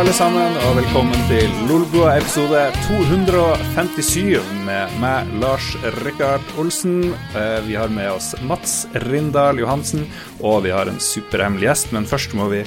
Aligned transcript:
Alle 0.00 0.12
sammen, 0.16 0.54
og 0.64 0.76
velkommen 0.78 1.16
til 1.28 1.50
Lolbua 1.68 2.14
episode 2.16 2.60
257 2.86 4.38
med 4.64 4.94
meg, 5.02 5.28
Lars 5.42 5.66
Rikard 6.00 6.46
Olsen. 6.60 7.10
Eh, 7.36 7.58
Vi 7.66 7.74
har 7.76 7.88
med 7.92 8.08
oss 8.14 8.30
Mats 8.48 8.86
Rindal 9.10 9.58
Johansen, 9.60 10.06
og 10.40 10.62
vi 10.64 10.72
har 10.72 10.88
en 10.88 10.96
superhemmelig 11.00 11.68
gjest. 11.68 11.92
Men 11.92 12.06
først 12.08 12.32
må 12.38 12.48
vi 12.48 12.62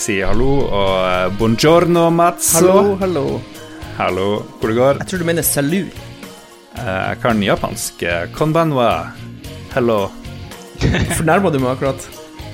si 0.00 0.20
hallo 0.24 0.48
og 0.64 0.94
eh, 1.04 1.28
buongiorno, 1.38 2.08
Mats. 2.10 2.54
Hallo, 2.56 2.96
hallo. 3.02 3.26
Hallo, 3.98 4.28
hvor 4.60 4.72
det 4.72 4.78
går? 4.78 5.02
Jeg 5.02 5.10
tror 5.12 5.18
du 5.24 5.28
mener 5.28 5.42
salut. 5.44 5.92
Eh, 6.78 7.10
Jeg 7.10 7.20
kan 7.22 7.42
japansk. 7.44 8.06
Konbanwa. 8.32 9.10
Hello. 9.74 10.06
Fornærma 11.18 11.52
du 11.52 11.58
meg 11.60 11.74
akkurat? 11.76 12.08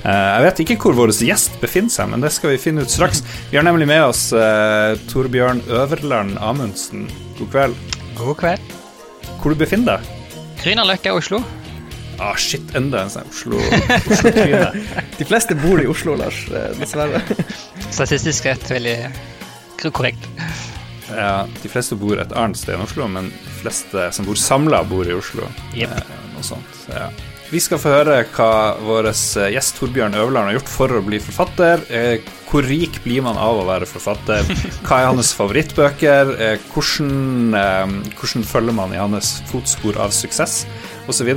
Eh, 0.05 0.31
Jeg 0.35 0.43
vet 0.45 0.59
ikke 0.65 0.77
hvor 0.83 0.93
vår 0.99 1.13
gjest 1.25 1.55
befinner 1.61 1.89
seg, 1.89 2.09
men 2.11 2.21
det 2.21 2.31
skal 2.35 2.51
vi 2.53 2.59
finne 2.61 2.83
ut 2.85 2.91
straks. 2.93 3.23
Vi 3.51 3.57
har 3.57 3.65
nemlig 3.65 3.87
med 3.89 4.03
oss 4.05 4.27
eh, 4.37 4.95
Torbjørn 5.09 5.63
Øverland 5.67 6.37
Amundsen. 6.45 7.07
God 7.39 7.49
kveld. 7.55 7.75
God 8.19 8.37
kveld. 8.37 8.73
Hvor 9.41 9.53
du 9.53 9.59
befinner 9.59 9.97
deg? 9.97 10.11
Grünerløkka, 10.63 11.13
Oslo. 11.17 11.41
Ah, 12.21 12.35
shit, 12.39 12.69
enda 12.79 13.01
en 13.03 13.09
sånn 13.11 13.25
Oslo- 13.27 13.59
Oslo-tryne. 14.13 14.69
De 15.17 15.25
fleste 15.27 15.57
bor 15.59 15.81
i 15.83 15.87
Oslo, 15.91 16.15
Lars. 16.21 16.45
eh, 16.53 16.69
Dessverre. 16.79 17.19
Statistisk 17.91 18.45
rett 18.47 18.69
veldig 18.71 18.95
korrekt. 19.91 20.29
ja, 21.11 21.43
de 21.61 21.69
fleste 21.69 21.97
bor 21.99 22.17
et 22.21 22.31
annet 22.33 22.57
sted 22.57 22.73
enn 22.77 22.85
Oslo, 22.85 23.05
men 23.11 23.27
de 23.33 23.51
fleste 23.59 24.07
som 24.15 24.25
bor 24.25 24.39
samla, 24.39 24.79
bor 24.87 25.05
i 25.05 25.13
Oslo. 25.17 25.49
Yep. 25.75 25.91
Eh, 25.91 26.15
noe 26.37 26.45
sånt. 26.47 26.79
Ja. 26.93 27.09
Vi 27.51 27.61
skal 27.61 27.79
få 27.81 27.91
høre 27.93 28.23
hva 28.33 28.49
vår 28.81 29.11
eh, 29.11 29.51
gjest 29.53 29.77
Torbjørn 29.77 30.17
Øverland 30.17 30.49
har 30.49 30.57
gjort 30.57 30.71
for 30.71 30.95
å 30.97 31.03
bli 31.05 31.19
forfatter. 31.21 31.83
Eh, 31.93 32.25
hvor 32.49 32.65
rik 32.65 32.97
blir 33.03 33.21
man 33.25 33.37
av 33.41 33.59
å 33.61 33.67
være 33.67 33.87
forfatter? 33.89 34.47
Hva 34.87 35.01
er 35.01 35.09
hans 35.11 35.33
favorittbøker? 35.37 36.33
Eh, 36.41 36.65
hvordan, 36.73 37.55
hvordan 38.17 38.49
følger 38.49 38.77
man 38.77 38.95
i 38.95 39.01
hans 39.01 39.37
fotspor 39.51 40.01
av 40.01 40.13
suksess? 40.15 40.63
osv. 41.07 41.29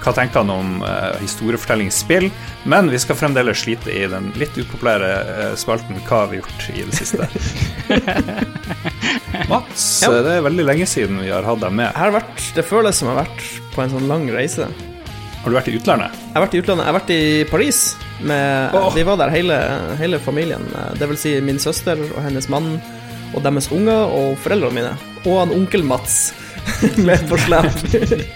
Hva 0.00 0.12
tenker 0.16 0.40
han 0.40 0.52
om 0.52 0.84
eh, 0.86 1.16
historiefortellingsspill? 1.20 2.30
Men 2.70 2.90
vi 2.92 3.00
skal 3.02 3.18
fremdeles 3.18 3.62
slite 3.64 3.92
i 3.92 4.06
den 4.10 4.30
litt 4.40 4.56
upopulære 4.58 5.52
spalten 5.60 6.00
Hva 6.06 6.24
har 6.24 6.30
vi 6.32 6.40
gjort 6.40 6.68
i 6.74 6.84
det 6.86 6.96
siste? 6.96 7.28
Mats, 9.50 9.84
det 10.04 10.36
er 10.36 10.46
veldig 10.46 10.66
lenge 10.66 10.86
siden 10.88 11.20
vi 11.22 11.32
har 11.32 11.46
hatt 11.46 11.62
deg 11.62 11.74
med. 11.74 11.90
Det, 11.90 12.00
har 12.00 12.14
vært, 12.14 12.46
det 12.56 12.66
føles 12.66 13.00
som 13.00 13.10
jeg 13.10 13.18
har 13.18 13.26
vært 13.26 13.74
på 13.74 13.84
en 13.84 13.92
sånn 13.94 14.08
lang 14.10 14.28
reise. 14.32 14.68
Har 15.40 15.48
du 15.48 15.56
vært 15.56 15.70
i 15.72 15.76
utlandet? 15.78 16.16
Jeg 16.20 16.36
har 16.36 16.44
vært 16.44 16.54
i 16.54 16.60
utlandet. 16.60 16.84
Jeg 16.84 16.92
har 16.92 16.98
vært 16.98 17.12
i 17.14 17.22
Paris. 17.48 17.78
Med, 18.20 18.74
oh. 18.76 18.90
Vi 18.92 19.04
var 19.08 19.16
der 19.22 19.32
hele, 19.32 19.56
hele 19.96 20.18
familien. 20.20 20.66
Det 21.00 21.08
vil 21.08 21.20
si 21.20 21.32
min 21.44 21.60
søster 21.62 22.00
og 22.10 22.20
hennes 22.26 22.50
mann 22.52 22.74
og 23.32 23.40
deres 23.46 23.70
unger 23.72 24.12
og 24.12 24.34
foreldrene 24.44 24.76
mine. 24.76 24.92
Og 25.24 25.38
han 25.38 25.54
onkel 25.56 25.86
Mats 25.86 26.18
med 27.08 27.24
på 27.30 27.38
slep. 27.40 27.72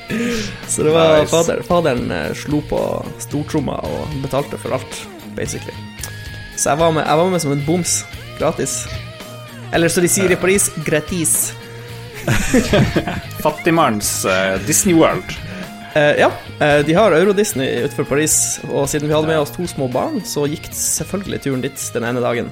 Så 0.72 0.86
det 0.86 0.94
var 0.94 1.18
Nice. 1.20 1.30
fader, 1.32 1.60
Faderen 1.68 2.08
eh, 2.10 2.30
slo 2.40 2.62
på 2.70 2.80
stortromma 3.20 3.76
og 3.84 4.16
betalte 4.24 4.60
for 4.60 4.78
alt, 4.78 5.02
basically. 5.36 5.76
Så 6.56 6.70
jeg 6.70 6.80
var 6.80 6.94
med, 6.94 7.04
jeg 7.04 7.20
var 7.20 7.32
med 7.34 7.44
som 7.44 7.52
en 7.52 7.64
boms. 7.66 7.98
Gratis. 8.38 8.84
Eller 9.74 9.92
så 9.92 10.00
de 10.00 10.08
sier 10.08 10.32
i 10.32 10.40
Paris 10.40 10.70
gratis. 10.86 11.52
Fattigmanns 13.44 14.22
uh, 14.24 14.56
Disney 14.64 14.96
World. 14.96 15.43
Eh, 15.94 16.14
ja, 16.18 16.30
uh, 16.60 16.80
de 16.86 16.94
har 16.96 17.14
Euro-Disney 17.14 17.84
utenfor 17.84 18.08
Paris, 18.08 18.60
og 18.66 18.88
siden 18.90 19.06
vi 19.06 19.14
hadde 19.14 19.30
med 19.30 19.38
oss 19.38 19.52
to 19.54 19.66
små 19.70 19.86
barn, 19.92 20.18
så 20.26 20.48
gikk 20.50 20.66
selvfølgelig 20.74 21.44
turen 21.44 21.62
dit 21.62 21.90
den 21.94 22.06
ene 22.08 22.22
dagen. 22.24 22.50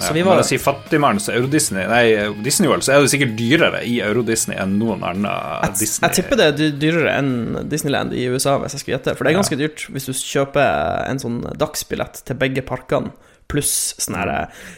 Så 0.00 0.10
Ja, 0.10 0.12
vi 0.12 0.20
Når 0.22 0.28
var 0.28 0.38
jeg 0.40 0.58
sier 0.60 1.20
så 1.20 1.32
Euro-Disney 1.34 1.84
Nei, 1.88 2.04
Disney 2.44 2.68
World, 2.68 2.84
så 2.84 2.94
er 2.94 3.02
det 3.04 3.10
sikkert 3.12 3.34
dyrere 3.36 3.82
i 3.84 3.98
Euro-Disney 4.04 4.56
enn 4.56 4.78
noen 4.80 5.02
annen 5.04 5.74
Disney. 5.76 6.06
jeg 6.08 6.20
tipper 6.20 6.40
det 6.40 6.46
er 6.46 6.76
dyrere 6.80 7.16
enn 7.18 7.68
Disneyland 7.68 8.14
i 8.16 8.26
USA, 8.28 8.56
hvis 8.62 8.76
jeg 8.76 8.84
skal 8.84 8.94
gjette. 8.94 9.16
For 9.16 9.24
det 9.24 9.32
er 9.32 9.40
ganske 9.40 9.58
dyrt 9.60 9.84
hvis 9.92 10.08
du 10.08 10.12
kjøper 10.16 11.04
en 11.08 11.20
sånn 11.20 11.42
dagsbillett 11.60 12.22
til 12.24 12.40
begge 12.40 12.64
parkene, 12.64 13.12
pluss 13.50 13.94
sånn 13.98 14.16
her 14.20 14.32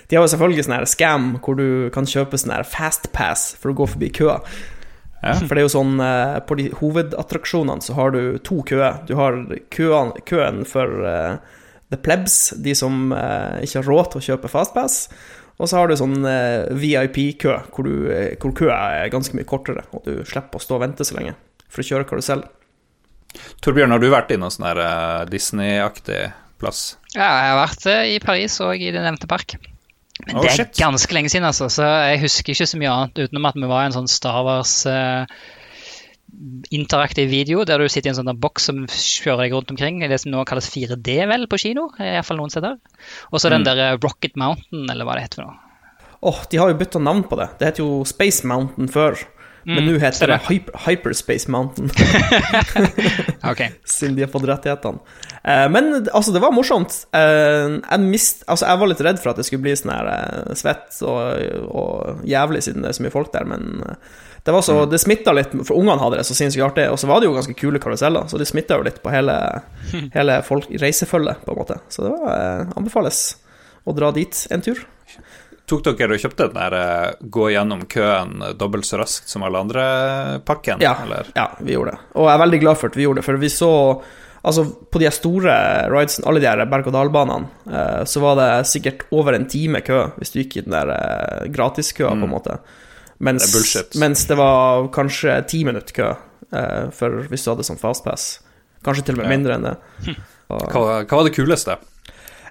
De 0.09 0.17
har 0.17 0.25
jo 0.25 0.33
selvfølgelig 0.33 0.67
sånn 0.67 0.79
her 0.79 0.89
scam 0.89 1.27
hvor 1.45 1.59
du 1.59 1.91
kan 1.95 2.09
kjøpe 2.09 2.41
sånn 2.41 2.55
her 2.57 2.67
fastpass 2.67 3.53
for 3.61 3.73
å 3.73 3.79
gå 3.83 3.91
forbi 3.95 4.11
køa. 4.17 4.41
Ja. 5.23 5.37
For 5.39 5.55
det 5.55 5.63
er 5.63 5.67
jo 5.69 5.75
sånn 5.77 6.01
eh, 6.03 6.37
På 6.49 6.57
de 6.59 6.65
hovedattraksjonene 6.81 7.85
så 7.85 7.95
har 7.95 8.15
du 8.15 8.39
to 8.43 8.63
køer. 8.67 9.03
Du 9.07 9.15
har 9.19 9.39
køen, 9.75 10.11
køen 10.27 10.65
for 10.69 11.05
uh, 11.07 11.37
the 11.95 11.99
plebs, 12.01 12.57
de 12.59 12.75
som 12.79 13.15
uh, 13.15 13.63
ikke 13.63 13.79
har 13.79 13.89
råd 13.91 14.11
til 14.13 14.23
å 14.23 14.27
kjøpe 14.31 14.51
fastpass. 14.51 15.05
Og 15.63 15.71
så 15.71 15.79
har 15.79 15.87
du 15.87 15.95
sånn 16.01 16.19
uh, 16.27 16.67
VIP-kø, 16.75 17.55
hvor, 17.71 17.87
du, 17.87 18.11
hvor 18.43 18.57
køa 18.59 18.81
er 19.05 19.15
ganske 19.15 19.39
mye 19.39 19.47
kortere, 19.47 19.87
og 19.95 20.03
du 20.09 20.25
slipper 20.27 20.59
å 20.59 20.65
stå 20.65 20.79
og 20.81 20.85
vente 20.89 21.07
så 21.07 21.21
lenge 21.21 21.37
for 21.71 21.85
å 21.85 21.89
kjøre 21.93 22.09
karusell. 22.09 22.43
Torbjørn, 23.65 23.95
har 23.95 24.03
du 24.03 24.11
vært 24.13 24.35
i 24.35 24.41
noen 24.41 24.53
sånn 24.53 24.83
Disney-aktig 25.31 26.25
plass? 26.61 26.97
Ja, 27.15 27.31
jeg 27.31 27.53
har 27.53 27.61
vært 27.63 27.87
i 28.11 28.19
Paris 28.25 28.59
og 28.65 28.75
i 28.75 28.91
den 28.91 29.07
nevnte 29.07 29.31
park. 29.31 29.55
Men 30.27 30.37
Oh, 30.39 30.43
det 30.45 30.51
er 30.53 30.57
shit. 30.61 30.77
ganske 30.79 31.13
lenge 31.17 31.29
siden, 31.33 31.45
altså, 31.49 31.67
så 31.73 31.83
jeg 32.13 32.21
husker 32.23 32.53
ikke 32.55 32.67
så 32.71 32.79
mye 32.79 32.93
annet 32.93 33.19
utenom 33.25 33.47
at 33.49 33.57
vi 33.59 33.67
var 33.67 33.83
i 33.83 33.87
en 33.91 33.97
sånn 33.97 34.09
Star 34.09 34.45
Wars 34.47 34.75
uh, 34.87 35.25
interaktiv 36.73 37.29
video 37.31 37.65
der 37.69 37.83
du 37.83 37.89
sitter 37.91 38.09
i 38.11 38.13
en 38.15 38.19
sånn 38.21 38.39
boks 38.41 38.69
som 38.71 38.79
kjører 38.89 39.45
deg 39.47 39.57
rundt 39.57 39.73
omkring 39.75 39.99
det 40.09 40.21
som 40.23 40.33
nå 40.33 40.45
kalles 40.49 40.71
4D, 40.73 41.19
vel, 41.29 41.47
på 41.51 41.59
kino. 41.61 41.89
Iallfall 42.01 42.39
noen 42.41 42.55
steder. 42.55 42.79
Og 43.33 43.41
så 43.43 43.51
Mm. 43.51 43.57
den 43.59 43.65
der 43.69 43.79
eh, 43.93 43.99
Rocket 44.03 44.37
Mountain, 44.37 44.89
eller 44.91 45.05
hva 45.05 45.15
det 45.19 45.27
heter 45.27 45.43
for 45.43 45.51
noe. 45.51 45.59
Åh, 46.23 46.45
de 46.51 46.57
har 46.63 46.69
jo 46.71 46.79
bytta 46.79 47.01
navn 47.03 47.25
på 47.27 47.37
det. 47.37 47.49
Det 47.59 47.67
het 47.67 47.79
jo 47.83 48.05
Space 48.07 48.47
Mountain 48.47 48.89
før. 48.89 49.19
Men 49.69 49.87
nå 49.87 49.99
heter 50.03 50.27
det 50.27 50.35
det 50.35 50.49
Hyper, 50.49 50.79
Hyperspace 50.87 51.51
Mountain. 51.51 51.91
okay. 53.51 53.69
siden 53.85 54.17
de 54.17 54.25
har 54.25 54.33
fått 54.33 54.49
rettighetene. 54.49 54.99
Eh, 55.45 55.69
men 55.71 55.93
altså, 56.13 56.33
det 56.35 56.43
var 56.43 56.55
morsomt. 56.55 56.97
Eh, 57.15 57.79
jeg, 57.79 58.03
mist, 58.03 58.43
altså, 58.47 58.67
jeg 58.67 58.83
var 58.83 58.91
litt 58.91 59.05
redd 59.07 59.23
for 59.23 59.33
at 59.33 59.41
det 59.41 59.47
skulle 59.47 59.65
bli 59.67 59.77
sånn 59.79 59.95
her 59.95 60.11
eh, 60.17 60.53
svett 60.59 60.99
og, 61.07 61.71
og 61.71 62.27
jævlig, 62.29 62.65
siden 62.67 62.83
det 62.83 62.93
er 62.93 62.99
så 62.99 63.07
mye 63.07 63.15
folk 63.15 63.33
der, 63.35 63.49
men 63.49 63.85
eh, 63.87 64.13
det 64.43 64.55
var 64.57 64.65
så, 64.67 64.81
det 64.91 64.99
smitta 64.99 65.35
litt, 65.37 65.53
for 65.63 65.79
ungene 65.79 66.03
hadde 66.03 66.19
det 66.19 66.27
så 66.27 66.35
sinnssykt 66.35 66.65
artig, 66.67 66.89
og 66.91 66.99
så 66.99 67.07
var 67.07 67.23
det 67.23 67.29
jo 67.29 67.37
ganske 67.37 67.55
kule 67.59 67.79
karuseller, 67.83 68.27
så 68.27 68.41
det 68.41 68.49
smitta 68.51 68.81
jo 68.81 68.87
litt 68.89 68.99
på 69.05 69.13
hele, 69.15 69.37
hele 70.17 70.41
reisefølget, 70.83 71.45
på 71.47 71.55
en 71.55 71.61
måte. 71.63 71.79
Så 71.93 72.09
det 72.09 72.17
var, 72.17 72.33
eh, 72.35 72.75
anbefales 72.81 73.23
å 73.87 73.95
dra 73.95 74.11
dit 74.15 74.47
en 74.51 74.65
tur. 74.65 74.83
Tok 75.73 75.97
dere 75.99 76.13
og 76.19 76.21
kjøpte 76.21 76.49
den 76.51 76.59
der 76.59 76.75
eh, 76.77 77.15
gå 77.33 77.47
gjennom 77.55 77.87
køen 77.89 78.43
dobbelt 78.61 78.85
så 78.85 78.99
raskt 79.01 79.29
som 79.33 79.43
alle 79.47 79.59
andre 79.65 79.85
pakken? 80.45 80.83
Ja, 80.85 80.97
Eller? 81.07 81.31
ja, 81.35 81.47
vi 81.65 81.73
gjorde 81.73 81.95
det. 81.95 82.03
Og 82.15 82.27
jeg 82.29 82.35
er 82.37 82.43
veldig 82.45 82.61
glad 82.61 82.77
for 82.81 82.93
at 82.93 82.97
vi 82.99 83.07
gjorde 83.07 83.23
det, 83.23 83.25
for 83.31 83.41
vi 83.41 83.49
så 83.53 83.71
Altså, 84.43 84.65
på 84.91 84.99
de 84.99 85.07
store 85.15 85.53
ridesene, 85.87 86.27
alle 86.27 86.41
de 86.43 86.49
her 86.51 86.59
berg-og-dal-banene, 86.67 87.47
eh, 87.71 88.01
så 88.11 88.19
var 88.25 88.35
det 88.41 88.67
sikkert 88.67 89.05
over 89.15 89.37
en 89.37 89.45
time 89.47 89.79
kø 89.87 90.01
hvis 90.19 90.33
du 90.35 90.41
gikk 90.41 90.57
i 90.57 90.65
den 90.67 90.75
der 90.75 90.91
eh, 90.91 91.45
gratiskøa, 91.55 92.09
på 92.11 92.27
en 92.27 92.33
måte. 92.33 92.57
Mens 93.23 93.47
Det 93.47 93.53
bullshit. 93.55 93.95
mens 94.03 94.25
det 94.27 94.35
var 94.41 94.89
kanskje 94.91 95.37
ti 95.47 95.63
minutter 95.65 95.95
kø 95.95 96.09
for 96.93 97.23
hvis 97.31 97.45
du 97.47 97.53
hadde 97.53 97.65
sånn 97.65 97.79
fastpass. 97.79 98.41
Kanskje 98.85 99.05
til 99.07 99.15
og 99.15 99.23
med 99.23 99.31
mindre 99.31 99.55
enn 99.61 99.69
det. 99.71 99.77
Og- 100.51 100.67
Hva, 100.75 100.83
hva 101.07 101.21
var 101.21 101.25
det 101.31 101.37
kuleste? 101.39 101.79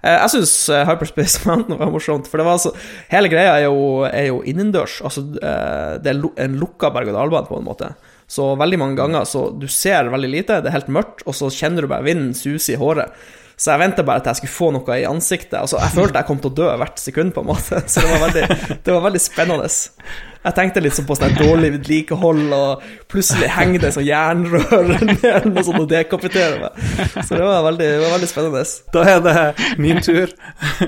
Eh, 0.03 0.17
Jeg 0.17 0.31
syns 0.33 0.53
Hyperspace 0.89 1.43
Mountain 1.49 1.77
var 1.79 1.91
morsomt. 1.93 2.29
For 2.29 2.41
det 2.41 2.47
var 2.47 2.57
altså 2.59 2.73
Hele 3.11 3.29
greia 3.31 3.57
er 3.59 3.67
jo, 3.67 4.01
er 4.09 4.29
jo 4.31 4.39
innendørs. 4.47 4.99
Altså, 5.05 5.25
eh, 5.41 5.99
det 6.01 6.15
er 6.15 6.23
en 6.45 6.57
lukka 6.61 6.89
berg-og-dal-bane, 6.95 7.47
på 7.49 7.59
en 7.59 7.67
måte. 7.67 7.91
Så 8.31 8.53
veldig 8.55 8.79
mange 8.79 8.95
ganger 8.95 9.25
så 9.27 9.49
du 9.59 9.67
ser 9.67 10.07
veldig 10.07 10.29
lite, 10.31 10.61
det 10.63 10.69
er 10.71 10.77
helt 10.77 10.91
mørkt, 10.95 11.25
og 11.27 11.35
så 11.35 11.49
kjenner 11.51 11.83
du 11.83 11.89
bare 11.91 12.05
vinden 12.07 12.31
suse 12.37 12.71
i 12.71 12.77
håret. 12.79 13.11
Så 13.59 13.73
jeg 13.73 13.81
venta 13.83 14.05
bare 14.07 14.23
til 14.23 14.31
jeg 14.31 14.39
skulle 14.39 14.55
få 14.55 14.69
noe 14.73 14.95
i 14.97 15.03
ansiktet. 15.05 15.57
Altså, 15.59 15.77
jeg 15.83 15.93
følte 15.93 16.21
jeg 16.21 16.29
kom 16.29 16.39
til 16.41 16.49
å 16.49 16.55
dø 16.61 16.69
hvert 16.81 17.01
sekund, 17.01 17.33
på 17.35 17.43
en 17.43 17.49
måte. 17.51 17.81
Så 17.91 18.01
det 18.01 18.13
var 18.13 18.23
veldig, 18.23 18.77
det 18.87 18.95
var 18.95 19.03
veldig 19.05 19.21
spennende. 19.21 19.67
Jeg 20.41 20.57
tenkte 20.57 20.81
litt 20.81 20.95
sånn 20.97 21.05
på 21.05 21.15
sånn 21.17 21.35
dårlig 21.37 21.69
vedlikehold, 21.75 22.53
og 22.57 22.85
plutselig 23.11 23.51
henger 23.53 23.83
det 23.85 23.93
sånn 23.93 24.07
jernrør 24.07 24.93
ned 25.11 25.49
noe 25.51 25.65
sånt 25.67 25.83
og 25.83 25.89
dekapiterer 25.91 26.63
meg. 26.63 26.79
Så 27.19 27.37
det 27.37 27.45
var 27.45 27.65
veldig, 27.67 27.89
det 27.93 28.01
var 28.01 28.15
veldig 28.15 28.31
spennende. 28.31 28.63
Da 28.95 29.03
er 29.11 29.21
det 29.27 29.35
min 29.81 30.01
tur 30.01 30.33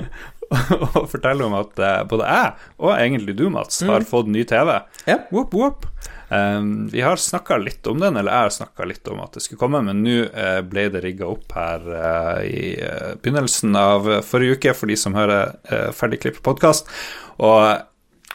å 1.04 1.04
fortelle 1.10 1.46
om 1.46 1.54
at 1.60 1.78
eh, 1.78 2.02
både 2.10 2.32
jeg, 2.34 2.66
og 2.82 2.92
egentlig 2.96 3.38
du, 3.38 3.46
Mats, 3.54 3.78
har 3.86 4.06
fått 4.08 4.32
ny 4.32 4.42
TV. 4.48 4.74
Ja. 5.06 5.20
Whoop, 5.30 5.54
whoop. 5.54 5.86
Um, 6.34 6.88
vi 6.90 7.04
har 7.04 7.20
snakka 7.20 7.60
litt 7.62 7.86
om 7.86 8.00
den, 8.02 8.16
eller 8.18 8.32
jeg 8.32 8.48
har 8.48 8.54
snakka 8.58 8.86
litt 8.90 9.06
om 9.12 9.22
at 9.22 9.36
det 9.36 9.44
skulle 9.44 9.60
komme, 9.60 9.84
men 9.86 10.02
nå 10.02 10.18
uh, 10.34 10.60
ble 10.66 10.88
det 10.90 11.04
rigga 11.04 11.28
opp 11.30 11.54
her 11.54 11.84
uh, 11.94 12.40
i 12.42 12.74
uh, 12.80 13.12
begynnelsen 13.22 13.76
av 13.78 14.08
forrige 14.26 14.58
uke 14.58 14.74
for 14.74 14.90
de 14.90 14.98
som 14.98 15.14
hører 15.14 15.54
ferdigklippet 15.94 16.42
podkast. 16.42 16.90
Og 17.38 17.60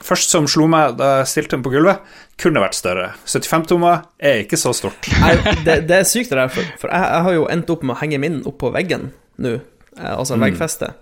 først 0.06 0.32
som 0.34 0.48
slo 0.50 0.68
meg 0.72 0.98
da 1.00 1.20
jeg 1.20 1.30
stilte 1.34 1.58
den 1.58 1.64
på 1.66 1.72
gulvet, 1.74 2.02
kunne 2.40 2.62
vært 2.64 2.78
større. 2.78 3.10
75-tommer 3.28 4.04
er 4.20 4.44
ikke 4.46 4.60
så 4.60 4.72
stort. 4.78 5.10
Nei, 5.24 5.34
det, 5.66 5.82
det 5.90 5.98
er 6.02 6.08
sykt 6.08 6.32
det 6.32 6.40
der, 6.40 6.52
for, 6.54 6.68
for 6.82 6.94
jeg, 6.94 7.08
jeg 7.16 7.26
har 7.28 7.38
jo 7.38 7.48
endt 7.52 7.74
opp 7.74 7.84
med 7.86 7.96
å 7.98 8.00
henge 8.04 8.20
min 8.24 8.42
opp 8.48 8.60
på 8.64 8.72
veggen 8.76 9.10
nå, 9.40 9.58
eh, 9.98 10.14
altså 10.14 10.38
Mm. 10.40 10.46
veggfeste. 10.48 10.94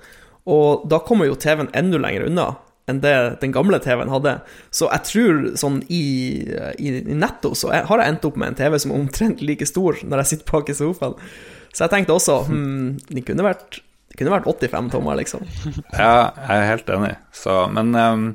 Og 0.47 0.85
da 0.89 1.01
kommer 1.03 1.27
jo 1.27 1.35
TV-en 1.35 1.69
enda 1.75 1.99
lenger 1.99 2.25
unna 2.29 2.47
enn 2.87 3.01
det 3.03 3.13
den 3.41 3.51
gamle 3.51 3.81
TV-en 3.83 4.13
hadde. 4.13 4.37
Så 4.71 4.87
jeg 4.87 5.03
tror 5.09 5.41
sånn 5.59 5.81
i, 5.91 6.03
i, 6.79 6.93
i 7.01 7.17
netto 7.19 7.51
så 7.57 7.73
jeg, 7.75 7.83
har 7.89 7.99
jeg 7.99 8.13
endt 8.13 8.27
opp 8.29 8.37
med 8.39 8.53
en 8.53 8.55
TV 8.61 8.77
som 8.79 8.93
er 8.93 9.01
omtrent 9.01 9.41
like 9.43 9.67
stor 9.67 9.99
når 10.07 10.21
jeg 10.23 10.29
sitter 10.31 10.47
bak 10.53 10.71
i 10.71 10.75
sofaen. 10.77 11.17
Så 11.75 11.83
jeg 11.83 11.91
tenkte 11.91 12.15
også 12.15 12.37
hm, 12.47 12.85
det 13.11 13.25
kunne 13.27 13.43
vært 13.43 13.81
det 14.17 14.25
kunne 14.25 14.33
vært 14.33 14.47
85 14.49 14.87
tommer, 14.95 15.17
liksom. 15.19 15.43
Ja, 15.93 16.33
jeg 16.33 16.57
er 16.57 16.69
helt 16.71 16.87
enig. 16.89 17.13
Så, 17.37 17.53
men 17.69 17.93
um, 17.93 18.27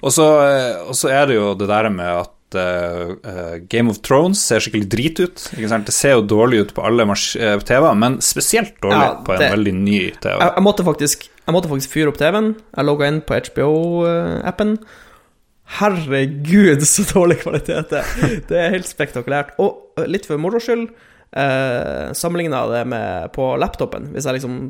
Og 0.00 0.14
så 0.16 1.10
er 1.12 1.28
det 1.28 1.36
jo 1.36 1.50
det 1.58 1.68
der 1.68 1.88
med 1.92 2.22
at 2.22 2.32
uh, 2.56 3.58
Game 3.68 3.92
of 3.92 4.00
Thrones 4.00 4.40
ser 4.40 4.64
skikkelig 4.64 4.88
drit 4.88 5.20
ut. 5.20 5.42
Det 5.52 5.92
ser 5.92 6.16
jo 6.16 6.24
dårlig 6.24 6.62
ut 6.62 6.72
på 6.78 6.86
alle 6.88 7.04
TV-er, 7.04 7.92
men 8.00 8.16
spesielt 8.24 8.78
dårlig 8.80 9.02
ja, 9.04 9.12
på 9.26 9.36
en 9.36 9.44
veldig 9.58 9.76
ny 9.82 10.00
TV. 10.16 10.32
Jeg, 10.32 10.54
jeg, 10.54 10.64
måtte 10.64 10.88
faktisk, 10.88 11.28
jeg, 11.28 11.56
måtte 11.58 11.74
faktisk, 11.74 11.92
fyre 11.92 12.14
opp 12.14 12.22
TV-en. 12.22 12.54
Jeg 12.72 12.88
logga 12.88 13.12
inn 13.12 13.20
på 13.28 13.42
HBO-appen. 13.50 14.74
Herregud, 15.78 16.88
så 16.88 17.04
dårlig 17.12 17.42
kvalitet 17.44 17.92
det 17.92 18.00
er. 18.00 18.36
Det 18.48 18.64
er 18.64 18.74
helt 18.78 18.88
spektakulært. 18.88 19.52
Og 19.60 20.08
litt 20.08 20.24
for 20.24 20.40
moro 20.40 20.64
skyld, 20.64 20.88
eh, 21.36 22.16
sammenligna 22.16 22.64
det 22.72 22.86
med 22.88 23.32
på 23.36 23.52
laptopen. 23.60 24.08
Hvis 24.14 24.24
jeg 24.24 24.40
liksom 24.40 24.62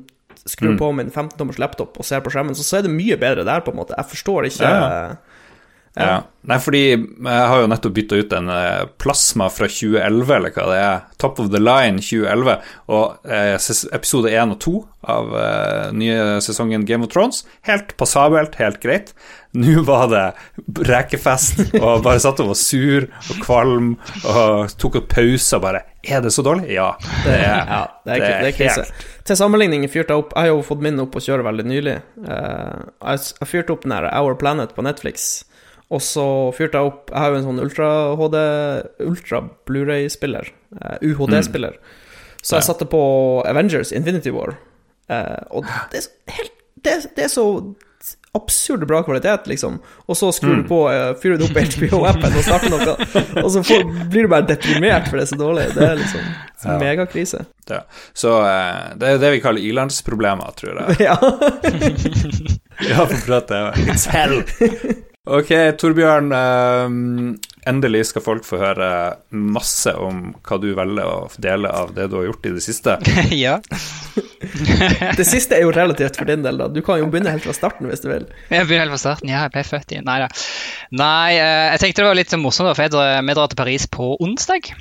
skrur 0.45 0.75
mm. 0.75 0.79
på 0.81 0.91
min 0.99 1.11
15-tommers 1.11 1.59
laptop 1.63 1.99
og 1.99 2.07
ser 2.07 2.23
på 2.25 2.33
skjermen, 2.35 2.57
så, 2.59 2.67
så 2.67 2.79
er 2.79 2.87
det 2.87 2.95
mye 2.95 3.19
bedre 3.21 3.47
der, 3.49 3.65
på 3.65 3.75
en 3.75 3.81
måte. 3.81 3.97
Jeg 3.99 4.13
forstår 4.13 4.49
ikke 4.51 4.69
ja, 4.69 4.79
ja. 4.79 5.38
Ja. 5.99 6.19
Nei, 6.49 6.57
fordi 6.65 6.81
jeg 6.87 7.49
har 7.51 7.61
jo 7.61 7.69
nettopp 7.69 7.95
bytta 7.97 8.19
ut 8.23 8.35
en 8.39 8.47
eh, 8.49 8.85
plasma 9.03 9.51
fra 9.53 9.67
2011, 9.69 10.31
eller 10.33 10.53
hva 10.55 10.67
det 10.71 10.77
er. 10.81 11.01
Top 11.21 11.41
of 11.43 11.51
the 11.53 11.61
line 11.61 12.01
2011. 12.01 12.55
Og 12.95 13.27
eh, 13.29 13.57
episode 13.93 14.31
1 14.33 14.55
og 14.55 14.61
2 14.65 14.73
av 15.13 15.35
eh, 15.37 15.91
nye 15.99 16.39
sesongen 16.45 16.87
Game 16.89 17.05
of 17.05 17.13
Thrones. 17.13 17.43
Helt 17.69 17.93
passabelt, 18.01 18.57
helt 18.63 18.81
greit. 18.81 19.13
Nå 19.59 19.83
var 19.85 20.07
det 20.13 20.23
rekefest, 20.89 21.61
og 21.81 22.05
bare 22.07 22.21
satt 22.23 22.41
og 22.45 22.51
var 22.53 22.59
sur 22.61 23.07
og 23.09 23.43
kvalm 23.43 23.91
og 24.29 24.73
tok 24.81 24.99
en 25.01 25.07
pause 25.09 25.57
og 25.57 25.65
bare 25.65 25.81
Er 26.05 26.21
det 26.25 26.35
så 26.37 26.45
dårlig? 26.45 26.69
Ja. 26.77 26.91
Det 27.25 27.33
er, 27.33 27.45
ja, 27.73 27.83
det 28.05 28.19
er, 28.19 28.27
det 28.45 28.53
er, 28.53 28.59
helt 28.61 29.07
Til 29.25 29.41
sammenligning 29.41 29.89
fyrte 29.89 30.15
jeg 30.15 30.23
opp 30.23 30.37
Jeg 30.37 30.47
har 30.47 30.53
jo 30.53 30.65
fått 30.69 30.85
min 30.85 31.01
opp 31.01 31.17
å 31.17 31.25
kjøre 31.25 31.49
veldig 31.49 31.65
nylig. 31.69 31.97
Jeg 32.29 33.49
fyrte 33.49 33.75
opp 33.75 33.85
den 33.89 33.97
her 33.97 34.09
Our 34.13 34.37
Planet 34.41 34.77
på 34.77 34.85
Netflix. 34.85 35.31
Og 35.89 36.03
så 36.05 36.27
fyrte 36.57 36.77
jeg 36.77 36.91
opp 36.91 37.09
Jeg 37.09 37.23
har 37.23 37.33
jo 37.33 37.39
en 37.39 37.47
sånn 37.47 37.63
ultra-HD 37.65 38.39
Ultra 39.09 39.43
Blu-ray-spiller. 39.69 40.53
Uh, 40.77 40.95
eh, 40.99 41.11
UHD-spiller. 41.11 41.79
Mm. 41.81 42.39
Så 42.43 42.59
jeg 42.59 42.69
satte 42.69 42.87
på 42.89 43.03
Avengers 43.49 43.93
Infinity 43.93 44.33
War. 44.35 44.57
Uh, 45.09 45.41
og 45.51 45.69
det 45.93 46.03
er, 46.03 46.09
helt, 46.37 46.57
det, 46.85 46.97
det 47.17 47.25
er, 47.25 47.31
så 47.33 47.45
absurd 48.37 48.85
bra 48.87 49.01
kvalitet, 49.03 49.49
liksom. 49.49 49.81
Og 50.07 50.17
så 50.17 50.29
skrur 50.37 50.59
mm. 50.59 50.63
du 50.63 50.69
på, 50.69 50.83
uh, 50.93 51.17
fyrer 51.23 51.41
du 51.41 51.47
opp 51.49 51.57
HBO-appen 51.57 52.37
og 52.37 52.45
starter 52.45 52.75
noe, 52.75 52.95
og 53.43 53.51
så 53.57 53.65
får, 53.65 53.89
blir 54.13 54.29
du 54.29 54.33
bare 54.33 54.47
deprimert 54.53 55.09
for 55.09 55.19
det 55.19 55.25
er 55.25 55.33
så 55.33 55.41
dårlig. 55.41 55.67
Det 55.75 55.89
er 55.89 55.99
liksom 56.05 56.23
ja. 56.29 56.79
megakrise. 56.85 57.43
Ja. 57.73 57.83
Så 58.13 58.37
uh, 58.45 58.95
det 59.01 59.17
er 59.17 59.21
det 59.25 59.35
vi 59.39 59.43
kaller 59.43 59.65
ilandsproblemer, 59.65 60.53
tror 60.61 60.85
jeg. 60.85 61.01
ja. 61.09 61.17
ja, 62.93 63.05
for 63.09 63.39
at 63.41 63.51
det 63.51 63.63
er 63.65 63.87
It's 63.89 64.09
hell. 64.13 64.43
Ok, 65.29 65.51
Torbjørn. 65.77 66.33
Um, 66.33 67.37
endelig 67.69 68.07
skal 68.09 68.25
folk 68.25 68.47
få 68.49 68.61
høre 68.63 68.89
masse 69.29 69.93
om 70.01 70.31
hva 70.47 70.59
du 70.63 70.71
velger 70.77 71.05
å 71.05 71.29
dele 71.37 71.69
av 71.69 71.93
det 71.97 72.07
du 72.09 72.17
har 72.21 72.29
gjort 72.31 72.49
i 72.49 72.55
det 72.57 72.65
siste. 72.65 72.97
ja. 73.45 73.59
det 75.19 75.27
siste 75.29 75.59
er 75.59 75.67
jo 75.67 75.75
relativt 75.75 76.17
for 76.17 76.29
din 76.31 76.47
del, 76.47 76.61
da. 76.61 76.71
Du 76.73 76.81
kan 76.87 77.01
jo 77.03 77.11
begynne 77.13 77.35
helt 77.35 77.45
fra 77.45 77.57
starten 77.57 77.91
hvis 77.91 78.05
du 78.05 78.09
vil. 78.11 78.29
Jeg 78.49 78.69
begynner 78.69 78.87
helt 78.87 78.97
fra 78.97 79.03
starten, 79.05 79.33
ja. 79.33 79.45
Jeg 79.47 79.57
ble 79.57 79.67
født 79.69 79.97
i 79.99 80.03
Nei 80.07 80.21
da. 80.25 80.31
Nei, 80.97 81.33
eh, 81.37 81.65
jeg 81.75 81.85
tenkte 81.85 82.05
det 82.05 82.13
var 82.13 82.23
litt 82.23 82.39
morsomt, 82.41 82.73
for 82.73 82.85
vi 82.89 83.37
drar 83.37 83.53
til 83.53 83.61
Paris 83.61 83.89
på 83.93 84.15
onsdag. 84.25 84.73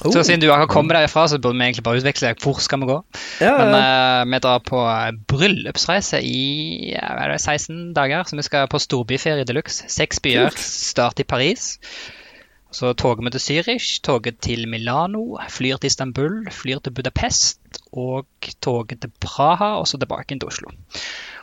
Oh. 0.00 0.12
Så 0.14 0.22
siden 0.24 0.40
du 0.40 0.48
akkurat 0.48 0.72
kommer 0.72 0.96
derfra, 0.96 1.26
så 1.28 1.38
burde 1.38 1.58
vi 1.58 1.66
egentlig 1.66 1.84
bare 1.84 2.00
utveksle 2.00 2.32
hvor 2.40 2.60
skal 2.64 2.80
vi 2.80 2.88
gå. 2.88 2.96
Ja, 3.42 3.50
ja. 3.50 3.56
Men 3.58 3.74
uh, 3.76 4.30
vi 4.32 4.40
drar 4.46 4.62
på 4.64 4.84
bryllupsreise 5.28 6.22
i 6.24 6.94
det, 6.96 7.40
16 7.40 7.92
dager, 7.96 8.24
så 8.24 8.38
vi 8.38 8.46
skal 8.46 8.70
på 8.70 8.80
storbyferie 8.80 9.44
de 9.44 9.58
luxe. 9.58 9.84
Seks 9.92 10.22
byer. 10.24 10.56
Start 10.56 11.20
i 11.20 11.28
Paris. 11.28 11.74
Så 12.72 12.92
toger 12.94 13.26
vi 13.26 13.32
til 13.34 13.42
Zürich, 13.42 13.98
toget 14.06 14.38
til 14.40 14.68
Milano, 14.70 15.36
flyr 15.50 15.76
til 15.76 15.90
Istanbul, 15.90 16.44
flyr 16.54 16.78
til 16.78 16.94
Budapest 16.94 17.82
og 17.92 18.26
toget 18.62 19.00
til 19.02 19.10
Praha, 19.20 19.74
og 19.80 19.88
så 19.88 19.98
tilbake 19.98 20.38
til 20.38 20.46
Oslo. 20.46 20.70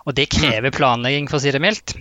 Og 0.08 0.16
det 0.18 0.30
krever 0.32 0.72
planlegging, 0.72 1.28
for 1.30 1.38
å 1.38 1.44
si 1.44 1.52
det 1.52 1.62
mildt. 1.62 1.98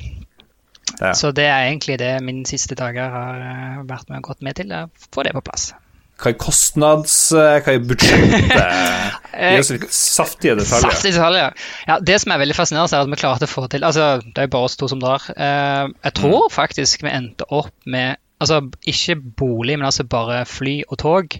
Ja. 1.00 1.12
Så 1.12 1.32
det 1.34 1.48
er 1.50 1.66
egentlig 1.66 1.98
det 1.98 2.12
mine 2.24 2.46
siste 2.46 2.78
dager 2.78 3.10
har 3.12 3.42
eh, 3.42 3.80
vært 3.88 4.08
med 4.08 4.22
og 4.22 4.30
gått 4.30 4.46
med 4.46 4.56
til. 4.56 4.70
Å 4.72 4.86
få 5.12 5.26
det 5.26 5.34
på 5.34 5.42
plass. 5.44 5.72
Hva 6.16 6.32
er 6.32 6.36
kostnads... 6.40 7.14
Eh, 7.36 7.58
hva 7.60 7.74
er 7.74 7.82
budsjettet? 7.84 9.16
Gi 9.36 9.60
oss 9.60 9.70
litt 9.74 9.90
saftige 9.92 10.54
detaljer. 10.56 10.94
Saftige 10.94 11.16
detaljer. 11.18 11.66
Ja, 11.90 11.98
det 12.00 12.16
som 12.22 12.32
er 12.32 12.40
veldig 12.40 12.56
fascinerende, 12.56 12.96
er 12.96 13.04
at 13.04 13.12
vi 13.12 13.18
klarte 13.20 13.48
å 13.48 13.52
få 13.52 13.66
til 13.72 13.84
Altså, 13.84 14.06
det 14.24 14.40
er 14.40 14.48
jo 14.48 14.54
bare 14.54 14.70
oss 14.70 14.78
to 14.80 14.88
som 14.88 15.02
drar. 15.02 15.26
Eh, 15.36 15.84
jeg 16.08 16.16
tror 16.16 16.46
mm. 16.46 16.54
faktisk 16.54 17.04
vi 17.04 17.12
endte 17.12 17.48
opp 17.52 17.74
med 17.84 18.16
Altså, 18.36 18.60
ikke 18.84 19.16
bolig, 19.40 19.78
men 19.78 19.88
altså 19.88 20.04
bare 20.04 20.42
fly 20.44 20.82
og 20.90 20.98
tog. 21.00 21.38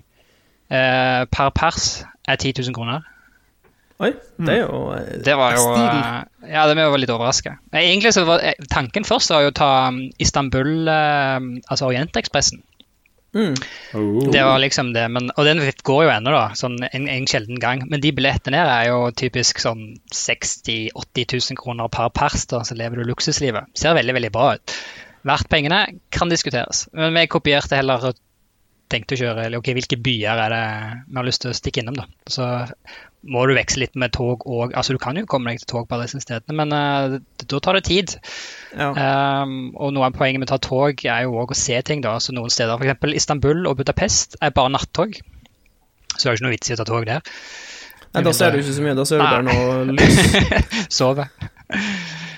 Eh, 0.72 1.22
per 1.28 1.50
pers 1.56 1.88
er 2.24 2.38
10 2.40 2.62
000 2.62 2.76
kroner. 2.76 3.04
Oi, 4.00 4.10
det 4.44 4.52
er 4.52 4.62
jo 4.62 4.78
Det 5.24 5.34
var 5.36 5.54
jo 5.56 5.66
Ja, 6.48 6.64
det 6.68 6.76
var 6.76 6.96
litt 7.00 7.12
overraska. 7.12 7.58
Egentlig 7.72 8.12
så 8.16 8.24
var 8.28 8.44
tanken 8.72 9.04
først 9.08 9.32
var 9.32 9.44
jo 9.44 9.52
å 9.52 9.56
ta 9.56 9.70
um, 9.88 10.02
Istanbul, 10.20 10.88
altså 10.88 11.88
Orientekspressen. 11.88 12.60
Mm. 13.36 13.54
Oh. 13.92 14.30
Det 14.32 14.42
var 14.44 14.58
liksom 14.62 14.92
det. 14.96 15.04
Men, 15.12 15.30
og 15.36 15.44
den 15.44 15.60
går 15.84 16.04
jo 16.06 16.12
ennå, 16.12 16.32
da. 16.32 16.44
Sånn 16.58 16.78
en, 16.88 17.08
en, 17.12 17.26
sjelden 17.28 17.60
gang. 17.62 17.84
Men 17.90 18.02
de 18.02 18.12
billettene 18.16 18.62
her 18.62 18.72
er 18.72 18.90
jo 18.90 19.00
typisk 19.16 19.60
sånn 19.62 19.88
60 20.14 20.94
000-80 20.96 21.36
000 21.52 21.60
kroner 21.60 21.92
per 21.92 22.12
pers. 22.16 22.46
da, 22.52 22.62
Så 22.64 22.78
lever 22.78 23.02
du 23.02 23.10
luksuslivet. 23.10 23.68
Ser 23.76 23.98
veldig, 23.98 24.16
veldig 24.16 24.32
bra 24.34 24.54
ut. 24.56 24.76
Verdt 25.26 25.50
pengene 25.50 25.80
kan 26.14 26.30
diskuteres. 26.30 26.86
Men 26.96 27.16
vi 27.16 27.26
kopierte 27.30 27.78
heller 27.78 28.12
og 28.86 28.92
tenkte 28.92 29.16
å 29.16 29.18
kjøre 29.18 29.46
eller 29.48 29.58
ok, 29.58 29.72
hvilke 29.74 29.98
byer 29.98 30.40
er 30.44 30.52
det 30.54 30.66
vi 31.08 31.18
har 31.18 31.26
lyst 31.26 31.42
til 31.42 31.50
å 31.50 31.56
stikke 31.56 31.82
innom. 31.82 31.98
da. 31.98 32.06
Så 32.30 32.46
må 33.26 33.42
du 33.48 33.56
veksle 33.56 33.82
litt 33.82 33.96
med 33.98 34.12
tog 34.14 34.44
og 34.46 34.74
Altså, 34.78 34.94
du 34.94 35.00
kan 35.02 35.16
jo 35.18 35.26
komme 35.26 35.50
deg 35.50 35.62
til 35.62 35.70
tog 35.72 35.88
på 35.88 35.96
alle 35.96 36.06
disse 36.06 36.22
stedene, 36.22 36.54
men 36.60 36.70
uh, 36.70 37.16
da 37.42 37.60
tar 37.62 37.78
det 37.78 37.86
tid. 37.88 38.14
Ja. 38.76 38.92
Um, 39.42 39.72
og 39.74 39.94
noe 39.96 40.06
av 40.06 40.14
poenget 40.14 40.42
med 40.42 40.50
å 40.50 40.54
ta 40.54 40.60
tog 40.62 41.02
er 41.02 41.26
jo 41.26 41.34
òg 41.42 41.54
å 41.54 41.58
se 41.58 41.80
ting, 41.82 42.04
da. 42.04 42.16
Så 42.22 42.34
noen 42.36 42.52
steder, 42.52 42.78
f.eks. 42.78 43.18
Istanbul 43.18 43.66
og 43.66 43.80
Budapest, 43.80 44.38
er 44.38 44.54
bare 44.54 44.74
nattog. 44.76 45.18
Så 46.14 46.22
det 46.22 46.28
er 46.28 46.30
jo 46.30 46.38
ikke 46.38 46.46
noe 46.46 46.54
vits 46.54 46.70
i 46.70 46.76
å 46.76 46.80
ta 46.80 46.86
tog 46.88 47.08
der. 47.08 47.34
Nei, 48.14 48.22
da 48.24 48.32
ser 48.32 48.54
du 48.54 48.62
ikke 48.62 48.76
så 48.78 48.84
mye. 48.84 48.96
Da 48.96 49.04
ser 49.08 49.20
du 49.20 49.26
bare 49.26 49.44
noe 49.44 49.96
lys. 49.98 50.20
Sove. 51.00 51.26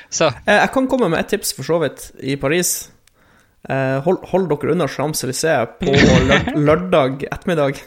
Så. 0.08 0.30
Eh, 0.48 0.56
jeg 0.56 0.70
kan 0.74 0.88
komme 0.90 1.10
med 1.12 1.20
et 1.20 1.34
tips, 1.36 1.52
for 1.54 1.68
så 1.68 1.78
vidt, 1.84 2.08
i 2.24 2.38
Paris. 2.40 2.88
Eh, 3.66 3.98
hold, 4.04 4.18
hold, 4.30 4.46
dere 4.48 4.72
unna 4.72 4.86
Champs-Élysées 4.86 5.66
på 5.80 5.94
lørdag 6.68 7.24
ettermiddag. 7.26 7.80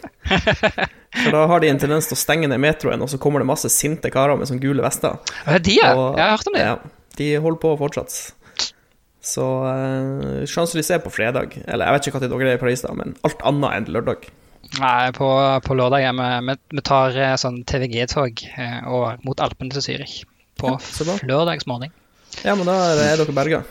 For 1.21 1.31
da 1.35 1.45
har 1.47 1.63
de 1.63 1.71
en 1.71 1.79
tendens 1.79 2.09
til 2.09 2.17
å 2.17 2.19
stenge 2.19 2.49
ned 2.51 2.61
metroen, 2.63 3.01
og 3.03 3.09
så 3.11 3.19
kommer 3.21 3.43
det 3.43 3.49
masse 3.49 3.71
sinte 3.71 4.11
karer 4.11 4.37
med 4.39 4.49
sånne 4.49 4.63
gule 4.63 4.83
vester. 4.83 5.17
De, 5.63 5.77
ja. 5.79 5.93
Og, 5.95 6.19
jeg 6.19 6.25
har 6.27 6.35
hørt 6.35 6.51
om 6.51 6.57
det. 6.57 6.67
Ja, 6.67 6.75
de 7.19 7.31
holder 7.43 7.63
på 7.63 7.73
fortsatt. 7.79 8.19
Så 9.21 9.47
uh, 9.63 10.43
Champs-Élysées 10.49 11.03
på 11.03 11.11
fredag. 11.13 11.57
Eller 11.65 11.87
jeg 11.87 11.97
vet 11.97 12.11
ikke 12.11 12.23
når 12.23 12.31
dere 12.35 12.53
er 12.53 12.59
i 12.59 12.63
Paris, 12.63 12.85
da, 12.85 12.93
men 12.97 13.15
alt 13.27 13.43
annet 13.47 13.75
enn 13.79 13.91
lørdag. 13.95 14.29
Nei, 14.79 15.11
på, 15.15 15.27
på 15.65 15.75
lørdag 15.75 16.03
ja, 16.03 16.13
vi, 16.15 16.55
vi 16.71 16.83
tar 16.87 17.17
eh, 17.19 17.35
sånn 17.39 17.59
TVG-tog 17.67 18.45
mot 19.25 19.41
Alpene 19.43 19.73
til 19.73 19.83
Zürich 19.83 20.21
på 20.61 20.77
ja, 20.77 21.17
lørdagsmorgen. 21.27 21.91
Ja, 22.45 22.55
men 22.55 22.69
da 22.69 22.77
er 22.93 23.19
dere 23.19 23.35
berga 23.35 23.65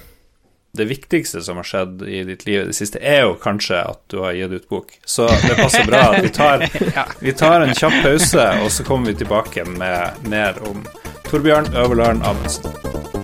det 0.73 0.85
viktigste 0.85 1.43
som 1.43 1.57
har 1.57 1.67
skjedd 1.67 2.03
i 2.03 2.23
ditt 2.25 2.47
liv 2.47 2.63
i 2.63 2.67
det 2.71 2.77
siste, 2.79 3.01
er 3.03 3.25
jo 3.27 3.35
kanskje 3.43 3.81
at 3.93 4.03
du 4.13 4.21
har 4.23 4.37
gitt 4.39 4.55
ut 4.55 4.69
bok. 4.69 4.93
Så 5.05 5.27
det 5.29 5.57
passer 5.59 5.87
bra 5.89 6.03
at 6.13 6.25
vi 6.25 6.33
tar, 6.35 6.67
vi 7.27 7.33
tar 7.33 7.67
en 7.67 7.75
kjapp 7.75 8.03
pause, 8.05 8.47
og 8.65 8.71
så 8.73 8.87
kommer 8.87 9.13
vi 9.13 9.21
tilbake 9.25 9.67
med 9.67 10.31
mer 10.31 10.63
om 10.71 10.87
Torbjørn 11.31 11.75
Øverland 11.75 12.23
Amundsen. 12.27 13.20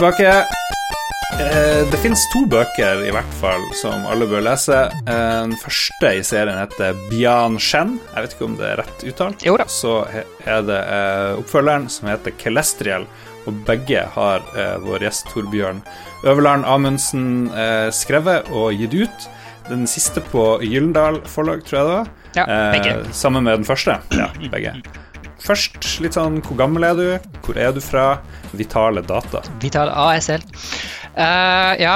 Tilbake. 0.00 0.28
Eh, 1.40 1.80
Det 1.90 1.98
finnes 2.02 2.22
to 2.32 2.42
bøker 2.50 3.00
i 3.06 3.10
hvert 3.14 3.32
fall 3.40 3.62
som 3.78 4.04
alle 4.10 4.26
bør 4.28 4.42
lese. 4.44 4.76
Eh, 5.06 5.40
Den 5.44 5.54
første 5.60 6.12
i 6.18 6.22
serien 6.26 6.58
heter 6.58 6.96
Bian 7.10 7.58
Shen. 7.58 7.98
Jeg 8.14 8.22
vet 8.24 8.34
ikke 8.36 8.44
om 8.48 8.56
det 8.58 8.66
er 8.70 8.80
rett 8.82 9.04
uttalt. 9.08 9.44
Jo 9.46 9.56
da. 9.60 9.64
Så 9.70 9.94
er 10.46 10.62
det 10.66 10.78
eh, 10.80 11.40
oppfølgeren 11.40 11.88
som 11.90 12.08
heter 12.12 12.32
Kelestriel, 12.40 13.06
Og 13.48 13.54
begge 13.64 14.02
har 14.14 14.42
vår 14.84 15.00
gjest 15.00 15.24
Torbjørn 15.32 15.78
Øverland 16.28 16.66
Amundsen 16.68 17.48
eh, 17.56 17.88
skrevet 17.90 18.50
og 18.52 18.74
gitt 18.76 18.92
ut. 19.06 19.28
Den 19.70 19.86
siste 19.88 20.20
på 20.20 20.58
Gyllendal 20.60 21.22
forlag, 21.24 21.62
tror 21.64 21.78
jeg 21.78 21.86
det 21.86 21.94
var. 21.94 22.10
Ja, 22.36 22.44
begge. 22.74 22.92
Sammen 23.16 23.44
med 23.44 23.56
den 23.62 23.64
første. 23.64 23.96
Ja, 24.20 24.28
begge. 24.52 24.74
Først 25.40 26.00
litt 26.04 26.16
sånn 26.18 26.40
Hvor 26.44 26.56
gammel 26.58 26.84
er 26.84 26.94
du? 26.98 27.30
Hvor 27.46 27.56
er 27.60 27.72
du 27.76 27.80
fra? 27.84 28.20
Vitale 28.52 29.02
data. 29.06 29.40
Vitale 29.62 29.92
ASL. 29.94 30.42
Uh, 31.16 31.72
ja, 31.80 31.94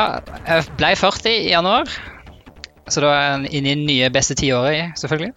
jeg 0.49 0.67
ble 0.79 0.93
40 0.99 1.31
i 1.31 1.53
januar. 1.53 1.91
Så 2.91 3.01
da 3.05 3.11
er 3.17 3.25
jeg 3.47 3.57
inne 3.61 3.71
i 3.73 3.75
det 3.79 3.87
nye 3.89 4.11
beste 4.13 4.35
tiåret, 4.37 4.93
selvfølgelig. 5.01 5.33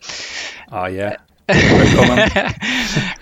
Ah, 0.71 0.87
yeah. 0.91 1.15
Velkommen. 1.47 2.19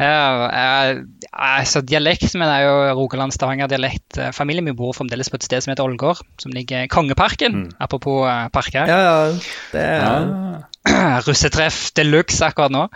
Ja, 0.02 0.50
jeg- 0.50 1.04
altså, 1.32 1.80
dialekt 1.86 2.34
min 2.36 2.44
er 2.50 2.64
jo 2.66 2.74
Rogaland-Stavanger-dialekt. 2.98 4.18
Eh, 4.20 4.32
Familien 4.36 4.66
min 4.66 4.76
bor 4.76 4.92
fremdeles 4.98 5.30
på 5.32 5.38
et 5.38 5.46
sted 5.46 5.62
som 5.64 5.72
heter 5.72 5.86
Ålgård, 5.86 6.20
som 6.42 6.52
ligger 6.52 6.84
i 6.84 6.90
Kongeparken. 6.92 7.70
Apropos 7.80 8.26
eh, 8.28 8.48
parker. 8.54 8.90
Ja, 8.90 8.98
ja, 9.06 9.18
det 9.72 9.86
er 9.86 10.02
Ja. 10.90 11.20
Russetreff 11.28 11.92
de 11.96 12.04
luxe 12.10 12.42
akkurat 12.50 12.74
nå. 12.74 12.88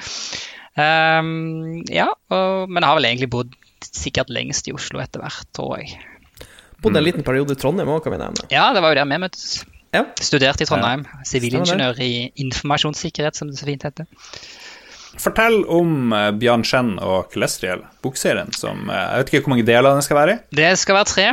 Ehm, 0.80 1.82
ja, 1.92 2.08
og, 2.32 2.70
men 2.70 2.84
jeg 2.84 2.90
har 2.90 3.00
vel 3.00 3.10
egentlig 3.10 3.32
bodd 3.34 3.58
sikkert 3.86 4.32
lengst 4.34 4.68
i 4.70 4.76
Oslo 4.76 5.02
etter 5.04 5.24
hvert, 5.24 5.48
tror 5.56 5.80
jeg. 5.80 5.98
Bodde 6.80 7.02
en 7.02 7.08
liten 7.08 7.26
periode 7.28 7.56
i 7.56 7.60
Trondheim 7.60 7.92
òg, 7.92 8.04
kan 8.06 8.16
vi 8.16 8.22
nevne. 8.22 8.48
Ja, 8.54 8.70
det 8.76 8.84
var 8.84 8.94
jo 8.94 9.02
der 9.02 9.10
vi 9.10 9.20
møttes. 9.26 9.62
Ja. 9.96 10.06
Studerte 10.22 10.64
i 10.64 10.70
Trondheim. 10.70 11.06
Sivilingeniør 11.28 12.00
i 12.06 12.14
informasjonssikkerhet, 12.44 13.40
som 13.40 13.50
det 13.50 13.60
så 13.60 13.68
fint 13.68 13.86
heter. 13.88 14.08
Fortell 15.20 15.64
om 15.66 16.14
uh, 16.14 16.30
Bjan 16.40 16.64
Chen 16.64 16.94
og 17.02 17.34
Celestrial, 17.34 17.82
bokserien 18.06 18.54
som 18.56 18.86
eh, 18.88 19.00
Jeg 19.00 19.24
vet 19.24 19.32
ikke 19.32 19.42
hvor 19.48 19.54
mange 19.56 19.66
deler 19.68 19.98
den 19.98 20.06
skal 20.06 20.20
være 20.20 20.36
i. 20.36 20.40
Det 20.62 20.70
skal 20.80 21.00
være 21.00 21.10
tre. 21.10 21.26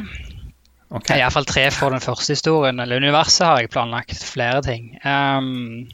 Okay. 0.97 1.19
Iallfall 1.21 1.47
tre 1.47 1.67
for 1.75 1.95
den 1.95 2.03
første 2.03 2.35
historien. 2.35 2.81
Eller 2.83 3.03
universet 3.03 3.47
har 3.47 3.61
jeg 3.61 3.71
planlagt 3.75 4.25
flere 4.25 4.63
ting. 4.65 4.95
Ehm, 5.05 5.87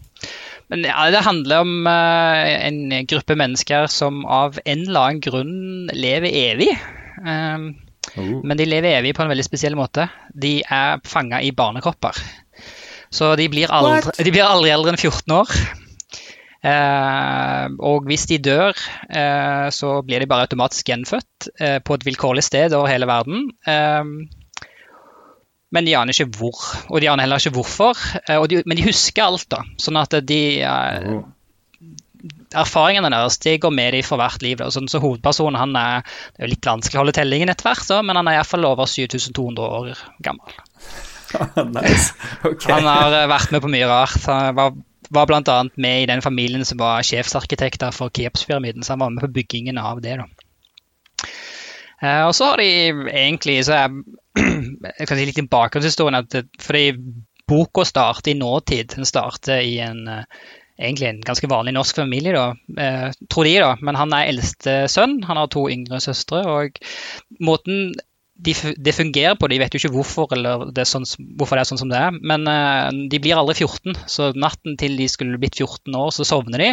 men 0.73 0.89
ja, 0.89 1.07
det 1.13 1.23
handler 1.27 1.67
om 1.67 1.87
eh, 1.87 2.67
en 2.67 3.07
gruppe 3.11 3.37
mennesker 3.39 3.87
som 3.93 4.25
av 4.25 4.57
en 4.65 4.87
eller 4.89 5.01
annen 5.07 5.25
grunn 5.25 5.93
lever 5.93 6.33
evig. 6.49 6.73
Ehm, 7.23 7.75
Oh. 8.19 8.41
men 8.45 8.59
de 8.59 8.67
lever 8.67 8.99
evig 8.99 9.15
på 9.17 9.23
en 9.25 9.31
veldig 9.31 9.45
spesiell 9.47 9.77
måte. 9.79 10.09
De 10.35 10.59
er 10.63 11.01
fanga 11.09 11.39
i 11.41 11.53
barnekropper. 11.57 12.19
Så 13.13 13.31
de 13.39 13.47
blir 13.53 13.73
aldri, 13.73 14.25
de 14.25 14.33
blir 14.35 14.45
aldri 14.45 14.73
eldre 14.75 14.93
enn 14.93 15.01
14 15.01 15.37
år. 15.37 15.55
Eh, 16.63 17.65
og 17.83 18.07
hvis 18.07 18.27
de 18.31 18.39
dør, 18.43 18.77
eh, 19.11 19.69
så 19.75 19.97
blir 20.07 20.23
de 20.23 20.29
bare 20.31 20.47
automatisk 20.47 20.93
gjenfødt 20.93 21.49
eh, 21.59 21.79
på 21.83 21.97
et 21.99 22.07
vilkårlig 22.07 22.45
sted 22.47 22.77
over 22.77 22.91
hele 22.91 23.09
verden. 23.11 23.49
Men 25.73 25.89
de 25.89 25.95
aner 25.97 26.13
ikke 26.13 26.37
hvor, 26.37 26.59
og 26.91 27.01
de 27.01 27.09
aner 27.09 27.25
heller 27.25 27.41
ikke 27.41 27.57
hvorfor. 27.57 28.01
Eh, 28.27 28.43
de, 28.51 28.63
men 28.69 28.79
de 28.79 28.89
husker 28.91 29.25
alt, 29.25 29.49
da. 29.53 29.63
Sånn 29.81 30.01
at 30.01 30.19
de 30.29 30.43
Oh. 30.63 31.23
erfaringene 32.55 33.09
deres 33.11 33.39
de 33.43 33.57
går 33.59 33.73
med 33.75 33.95
dem 33.97 34.05
for 34.07 34.21
hvert 34.21 34.43
liv. 34.45 34.59
Da. 34.61 34.69
Sånn, 34.71 34.87
så 34.91 35.01
hovedpersonen 35.03 35.59
han 35.59 35.73
er, 35.79 36.05
det 36.37 36.45
er 36.45 36.47
jo 36.47 36.53
litt 36.53 36.69
vanskelig 36.69 36.99
å 36.99 37.03
holde 37.03 37.17
tellingen 37.17 37.51
etter 37.51 37.67
hvert, 37.67 37.89
men 38.07 38.21
han 38.21 38.31
er 38.31 38.39
iallfall 38.39 38.69
over 38.69 38.91
7200 38.91 39.67
år 39.81 40.05
gammel. 40.23 40.61
nice. 41.79 42.13
okay. 42.45 42.71
Han 42.71 42.87
har 42.87 43.17
eh, 43.23 43.29
vært 43.31 43.55
med 43.55 43.65
på 43.65 43.73
mye 43.73 43.89
rart. 43.91 44.21
Han 44.29 44.55
var, 44.59 44.77
var 45.11 45.31
bl.a. 45.31 45.59
med 45.75 46.05
i 46.05 46.09
den 46.13 46.23
familien 46.25 46.67
som 46.69 46.81
var 46.83 47.03
sjefsarkitekter 47.07 47.95
for 47.97 48.13
Keopspyramiden, 48.15 48.85
så 48.85 48.95
han 48.95 49.07
var 49.07 49.17
med 49.17 49.25
på 49.27 49.33
byggingen 49.41 49.81
av 49.81 50.03
det. 50.05 50.19
da. 50.21 50.29
Eh, 52.03 52.25
og 52.27 52.35
så 52.37 52.53
har 52.53 52.63
de 52.63 52.71
egentlig 53.09 53.61
så 53.69 53.85
er, 53.85 54.01
Jeg 54.99 55.09
kan 55.09 55.19
si 55.19 55.29
litt 55.29 55.39
i 55.39 55.49
bakgrunnshistorien. 55.51 56.19
at 56.19 56.33
det, 56.35 56.47
fordi 56.61 56.91
boka 57.49 57.85
starter 57.85 58.33
i 58.33 58.39
nåtid. 58.39 58.95
Den 58.97 59.09
starter 59.09 59.63
i 59.63 59.79
en 59.85 60.07
eh, 60.09 60.25
egentlig 60.83 61.09
en 61.09 61.21
ganske 61.25 61.49
vanlig 61.51 61.75
norsk 61.77 62.01
familie, 62.03 62.33
da, 62.35 62.47
eh, 62.81 63.11
tror 63.31 63.47
de, 63.47 63.59
da. 63.63 63.75
Men 63.85 63.99
han 63.99 64.15
er 64.17 64.31
eldste 64.33 64.79
sønn, 64.91 65.21
han 65.29 65.39
har 65.39 65.51
to 65.53 65.67
yngre 65.71 66.01
søstre. 66.03 66.43
Og 66.49 66.81
måten 67.45 67.93
de, 68.43 68.55
det 68.55 68.95
fungerer 68.97 69.37
på, 69.39 69.49
de 69.51 69.61
vet 69.61 69.75
jo 69.75 69.83
ikke 69.83 69.93
hvorfor, 69.95 70.33
eller 70.35 70.67
det 70.75 70.87
sånn, 70.89 71.07
hvorfor 71.39 71.59
det 71.59 71.63
er 71.63 71.71
sånn 71.71 71.83
som 71.85 71.93
det 71.93 72.01
er. 72.01 72.17
Men 72.19 72.49
eh, 72.51 72.89
de 73.13 73.21
blir 73.23 73.39
aldri 73.39 73.61
14, 73.61 74.01
så 74.11 74.33
natten 74.35 74.79
til 74.81 74.97
de 74.99 75.11
skulle 75.11 75.39
blitt 75.43 75.61
14 75.61 75.95
år, 75.99 76.11
så 76.15 76.27
sovner 76.27 76.65
de. 76.65 76.73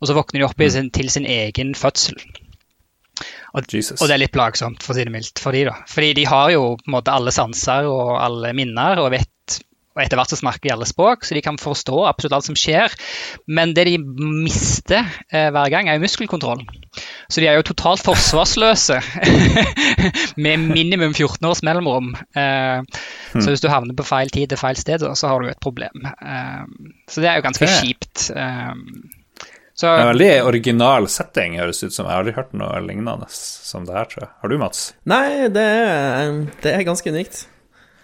Og 0.00 0.08
så 0.08 0.16
våkner 0.16 0.42
de 0.42 0.48
opp 0.48 0.62
i 0.62 0.70
sin, 0.72 0.92
til 0.94 1.12
sin 1.12 1.28
egen 1.28 1.76
fødsel. 1.78 2.16
Jesus. 3.74 4.00
Og 4.00 4.08
det 4.08 4.14
er 4.16 4.22
litt 4.24 4.32
plagsomt, 4.32 4.82
for 4.82 4.94
å 4.94 4.96
si 4.96 5.04
det 5.04 5.12
mildt, 5.12 5.38
for 5.42 5.52
de 5.52 5.64
da. 5.68 5.74
Fordi 5.88 6.14
de 6.16 6.24
har 6.24 6.50
jo 6.54 6.62
på 6.80 6.88
en 6.88 6.96
måte 6.96 7.12
alle 7.12 7.34
sanser 7.34 7.84
og 7.90 8.14
alle 8.22 8.54
minner, 8.56 8.98
og 9.04 9.10
vet 9.12 9.28
og 9.92 10.00
etter 10.00 10.16
hvert 10.16 10.30
så 10.32 10.38
snakker 10.40 10.62
de 10.64 10.70
alle 10.72 10.86
språk, 10.88 11.26
så 11.28 11.34
de 11.36 11.42
kan 11.44 11.58
forstå 11.60 11.98
absolutt 12.08 12.32
alt 12.32 12.46
som 12.46 12.56
skjer. 12.56 12.94
Men 13.52 13.74
det 13.76 13.82
de 13.90 13.98
mister 14.00 15.04
eh, 15.28 15.50
hver 15.52 15.68
gang, 15.68 15.84
er 15.92 15.98
jo 15.98 16.04
muskelkontrollen. 16.06 16.64
Så 17.28 17.42
de 17.44 17.50
er 17.50 17.58
jo 17.58 17.66
totalt 17.68 18.00
forsvarsløse 18.00 18.96
med 20.44 20.64
minimum 20.64 21.12
14 21.12 21.44
års 21.44 21.60
mellomrom. 21.62 22.14
Eh, 22.32 22.80
Så 23.36 23.48
hvis 23.52 23.60
du 23.64 23.68
havner 23.68 23.92
på 23.96 24.04
feil 24.08 24.32
tid 24.32 24.48
til 24.52 24.60
feil 24.60 24.76
sted, 24.80 25.04
så 25.16 25.28
har 25.28 25.40
du 25.44 25.48
et 25.52 25.60
problem. 25.60 26.08
Eh, 26.08 26.64
så 27.08 27.20
det 27.20 27.28
er 27.28 27.36
jo 27.42 27.46
ganske 27.50 27.68
Ok. 27.68 27.76
kjipt. 27.84 28.30
Så 29.74 29.86
Det 29.86 29.92
er 29.92 30.02
en 30.04 30.10
veldig 30.12 30.32
original 30.46 31.08
setting, 31.08 31.56
høres 31.58 31.80
ut 31.82 31.94
som. 31.94 32.04
Jeg 32.06 32.12
har 32.12 32.20
aldri 32.22 32.34
hørt 32.36 32.52
noe 32.56 32.82
lignende 32.84 33.28
som 33.32 33.86
det 33.88 33.96
her, 33.96 34.10
tror 34.10 34.24
jeg. 34.26 34.30
Har 34.42 34.52
du, 34.52 34.58
Mats? 34.60 34.82
Nei, 35.08 35.48
det 35.54 35.64
er, 35.64 36.34
det 36.62 36.74
er 36.74 36.84
ganske 36.86 37.14
unikt. 37.14 37.46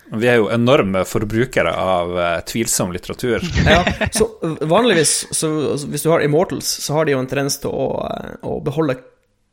Vi 0.08 0.28
er 0.30 0.38
jo 0.40 0.48
enorme 0.48 1.02
forbrukere 1.04 1.74
av 1.76 2.14
uh, 2.16 2.24
tvilsom 2.48 2.94
litteratur. 2.96 3.44
Ja, 3.68 3.82
så 4.14 4.30
vanligvis, 4.64 5.26
så, 5.36 5.50
hvis 5.84 6.06
du 6.06 6.08
har 6.10 6.24
Immortals, 6.24 6.70
så 6.86 6.96
har 6.96 7.04
de 7.04 7.12
jo 7.12 7.20
en 7.20 7.28
tendens 7.28 7.60
til 7.60 7.74
å, 7.76 7.90
å 8.40 8.56
beholde 8.64 8.96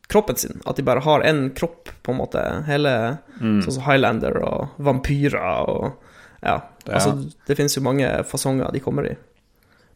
kroppen 0.07 0.39
sin. 0.39 0.61
At 0.63 0.79
de 0.79 0.85
bare 0.87 1.03
har 1.03 1.25
én 1.27 1.49
kropp, 1.57 1.91
på 2.05 2.13
en 2.13 2.21
måte. 2.21 2.41
Hele 2.69 2.95
Sånn 3.41 3.67
som 3.67 3.83
Highlander 3.89 4.39
og 4.45 4.79
vampyrer 4.79 5.67
og 5.67 6.01
Ja. 6.45 6.61
Ja. 6.85 6.99
Altså, 6.99 7.15
det 7.49 7.55
finnes 7.57 7.73
jo 7.73 7.81
mange 7.81 8.07
fasonger 8.29 8.69
de 8.71 8.79
kommer 8.79 9.07
i. 9.09 9.15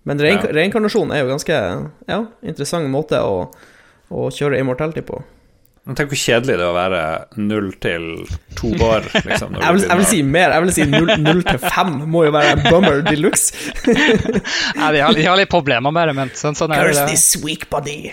Men 0.08 0.22
reinkarnasjon 0.22 1.12
er 1.12 1.24
jo 1.24 1.32
ganske 1.34 1.58
ja, 2.08 2.20
interessant 2.46 2.88
måte 2.92 3.20
å, 3.20 3.50
å 4.10 4.30
kjøre 4.34 4.60
immortality 4.62 5.04
på. 5.06 5.20
Men 5.88 5.96
Tenk 5.98 6.12
hvor 6.12 6.20
kjedelig 6.22 6.56
det 6.60 6.64
er 6.66 6.70
å 6.70 6.76
være 6.76 7.02
null 7.42 7.70
til 7.82 8.04
to 8.60 8.70
år, 8.86 9.06
liksom. 9.28 9.54
når 9.56 9.64
Jeg 9.64 9.76
vil, 9.78 9.84
jeg 9.88 9.98
vil 10.02 10.08
si 10.12 10.20
mer. 10.24 10.54
Jeg 10.54 10.66
vil 10.66 10.74
si 10.76 10.86
null 10.92 11.44
til 11.48 11.60
fem 11.64 11.94
må 12.12 12.26
jo 12.28 12.34
være 12.36 12.52
en 12.58 12.64
bummer 12.68 13.02
de 13.08 13.16
luxe. 13.18 13.56
ja, 14.76 14.92
de, 14.92 15.02
har, 15.02 15.14
de 15.18 15.26
har 15.26 15.40
litt 15.40 15.50
problemer 15.52 15.94
med 15.96 16.10
det, 16.12 16.16
men 16.20 16.32
sånn, 16.38 16.58
sånn 16.60 16.74
er 16.76 16.92
det. 16.94 17.16
weak 17.44 17.68
body. 17.72 18.12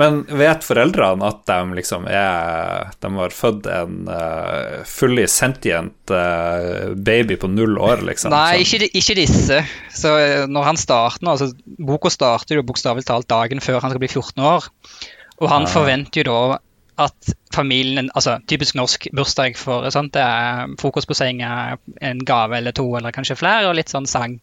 Men 0.00 0.22
vet 0.38 0.64
foreldrene 0.66 1.26
at 1.26 1.42
de 1.48 1.58
liksom 1.78 2.06
er 2.10 2.90
De 3.02 3.10
har 3.16 3.32
født 3.34 3.66
en 3.72 4.08
uh, 4.10 4.82
fully 4.88 5.26
sentient 5.30 6.12
uh, 6.14 6.92
baby 6.96 7.36
på 7.40 7.50
null 7.52 7.76
år, 7.82 8.04
liksom? 8.08 8.32
Nei, 8.34 8.62
Sånn. 8.62 8.64
ikke, 8.66 8.82
de- 8.84 8.92
ikke 9.02 9.18
disse. 9.18 9.60
Så 9.96 10.12
eh, 10.20 10.44
når 10.50 10.70
han 10.70 10.78
starter 10.80 11.24
nå, 11.26 11.34
altså 11.36 11.50
Boka 11.86 12.10
starter 12.12 12.58
jo 12.60 12.64
bokstavelig 12.66 13.06
talt 13.08 13.28
dagen 13.30 13.60
før 13.64 13.80
han 13.84 13.92
skal 13.92 14.02
bli 14.02 14.10
14 14.12 14.42
år. 14.44 14.68
Og 15.36 15.50
han 15.52 15.66
Ah. 15.66 15.68
forventer 15.68 16.22
jo 16.22 16.30
da 16.32 16.58
at 16.98 17.32
familien 17.54 18.10
Altså 18.14 18.36
typisk 18.48 18.76
norsk 18.76 19.06
bursdag 19.16 19.56
for 19.56 19.88
sånt, 19.92 20.12
det 20.16 20.22
er 20.22 20.74
fokus 20.80 21.06
på 21.08 21.16
senga, 21.16 21.76
en 22.04 22.22
gave 22.28 22.56
eller 22.58 22.74
to, 22.76 22.84
eller 22.98 23.14
kanskje 23.16 23.36
flere, 23.40 23.68
og 23.70 23.76
litt 23.78 23.92
sånn 23.92 24.08
sang. 24.10 24.38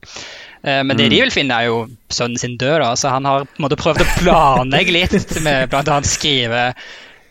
Eh, 0.63 0.81
Men 0.83 0.97
det 0.97 1.09
de 1.13 1.21
vil 1.21 1.33
finne, 1.33 1.53
er 1.53 1.69
jo 1.69 1.87
sønnen 2.13 2.39
sin 2.41 2.57
død, 2.57 2.79
da. 2.81 2.93
Så 2.97 3.11
han 3.13 3.25
har 3.29 3.47
måte 3.61 3.77
prøvd 3.79 4.01
å 4.05 4.11
planlegge 4.21 4.95
litt 4.95 5.17
med 5.45 5.69
bl.a. 5.73 5.99
skrive 6.07 6.63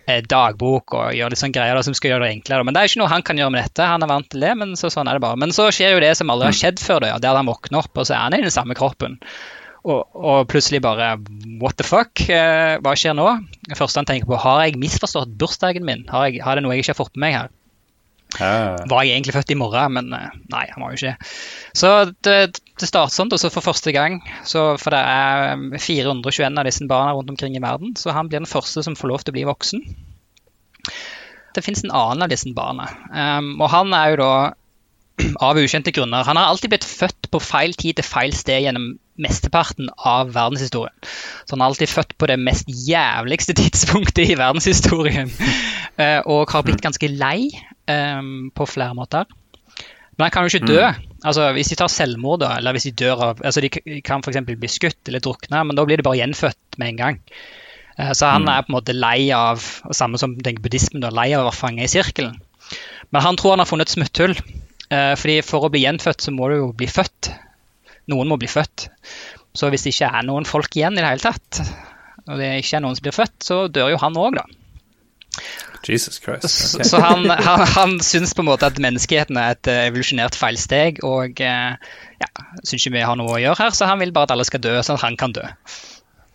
eh, 0.07 0.21
dagbok 0.27 0.95
og 0.99 1.17
gjøre 1.17 1.35
litt 1.35 1.43
sånn 1.43 1.55
greier 1.55 1.79
da, 1.79 1.83
som 1.87 1.97
skal 1.99 2.15
gjøre 2.15 2.29
det 2.29 2.37
enklere. 2.37 2.67
Men 2.67 2.75
det 2.75 2.83
er 2.83 2.87
jo 2.87 2.93
ikke 2.95 3.03
noe 3.03 3.15
han 3.15 3.27
kan 3.27 3.43
gjøre 3.43 3.55
med 3.57 3.67
dette. 3.67 3.89
Han 3.95 4.07
er 4.07 4.13
vant 4.13 4.31
til 4.31 4.47
det, 4.47 4.53
men 4.59 4.77
så, 4.79 4.91
sånn 4.93 5.11
er 5.11 5.19
det 5.19 5.25
bare. 5.25 5.41
Men 5.41 5.55
så 5.57 5.71
skjer 5.75 5.97
jo 5.97 6.05
det 6.05 6.15
som 6.19 6.31
aldri 6.31 6.51
har 6.51 6.61
skjedd 6.61 6.83
før, 6.83 7.03
da, 7.03 7.15
ja, 7.15 7.19
der 7.23 7.41
han 7.41 7.51
våkner 7.51 7.83
opp, 7.83 7.93
og 7.97 8.07
så 8.07 8.19
er 8.19 8.25
han 8.29 8.39
i 8.39 8.45
den 8.45 8.55
samme 8.55 8.79
kroppen. 8.79 9.19
Og, 9.83 10.03
og 10.15 10.45
plutselig 10.51 10.79
bare 10.85 11.17
What 11.59 11.79
the 11.81 11.87
fuck? 11.87 12.23
Eh, 12.31 12.77
hva 12.83 12.95
skjer 12.99 13.17
nå? 13.19 13.27
Det 13.67 13.79
første 13.79 13.99
han 13.99 14.07
tenker 14.09 14.31
på, 14.31 14.39
har 14.39 14.63
jeg 14.67 14.79
misforstått 14.79 15.35
bursdagen 15.41 15.87
min? 15.87 16.07
Har, 16.11 16.29
jeg, 16.31 16.45
har 16.45 16.59
det 16.59 16.65
noe 16.65 16.77
jeg 16.77 16.85
ikke 16.85 16.95
har 16.95 17.03
fått 17.03 17.17
med 17.17 17.27
meg 17.27 17.39
her? 17.41 17.51
Ah. 18.41 18.79
Var 18.89 19.05
jeg 19.05 19.13
egentlig 19.13 19.35
født 19.35 19.51
i 19.53 19.59
morgen? 19.61 19.97
Men 19.99 20.15
eh, 20.17 20.39
nei, 20.55 20.65
han 20.71 20.85
var 20.85 20.93
jo 20.93 21.01
ikke 21.01 21.11
det. 21.11 21.33
Så 21.77 21.91
det, 22.25 22.37
det 22.81 22.89
starter 22.89 23.15
sånn, 23.15 23.33
og 23.35 23.43
så 23.43 23.51
for 23.53 23.65
første 23.65 23.93
gang 23.93 24.21
så, 24.49 24.73
For 24.81 24.95
det 24.95 25.03
er 25.03 25.53
eh, 25.57 25.83
421 25.83 26.63
av 26.63 26.69
disse 26.69 26.89
barna 26.89 27.13
rundt 27.17 27.35
omkring 27.35 27.59
i 27.59 27.65
verden, 27.65 27.97
så 27.99 28.15
han 28.17 28.31
blir 28.31 28.41
den 28.41 28.51
første 28.51 28.85
som 28.87 28.97
får 28.99 29.13
lov 29.13 29.27
til 29.27 29.35
å 29.35 29.39
bli 29.41 29.47
voksen. 29.51 29.85
det 31.53 31.67
fins 31.67 31.83
en 31.85 31.93
annen 31.93 32.25
av 32.25 32.33
disse 32.33 32.49
barna. 32.57 32.87
Um, 33.13 33.59
og 33.61 33.69
han 33.75 33.93
er 33.93 34.15
jo 34.15 34.23
da 34.23 34.33
av 35.45 35.59
ukjente 35.61 35.93
grunner. 35.93 36.25
Han 36.25 36.39
har 36.41 36.49
alltid 36.49 36.73
blitt 36.73 36.89
født 36.89 37.29
på 37.31 37.41
feil 37.43 37.75
tid 37.77 37.99
til 37.99 38.07
feil 38.07 38.33
sted 38.33 38.65
gjennom 38.65 38.95
mesteparten 39.21 39.91
av 39.97 40.33
verdenshistorien. 40.33 40.95
Så 41.45 41.55
han 41.55 41.63
er 41.63 41.71
alltid 41.71 41.93
født 41.93 42.17
på 42.19 42.29
det 42.31 42.39
mest 42.41 42.69
jævligste 42.69 43.57
tidspunktet 43.61 44.33
i 44.33 44.39
verdenshistorien. 44.41 45.31
Uh, 45.99 46.21
og 46.33 46.53
har 46.53 46.67
blitt 46.67 46.85
ganske 46.85 47.11
lei 47.13 47.51
um, 47.91 48.51
på 48.55 48.69
flere 48.69 48.97
måter. 48.99 49.29
Men 50.17 50.27
han 50.27 50.35
kan 50.35 50.47
jo 50.47 50.53
ikke 50.53 50.69
dø. 50.69 50.85
Mm. 50.85 51.19
Altså, 51.25 51.49
Hvis 51.57 51.73
de 51.73 51.79
tar 51.81 51.93
selvmord, 51.93 52.43
da, 52.43 52.55
eller 52.59 52.77
hvis 52.77 52.89
de 52.91 52.95
dør 53.05 53.27
av 53.31 53.43
altså 53.45 53.63
De 53.65 53.71
kan 54.05 54.25
f.eks. 54.25 54.41
bli 54.49 54.71
skutt 54.71 55.09
eller 55.09 55.23
drukne, 55.25 55.65
men 55.65 55.79
da 55.79 55.85
blir 55.89 56.01
de 56.01 56.07
bare 56.07 56.21
gjenfødt 56.21 56.81
med 56.81 56.93
en 56.93 57.03
gang. 57.03 57.21
Uh, 57.99 58.13
så 58.17 58.33
han 58.33 58.49
mm. 58.49 58.53
er 58.55 58.65
på 58.65 58.73
en 58.73 58.79
måte 58.79 58.97
lei 58.97 59.31
av, 59.37 59.65
samme 59.93 60.21
som 60.21 60.37
tenker 60.41 60.65
buddhismen, 60.65 61.05
da, 61.05 61.13
lei 61.15 61.31
av 61.33 61.45
å 61.45 61.51
være 61.51 61.61
fanget 61.61 61.89
i 61.89 61.95
sirkelen. 61.99 62.41
Men 63.13 63.25
han 63.25 63.37
tror 63.37 63.55
han 63.55 63.63
har 63.65 63.69
funnet 63.69 63.91
et 63.91 63.97
smutthull. 63.99 64.37
Uh, 64.93 65.15
fordi 65.17 65.41
For 65.45 65.65
å 65.65 65.73
bli 65.73 65.87
gjenfødt 65.87 66.25
så 66.25 66.33
må 66.35 66.49
du 66.51 66.59
jo 66.59 66.71
bli 66.77 66.89
født. 66.89 67.33
Noen 68.11 68.31
må 68.31 68.39
bli 68.41 68.51
født. 68.51 68.89
Så 69.55 69.69
hvis 69.71 69.85
det 69.85 69.93
ikke 69.95 70.11
er 70.11 70.27
noen 70.27 70.49
folk 70.49 70.75
igjen 70.77 70.97
i 70.97 71.03
det 71.03 71.11
hele 71.11 71.23
tatt, 71.23 71.63
og 72.27 72.39
det 72.41 72.51
ikke 72.63 72.79
er 72.79 72.85
noen 72.85 72.99
som 72.99 73.07
blir 73.07 73.17
født, 73.17 73.39
så 73.45 73.63
dør 73.69 73.93
jo 73.95 74.01
han 74.03 74.19
òg, 74.19 74.39
da. 74.41 74.47
Jesus 75.83 76.21
Christ. 76.23 76.75
Okay. 76.77 76.87
Så 76.87 77.01
han, 77.03 77.27
han, 77.27 77.65
han 77.67 77.95
syns 78.05 78.35
på 78.37 78.45
en 78.45 78.51
måte 78.51 78.69
at 78.69 78.79
menneskeheten 78.83 79.39
er 79.41 79.57
et 79.57 79.71
eh, 79.71 79.87
evolusjonert 79.89 80.37
feilsteg, 80.39 81.01
og 81.07 81.41
eh, 81.43 81.95
ja, 82.23 82.29
syns 82.63 82.79
ikke 82.79 82.95
vi 82.99 83.07
har 83.07 83.19
noe 83.19 83.35
å 83.35 83.41
gjøre 83.43 83.65
her, 83.65 83.75
så 83.75 83.89
han 83.91 84.03
vil 84.03 84.15
bare 84.15 84.31
at 84.31 84.37
alle 84.37 84.47
skal 84.47 84.63
dø, 84.63 84.77
sånn 84.85 85.01
at 85.01 85.07
han 85.09 85.19
kan 85.21 85.35
dø. 85.35 85.45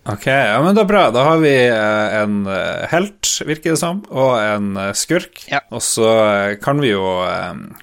Ok, 0.07 0.25
ja, 0.29 0.57
men 0.63 0.75
det 0.75 0.83
er 0.83 0.89
bra. 0.89 1.03
Da 1.11 1.23
har 1.27 1.41
vi 1.41 1.53
eh, 1.67 2.17
en 2.21 2.47
helt, 2.91 3.31
virker 3.47 3.73
det 3.73 3.79
som, 3.81 4.01
og 4.07 4.37
en 4.39 4.79
skurk. 4.97 5.43
Ja. 5.51 5.61
Og 5.73 5.83
så 5.83 6.09
kan 6.63 6.79
vi, 6.83 6.93
jo, 6.93 7.03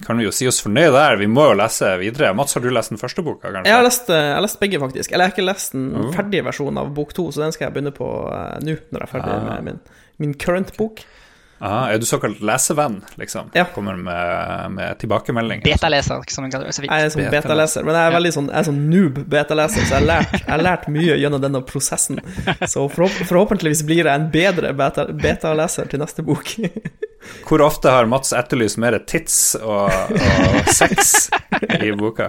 kan 0.05 0.17
vi 0.17 0.25
jo 0.27 0.33
si 0.33 0.47
oss 0.49 0.61
fornøyd 0.65 0.93
der. 0.95 1.19
Vi 1.21 1.29
må 1.31 1.49
jo 1.51 1.57
lese 1.59 1.91
videre. 2.01 2.33
Mats, 2.37 2.57
har 2.57 2.65
du 2.65 2.71
lest 2.73 2.93
den 2.93 3.01
første 3.01 3.25
boka? 3.25 3.51
kanskje? 3.51 3.69
Jeg 3.69 3.77
har 3.77 3.85
lest, 3.85 4.09
jeg 4.09 4.33
har 4.33 4.45
lest 4.45 4.61
begge, 4.63 4.81
faktisk. 4.81 5.11
Eller 5.11 5.27
jeg 5.27 5.33
har 5.33 5.37
ikke 5.37 5.49
lest 5.51 5.77
den 5.77 5.91
oh. 6.01 6.09
ferdige 6.15 6.47
versjonen 6.47 6.81
av 6.81 6.89
bok 6.97 7.13
to, 7.17 7.29
så 7.31 7.45
den 7.45 7.53
skal 7.55 7.69
jeg 7.69 7.77
begynne 7.77 7.93
på 7.95 8.09
nå, 8.65 8.79
når 8.89 9.05
jeg 9.05 9.09
er 9.09 9.13
ferdig 9.13 9.35
ah. 9.35 9.45
med 9.51 9.69
min, 9.69 9.83
min 10.23 10.35
current 10.41 10.73
bok. 10.79 11.05
Aha, 11.63 11.91
er 11.93 11.99
du 12.01 12.05
såkalt 12.05 12.41
lesevenn, 12.43 12.97
liksom? 13.15 13.47
Ja. 13.55 13.63
Kommer 13.71 13.95
med, 13.95 14.71
med 14.75 14.97
tilbakemeldinger? 14.99 15.63
Betaleser, 15.63 16.23
som 16.27 16.43
man 16.43 16.51
kaller 16.51 16.67
det. 16.67 16.83
Jeg 16.83 17.05
er 17.07 17.13
sånn 17.13 17.29
betaleser, 17.31 17.85
men 17.87 17.95
jeg 17.95 18.09
er 18.09 18.15
veldig 18.17 18.31
sånn, 18.35 18.49
jeg 18.51 18.59
er 18.59 18.67
sånn 18.67 18.81
noob 18.91 19.21
betaleser, 19.31 19.85
så 19.87 19.95
jeg 19.95 20.01
har, 20.01 20.07
lært, 20.09 20.35
jeg 20.41 20.51
har 20.51 20.65
lært 20.67 20.89
mye 20.91 21.15
gjennom 21.21 21.43
denne 21.45 21.61
prosessen. 21.65 22.19
Så 22.67 22.83
forhåpentligvis 22.91 23.85
blir 23.87 24.03
jeg 24.03 24.11
en 24.11 24.27
bedre 24.33 24.73
beta, 24.75 25.07
betaleser 25.15 25.87
til 25.91 26.03
neste 26.03 26.27
bok. 26.27 26.51
Hvor 27.47 27.63
ofte 27.65 27.89
har 27.89 28.05
Mats 28.11 28.35
etterlyst 28.35 28.77
mer 28.81 28.99
tits 29.07 29.55
og, 29.61 29.87
og 29.87 30.69
sex 30.75 31.15
i 31.79 31.95
boka? 31.97 32.27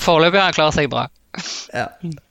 Foreløpig 0.00 0.40
har 0.40 0.48
han 0.48 0.56
klart 0.56 0.78
seg 0.78 0.88
bra. 0.90 1.04
Ja. 1.76 1.90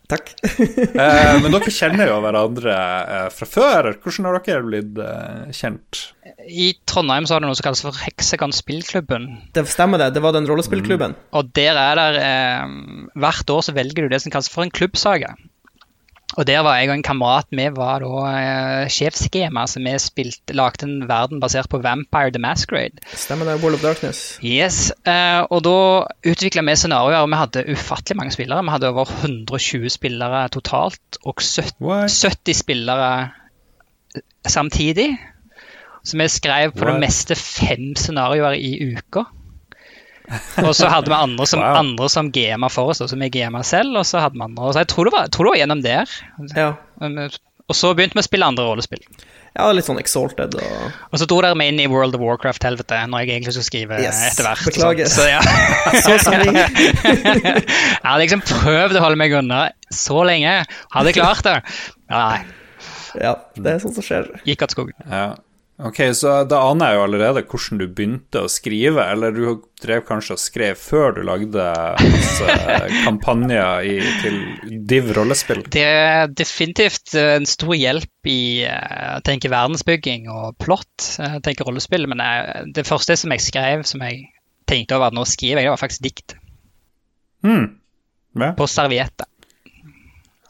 Takk. 0.09 0.31
eh, 0.41 1.35
men 1.37 1.53
dere 1.53 1.73
kjenner 1.73 2.09
jo 2.09 2.15
hverandre 2.23 2.75
eh, 2.75 3.27
fra 3.33 3.47
før. 3.49 3.91
Hvordan 4.01 4.25
har 4.25 4.39
dere 4.45 4.65
blitt 4.65 5.01
eh, 5.05 5.51
kjent? 5.53 6.01
I 6.49 6.71
Trondheim 6.89 7.27
så 7.29 7.35
har 7.35 7.43
det 7.43 7.49
noe 7.49 7.57
som 7.59 7.67
kalles 7.67 7.83
for 7.85 7.99
Heksagon 8.05 8.55
spillklubben. 8.55 9.27
Det 9.53 9.67
stemmer 9.69 10.01
det, 10.01 10.11
det 10.15 10.23
var 10.25 10.33
den 10.33 10.49
rollespillklubben. 10.49 11.13
Mm. 11.13 11.29
Og 11.37 11.53
der 11.57 11.77
er 11.77 12.01
der 12.01 12.19
eh, 12.23 12.73
Hvert 13.21 13.53
år 13.53 13.65
så 13.67 13.75
velger 13.77 14.07
du 14.07 14.13
det 14.15 14.23
som 14.23 14.33
kalles 14.33 14.49
for 14.49 14.65
en 14.65 14.73
klubbsaga. 14.73 15.35
Og 16.37 16.45
der 16.45 16.59
var 16.61 16.77
jeg 16.77 16.91
og 16.91 16.93
en 16.93 17.03
kamerat. 17.03 17.47
Vi 17.49 17.65
var 17.73 18.03
da 18.03 18.31
eh, 18.37 18.89
sjefsskema, 18.93 19.63
så 19.67 19.81
vi 19.81 19.95
spilte, 20.01 20.53
lagde 20.53 20.85
en 20.85 21.07
verden 21.09 21.41
basert 21.41 21.69
på 21.71 21.79
Vampire 21.81 22.29
the 22.35 22.41
Masquerade. 22.41 23.01
Stemmer 23.17 23.49
det. 23.49 23.57
Wall 23.63 23.73
of 23.73 23.81
Darkness. 23.81 24.37
Yes. 24.45 24.91
uh, 25.09 25.49
og 25.49 25.63
da 25.65 25.79
utvikla 26.29 26.63
vi 26.67 26.77
scenarioer, 26.77 27.23
og 27.23 27.31
vi 27.33 27.41
hadde 27.41 27.65
ufattelig 27.73 28.19
mange 28.21 28.35
spillere. 28.37 28.61
Vi 28.63 28.75
hadde 28.75 28.93
over 28.93 29.09
120 29.09 29.89
spillere 29.89 30.45
totalt, 30.53 31.19
og 31.25 31.41
70, 31.41 32.21
70 32.21 32.61
spillere 32.61 33.11
samtidig. 34.45 35.09
Så 36.05 36.17
vi 36.17 36.29
skrev 36.31 36.71
på 36.71 36.85
What? 36.85 36.93
det 36.93 37.07
meste 37.07 37.35
fem 37.35 37.95
scenarioer 37.97 38.53
i 38.55 38.93
uka. 38.93 39.25
Og 40.67 40.71
så 40.77 40.89
hadde 40.91 41.11
vi 41.11 41.17
andre 41.17 41.47
som, 41.49 41.61
wow. 41.63 41.79
andre 41.81 42.09
som 42.11 42.31
GMA 42.33 42.69
for 42.73 42.93
oss, 42.93 43.01
som 43.01 43.25
vi 43.25 43.31
GMA 43.33 43.63
selv. 43.67 43.97
Og 43.99 44.07
så 44.07 44.21
hadde 44.23 44.37
vi 44.37 44.45
andre. 44.45 44.73
Så 44.73 44.83
jeg 44.83 44.91
tror 44.93 45.09
det 45.09 45.15
var, 45.15 45.29
tror 45.33 45.49
det 45.49 45.55
var 45.55 45.61
gjennom 45.63 45.83
der. 45.85 46.17
Ja. 46.55 46.71
Og 47.69 47.77
så 47.77 47.93
begynte 47.93 48.17
vi 48.17 48.23
å 48.23 48.25
spille 48.25 48.49
andre 48.49 48.65
rollespill. 48.65 49.03
Ja, 49.57 49.65
litt 49.73 49.87
sånn 49.87 49.97
exalted 49.99 50.53
og 50.59 51.09
Og 51.09 51.19
så 51.19 51.25
dro 51.27 51.39
dere 51.41 51.57
meg 51.57 51.71
inn 51.71 51.81
i 51.81 51.87
World 51.89 52.13
of 52.15 52.21
Warcraft-helvete 52.21 52.99
når 53.09 53.23
jeg 53.23 53.31
egentlig 53.33 53.55
skulle 53.55 53.67
skrive 53.67 53.97
yes, 54.03 54.21
etter 54.29 54.45
hvert. 54.45 54.61
Beklager. 54.69 55.09
Så, 55.09 55.25
ja. 55.29 55.41
så 56.05 56.15
sorry. 56.21 56.53
jeg 56.53 58.05
hadde 58.05 58.21
liksom 58.23 58.45
prøvd 58.45 58.99
å 58.99 59.03
holde 59.03 59.19
meg 59.19 59.35
unna 59.41 59.65
så 59.93 60.21
lenge. 60.27 60.55
Hadde 60.93 61.11
jeg 61.11 61.19
klart 61.19 61.45
det. 61.47 61.57
Nei. 62.13 62.39
Ja, 63.17 63.35
det 63.57 63.75
er 63.75 63.83
sånt 63.83 63.97
som 63.97 64.05
skjer. 64.05 64.29
Gikk 64.47 64.65
av 64.65 64.73
skogen. 64.73 64.97
Ja. 65.09 65.33
Ok, 65.79 65.99
så 66.11 66.41
da 66.43 66.57
aner 66.67 66.91
jeg 66.91 66.97
jo 66.97 67.03
allerede 67.05 67.41
hvordan 67.47 67.79
du 67.79 67.85
begynte 67.87 68.41
å 68.43 68.49
skrive, 68.51 69.05
eller 69.13 69.31
du 69.31 69.61
drev 69.79 70.01
kanskje 70.09 70.35
og 70.35 70.41
skrev 70.43 70.79
før 70.79 71.13
du 71.15 71.21
lagde 71.23 71.67
masse 72.03 72.55
kampanjer 73.05 73.87
i, 73.87 73.93
til 74.19 74.41
Div 74.89 75.13
rollespill? 75.15 75.63
Det 75.71 75.85
er 75.87 76.33
definitivt 76.35 77.15
en 77.15 77.47
stor 77.47 77.71
hjelp 77.79 78.27
i 78.27 78.41
jeg 78.65 79.23
tenke 79.29 79.53
verdensbygging 79.53 80.27
og 80.33 80.59
plott, 80.59 81.13
jeg 81.15 81.45
tenke 81.47 81.63
rollespill, 81.63 82.09
men 82.11 82.25
jeg, 82.27 82.67
det 82.75 82.87
første 82.89 83.15
som 83.21 83.31
jeg 83.35 83.47
skrev, 83.47 83.87
som 83.87 84.03
jeg 84.03 84.25
tenkte 84.67 84.99
over 84.99 85.13
at 85.13 85.15
nå 85.15 85.23
skriver 85.31 85.63
jeg, 85.63 85.69
det 85.69 85.77
var 85.77 85.83
faktisk 85.85 86.03
dikt. 86.03 86.35
Mm. 87.47 87.79
Ja. 88.35 88.51
På 88.59 88.67
servietter. 88.67 89.31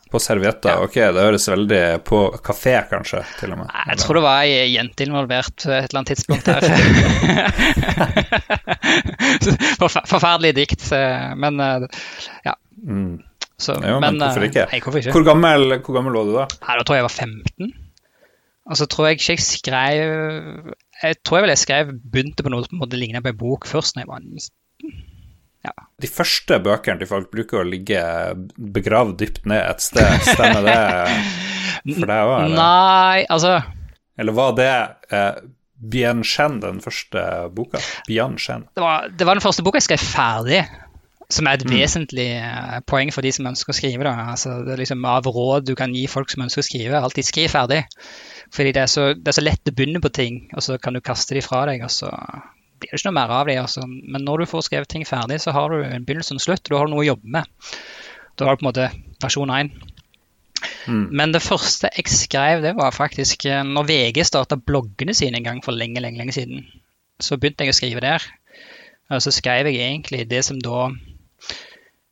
På 0.09 0.17
servietter? 0.21 0.69
Ja. 0.73 0.85
Ok, 0.85 0.95
det 0.97 1.21
høres 1.21 1.45
veldig 1.51 1.81
på 2.07 2.21
kafé, 2.45 2.75
kanskje, 2.89 3.21
til 3.37 3.53
og 3.53 3.59
med. 3.61 3.67
Jeg 3.91 4.01
tror 4.01 4.17
det 4.17 4.23
var 4.25 4.47
ei 4.47 4.71
jente 4.73 5.05
involvert 5.05 5.53
på 5.61 5.69
et 5.75 5.85
eller 5.85 5.99
annet 6.01 6.11
tidspunkt 6.15 6.45
der. 6.49 6.61
Forferdelig 10.13 10.55
dikt, 10.57 10.87
men 11.37 11.59
eh, 11.61 11.85
ja. 12.47 12.55
Mm. 12.79 13.19
Så, 13.59 13.75
jo, 13.75 13.99
men, 13.99 14.15
men, 14.15 14.23
hvorfor 14.23 14.45
ikke? 14.47 14.65
Nei, 14.71 14.79
hvorfor 14.83 15.01
ikke? 15.01 15.13
Hvor, 15.17 15.25
gammel, 15.27 15.73
hvor 15.83 15.97
gammel 15.97 16.15
var 16.15 16.27
du 16.27 16.35
da? 16.37 16.45
Nei, 16.63 16.75
da 16.79 16.85
tror 16.87 16.95
jeg 16.95 17.01
jeg 17.01 17.09
var 17.09 17.17
15. 17.27 17.73
Og 18.69 18.77
så 18.79 18.85
tror 18.87 19.09
jeg 19.09 19.17
ikke 19.17 19.33
jeg 19.33 19.43
skrev 19.43 20.73
Jeg 21.01 21.17
tror 21.25 21.39
jeg 21.39 21.45
vel 21.45 21.53
jeg 21.55 21.63
skrev 21.63 21.91
begynte 22.13 22.45
på 22.45 22.51
noe 22.53 22.63
som 22.65 22.79
måtte 22.79 22.99
på 22.99 23.31
en 23.33 23.39
bok 23.39 23.67
først 23.67 23.97
når 23.97 24.05
jeg 24.05 24.11
var 24.11 24.23
19. 24.23 24.53
Ja. 25.67 25.73
De 25.99 26.07
første 26.07 26.59
bøkene 26.63 27.01
til 27.01 27.09
folk 27.09 27.29
bruker 27.33 27.61
å 27.61 27.67
ligge 27.67 28.01
begravd 28.55 29.17
dypt 29.19 29.47
ned 29.49 29.59
et 29.59 29.83
sted. 29.83 30.07
Stemmer 30.23 30.63
det 30.63 30.79
for 31.99 32.07
deg 32.07 32.33
òg? 32.33 32.53
Nei, 32.55 33.23
altså 33.27 33.57
Eller 34.19 34.35
var 34.35 34.53
det 34.59 34.71
eh, 35.15 35.41
Bien 35.79 36.23
Shen, 36.27 36.59
den 36.63 36.79
første 36.83 37.23
boka? 37.55 37.81
Bien 38.07 38.37
Shen. 38.39 38.67
Det 38.75 38.83
var, 38.83 39.09
det 39.11 39.27
var 39.27 39.39
den 39.39 39.43
første 39.43 39.65
boka 39.65 39.81
jeg 39.81 39.89
skrev 39.89 40.05
ferdig. 40.05 40.63
Som 41.29 41.45
er 41.45 41.59
et 41.59 41.67
mm. 41.67 41.73
vesentlig 41.75 42.29
eh, 42.39 42.77
poeng 42.89 43.11
for 43.13 43.25
de 43.25 43.31
som 43.35 43.47
ønsker 43.51 43.71
å 43.71 43.77
skrive. 43.77 44.07
Da. 44.07 44.31
Altså, 44.33 44.61
det 44.65 44.73
er 44.73 44.81
liksom 44.81 45.03
Av 45.05 45.27
råd 45.29 45.67
du 45.69 45.75
kan 45.77 45.93
gi 45.93 46.07
folk 46.09 46.31
som 46.31 46.47
ønsker 46.47 46.63
å 46.63 46.67
skrive, 46.67 46.99
alltid 47.03 47.27
skriv 47.27 47.51
ferdig. 47.53 47.83
Fordi 48.55 48.71
det 48.73 48.81
er, 48.81 48.89
så, 48.89 49.11
det 49.13 49.29
er 49.29 49.37
så 49.37 49.43
lett 49.45 49.69
å 49.69 49.75
begynne 49.75 50.01
på 50.01 50.09
ting, 50.15 50.47
og 50.55 50.65
så 50.65 50.79
kan 50.81 50.97
du 50.97 51.03
kaste 51.05 51.37
de 51.37 51.43
fra 51.45 51.67
deg. 51.69 51.83
og 51.85 51.93
så 51.93 52.09
blir 52.79 52.91
det 52.91 52.99
ikke 52.99 53.09
noe 53.09 53.17
mer 53.19 53.35
av 53.35 53.47
det. 53.49 53.57
Altså. 53.61 53.85
Men 53.85 54.25
når 54.25 54.43
du 54.43 54.49
får 54.51 54.67
skrevet 54.67 54.89
ting 54.91 55.05
ferdig, 55.07 55.39
så 55.43 55.53
har 55.55 55.71
du 55.71 55.83
en 55.83 56.05
begynnelse 56.07 56.33
og 56.33 56.39
en 56.39 56.45
slutt. 56.47 56.63
og 56.65 56.73
Da 56.73 56.81
har 56.81 56.89
du 56.89 56.95
noe 56.95 57.05
å 57.05 57.09
jobbe 57.11 57.37
med. 57.37 57.71
Da 58.39 58.47
har 58.47 58.55
du 58.55 58.61
på 58.61 58.65
en 58.65 58.71
måte 58.71 58.89
versjon 59.23 59.53
1. 59.53 59.71
Mm. 60.89 61.05
Men 61.15 61.33
det 61.35 61.43
første 61.43 61.91
jeg 61.95 62.11
skrev, 62.11 62.63
det 62.63 62.73
var 62.77 62.95
faktisk 62.95 63.45
eh, 63.47 63.63
når 63.63 63.87
VG 63.87 64.25
starta 64.27 64.57
bloggene 64.59 65.15
sine 65.15 65.39
en 65.39 65.47
gang 65.47 65.63
for 65.63 65.75
lenge, 65.75 66.01
lenge, 66.03 66.19
lenge 66.19 66.35
siden. 66.35 66.65
Så 67.19 67.37
begynte 67.37 67.67
jeg 67.67 67.75
å 67.75 67.79
skrive 67.79 68.03
der. 68.03 68.25
Og 69.09 69.23
så 69.23 69.33
skrev 69.33 69.69
jeg 69.69 69.81
egentlig 69.81 70.27
det 70.29 70.43
som 70.45 70.59
da 70.61 70.89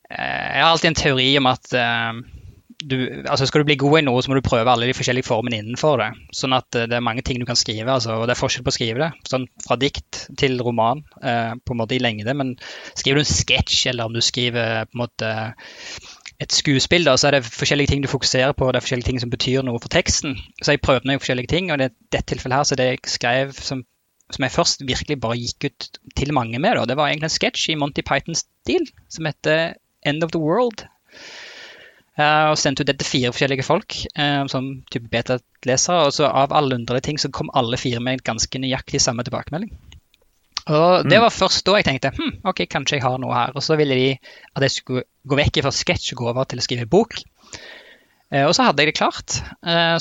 eh, 0.10 0.18
Jeg 0.18 0.64
har 0.64 0.72
alltid 0.72 0.92
en 0.92 1.02
teori 1.02 1.30
om 1.40 1.50
at 1.52 1.74
eh, 1.78 2.22
du, 2.78 3.24
altså 3.26 3.48
Skal 3.50 3.64
du 3.64 3.70
bli 3.72 3.78
god 3.80 4.00
i 4.00 4.04
noe, 4.06 4.22
så 4.22 4.30
må 4.30 4.38
du 4.38 4.46
prøve 4.46 4.70
alle 4.70 4.86
de 4.90 4.94
forskjellige 4.94 5.26
formene 5.26 5.62
innenfor 5.62 5.98
det. 6.02 6.12
Sånn 6.36 6.54
at 6.54 6.78
eh, 6.78 6.86
det 6.90 7.00
er 7.00 7.06
mange 7.06 7.24
ting 7.26 7.40
du 7.42 7.48
kan 7.50 7.58
skrive, 7.58 7.90
altså, 7.90 8.20
og 8.20 8.28
det 8.30 8.36
er 8.36 8.42
forskjell 8.42 8.66
på 8.68 8.74
å 8.74 8.76
skrive 8.76 9.02
det. 9.02 9.10
Sånn 9.30 9.48
Fra 9.66 9.80
dikt 9.82 10.28
til 10.38 10.60
roman, 10.62 11.02
eh, 11.24 11.56
på 11.58 11.74
en 11.74 11.82
måte 11.82 11.98
i 11.98 12.02
lengde. 12.04 12.36
Men 12.38 12.54
skriver 12.94 13.18
du 13.18 13.26
en 13.26 13.32
sketsj, 13.32 13.88
eller 13.92 14.10
om 14.10 14.14
du 14.14 14.22
skriver 14.22 14.86
på 14.86 14.98
en 14.98 15.04
måte 15.08 15.34
et 16.38 16.54
skuespill, 16.54 17.08
da, 17.08 17.16
så 17.18 17.32
er 17.32 17.40
det 17.40 17.48
forskjellige 17.50 17.90
ting 17.90 18.04
du 18.04 18.12
fokuserer 18.12 18.54
på, 18.54 18.70
det 18.70 18.78
er 18.78 18.86
forskjellige 18.86 19.10
ting 19.10 19.22
som 19.24 19.32
betyr 19.34 19.66
noe 19.66 19.82
for 19.82 19.90
teksten. 19.90 20.38
Så 20.62 20.76
jeg 20.76 20.84
prøvde 20.86 21.10
meg 21.10 21.24
forskjellige 21.24 21.50
ting, 21.50 21.72
og 21.72 21.80
i 21.80 21.88
det, 21.88 21.96
dette 22.14 22.30
tilfellet 22.36 22.62
her, 22.62 22.68
så 22.70 22.78
det 22.78 22.92
jeg 22.92 23.02
skrev 23.10 23.56
som, 23.58 23.82
som 24.30 24.46
jeg 24.46 24.54
først 24.54 24.86
virkelig 24.86 25.18
bare 25.24 25.40
gikk 25.40 25.72
ut 25.72 25.90
til 26.20 26.36
mange 26.38 26.62
med, 26.62 26.78
da, 26.78 26.86
det 26.92 27.00
var 27.00 27.10
egentlig 27.10 27.32
en 27.32 27.38
sketsj 27.40 27.72
i 27.74 27.80
Monty 27.82 28.06
Pythons 28.06 28.46
stil 28.46 28.86
som 29.10 29.26
heter 29.26 29.80
End 30.06 30.22
of 30.22 30.36
the 30.36 30.44
World. 30.44 30.86
Uh, 32.18 32.50
og 32.50 32.58
sendte 32.58 32.82
ut 32.82 32.90
det 32.90 32.96
til 32.98 33.06
fire 33.12 33.30
forskjellige 33.30 33.66
folk 33.66 33.94
uh, 34.18 34.48
som 34.50 34.72
type 34.90 35.06
beta-lesere. 35.12 36.08
Og 36.08 36.16
så 36.16 36.26
av 36.26 36.56
alle 36.56 36.80
underlige 36.80 37.06
ting 37.12 37.22
så 37.22 37.30
kom 37.34 37.52
alle 37.54 37.78
fire 37.78 38.02
med 38.02 38.18
en 38.18 38.26
ganske 38.32 38.62
nøyaktig 38.64 39.04
samme 39.04 39.26
tilbakemelding. 39.28 39.70
Og 40.68 41.06
Det 41.08 41.20
var 41.24 41.32
først 41.32 41.64
da 41.64 41.78
jeg 41.78 41.86
tenkte 41.88 42.12
hm, 42.18 42.42
ok, 42.50 42.66
kanskje 42.68 42.98
jeg 42.98 43.06
har 43.06 43.22
noe 43.22 43.38
her. 43.38 43.54
Og 43.54 43.64
så 43.64 43.78
ville 43.80 43.96
de 43.96 44.10
at 44.18 44.66
jeg 44.66 44.80
skulle 44.80 45.06
gå 45.30 45.38
vekk 45.40 45.62
fra 45.68 45.76
sketsj 45.78 46.16
og 46.16 46.24
gå 46.24 46.32
over 46.34 46.50
til 46.50 46.60
å 46.60 46.66
skrive 46.66 46.90
bok. 46.90 47.20
Uh, 48.34 48.48
og 48.50 48.56
så 48.58 48.66
hadde 48.66 48.82
jeg 48.82 48.92
det 48.92 49.00
klart. 49.00 49.38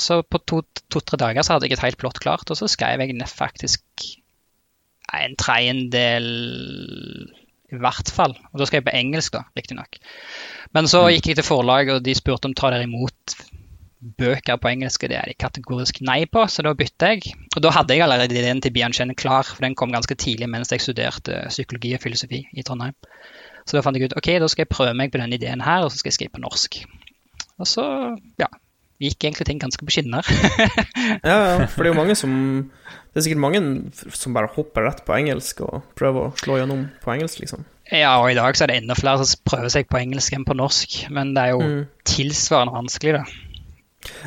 så 0.01 0.23
på 0.25 0.41
to-tre 0.41 0.99
to, 1.13 1.21
dager 1.21 1.45
så 1.45 1.53
hadde 1.53 1.69
jeg 1.69 1.77
et 1.77 1.85
helt 1.85 2.01
plott 2.01 2.17
klart, 2.19 2.49
og 2.49 2.57
så 2.57 2.67
skrev 2.67 3.05
jeg 3.05 3.29
faktisk 3.29 3.85
en 5.13 5.37
tredjedel 5.39 6.25
i 7.73 7.79
hvert 7.81 8.11
fall. 8.13 8.35
Og 8.53 8.61
da 8.61 8.67
skrev 8.67 8.81
jeg 8.81 8.87
på 8.87 8.95
engelsk, 8.95 9.35
da, 9.35 9.43
riktignok. 9.57 9.99
Men 10.75 10.87
så 10.89 11.05
mm. 11.05 11.11
gikk 11.15 11.31
jeg 11.31 11.39
til 11.39 11.47
forlaget, 11.47 11.99
og 11.99 12.05
de 12.05 12.15
spurte 12.17 12.49
om 12.49 12.55
tar 12.57 12.75
dere 12.75 12.87
imot 12.87 13.37
bøker 14.17 14.59
på 14.61 14.69
engelsk. 14.71 15.07
Det 15.09 15.17
er 15.17 15.29
de 15.29 15.35
kategorisk 15.39 15.99
nei 16.05 16.21
på, 16.31 16.45
så 16.51 16.63
da 16.65 16.75
bytta 16.77 17.11
jeg. 17.15 17.33
Og 17.55 17.63
da 17.65 17.73
hadde 17.75 17.97
jeg 17.97 18.05
allerede 18.05 18.37
ideen 18.37 18.61
til 18.63 18.73
Bianchen 18.75 19.15
klar, 19.17 19.47
for 19.47 19.65
den 19.65 19.75
kom 19.75 19.91
ganske 19.95 20.15
tidlig 20.15 20.49
mens 20.51 20.71
jeg 20.71 20.83
studerte 20.85 21.43
psykologi 21.49 21.95
og 21.97 22.03
filosofi 22.03 22.43
i 22.53 22.65
Trondheim. 22.67 22.95
Så 23.67 23.75
da 23.75 23.83
fant 23.83 23.99
jeg 23.99 24.07
ut 24.07 24.15
ok, 24.19 24.31
da 24.39 24.47
skal 24.51 24.63
jeg 24.63 24.71
prøve 24.71 24.95
meg 24.95 25.11
på 25.11 25.19
denne 25.19 25.35
ideen 25.35 25.63
her, 25.65 25.83
og 25.83 25.91
så 25.91 25.99
skal 25.99 26.13
jeg 26.13 26.19
skrive 26.21 26.37
på 26.37 26.43
norsk. 26.45 26.79
Og 27.57 27.67
så, 27.67 27.83
ja, 28.39 28.47
gikk 29.01 29.27
egentlig 29.27 29.47
ting 29.49 29.61
ganske 29.61 29.85
på 29.85 29.93
skinner. 29.93 30.25
ja, 31.27 31.35
ja, 31.35 31.65
for 31.69 31.83
det 31.83 31.89
er 31.89 31.93
jo 31.93 31.99
mange 31.99 32.17
som 32.17 32.31
Det 33.13 33.21
er 33.21 33.25
sikkert 33.27 33.41
mange 33.41 33.61
som 34.13 34.35
bare 34.35 34.51
hopper 34.53 34.87
rett 34.87 35.03
på 35.05 35.15
engelsk 35.17 35.63
og 35.65 35.81
prøver 35.97 36.27
å 36.27 36.35
slå 36.41 36.59
gjennom 36.61 36.85
på 37.03 37.13
engelsk, 37.15 37.41
liksom. 37.43 37.65
Ja, 37.87 38.17
og 38.19 38.29
i 38.29 38.37
dag 38.37 38.57
så 38.57 38.65
er 38.65 38.73
det 38.73 38.81
enda 38.81 38.97
flere 38.99 39.25
som 39.25 39.41
prøver 39.47 39.71
seg 39.73 39.87
på 39.89 39.99
engelsk 40.01 40.35
enn 40.35 40.45
på 40.45 40.57
norsk, 40.57 40.99
men 41.13 41.31
det 41.37 41.45
er 41.45 41.55
jo 41.55 41.61
mm. 41.63 41.79
tilsvarende 42.09 42.75
vanskelig, 42.75 43.21
da. 43.21 43.47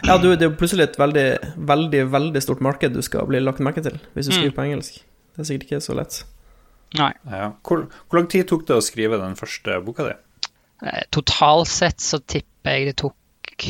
Ja, 0.04 0.16
du, 0.18 0.32
det 0.32 0.42
er 0.42 0.50
jo 0.50 0.56
plutselig 0.58 0.88
et 0.88 0.98
veldig, 0.98 1.26
veldig, 1.70 2.02
veldig 2.12 2.42
stort 2.42 2.62
marked 2.64 2.96
du 2.96 3.00
skal 3.06 3.28
bli 3.28 3.40
lagt 3.40 3.62
merke 3.64 3.82
til 3.84 3.96
hvis 4.16 4.28
du 4.28 4.34
skriver 4.34 4.52
mm. 4.52 4.56
på 4.56 4.66
engelsk. 4.66 4.98
Det 5.34 5.44
er 5.44 5.48
sikkert 5.48 5.68
ikke 5.68 5.84
så 5.84 5.96
lett. 5.96 6.18
Nei. 6.98 7.12
Ja. 7.30 7.52
Hvor, 7.62 7.86
hvor, 7.86 8.18
lang 8.18 8.26
tid 8.32 8.48
tok 8.50 8.66
det 8.68 8.76
å 8.76 8.84
skrive 8.84 9.20
den 9.20 9.38
første 9.38 9.78
boka 9.86 10.08
di? 10.08 10.16
Eh, 10.82 11.04
totalt 11.14 11.70
sett 11.70 12.02
så 12.02 12.18
tipper 12.18 12.76
jeg 12.76 12.90
det 12.90 12.96
tok 13.04 13.68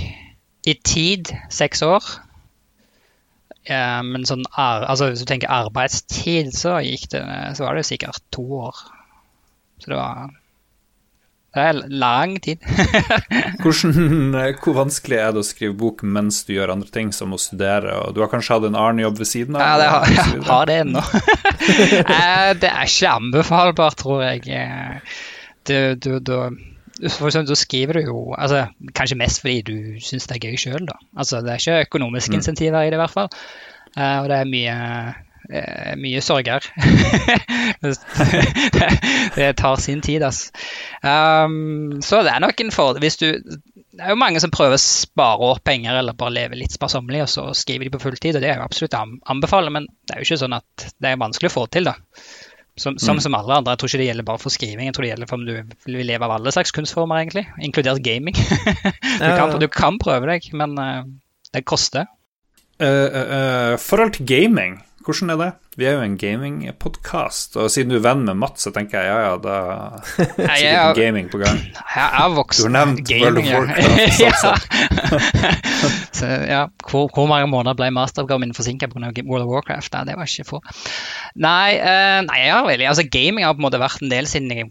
i 0.69 0.75
tid 0.85 1.31
seks 1.53 1.85
år. 1.87 2.05
Men 3.71 4.25
sånn, 4.27 4.43
altså, 4.57 5.11
hvis 5.11 5.23
du 5.23 5.29
tenker 5.29 5.53
arbeidstid, 5.53 6.51
så, 6.57 6.79
det, 6.81 7.23
så 7.55 7.67
var 7.67 7.77
det 7.77 7.85
sikkert 7.87 8.25
to 8.35 8.43
år. 8.67 8.81
Så 9.81 9.93
det 9.93 9.99
var 10.01 10.31
det 11.51 11.63
er 11.67 11.79
lang 11.89 12.37
tid. 12.39 12.63
Hvordan, 13.63 14.35
hvor 14.63 14.77
vanskelig 14.77 15.17
er 15.19 15.33
det 15.35 15.43
å 15.43 15.47
skrive 15.47 15.75
bok 15.81 16.05
mens 16.07 16.45
du 16.47 16.53
gjør 16.55 16.77
andre 16.77 16.93
ting, 16.95 17.11
som 17.15 17.35
å 17.35 17.41
studere? 17.43 17.97
og 18.05 18.15
Du 18.15 18.21
har 18.23 18.31
kanskje 18.31 18.55
hatt 18.55 18.69
en 18.69 18.79
annen 18.79 19.03
jobb 19.03 19.19
ved 19.19 19.31
siden 19.33 19.59
av? 19.59 19.65
Ja, 19.65 19.73
det 19.81 19.89
har, 19.91 20.13
jeg 20.37 20.45
har 20.47 20.71
det 20.71 20.81
ennå. 20.87 21.05
Eh, 21.71 22.51
det 22.59 22.71
er 22.71 22.89
ikke 22.89 23.11
anbefalbart, 23.13 23.99
tror 24.01 24.23
jeg. 24.25 24.47
Du, 25.69 25.75
du, 26.01 26.13
du, 26.25 26.33
for 27.09 27.31
eksempel, 27.31 27.49
så 27.49 27.63
skriver 27.63 27.99
du 27.99 28.01
jo 28.11 28.21
altså, 28.39 28.67
Kanskje 28.95 29.19
mest 29.21 29.41
fordi 29.41 29.63
du 29.67 29.77
syns 30.05 30.29
det 30.29 30.37
er 30.37 30.51
gøy 30.51 30.61
sjøl, 30.61 30.87
da. 30.89 30.99
Altså, 31.17 31.41
det 31.41 31.55
er 31.55 31.63
ikke 31.63 31.89
økonomiske 31.89 32.35
mm. 32.35 32.39
insentiver 32.39 32.83
i 32.83 32.93
det, 32.93 32.99
i 32.99 33.03
hvert 33.03 33.17
fall. 33.17 33.31
Uh, 33.97 34.23
og 34.23 34.29
det 34.31 34.37
er 34.37 34.51
mye, 34.51 34.77
uh, 35.51 35.93
mye 36.01 36.21
sorger. 36.23 36.69
det, 37.83 37.97
det, 39.37 39.51
tar 39.57 39.81
sin 39.81 40.05
tid, 40.05 40.23
altså. 40.23 40.53
Um, 41.03 42.01
så 42.05 42.23
det 42.27 42.35
er 42.35 42.45
nok 42.45 42.61
en 42.61 42.75
fordel 42.75 43.05
hvis 43.07 43.21
du 43.23 43.33
det 44.01 44.07
er 44.07 44.15
jo 44.15 44.21
mange 44.21 44.41
som 44.41 44.53
prøver 44.55 44.79
å 44.79 44.81
spare 44.81 45.49
opp 45.51 45.65
penger 45.67 45.99
eller 45.99 46.17
bare 46.17 46.33
leve 46.33 46.57
litt 46.57 46.73
sparsommelig, 46.73 47.25
og 47.25 47.29
så 47.29 47.43
skriver 47.59 47.85
de 47.85 47.93
på 47.93 48.01
fulltid, 48.01 48.39
og 48.39 48.45
det 48.45 48.49
er 48.49 48.61
jo 48.61 48.65
absolutt 48.65 48.95
å 48.97 49.03
anbefale, 49.35 49.73
men 49.75 49.89
det 50.09 50.15
er 50.15 50.23
jo 50.23 50.29
ikke 50.29 50.39
sånn 50.41 50.57
at 50.57 50.87
det 50.97 51.11
er 51.11 51.21
vanskelig 51.21 51.51
å 51.51 51.57
få 51.59 51.67
til, 51.75 51.91
da. 51.91 51.97
Som, 52.79 52.99
som, 52.99 53.17
mm. 53.17 53.21
som, 53.21 53.35
alle 53.35 53.57
andre. 53.61 53.75
Jeg 53.75 53.81
tror 53.81 53.91
ikke 53.91 54.01
det 54.01 54.07
gjelder 54.07 54.27
bare 54.29 54.41
for 54.41 54.55
skriving. 54.55 54.87
Jeg 54.87 54.95
tror 54.97 55.05
det 55.05 55.11
gjelder 55.11 55.29
for 55.31 55.41
om 55.41 55.49
du 55.49 55.91
vil 55.91 56.07
leve 56.07 56.25
av 56.27 56.37
alle 56.37 56.53
slags 56.55 56.73
kunstformer, 56.73 57.21
egentlig. 57.21 57.45
Inkludert 57.61 58.03
gaming. 58.05 58.37
du, 59.21 59.27
kan, 59.27 59.57
du, 59.61 59.67
kan, 59.69 59.99
prøve 60.01 60.31
deg, 60.31 60.47
men 60.57 60.79
uh, 60.81 61.03
det 61.55 61.67
koster. 61.69 62.09
Uh, 62.81 63.11
uh, 63.11 63.75
forhold 63.81 64.15
til 64.17 64.29
gaming, 64.31 64.79
hvordan 65.05 65.33
er 65.33 65.39
det? 65.41 65.49
Vi 65.81 65.87
er 65.89 65.95
jo 65.97 66.03
en 66.05 66.17
gamingpodkast, 66.21 67.55
og 67.57 67.71
siden 67.73 67.93
du 67.93 67.97
er 67.97 68.03
venn 68.05 68.27
med 68.27 68.37
Mats, 68.37 68.67
så 68.67 68.73
tenker 68.75 69.01
jeg 69.01 69.09
ja, 69.09 69.31
ja, 69.31 69.37
da 69.41 69.55
er 70.45 70.59
sikkert 70.59 70.99
gaming 70.99 71.31
på 71.33 71.41
gang. 71.41 71.57
Jeg 71.95 72.05
er 72.21 72.35
voksen. 72.37 72.61
Du 72.61 72.69
har 72.69 72.75
nevnt 72.75 73.09
gaming, 73.09 73.49
World 73.49 73.71
of 73.71 73.79
Warcraft. 73.79 74.21
ja. 74.27 74.35
så, 76.19 76.31
ja. 76.51 76.63
Hvor, 76.85 77.09
hvor, 77.15 77.31
mange 77.31 77.49
måneder 77.49 77.79
ble 77.79 77.89
masteroppgaven 77.97 78.49
min 78.49 78.57
forsinka 78.57 78.91
pga. 78.93 79.15
World 79.25 79.47
of 79.47 79.55
Warcraft? 79.55 79.97
Nei, 79.97 80.05
det 80.11 80.19
var 80.21 80.29
ikke 80.29 80.49
få. 80.51 80.63
Nei, 81.41 81.81
uh, 81.81 82.21
nei 82.29 82.45
ja, 82.45 82.61
veldig. 82.69 82.91
Altså, 82.93 83.09
gaming 83.09 83.47
har 83.47 83.57
på 83.57 83.65
en 83.65 83.71
måte 83.71 83.81
vært 83.81 84.05
en 84.05 84.13
del 84.13 84.29
siden 84.29 84.53
jeg 84.53 84.69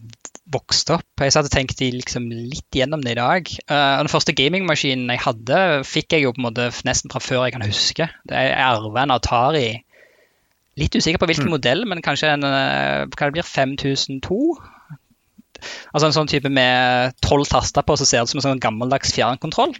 vokste 0.53 0.99
opp. 0.99 1.09
Jeg 1.21 1.33
satt 1.33 1.49
og 1.49 1.53
tenkte 1.53 1.89
liksom 1.93 2.29
litt 2.29 2.69
gjennom 2.75 3.01
det 3.05 3.17
i 3.17 3.21
dag. 3.23 3.49
Uh, 3.65 3.97
den 4.03 4.13
første 4.13 4.37
gamingmaskinen 4.37 5.09
jeg 5.15 5.25
hadde, 5.25 5.67
fikk 5.89 6.13
jeg 6.13 6.27
jo 6.27 6.37
på 6.37 6.43
en 6.43 6.51
måte 6.51 6.71
nesten 6.85 7.09
fra 7.09 7.21
før 7.23 7.47
jeg 7.47 7.57
kan 7.57 7.65
huske. 7.65 8.11
Jeg 8.29 8.57
arva 8.69 9.07
en 9.07 9.17
Atari 9.17 9.69
Litt 10.79 10.95
usikker 10.95 11.19
på 11.21 11.29
hvilken 11.29 11.49
mm. 11.49 11.53
modell, 11.55 11.85
men 11.89 12.03
kanskje 12.05 12.31
en 12.33 12.45
eh, 12.45 13.07
hva 13.09 13.27
det 13.29 13.35
blir, 13.35 13.47
5002? 13.47 14.39
Altså 15.91 16.07
en 16.07 16.15
sånn 16.15 16.29
type 16.31 16.51
med 16.53 17.17
tolv 17.25 17.49
taster 17.49 17.83
på, 17.83 17.97
så 17.99 18.07
ser 18.07 18.21
det 18.21 18.29
ut 18.29 18.33
som 18.35 18.41
en 18.41 18.47
sånn 18.47 18.63
gammeldags 18.63 19.11
fjernkontroll. 19.15 19.75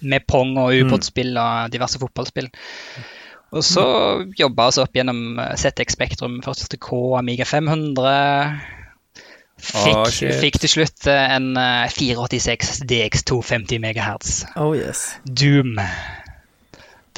Med 0.00 0.24
pong 0.30 0.54
og 0.56 0.72
mm. 0.72 0.88
ubåtspill 0.88 1.34
og 1.36 1.72
diverse 1.74 2.00
fotballspill. 2.00 2.48
Og 3.48 3.64
så 3.64 3.84
mm. 3.84 4.34
jobba 4.38 4.68
vi 4.70 4.82
opp 4.84 4.98
gjennom 5.00 5.22
eh, 5.42 5.54
ZX 5.60 5.98
Spektrum, 5.98 6.40
40K, 6.46 7.02
Amiga 7.20 7.48
500. 7.48 8.16
Fikk, 9.58 9.96
oh, 9.98 10.34
fikk 10.38 10.60
til 10.62 10.70
slutt 10.70 11.08
eh, 11.10 11.34
en 11.34 11.50
486 11.92 12.78
DX250 12.88 13.82
MHz. 13.82 14.36
Oh, 14.56 14.72
yes. 14.78 15.10
Doom. 15.26 15.76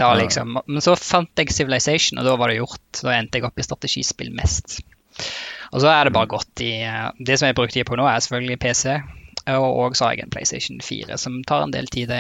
Da, 0.00 0.10
liksom. 0.16 0.58
Men 0.64 0.84
så 0.84 0.96
fant 0.96 1.40
jeg 1.40 1.52
Civilization, 1.52 2.20
og 2.20 2.28
da 2.28 2.36
var 2.40 2.50
det 2.50 2.60
gjort. 2.60 3.02
Da 3.02 3.14
endte 3.18 3.40
jeg 3.40 3.48
opp 3.48 3.60
i 3.60 3.66
strategispill 3.66 4.32
mest. 4.36 4.80
Og 5.70 5.82
så 5.84 5.90
er 5.92 6.08
det 6.08 6.16
bare 6.16 6.30
godt 6.30 6.48
gått 6.50 6.62
i 6.66 6.72
eh, 6.82 7.10
Det 7.20 7.36
som 7.38 7.50
jeg 7.50 7.56
bruker 7.58 7.76
tid 7.76 7.86
på 7.86 7.98
nå, 7.98 8.06
er 8.08 8.22
selvfølgelig 8.24 8.62
PC. 8.62 8.94
Og 9.50 9.96
så 9.96 10.04
har 10.04 10.14
jeg 10.14 10.26
en 10.26 10.32
PlayStation 10.32 10.80
4 10.84 11.16
som 11.18 11.38
tar 11.48 11.64
en 11.64 11.72
del 11.72 11.88
tid. 11.90 12.12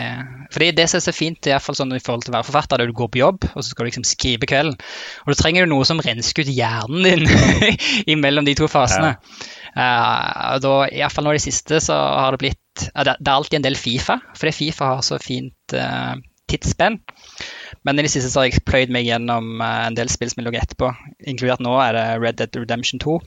Fordi 0.52 0.70
det 0.74 0.86
som 0.88 0.98
er 0.98 1.04
så 1.04 1.14
fint, 1.14 1.46
i, 1.46 1.52
sånn 1.60 1.94
i 1.94 2.00
forhold 2.00 2.24
til 2.24 2.32
å 2.32 2.38
være 2.38 2.48
forfatter, 2.48 2.80
er 2.80 2.88
at 2.88 2.90
du 2.90 2.96
går 2.96 3.10
på 3.12 3.20
jobb 3.20 3.46
og 3.50 3.58
så 3.60 3.68
skal 3.68 3.84
du 3.84 3.90
liksom 3.90 4.06
skrive 4.08 4.48
kvelden. 4.50 4.78
Og 5.24 5.32
da 5.32 5.38
trenger 5.38 5.66
du 5.66 5.74
noe 5.74 5.86
som 5.88 6.00
rensker 6.02 6.46
ut 6.46 6.52
hjernen 6.54 7.04
din 7.06 7.28
imellom 8.14 8.48
de 8.48 8.56
to 8.58 8.70
fasene. 8.72 9.14
Ja. 9.14 9.50
Uh, 9.70 10.56
da, 10.64 10.72
Iallfall 10.90 11.28
nå 11.28 11.36
i 11.36 11.38
det 11.38 11.44
siste 11.44 11.78
så 11.84 11.94
har 11.94 12.34
det 12.34 12.40
blitt 12.42 12.86
uh, 12.88 13.04
det, 13.06 13.14
det, 13.20 13.28
er 13.28 13.36
alltid 13.36 13.60
en 13.60 13.66
del 13.68 13.78
Fifa, 13.78 14.16
fordi 14.34 14.56
Fifa 14.56 14.88
har 14.96 15.04
så 15.06 15.20
fint 15.22 15.76
uh, 15.76 16.16
tidsspenn. 16.50 16.98
Men 17.82 17.98
i 17.98 18.04
det 18.04 18.12
siste 18.12 18.30
så 18.32 18.42
har 18.42 18.50
jeg 18.50 18.64
pløyd 18.68 18.92
meg 18.92 19.06
gjennom 19.08 19.60
eh, 19.60 19.82
en 19.88 19.98
del 19.98 20.10
spill 20.12 20.32
som 20.32 20.42
jeg 20.42 20.48
lå 20.48 20.56
etterpå. 20.60 20.92
Inkludert 21.30 21.62
nå 21.64 21.76
er 21.82 21.96
det 21.96 22.06
Red 22.20 22.40
Dead 22.40 22.60
Redemption 22.60 23.02
2. 23.02 23.20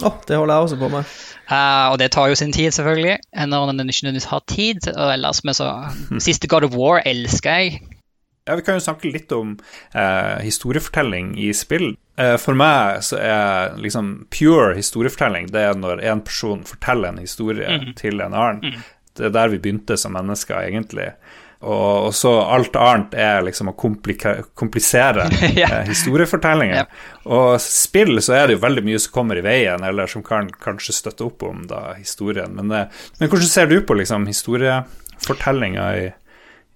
Oh, 0.00 0.16
det 0.28 0.36
holder 0.36 0.54
jeg 0.54 0.62
også 0.64 0.76
på 0.80 0.88
med. 0.88 1.08
Uh, 1.50 1.92
og 1.92 1.98
det 2.00 2.10
tar 2.14 2.30
jo 2.30 2.36
sin 2.38 2.52
tid, 2.52 2.70
selvfølgelig. 2.72 3.18
Når 3.46 3.72
den 3.72 3.88
ikke 3.88 4.06
nødvendigvis 4.06 4.30
har 4.30 4.42
tid. 4.48 4.88
Og 4.96 5.12
ellers 5.12 5.44
med 5.44 5.58
så 5.58 5.72
Siste 6.18 6.48
God 6.48 6.64
of 6.64 6.76
War 6.76 7.02
elsker 7.06 7.50
jeg. 7.50 7.80
Ja, 8.48 8.54
Vi 8.54 8.62
kan 8.62 8.74
jo 8.74 8.80
snakke 8.80 9.10
litt 9.12 9.32
om 9.32 9.58
uh, 9.94 10.40
historiefortelling 10.40 11.34
i 11.38 11.52
spill. 11.52 11.92
Uh, 12.18 12.36
for 12.40 12.56
meg 12.56 13.04
så 13.04 13.20
er 13.20 13.76
liksom 13.80 14.26
pure 14.32 14.74
historiefortelling 14.76 15.52
det 15.52 15.60
er 15.68 15.76
når 15.78 16.02
en 16.04 16.24
person 16.24 16.64
forteller 16.64 17.12
en 17.12 17.20
historie 17.20 17.68
mm. 17.68 17.92
til 18.00 18.20
en 18.24 18.34
annen. 18.34 18.72
Mm. 18.72 18.88
Det 19.16 19.28
er 19.28 19.36
der 19.36 19.52
vi 19.52 19.60
begynte 19.60 19.96
som 20.00 20.16
mennesker, 20.16 20.56
egentlig. 20.64 21.10
Og, 21.60 22.06
og, 22.06 22.14
så 22.16 22.30
alt 22.40 22.76
annet 22.80 23.14
er 23.20 23.42
liksom 23.44 23.68
å 23.68 23.74
komplisere 23.76 25.26
eh, 25.50 25.74
historiefortellinger. 25.90 26.78
Ja. 26.78 26.86
Og 27.28 27.58
spill 27.60 28.16
så 28.24 28.38
er 28.38 28.48
det 28.48 28.56
jo 28.56 28.62
veldig 28.62 28.84
mye 28.86 29.00
som 29.02 29.12
kommer 29.18 29.36
i 29.36 29.44
veien, 29.44 29.84
eller 29.84 30.08
som 30.08 30.24
kan 30.24 30.48
kanskje 30.62 30.96
støtte 30.96 31.26
opp 31.28 31.44
om 31.44 31.66
da, 31.68 31.90
historien. 31.98 32.56
Men, 32.56 32.72
eh, 32.72 33.04
men 33.18 33.32
hvordan 33.32 33.52
ser 33.52 33.68
du 33.68 33.76
på 33.84 33.98
liksom, 34.00 34.24
historiefortellinga 34.30 35.90
i, 36.00 36.08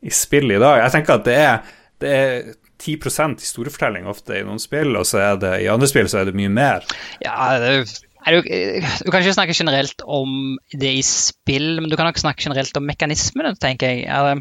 i, 0.05 0.13
spill 0.13 0.53
i 0.53 0.61
dag? 0.61 0.83
Jeg 0.85 0.97
tenker 0.99 1.17
at 1.17 1.31
det 1.31 1.39
er, 1.47 1.75
det 2.05 2.15
er 2.19 2.53
10 2.85 2.99
historiefortelling 3.41 4.11
ofte 4.11 4.37
i 4.37 4.45
noen 4.45 4.61
spill, 4.61 4.93
og 5.01 5.09
så 5.09 5.23
er 5.31 5.41
det 5.41 5.55
i 5.65 5.71
andre 5.73 5.89
spill 5.89 6.13
så 6.13 6.21
er 6.21 6.29
det 6.29 6.37
mye 6.37 6.53
mer. 6.53 6.85
Ja, 7.25 7.55
det 7.57 7.71
er 7.71 7.81
jo 7.81 7.89
du, 8.33 8.41
du, 8.41 9.11
kan 9.11 9.21
ikke 9.21 9.37
snakke 9.37 9.57
generelt 9.57 10.05
om 10.07 10.57
det 10.73 10.95
i 10.97 11.03
spill, 11.05 11.81
men 11.81 11.91
du 11.91 11.97
kan 11.99 12.09
nok 12.09 12.21
snakke 12.21 12.47
generelt 12.47 12.77
om 12.81 12.87
mekanismene, 12.89 13.55
tenker 13.61 14.01
jeg. 14.01 14.41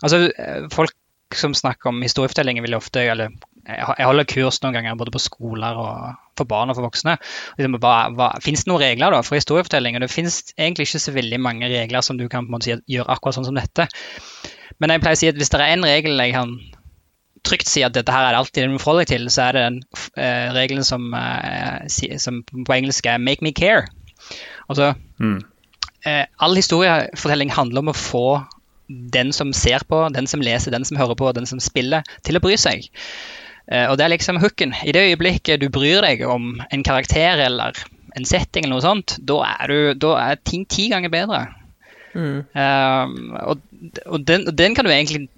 Altså, 0.00 0.24
folk 0.72 0.96
som 1.36 1.54
snakker 1.54 1.92
om 1.92 2.00
historiefortellinger, 2.02 2.64
vil 2.64 2.78
ofte, 2.78 3.04
eller 3.12 3.30
jeg 3.68 4.06
holder 4.08 4.26
kurs 4.26 4.58
noen 4.64 4.74
ganger 4.78 4.96
både 4.98 5.12
på 5.14 5.22
skoler 5.22 5.78
og 5.78 6.16
for 6.38 6.48
barn 6.48 6.72
og 6.72 6.78
for 6.78 6.88
voksne. 6.88 7.18
Liksom, 7.58 7.76
Fins 8.42 8.64
det 8.64 8.70
noen 8.70 8.82
regler 8.82 9.14
da 9.14 9.20
for 9.26 9.38
historiefortelling? 9.38 9.98
Og 9.98 10.04
det 10.04 10.10
finnes 10.12 10.40
egentlig 10.56 10.88
ikke 10.88 11.02
så 11.04 11.14
veldig 11.14 11.40
mange 11.44 11.70
regler 11.70 12.04
som 12.06 12.18
du 12.18 12.26
kan 12.26 12.46
på 12.46 12.50
en 12.50 12.56
måte 12.56 12.80
gjøre 12.90 13.12
akkurat 13.12 13.38
sånn 13.38 13.50
som 13.50 13.60
dette. 13.60 13.86
Men 14.80 14.94
jeg 14.94 15.04
pleier 15.04 15.18
å 15.18 15.20
si 15.20 15.30
at 15.30 15.38
hvis 15.38 15.52
det 15.52 15.60
er 15.60 15.74
en 15.74 15.86
regel 15.86 16.24
jeg 16.24 16.34
kan 16.34 16.56
trygt 17.46 17.70
si 17.70 17.84
at 17.86 17.94
dette 17.96 18.12
her 18.12 18.26
er 18.26 18.34
det 18.34 18.40
alltid 18.40 18.68
du 18.68 18.98
deg 19.00 19.10
til, 19.10 19.28
så 19.32 19.48
er 19.48 19.56
det 19.56 19.66
den 19.66 19.80
uh, 20.18 20.48
regelen 20.56 20.86
som, 20.86 21.10
uh, 21.14 21.80
som, 21.88 22.42
på 22.46 22.76
engelsk 22.76 23.06
er 23.06 23.18
'make 23.18 23.42
me 23.42 23.52
care'. 23.56 23.88
Altså, 24.68 24.94
mm. 25.18 25.40
uh, 26.06 26.24
all 26.38 26.56
historiefortelling 26.56 27.52
handler 27.52 27.80
om 27.80 27.92
å 27.92 27.96
få 27.96 28.42
den 28.88 29.32
som 29.32 29.52
ser 29.52 29.84
på, 29.88 30.08
den 30.14 30.26
som 30.26 30.42
leser, 30.42 30.70
den 30.74 30.84
som 30.84 30.98
hører 30.98 31.14
på, 31.14 31.32
den 31.32 31.46
som 31.46 31.60
spiller, 31.62 32.02
til 32.26 32.36
å 32.36 32.42
bry 32.42 32.56
seg. 32.58 32.88
Eh, 33.70 33.86
og 33.86 33.96
det 33.98 34.06
er 34.06 34.14
liksom 34.14 34.40
hooken. 34.42 34.74
I 34.82 34.94
det 34.94 35.06
øyeblikket 35.12 35.62
du 35.62 35.68
bryr 35.72 36.02
deg 36.02 36.24
om 36.26 36.56
en 36.70 36.84
karakter 36.86 37.38
eller 37.46 37.78
en 38.18 38.26
setting, 38.26 38.66
eller 38.66 38.80
noe 38.80 38.84
sånt, 38.84 39.18
da 39.22 39.38
er, 39.46 39.70
du, 39.70 39.92
da 40.02 40.16
er 40.24 40.40
ting 40.42 40.66
ti 40.66 40.88
ganger 40.90 41.12
bedre. 41.12 41.44
Mm. 42.10 42.42
Og, 43.46 43.60
og, 44.06 44.16
den, 44.26 44.48
og, 44.50 44.54
den, 44.58 44.74
kan 44.74 44.84
du 44.84 44.90
egentlig 44.90 45.28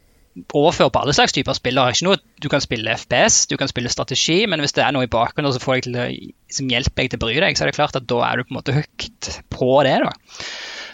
overføre 0.53 0.93
på 0.93 1.03
alle 1.03 1.15
slags 1.17 1.35
typer 1.37 1.57
spill. 1.57 1.81
Ikke 1.83 2.07
noe, 2.07 2.21
du 2.43 2.49
kan 2.53 2.63
spille 2.65 2.97
FPS, 2.97 3.47
du 3.51 3.57
kan 3.61 3.71
spille 3.71 3.93
strategi, 3.93 4.43
men 4.49 4.63
hvis 4.65 4.75
det 4.77 4.85
er 4.85 4.95
noe 4.97 5.07
i 5.07 5.13
bakgrunnen 5.13 5.53
som 5.55 5.63
får 5.63 5.83
deg 5.83 5.89
til 5.89 6.33
som 6.53 6.69
hjelper 6.73 7.05
deg 7.05 7.13
til 7.13 7.21
å 7.21 7.25
bry 7.25 7.37
deg, 7.41 7.57
så 7.57 7.65
er 7.65 7.71
det 7.71 7.79
klart 7.79 7.97
at 7.99 8.09
da 8.09 8.21
er 8.27 8.39
du 8.39 8.47
på 8.47 8.55
en 8.55 8.61
måte 8.61 8.77
hooked 8.77 9.31
på 9.53 9.73
det. 9.87 9.97
da. 10.05 10.13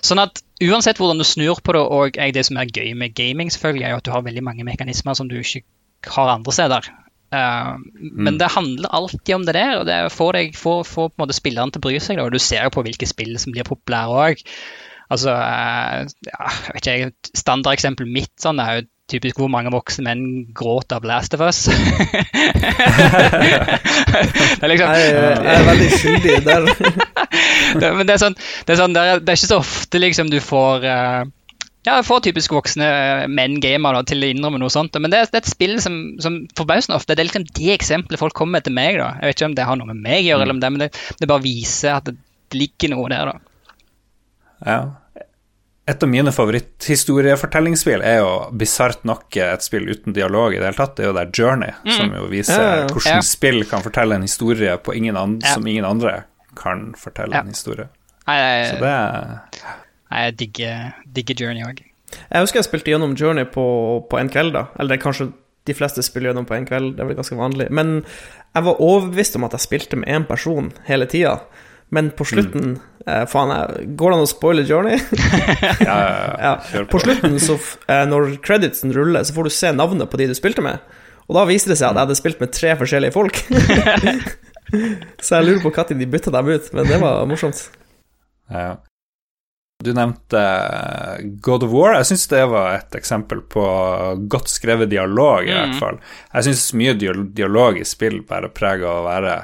Sånn 0.06 0.22
at 0.22 0.42
uansett 0.62 1.00
hvordan 1.00 1.18
du 1.18 1.26
snur 1.26 1.58
på 1.62 1.74
det, 1.74 1.82
og 1.82 2.18
det 2.34 2.46
som 2.46 2.58
er 2.60 2.70
gøy 2.70 2.94
med 2.98 3.16
gaming, 3.18 3.50
selvfølgelig, 3.54 3.86
er 3.86 3.94
jo 3.94 4.00
at 4.02 4.06
du 4.06 4.14
har 4.14 4.26
veldig 4.26 4.46
mange 4.46 4.66
mekanismer 4.66 5.18
som 5.18 5.30
du 5.30 5.38
ikke 5.40 5.64
har 6.14 6.34
andre 6.36 6.54
steder. 6.54 6.90
Uh, 7.28 7.76
mm. 7.76 8.12
Men 8.24 8.38
det 8.40 8.52
handler 8.54 8.94
alltid 8.94 9.34
om 9.34 9.44
det 9.44 9.54
der, 9.58 9.78
og 9.80 9.88
det 9.88 9.96
er 9.96 10.06
å 10.08 10.12
få, 10.12 10.30
deg, 10.36 10.54
få, 10.56 10.80
få 10.86 11.10
spilleren 11.36 11.74
til 11.74 11.82
å 11.82 11.86
bry 11.88 11.98
seg. 12.00 12.18
Da. 12.18 12.28
Og 12.28 12.34
du 12.34 12.40
ser 12.42 12.64
jo 12.64 12.74
på 12.74 12.84
hvilke 12.86 13.08
spill 13.10 13.34
som 13.40 13.52
blir 13.54 13.68
populære 13.68 14.22
òg. 14.28 14.46
Altså, 15.12 15.32
uh, 15.32 16.04
ja, 16.28 16.54
vet 16.74 16.88
ikke, 16.88 17.32
Standardeksempelet 17.36 18.12
mitt 18.12 18.34
sånn, 18.40 18.62
er 18.62 18.78
jo 18.78 18.88
typisk 19.08 19.38
hvor 19.40 19.48
mange 19.52 19.72
voksne 19.72 20.04
menn 20.04 20.24
gråter 20.56 20.98
av 20.98 21.06
Last 21.08 21.34
of 21.36 21.40
Us. 21.44 21.64
det 21.70 21.74
er 24.60 24.72
liksom, 24.72 24.92
jeg, 24.92 25.08
jeg, 25.14 25.54
er 25.54 25.66
veldig 25.70 25.90
skyldig 25.94 26.36
der. 26.44 26.62
det, 27.80 27.86
men 27.96 28.04
det 28.04 28.14
er, 28.14 28.20
sånn, 28.20 28.36
det, 28.36 28.70
er 28.74 28.80
sånn, 28.82 28.94
det, 28.96 29.00
er, 29.02 29.22
det 29.22 29.32
er 29.32 29.40
ikke 29.40 29.54
så 29.54 29.62
ofte 29.62 30.02
liksom 30.02 30.26
du 30.32 30.40
får 30.44 30.84
uh, 30.84 31.22
ja, 31.86 31.96
får 32.04 32.20
typisk 32.26 32.52
voksne 32.52 32.84
eh, 32.84 33.26
menn-gamer 33.32 34.02
til 34.08 34.24
å 34.24 34.28
innrømme 34.28 34.60
noe 34.60 34.72
sånt. 34.72 34.96
Men 35.00 35.12
det, 35.12 35.22
det 35.32 35.38
er 35.38 35.44
et 35.44 35.50
spill 35.50 35.76
som, 35.80 35.94
som 36.22 36.40
forbausende 36.58 36.98
ofte 36.98 37.14
Det 37.16 37.22
er 37.22 37.30
liksom 37.30 37.46
de 37.48 37.70
eksempelet 37.72 38.20
folk 38.20 38.36
kommer 38.36 38.58
med 38.58 38.66
til 38.66 38.76
meg. 38.76 38.98
da. 39.00 39.14
Jeg 39.22 39.30
vet 39.30 39.38
ikke 39.38 39.48
om 39.48 39.56
det 39.56 39.68
har 39.68 39.78
noe 39.80 39.90
med 39.92 40.02
meg 40.04 40.20
å 40.20 40.26
gjøre, 40.26 40.44
eller 40.44 40.56
om 40.56 40.62
det, 40.62 40.72
men 40.74 40.84
det, 40.84 40.90
det 41.20 41.30
bare 41.30 41.44
viser 41.46 41.96
at 41.96 42.10
det 42.10 42.16
ligger 42.58 42.92
noe 42.92 43.08
der. 43.12 43.32
da. 43.32 43.36
Ja. 44.66 44.80
Et 45.88 46.02
av 46.04 46.10
mine 46.10 46.32
favoritthistoriefortellingsspill 46.34 48.02
er 48.04 48.18
jo 48.20 48.32
bisart 48.60 49.06
nok 49.08 49.38
et 49.40 49.64
spill 49.64 49.86
uten 49.88 50.12
dialog 50.16 50.52
i 50.52 50.58
det 50.60 50.66
hele 50.66 50.76
tatt. 50.76 50.98
Det 50.98 51.06
er 51.06 51.08
jo 51.08 51.16
der 51.16 51.30
Journey, 51.32 51.72
mm. 51.84 51.92
som 51.96 52.12
jo 52.18 52.26
viser 52.28 52.60
ja, 52.60 52.66
ja, 52.68 52.80
ja. 52.82 52.88
hvordan 52.92 53.24
spill 53.24 53.62
kan 53.70 53.84
fortelle 53.86 54.18
en 54.18 54.26
historie 54.26 54.76
ingen 54.94 55.38
som 55.46 55.66
ingen 55.66 55.88
andre 55.88 56.22
kan 56.58 56.90
fortelle 56.98 57.40
en 57.40 57.54
historie. 57.54 57.88
Nei, 58.28 58.40
Så 58.68 58.80
det 58.82 58.92
er 58.92 59.38
jeg 60.08 60.38
digger, 60.40 60.92
digger 61.04 61.42
Journey 61.42 61.64
òg. 61.68 61.82
Jeg 62.16 62.44
husker 62.44 62.62
jeg 62.62 62.68
spilte 62.68 62.92
gjennom 62.92 63.14
Journey 63.18 63.44
på, 63.52 63.64
på 64.08 64.18
en 64.20 64.30
kveld, 64.32 64.54
da. 64.56 64.66
Eller 64.78 64.94
det 64.94 64.98
er 64.98 65.04
kanskje 65.04 65.30
de 65.68 65.76
fleste 65.76 66.04
spiller 66.04 66.30
gjennom 66.30 66.46
på 66.48 66.56
en 66.56 66.66
kveld, 66.68 66.94
det 66.96 67.04
er 67.04 67.10
vel 67.10 67.18
ganske 67.18 67.36
vanlig. 67.36 67.68
Men 67.74 67.98
jeg 68.56 68.64
var 68.64 68.80
overbevist 68.84 69.36
om 69.36 69.44
at 69.44 69.56
jeg 69.56 69.66
spilte 69.66 69.98
med 70.00 70.08
én 70.08 70.24
person 70.28 70.70
hele 70.88 71.08
tida. 71.10 71.36
Men 71.94 72.10
på 72.10 72.24
slutten 72.28 72.64
mm. 72.74 72.80
eh, 73.06 73.24
Faen, 73.30 73.52
går 73.96 74.12
det 74.12 74.16
an 74.18 74.24
å 74.26 74.28
spoile 74.28 74.64
Journey? 74.68 74.98
ja, 75.88 75.98
ja, 75.98 76.54
ja. 76.74 76.84
På 76.90 77.00
slutten, 77.00 77.38
så, 77.40 77.56
eh, 77.88 78.04
når 78.08 78.36
creditsen 78.44 78.92
ruller, 78.96 79.24
så 79.24 79.36
får 79.36 79.48
du 79.48 79.54
se 79.56 79.72
navnet 79.76 80.10
på 80.10 80.20
de 80.20 80.28
du 80.30 80.36
spilte 80.36 80.64
med. 80.64 80.82
Og 81.28 81.36
da 81.36 81.44
viser 81.48 81.72
det 81.72 81.78
seg 81.80 81.90
at 81.90 81.96
jeg 81.96 82.06
hadde 82.06 82.18
spilt 82.18 82.42
med 82.42 82.52
tre 82.56 82.74
forskjellige 82.80 83.16
folk. 83.16 83.40
så 85.24 85.38
jeg 85.38 85.48
lurer 85.48 85.64
på 85.64 85.72
når 85.76 85.96
de 86.00 86.12
bytta 86.12 86.32
dem 86.32 86.52
ut, 86.52 86.70
men 86.76 86.88
det 86.88 87.00
var 87.02 87.24
morsomt. 87.28 87.66
Ja. 88.52 88.78
Du 89.84 89.92
nevnte 89.94 90.40
eh, 90.40 91.26
God 91.44 91.62
of 91.68 91.70
War. 91.70 91.94
Jeg 92.00 92.08
syns 92.10 92.24
det 92.32 92.42
var 92.50 92.72
et 92.80 92.96
eksempel 92.98 93.44
på 93.46 93.64
godt 94.32 94.50
skrevet 94.50 94.90
dialog, 94.90 95.44
i 95.46 95.52
mm. 95.52 95.58
hvert 95.58 95.80
fall. 95.80 96.00
Jeg 96.32 96.48
syns 96.48 96.64
mye 96.80 96.96
dialog 96.98 97.78
i 97.78 97.86
spill 97.86 98.22
bærer 98.26 98.50
preg 98.52 98.82
av 98.82 99.02
å 99.02 99.06
være 99.06 99.36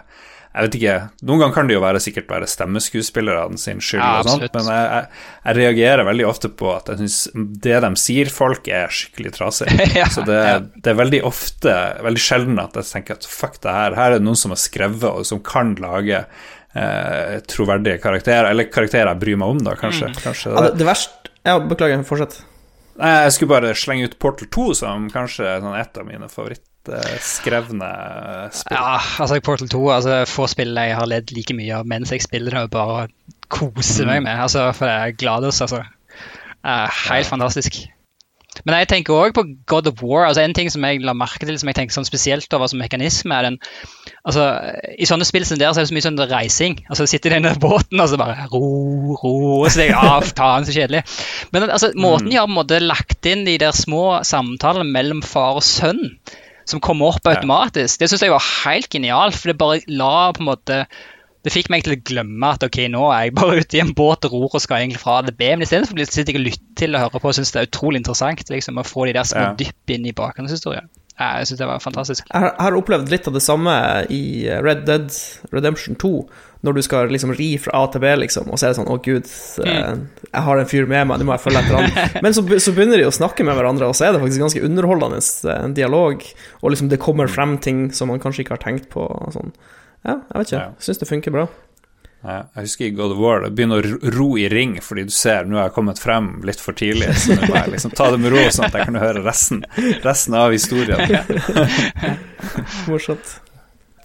jeg 0.54 0.68
vet 0.68 0.76
ikke, 0.78 0.96
Noen 1.26 1.40
ganger 1.42 1.54
kan 1.56 1.66
det 1.68 1.74
jo 1.74 1.80
være 1.82 2.00
sikkert 2.02 2.28
være 2.30 2.46
stemmeskuespillerne 2.46 3.58
sin 3.58 3.80
skyld, 3.82 4.02
ja, 4.04 4.20
og 4.20 4.28
sånt, 4.28 4.44
men 4.54 4.68
jeg, 4.70 4.84
jeg, 4.86 5.22
jeg, 5.40 5.56
reagerer 5.58 6.06
veldig 6.06 6.26
ofte 6.28 6.50
på 6.60 6.68
at 6.70 6.92
jeg 6.92 7.00
syns 7.00 7.16
det 7.64 7.80
de 7.82 7.90
sier 7.98 8.30
folk, 8.30 8.68
er 8.70 8.92
skikkelig 8.94 9.32
trasig. 9.34 9.72
ja, 9.98 10.06
så 10.14 10.22
det, 10.28 10.38
ja. 10.46 10.60
det, 10.62 10.92
er 10.92 11.00
veldig 11.00 11.20
ofte, 11.26 11.74
veldig 12.06 12.22
sjelden 12.22 12.60
at 12.62 12.78
jeg 12.78 12.86
tenker 12.92 13.18
at 13.18 13.26
fuck 13.26 13.58
det 13.66 13.74
her, 13.74 13.96
her 13.98 14.14
er 14.14 14.20
det 14.20 14.28
noen 14.28 14.38
som 14.38 14.54
har 14.54 14.60
skrevet 14.62 15.08
og 15.10 15.26
som 15.26 15.40
kan 15.42 15.74
lage 15.82 16.20
eh, 16.22 17.34
troverdige 17.50 17.98
karakterer, 18.04 18.52
eller 18.52 18.70
karakterer 18.70 19.10
jeg 19.10 19.22
bryr 19.24 19.40
meg 19.42 19.56
om, 19.56 19.62
da, 19.66 19.74
kanskje. 19.80 20.12
Mm. 20.12 20.20
kanskje 20.22 20.52
det, 20.52 20.54
ja, 20.54 20.66
det, 20.68 20.76
det 20.78 20.90
verste 20.92 21.32
Ja, 21.44 21.56
beklager, 21.58 22.04
fortsett. 22.06 22.38
Jeg 22.94 23.34
skulle 23.34 23.50
bare 23.56 23.74
slenge 23.74 24.06
ut 24.06 24.14
Portal 24.22 24.48
2 24.54 24.68
som 24.84 25.10
kanskje 25.10 25.48
er 25.56 25.64
sånn 25.64 25.74
et 25.80 25.98
av 25.98 26.06
mine 26.06 26.30
favorittskrevne 26.84 27.90
spill. 28.52 28.76
Ja, 28.76 28.98
altså 29.22 29.40
Portal 29.44 29.70
2 29.72 29.82
altså, 29.96 30.20
Få 30.28 30.48
spill 30.50 30.76
jeg 30.76 30.96
har 30.98 31.10
ledd 31.10 31.32
like 31.36 31.56
mye 31.56 31.80
av 31.80 31.88
mens 31.88 32.12
jeg 32.14 32.24
spiller 32.24 32.54
det, 32.54 32.66
og 32.68 32.74
bare 32.74 33.08
koser 33.52 34.08
meg 34.08 34.22
mm. 34.22 34.28
med. 34.28 34.44
Altså, 34.46 34.68
for 34.76 34.90
det 34.90 34.94
er 34.94 35.18
glad 35.18 35.48
hos, 35.48 35.60
altså. 35.64 35.84
Uh, 36.64 36.88
helt 37.08 37.26
ja. 37.26 37.30
fantastisk. 37.30 37.84
Men 38.62 38.76
jeg 38.78 38.88
tenker 38.92 39.16
òg 39.18 39.32
på 39.34 39.42
God 39.66 39.88
of 39.90 40.02
War. 40.04 40.28
altså 40.28 40.44
En 40.44 40.54
ting 40.54 40.70
som 40.70 40.84
jeg 40.86 41.02
la 41.02 41.14
merke 41.16 41.42
til 41.46 41.56
som 41.58 41.68
jeg 41.70 41.76
tenker 41.78 41.96
sånn 41.96 42.06
spesielt 42.06 42.54
over 42.54 42.70
som 42.70 42.78
mekanisme, 42.78 43.34
er 43.34 43.48
den 43.48 43.58
altså 44.22 44.44
I 44.94 45.08
sånne 45.10 45.26
spill 45.26 45.46
som 45.48 45.58
der 45.58 45.74
så 45.74 45.82
er 45.82 45.86
det 45.86 45.90
så 45.90 45.96
mye 45.96 46.06
sånn 46.06 46.22
reising. 46.30 46.78
altså 46.86 47.08
Sitter 47.10 47.34
i 47.34 47.40
denne 47.40 47.56
båten 47.60 48.00
og 48.00 48.12
så 48.12 48.20
bare 48.20 48.46
ro, 48.52 48.62
ro 49.18 49.34
og 49.58 49.66
så 49.66 49.82
tenker 49.82 49.96
jeg, 49.96 49.98
ah, 49.98 50.30
faen, 50.38 50.68
så 50.68 50.76
kjedelig. 50.76 51.02
Men 51.50 51.66
altså, 51.66 51.90
måten 51.98 52.30
de 52.30 52.38
har 52.38 52.46
på 52.46 52.54
en 52.54 52.60
måte 52.60 52.80
lagt 52.84 53.30
inn 53.30 53.44
de 53.48 53.58
der 53.60 53.74
små 53.74 54.20
samtalene 54.26 54.86
mellom 54.86 55.24
far 55.26 55.58
og 55.58 55.66
sønn, 55.66 56.14
som 56.68 56.80
kommer 56.84 57.12
opp 57.12 57.28
automatisk, 57.28 58.00
det 58.00 58.08
syns 58.10 58.24
jeg 58.24 58.32
var 58.32 58.46
helt 58.64 58.88
genialt. 58.92 59.36
For 59.36 59.52
det 59.52 59.60
bare 59.60 59.82
la 59.90 60.30
på 60.34 60.44
en 60.44 60.50
måte 60.52 60.84
det 61.44 61.52
fikk 61.52 61.68
meg 61.68 61.82
til 61.84 61.92
å 61.92 62.00
glemme 62.08 62.50
at 62.56 62.62
ok, 62.64 62.78
nå 62.88 63.02
er 63.12 63.26
jeg 63.26 63.34
bare 63.36 63.58
ute 63.60 63.76
i 63.76 63.82
en 63.82 63.92
båt 63.96 64.24
og 64.24 64.36
ror 64.36 64.56
og 64.56 64.62
skal 64.64 64.80
egentlig 64.80 65.02
fra 65.02 65.18
ADB. 65.20 65.42
Men 65.44 65.66
istedenfor 65.66 66.00
sitter 66.08 66.32
jeg 66.32 66.40
og 66.40 66.46
lytter 66.48 66.76
til 66.80 66.96
og 66.96 67.04
hører 67.04 67.20
på 67.24 67.32
og 67.32 67.36
syns 67.36 67.52
det 67.52 67.60
er 67.60 67.68
utrolig 67.68 68.00
interessant 68.00 68.52
liksom, 68.52 68.80
å 68.80 68.86
få 68.88 69.08
de 69.08 69.16
der 69.18 69.28
små 69.28 69.50
dypp 69.60 69.96
inn 69.96 70.08
i 70.08 70.16
bakgrunnshistorien. 70.16 70.88
Jeg 71.14 71.46
syns 71.46 71.60
det 71.60 71.66
var 71.68 71.82
fantastisk. 71.82 72.26
Jeg 72.26 72.54
har 72.58 72.74
opplevd 72.74 73.12
litt 73.12 73.28
av 73.30 73.36
det 73.36 73.42
samme 73.44 73.74
i 74.10 74.48
Red 74.64 74.82
Dead 74.88 75.06
Redemption 75.54 75.94
2. 76.00 76.10
Når 76.64 76.74
du 76.74 76.80
skal 76.82 77.12
liksom 77.12 77.34
ri 77.36 77.50
fra 77.60 77.84
A 77.84 77.90
til 77.92 78.02
B, 78.02 78.10
liksom, 78.22 78.48
og 78.48 78.58
så 78.58 78.66
er 78.66 78.72
det 78.72 78.78
sånn 78.78 78.88
Å, 78.90 78.96
gud, 79.04 79.28
mm. 79.60 80.00
jeg 80.30 80.44
har 80.46 80.60
en 80.60 80.70
fyr 80.70 80.88
med 80.88 81.10
meg, 81.10 81.20
nå 81.20 81.28
må 81.28 81.34
jeg 81.36 81.44
følge 81.44 81.60
etter 81.60 81.76
han. 81.76 81.98
Men 82.24 82.34
så, 82.34 82.42
så, 82.56 82.72
begynner 82.74 82.98
de 82.98 83.06
å 83.06 83.14
snakke 83.14 83.46
med 83.46 83.58
hverandre, 83.58 83.90
og 83.92 83.98
så 83.98 84.08
er 84.08 84.16
det 84.16 84.22
faktisk 84.24 84.42
ganske 84.46 84.64
underholdende 84.64 85.20
eh, 85.20 85.60
en 85.60 85.76
dialog. 85.76 86.24
Og 86.62 86.74
liksom 86.74 86.90
det 86.90 87.02
kommer 87.04 87.30
frem 87.30 87.58
ting 87.62 87.86
som 87.94 88.10
man 88.10 88.22
kanskje 88.22 88.46
ikke 88.46 88.56
har 88.56 88.64
tenkt 88.64 88.88
på. 88.90 89.06
Sånn. 89.36 89.54
Ja, 90.02 90.18
jeg 90.18 90.40
vet 90.40 90.54
ikke. 90.54 90.64
Syns 90.88 91.04
det 91.04 91.10
funker 91.12 91.36
bra. 91.36 91.46
Ja, 92.24 92.38
jeg 92.56 92.64
husker 92.64 92.86
i 92.86 92.94
God 92.96 93.12
of 93.12 93.18
War 93.20 93.42
det 93.44 93.50
begynner 93.52 93.84
å 93.84 94.10
ro 94.14 94.26
i 94.40 94.46
ring 94.48 94.78
fordi 94.80 95.02
du 95.04 95.12
ser 95.12 95.44
nå 95.44 95.58
har 95.58 95.66
jeg 95.68 95.74
kommet 95.76 96.00
frem 96.00 96.30
litt 96.48 96.62
for 96.62 96.76
tidlig. 96.76 97.10
Så 97.20 97.36
nå 97.36 97.50
må 97.50 97.58
jeg 97.58 97.74
liksom 97.74 97.92
ta 97.92 98.08
det 98.14 98.20
med 98.22 98.32
ro, 98.32 98.40
sånn 98.48 98.68
at 98.70 98.78
jeg 98.78 98.88
kan 98.88 99.00
høre 99.02 99.24
resten, 99.26 99.60
resten 100.06 100.36
av 100.40 100.54
historien. 100.54 101.02
Morsomt. 102.88 103.34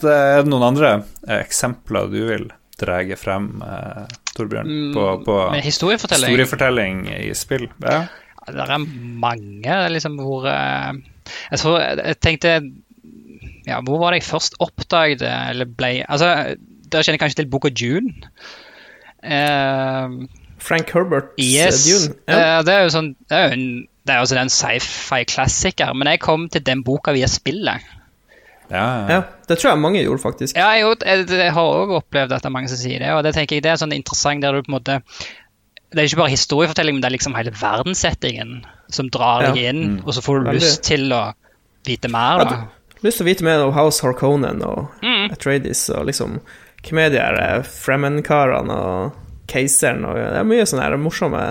Er 0.03 0.43
det 0.43 0.51
noen 0.51 0.67
andre 0.67 0.91
eksempler 1.39 2.11
du 2.11 2.19
vil 2.27 2.49
dra 2.79 2.99
frem, 3.19 3.47
eh, 3.63 4.03
Torbjørn, 4.35 4.67
mm, 4.67 4.91
på, 4.95 5.05
på 5.25 5.37
historiefortelling. 5.63 6.29
historiefortelling. 6.31 7.01
i 7.15 7.33
spill? 7.35 7.67
Ja. 7.83 8.03
Det 8.49 8.65
er 8.65 8.85
mange 9.21 9.79
liksom 9.93 10.15
hvor 10.17 10.47
eh, 10.49 10.93
Jeg 11.51 11.59
tror 11.61 11.75
jeg 11.83 12.15
tenkte 12.23 12.53
ja, 13.67 13.77
Hvor 13.85 13.99
var 14.01 14.15
det 14.15 14.23
jeg 14.23 14.29
først 14.29 14.55
oppdaget 14.63 15.21
eller 15.21 15.69
ble 15.69 15.91
Altså, 16.07 16.55
Dere 16.89 17.05
kjenner 17.05 17.21
kanskje 17.21 17.41
til 17.43 17.49
boka 17.51 17.69
of 17.69 17.77
June? 17.79 18.13
Uh, 19.19 20.25
Frank 20.63 20.91
Herberts 20.95 21.33
eh, 21.37 21.45
yes. 21.45 21.85
Dune? 21.85 22.15
Yeah. 22.29 22.59
Uh, 22.59 22.65
det 22.65 22.73
er 22.75 22.85
jo 22.85 22.91
sånn 22.93 23.09
Det 23.27 23.35
er 23.35 23.47
jo 23.47 23.55
en, 23.57 23.65
det 24.07 24.15
er 24.15 24.23
også 24.23 24.37
en 24.41 24.51
sci-fi-klassiker, 24.53 25.91
men 25.93 26.09
jeg 26.09 26.21
kom 26.23 26.47
til 26.49 26.63
den 26.65 26.81
boka 26.87 27.13
via 27.13 27.27
spillet. 27.29 27.83
Ja, 28.69 28.77
ja. 28.77 29.05
ja, 29.09 29.19
Det 29.49 29.57
tror 29.57 29.71
jeg 29.71 29.81
mange 29.81 30.01
gjorde, 30.01 30.21
faktisk. 30.21 30.57
Ja, 30.57 30.69
jeg, 30.77 30.95
jeg, 31.05 31.27
jeg 31.29 31.53
har 31.53 31.75
òg 31.83 31.93
opplevd 31.99 32.33
at 32.35 32.43
det 32.43 32.49
er 32.49 32.53
mange 32.53 32.69
som 32.71 32.79
sier 32.79 33.01
det. 33.01 33.11
og 33.13 33.23
Det 33.25 33.33
tenker 33.37 33.57
jeg 33.57 33.65
det 33.65 33.71
er 33.73 33.79
sånn 33.81 33.93
interessant 33.95 34.45
der 34.45 34.53
du 34.53 34.61
på 34.65 34.71
en 34.71 34.77
måte 34.77 34.99
Det 35.89 35.97
er 36.03 36.09
ikke 36.09 36.21
bare 36.21 36.33
historiefortelling, 36.33 36.97
men 36.97 37.01
det 37.05 37.09
er 37.09 37.15
liksom 37.17 37.37
hele 37.37 37.53
verdenssettingen 37.57 38.59
som 38.93 39.09
drar 39.13 39.47
deg 39.47 39.61
inn, 39.71 39.81
mm. 39.95 40.01
og 40.05 40.13
så 40.13 40.21
får 40.25 40.39
du 40.39 40.49
Veldig. 40.51 40.61
lyst 40.61 40.83
til 40.85 41.13
å 41.13 41.21
vite 41.85 42.11
mer. 42.13 42.43
da. 42.45 42.59
lyst 43.05 43.21
til 43.21 43.25
å 43.25 43.29
vite 43.29 43.45
mer 43.47 43.63
om 43.65 43.73
House 43.73 44.05
Harkonnen 44.05 44.61
og 44.65 44.89
Mm. 45.01 45.31
Atreides 45.33 45.87
og 45.89 46.05
liksom 46.09 46.39
Hvem 46.85 47.01
er 47.03 47.11
de 47.13 47.19
her 47.19 47.39
eh, 47.41 47.65
Fremen-karene 47.67 48.75
og 48.75 49.17
keiseren 49.49 50.05
og 50.05 50.15
Det 50.19 50.37
er 50.39 50.47
mye 50.47 50.67
sånne 50.69 50.85
her 50.85 51.01
morsomme 51.01 51.41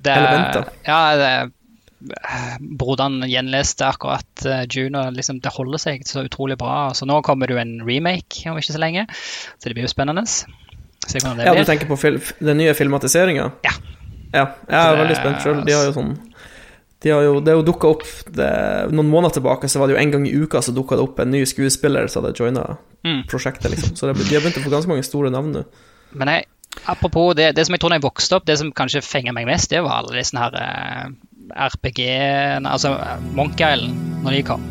det, 0.00 0.14
Elementer. 0.14 0.70
Ja, 0.86 1.00
det, 1.20 1.32
broderen 2.80 3.22
gjenleste 3.28 3.86
akkurat 3.88 4.44
uh, 4.46 4.62
June, 4.68 4.96
og 5.00 5.16
liksom, 5.16 5.40
det 5.44 5.52
holder 5.52 5.80
seg 5.80 6.04
så 6.08 6.24
utrolig 6.24 6.56
bra. 6.60 6.92
Så 6.96 7.08
nå 7.08 7.18
kommer 7.24 7.48
det 7.48 7.56
jo 7.56 7.60
en 7.62 7.74
remake 7.84 8.48
om 8.50 8.60
ikke 8.60 8.74
så 8.76 8.80
lenge, 8.80 9.06
så 9.58 9.68
det 9.68 9.76
blir 9.76 9.86
jo 9.88 9.92
spennende. 9.92 10.24
Ja, 11.12 11.52
du 11.52 11.64
tenker 11.68 11.88
på 11.90 11.98
den 12.40 12.56
nye 12.56 12.72
filmatiseringa? 12.76 13.50
Ja. 13.66 13.74
Ja, 14.34 14.46
jeg 14.66 14.78
er 14.78 14.96
det- 14.96 15.00
veldig 15.02 15.16
spent 15.20 15.44
sjøl. 15.44 15.64
De 15.66 15.76
har 15.76 15.84
jo 15.84 15.92
sånn 15.94 16.14
de 17.04 17.12
har 17.12 17.22
jo, 17.26 17.34
Det 17.44 17.52
er 17.52 17.58
jo 17.58 17.64
dukka 17.68 17.90
opp 17.92 18.04
det, 18.32 18.48
Noen 18.96 19.10
måneder 19.12 19.36
tilbake 19.36 19.68
så 19.68 19.78
var 19.82 19.90
det 19.90 19.94
jo 19.96 20.00
en 20.00 20.12
gang 20.14 20.24
i 20.26 20.32
uka 20.32 20.62
så 20.64 20.72
dukka 20.72 20.96
det 20.96 21.04
opp 21.04 21.20
en 21.20 21.30
ny 21.34 21.42
skuespiller 21.46 22.08
som 22.08 22.24
hadde 22.24 22.36
joina 22.40 22.66
Mm. 23.04 23.26
prosjektet, 23.28 23.68
liksom. 23.68 23.96
Så 24.00 24.06
det, 24.08 24.14
de 24.30 24.34
har 24.34 24.40
begynt 24.40 24.56
å 24.56 24.64
få 24.64 24.70
ganske 24.72 24.88
mange 24.88 25.04
store 25.04 25.28
navn 25.28 25.50
nå. 25.52 25.62
Men 26.16 26.30
jeg, 26.32 26.46
apropos 26.88 27.34
det, 27.36 27.50
det 27.52 27.66
som 27.68 27.74
jeg 27.76 27.82
tror 27.82 27.92
da 27.92 27.98
jeg 27.98 28.04
vokste 28.06 28.38
opp, 28.38 28.46
det 28.48 28.56
som 28.56 28.70
kanskje 28.72 29.02
fenger 29.04 29.34
meg 29.36 29.44
mest, 29.50 29.68
det 29.74 29.82
var 29.84 29.98
alle 29.98 30.16
disse 30.16 30.38
her 30.40 30.56
eh, 30.56 31.10
RPG-ene, 31.68 32.64
altså 32.64 32.94
Monkey 33.36 33.66
Island, 33.74 34.00
når 34.24 34.38
de 34.38 34.42
kom. 34.48 34.64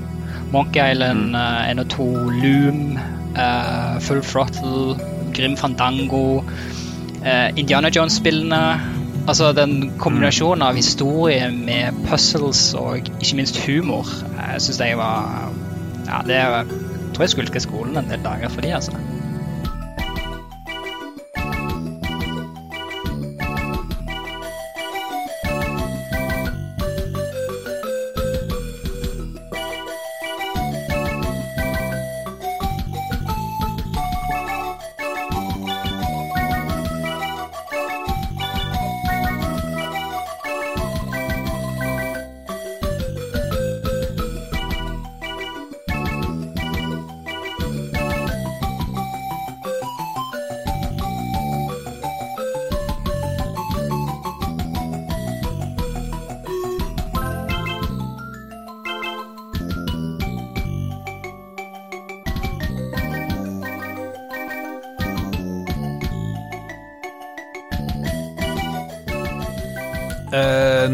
Monkey 0.49 0.81
Island, 0.81 1.35
eh, 1.37 1.69
1 1.75 1.83
og 1.83 1.89
2, 1.93 2.07
Loom, 2.41 2.97
uh, 3.37 3.99
Full 4.01 4.23
Throttle, 4.25 4.97
Grim 5.37 5.53
Fandango, 5.57 6.41
uh, 7.21 7.49
Indiana 7.55 7.93
Jones-spillene. 7.93 8.63
Altså 9.23 9.53
den 9.55 9.93
kombinasjonen 10.01 10.65
av 10.67 10.75
historie 10.75 11.47
med 11.55 11.95
puzzles 12.09 12.73
og 12.75 12.97
ikke 13.23 13.37
minst 13.39 13.59
humor, 13.63 14.09
jeg 14.35 14.63
syns 14.65 14.81
jeg 14.83 14.99
var 14.99 15.53
Ja, 16.03 16.19
det 16.27 16.35
jeg 16.35 16.65
tror 17.15 17.23
jeg 17.23 17.31
skulle 17.31 17.53
til 17.53 17.63
skolen 17.63 17.97
en 17.97 18.09
del 18.11 18.19
dager 18.25 18.51
for 18.51 18.65
de, 18.65 18.73
altså. 18.75 18.97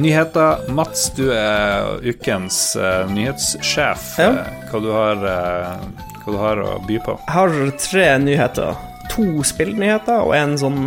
Nyheter. 0.09 0.69
Mats, 0.73 1.09
du 1.15 1.29
er 1.33 1.99
ukens 2.03 2.75
uh, 2.79 3.05
nyhetssjef. 3.13 4.11
Ja. 4.19 4.29
Eh, 4.33 4.67
hva, 4.71 4.81
du 4.83 4.89
har, 4.93 5.23
uh, 5.23 6.05
hva 6.23 6.33
du 6.33 6.39
har 6.41 6.61
å 6.65 6.75
by 6.87 6.99
på? 7.05 7.17
Jeg 7.27 7.35
har 7.37 7.57
tre 7.85 8.09
nyheter. 8.25 8.85
To 9.13 9.43
spillnyheter 9.45 10.25
og 10.25 10.35
en 10.37 10.57
sånn 10.61 10.83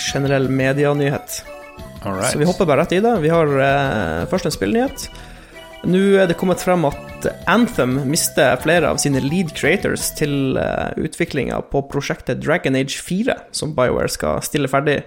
generell 0.00 0.48
medianyhet. 0.52 1.42
Alright. 2.00 2.32
Så 2.32 2.40
vi 2.40 2.48
hopper 2.48 2.68
bare 2.68 2.84
rett 2.84 2.94
i 2.96 3.02
det. 3.04 3.12
Vi 3.20 3.32
har 3.32 3.50
eh, 3.60 4.28
først 4.30 4.48
en 4.48 4.54
spillnyhet. 4.54 5.10
Nå 5.88 6.00
er 6.20 6.28
det 6.28 6.36
kommet 6.40 6.60
frem 6.64 6.86
at 6.88 7.26
Anthem 7.48 7.98
mister 8.08 8.56
flere 8.60 8.88
av 8.88 9.00
sine 9.00 9.20
lead 9.24 9.52
creators 9.56 10.10
til 10.16 10.56
uh, 10.60 10.92
utviklinga 11.00 11.58
på 11.72 11.82
prosjektet 11.88 12.40
Dragon 12.40 12.76
Age 12.76 13.00
4, 13.04 13.36
som 13.56 13.72
BioWare 13.76 14.12
skal 14.12 14.40
stille 14.44 14.68
ferdig. 14.72 14.98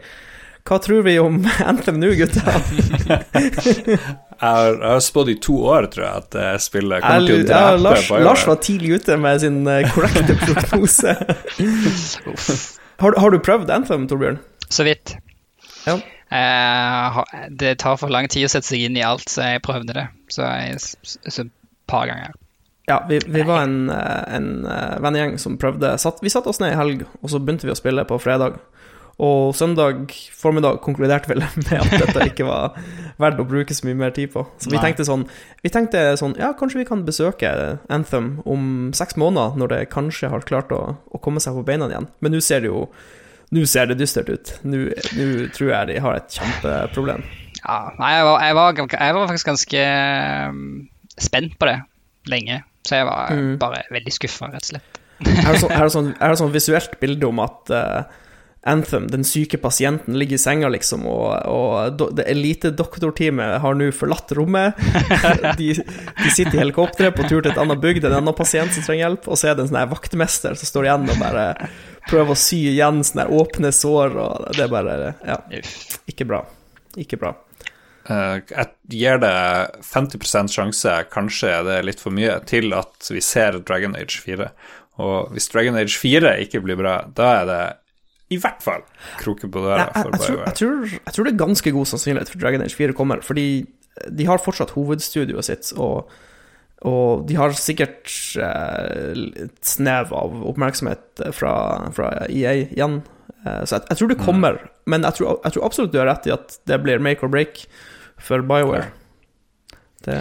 Hva 0.63 0.77
tror 0.79 1.01
vi 1.03 1.17
om 1.19 1.41
Anthem 1.65 1.99
nå, 1.99 2.13
gutta? 2.15 2.41
Jeg 4.43 4.77
har, 4.81 4.99
spådd 4.99 5.29
i 5.29 5.35
to 5.39 5.55
år, 5.71 5.85
tror 5.91 6.03
jeg, 6.05 6.21
at 6.23 6.35
eh, 6.39 6.53
spillet 6.59 7.03
kommer 7.03 7.27
til 7.27 7.35
å 7.35 7.37
Jeg- 7.37 7.47
ja, 7.47 7.59
drepe 7.67 7.83
Lars, 7.83 8.09
Lars 8.25 8.45
var 8.47 8.57
tidlig 8.63 8.97
ute 8.99 9.17
med 9.19 9.39
sin 9.43 9.61
eh, 9.67 9.85
korrekte 9.93 10.35
prognose. 10.41 11.13
har, 13.03 13.19
har 13.23 13.31
du 13.31 13.39
prøvd 13.39 13.71
Anthem, 13.71 14.07
Torbjørn? 14.11 14.39
Så 14.67 14.83
vidt. 14.87 15.15
Ja. 15.87 15.95
Uh, 16.33 17.21
det 17.51 17.77
tar 17.83 17.99
for 18.01 18.11
lang 18.11 18.27
tid 18.31 18.47
å 18.47 18.51
sette 18.51 18.67
seg 18.71 18.87
inn 18.87 18.97
i 18.99 19.05
alt, 19.05 19.27
så 19.31 19.53
jeg 19.53 19.63
prøvde 19.63 19.95
det. 19.95 20.07
Så 20.33 20.43
et 20.49 21.53
par 21.87 22.09
ganger. 22.09 22.35
Ja, 22.89 22.99
vi, 23.07 23.21
vi 23.23 23.45
var 23.47 23.63
en, 23.63 23.87
en 23.93 24.49
vennegjeng 25.03 25.37
som 25.39 25.55
prøvde 25.61 25.93
satt, 26.01 26.19
Vi 26.23 26.31
satte 26.33 26.51
oss 26.51 26.59
ned 26.59 26.73
i 26.73 26.79
helg, 26.79 27.05
og 27.21 27.31
så 27.31 27.39
begynte 27.39 27.69
vi 27.69 27.75
å 27.75 27.79
spille 27.79 28.03
på 28.09 28.19
fredag. 28.19 28.57
Og 29.21 29.51
søndag 29.55 30.09
formiddag 30.33 30.79
konkluderte 30.81 31.29
vel 31.29 31.43
med 31.67 31.73
at 31.77 31.91
dette 32.01 32.25
ikke 32.31 32.47
var 32.47 32.77
verdt 33.21 33.41
å 33.43 33.45
bruke 33.45 33.75
så 33.77 33.85
mye 33.85 33.97
mer 33.99 34.13
tid 34.15 34.31
på. 34.33 34.41
Så 34.57 34.71
vi 34.71 34.77
Nei. 34.79 34.83
tenkte 34.87 35.05
sånn 35.05 35.27
Vi 35.61 35.69
tenkte 35.69 36.01
sånn 36.17 36.33
Ja, 36.41 36.49
kanskje 36.57 36.81
vi 36.81 36.87
kan 36.89 37.03
besøke 37.05 37.51
Anthem 37.93 38.39
om 38.49 38.89
seks 38.97 39.15
måneder, 39.21 39.53
når 39.59 39.73
det 39.75 39.81
kanskje 39.93 40.31
har 40.33 40.41
klart 40.49 40.73
å, 40.73 40.81
å 41.13 41.21
komme 41.21 41.43
seg 41.43 41.53
på 41.59 41.65
beina 41.67 41.91
igjen. 41.91 42.09
Men 42.25 42.33
nå 42.33 42.41
ser 42.41 42.65
det 42.65 42.71
jo 42.73 42.87
Nå 43.53 43.67
ser 43.69 43.85
det 43.91 43.99
dystert 43.99 44.31
ut. 44.33 44.49
Nå 44.65 44.87
nå 45.13 45.25
tror 45.53 45.69
jeg 45.69 45.91
de 45.91 45.99
har 46.01 46.15
et 46.17 46.33
kjempeproblem. 46.39 47.21
Ja, 47.61 47.75
jeg 47.93 48.23
var, 48.25 48.39
jeg 48.41 48.55
var, 48.57 48.79
jeg 48.81 49.13
var 49.19 49.27
faktisk 49.29 49.49
ganske 49.51 49.83
um, 50.49 50.63
spent 51.21 51.53
på 51.61 51.67
det 51.69 51.75
lenge. 52.33 52.63
Så 52.81 52.97
jeg 52.97 53.05
var 53.05 53.29
Mm. 53.29 53.51
bare 53.61 53.83
veldig 53.93 54.11
skuffa, 54.15 54.49
rett 54.55 54.65
og 54.65 54.71
slett. 54.71 54.97
Er 55.21 55.53
det, 55.53 55.59
sånn, 55.61 55.89
sånn, 56.17 56.35
sånn 56.41 56.51
visuelt 56.55 56.97
bilde 56.99 57.29
om 57.29 57.39
at 57.45 57.69
eh, 57.77 58.01
Anthem, 58.63 59.09
den 59.11 59.25
syke 59.27 59.57
pasienten, 59.59 60.15
ligger 60.19 60.37
i 60.37 60.41
senga, 60.41 60.69
liksom, 60.71 61.03
og, 61.09 61.33
og 61.51 62.03
det 62.15 62.23
elite-doktorteamet 62.31 63.57
har 63.59 63.75
nå 63.75 63.89
forlatt 63.95 64.31
rommet. 64.37 64.79
De, 65.59 65.73
de 65.75 66.29
sitter 66.31 66.55
i 66.55 66.61
helikopteret 66.61 67.15
på 67.15 67.25
tur 67.27 67.43
til 67.43 67.51
et 67.51 67.59
annet 67.59 67.81
bygd, 67.83 68.07
en 68.07 68.15
annen 68.21 68.35
pasient 68.37 68.71
som 68.73 68.85
trenger 68.85 69.03
hjelp, 69.03 69.27
og 69.27 69.39
så 69.39 69.51
er 69.51 69.57
det 69.57 69.65
en 69.65 69.71
sånn 69.73 69.91
vaktmester 69.91 70.55
som 70.57 70.69
står 70.69 70.87
igjen 70.87 71.09
og 71.11 71.19
bare 71.21 71.45
prøver 72.07 72.33
å 72.33 72.39
sy 72.39 72.61
igjen 72.71 73.03
sånne 73.05 73.27
åpne 73.35 73.71
sår, 73.75 74.17
og 74.23 74.47
det 74.55 74.65
er 74.65 74.71
bare 74.71 74.97
Ja, 75.27 75.39
ikke 76.09 76.27
bra. 76.29 76.43
Ikke 76.99 77.19
bra. 77.19 77.33
Eh, 78.09 78.39
jeg 78.49 78.71
gir 78.91 79.19
det 79.23 79.35
50 79.87 80.51
sjanse, 80.51 80.95
kanskje 81.13 81.53
det 81.67 81.77
er 81.77 81.87
litt 81.87 82.03
for 82.03 82.15
mye, 82.15 82.39
til 82.49 82.73
at 82.75 83.11
vi 83.11 83.23
ser 83.23 83.59
Dragon 83.63 83.95
Age 83.99 84.19
4. 84.23 84.49
Og 85.03 85.31
hvis 85.33 85.49
Dragon 85.51 85.77
Age 85.79 85.95
4 85.97 86.35
ikke 86.45 86.61
blir 86.65 86.79
bra, 86.79 86.99
da 87.15 87.29
er 87.41 87.49
det 87.49 87.61
i 88.33 88.41
hvert 88.41 88.63
fall 88.63 88.83
kroken 89.21 89.51
på 89.53 89.63
døra 89.63 89.85
Jeg, 89.85 89.93
jeg, 89.95 90.19
jeg, 90.19 90.41
jeg, 90.41 90.57
tror, 90.59 90.91
jeg 90.97 91.15
tror 91.15 91.27
det 91.27 91.33
er 91.33 91.41
ganske 91.45 91.73
god 91.77 91.89
sannsynlighet 91.93 92.33
for 92.33 92.43
Dragon 92.43 92.65
Age 92.65 92.77
4 92.79 92.97
kommer, 92.97 93.23
fordi 93.25 93.47
de 94.09 94.25
har 94.25 94.41
fortsatt 94.41 94.73
hovedstudioet 94.73 95.45
sitt, 95.45 95.71
og, 95.77 96.09
og 96.81 97.25
de 97.29 97.37
har 97.37 97.53
sikkert 97.57 98.09
eh, 98.41 99.13
et 99.45 99.59
snev 99.67 100.13
av 100.17 100.39
oppmerksomhet 100.49 101.21
fra, 101.37 101.53
fra 101.93 102.09
EA 102.25 102.55
igjen. 102.63 103.01
Eh, 103.45 103.61
så 103.63 103.77
jeg, 103.77 103.85
jeg 103.91 103.99
tror 103.99 104.11
det 104.11 104.19
kommer, 104.23 104.59
men 104.89 105.05
jeg 105.05 105.19
tror, 105.19 105.37
jeg 105.43 105.55
tror 105.55 105.67
absolutt 105.69 105.93
du 105.93 106.01
har 106.01 106.09
rett 106.09 106.27
i 106.27 106.33
at 106.33 106.57
det 106.69 106.81
blir 106.83 107.03
make 107.03 107.21
or 107.25 107.31
break 107.31 107.67
for 108.17 108.43
BioWare. 108.49 108.89
Det. 110.03 110.19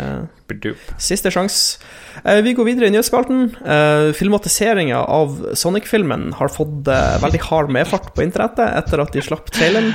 Siste 1.03 1.31
sjanse. 1.35 1.81
Eh, 2.25 2.39
vi 2.45 2.53
går 2.55 2.69
videre 2.69 2.87
i 2.87 2.95
nyhetsspalten. 2.95 3.49
Eh, 3.67 4.13
Filmatiseringa 4.15 5.01
av 5.03 5.39
Sonic-filmen 5.59 6.33
har 6.39 6.53
fått 6.55 6.89
eh, 6.89 7.19
veldig 7.23 7.41
hard 7.49 7.73
medfart 7.75 8.13
på 8.15 8.23
internettet 8.23 8.77
etter 8.79 9.03
at 9.03 9.15
de 9.17 9.25
slapp 9.25 9.51
traileren. 9.51 9.95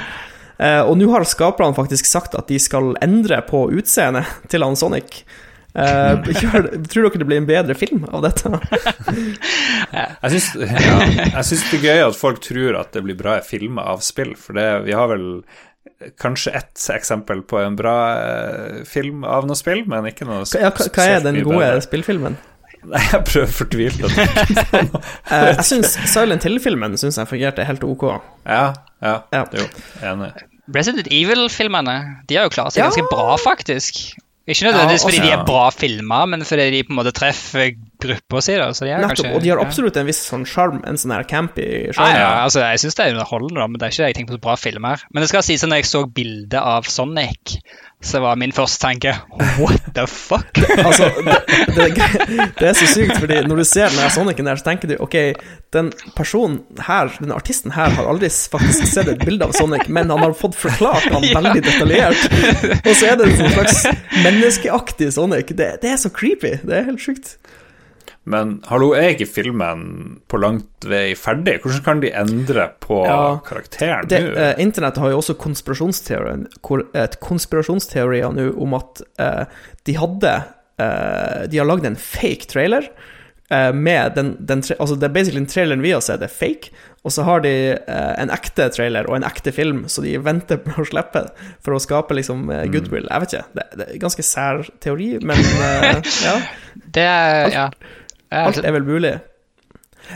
Eh, 0.57 0.81
og 0.81 0.97
nå 0.97 1.09
har 1.13 1.27
skaperne 1.29 1.77
faktisk 1.77 2.09
sagt 2.09 2.35
at 2.35 2.49
de 2.49 2.59
skal 2.59 2.95
endre 3.05 3.39
på 3.47 3.67
utseendet 3.77 4.49
til 4.51 4.65
han 4.65 4.75
Sonic. 4.79 5.21
Uh, 5.77 6.17
gjør, 6.41 6.63
tror 6.89 7.05
dere 7.05 7.19
det 7.21 7.25
blir 7.29 7.37
en 7.37 7.45
bedre 7.45 7.75
film 7.77 8.07
av 8.09 8.23
dette? 8.25 8.49
Jeg 9.93 10.31
syns, 10.33 10.47
ja, 10.57 10.95
jeg 11.05 11.43
syns 11.45 11.65
det 11.69 11.77
er 11.77 11.83
gøy 11.85 12.01
at 12.07 12.17
folk 12.17 12.39
tror 12.41 12.79
at 12.79 12.95
det 12.95 13.03
blir 13.05 13.17
bra 13.19 13.35
filmer 13.45 13.85
av 13.93 14.01
spill, 14.05 14.33
for 14.39 14.57
det, 14.57 14.65
vi 14.87 14.95
har 14.97 15.11
vel 15.11 15.27
kanskje 16.21 16.51
ett 16.59 16.83
eksempel 16.93 17.41
på 17.49 17.59
en 17.61 17.75
bra 17.79 17.95
eh, 18.17 18.83
film 18.85 19.23
av 19.25 19.47
noe 19.49 19.57
spill, 19.57 19.83
men 19.89 20.05
ikke 20.11 20.27
noe 20.29 20.43
ja, 20.45 20.69
hva, 20.69 20.87
hva 20.93 21.07
er 21.15 21.23
den 21.25 21.39
gode 21.43 21.63
bedre. 21.63 21.81
spillfilmen? 21.87 22.37
Nei, 22.91 23.01
jeg 23.11 23.23
prøver 23.27 23.49
fortvilt 23.51 24.03
å 24.05 24.11
tenke 24.13 25.01
jeg 25.31 25.63
syns 25.65 25.95
Silent 26.07 26.45
Hill-filmen 26.45 26.93
synes 27.01 27.17
jeg 27.19 27.27
fungerte 27.27 27.65
helt 27.67 27.83
ok. 27.83 28.05
Ja, 28.45 28.67
ja, 29.03 29.15
Ja. 29.33 29.41
jo, 29.57 29.65
enig. 30.05 30.29
Resident 30.75 31.07
Evil-filmene 31.11 31.97
de 32.29 32.37
har 32.37 32.47
jo 32.47 32.53
klart 32.53 32.75
seg 32.75 32.83
Ja. 32.83 32.89
ganske 32.91 33.07
bra, 33.09 33.35
faktisk. 33.41 33.99
Ikke 34.47 34.63
nødvendigvis 34.63 35.03
Ja, 35.03 35.07
fordi 35.09 35.17
de 35.19 35.31
altså- 35.31 35.39
er 35.41 35.45
bra 35.45 35.69
filmer, 35.75 36.25
men 36.31 36.41
fordi 36.47 36.69
de 36.71 36.83
på 36.87 36.93
en 36.93 36.99
måte 37.01 37.11
treffer 37.11 37.75
gruppa 37.99 38.41
si. 38.41 38.53
da, 38.55 38.69
så 38.71 38.85
de 38.85 38.91
er 38.91 39.01
Nettopp. 39.01 39.17
kanskje, 39.25 39.35
Og 39.35 39.41
de 39.43 39.49
har 39.49 39.57
absolutt 39.59 39.97
en 39.97 40.05
viss 40.05 40.21
sånn 40.31 40.45
sjarm, 40.47 40.81
en 40.87 40.95
sånn 40.95 41.11
her 41.13 41.23
campy 41.23 41.87
Ja, 41.87 41.91
sjarm. 41.91 42.15
ja, 42.15 42.43
altså 42.45 42.61
Jeg 42.63 42.79
syns 42.79 42.95
det 42.95 43.05
er 43.07 43.11
underholdende, 43.17 43.55
da, 43.59 43.67
men 43.67 43.73
det 43.79 43.83
er 43.83 43.91
ikke 43.91 44.05
det 44.05 44.15
jeg 44.15 44.15
tenker 44.15 44.33
på 44.33 44.39
så 44.39 44.41
bra 44.47 44.55
filmer. 44.55 45.03
Men 45.11 45.21
det 45.21 45.29
skal 45.29 45.41
sies 45.43 45.63
at 45.63 45.69
når 45.69 45.75
jeg 45.83 45.85
så 45.85 46.05
bildet 46.13 46.53
av 46.61 46.83
Sonic, 46.85 47.57
så 48.03 48.19
var 48.21 48.37
min 48.37 48.51
første 48.53 48.77
tanke 48.77 49.11
What 49.57 49.87
the 49.95 50.03
fuck? 50.07 50.59
Altså, 50.87 51.07
det, 51.25 51.37
det, 51.97 52.45
det 52.59 52.67
er 52.69 52.75
så 52.77 52.85
sykt, 52.91 53.15
fordi 53.17 53.39
når 53.49 53.61
du 53.61 53.63
ser 53.65 53.89
den 53.89 54.11
Sonicen 54.13 54.45
der, 54.45 54.59
så 54.59 54.67
tenker 54.67 54.91
du 54.91 54.95
ok, 55.01 55.15
den 55.73 55.89
personen 56.15 56.59
her, 56.85 57.09
den 57.17 57.33
artisten 57.33 57.73
her, 57.73 57.89
har 57.97 58.07
aldri 58.11 58.29
faktisk 58.29 58.85
sett 58.91 59.09
et 59.11 59.25
bilde 59.25 59.47
av 59.49 59.55
Sonic, 59.57 59.87
men 59.89 60.13
han 60.13 60.21
har 60.23 60.35
fått 60.37 60.55
forklart 60.59 61.09
han 61.09 61.25
Ja. 61.31 61.41
veldig 61.41 61.63
detaljert. 61.65 62.29
Og 62.85 62.93
så 62.95 63.09
er 63.11 63.17
det 63.19 63.31
en 63.33 63.51
slags 63.57 63.81
menneskeaktig 64.23 65.09
Sonic. 65.17 65.49
Det, 65.57 65.71
det 65.81 65.91
er 65.95 65.99
så 65.99 66.13
creepy. 66.13 66.53
Det 66.63 66.77
er 66.77 66.85
helt 66.91 67.01
sjukt. 67.03 67.35
Men 68.27 68.57
hallo, 68.67 68.89
er 68.97 69.13
ikke 69.13 69.27
filmen 69.29 69.83
på 70.27 70.39
langt 70.43 70.83
vei 70.89 71.13
ferdig? 71.15 71.61
Hvordan 71.63 71.83
kan 71.85 72.01
de 72.03 72.09
endre 72.11 72.65
på 72.83 72.97
Ja. 73.07 73.37
karakteren 73.47 74.09
nå? 74.11 74.19
eh, 74.35 74.55
Internett 74.59 74.97
har 74.99 75.13
jo 75.13 75.21
også 75.21 75.37
konspirasjonsteorier, 75.39 76.45
et 76.93 77.19
konspirasjonsteorier 77.23 78.33
nå 78.35 78.49
om 78.61 78.73
at 78.75 79.01
eh, 79.23 79.45
de 79.87 79.95
hadde 79.95 80.33
eh, 80.79 81.45
De 81.47 81.57
har 81.61 81.69
lagd 81.69 81.85
en 81.87 81.95
fake 81.95 82.49
trailer 82.51 82.89
eh, 83.49 83.71
med 83.71 84.15
den, 84.19 84.35
den 84.39 84.61
tra- 84.61 84.75
Altså, 84.79 84.97
det 84.99 85.07
er 85.07 85.15
basically 85.15 85.39
den 85.39 85.47
traileren 85.53 85.81
vi 85.85 85.93
har 85.95 86.03
sett, 86.03 86.21
er 86.21 86.27
fake, 86.27 86.73
og 87.07 87.13
så 87.15 87.23
har 87.23 87.39
de 87.45 87.53
eh, 87.79 88.13
en 88.19 88.29
ekte 88.35 88.67
trailer 88.75 89.07
og 89.07 89.15
en 89.21 89.23
ekte 89.29 89.53
film, 89.55 89.85
så 89.87 90.03
de 90.03 90.17
venter 90.19 90.59
på 90.65 90.81
å 90.83 90.87
slippe 90.89 91.21
for 91.63 91.77
å 91.77 91.79
skape 91.79 92.17
liksom 92.17 92.49
eh, 92.51 92.65
goodwill. 92.73 93.07
Jeg 93.07 93.23
vet 93.23 93.37
ikke. 93.37 93.47
Det, 93.55 93.67
det 93.79 93.87
er 93.93 94.01
ganske 94.03 94.25
sær 94.27 94.65
teori, 94.83 95.13
men 95.23 95.39
eh, 95.39 96.01
ja. 96.27 96.35
Det 96.97 97.07
er 97.07 97.55
Ja. 97.55 97.69
Alt 98.31 98.61
er 98.63 98.75
vel 98.75 98.87
mulig. 98.87 99.13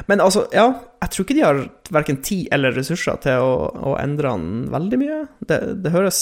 Men 0.08 0.22
altså, 0.24 0.46
ja, 0.56 0.68
jeg 1.02 1.14
tror 1.14 1.26
ikke 1.26 1.36
de 1.36 1.44
har 1.44 1.62
verken 1.92 2.22
tid 2.24 2.48
eller 2.56 2.76
ressurser 2.76 3.20
til 3.24 3.44
å, 3.44 3.54
å 3.92 3.96
endre 4.00 4.34
den 4.36 4.68
veldig 4.72 5.00
mye. 5.02 5.22
Det, 5.48 5.60
det 5.84 5.94
høres 5.94 6.20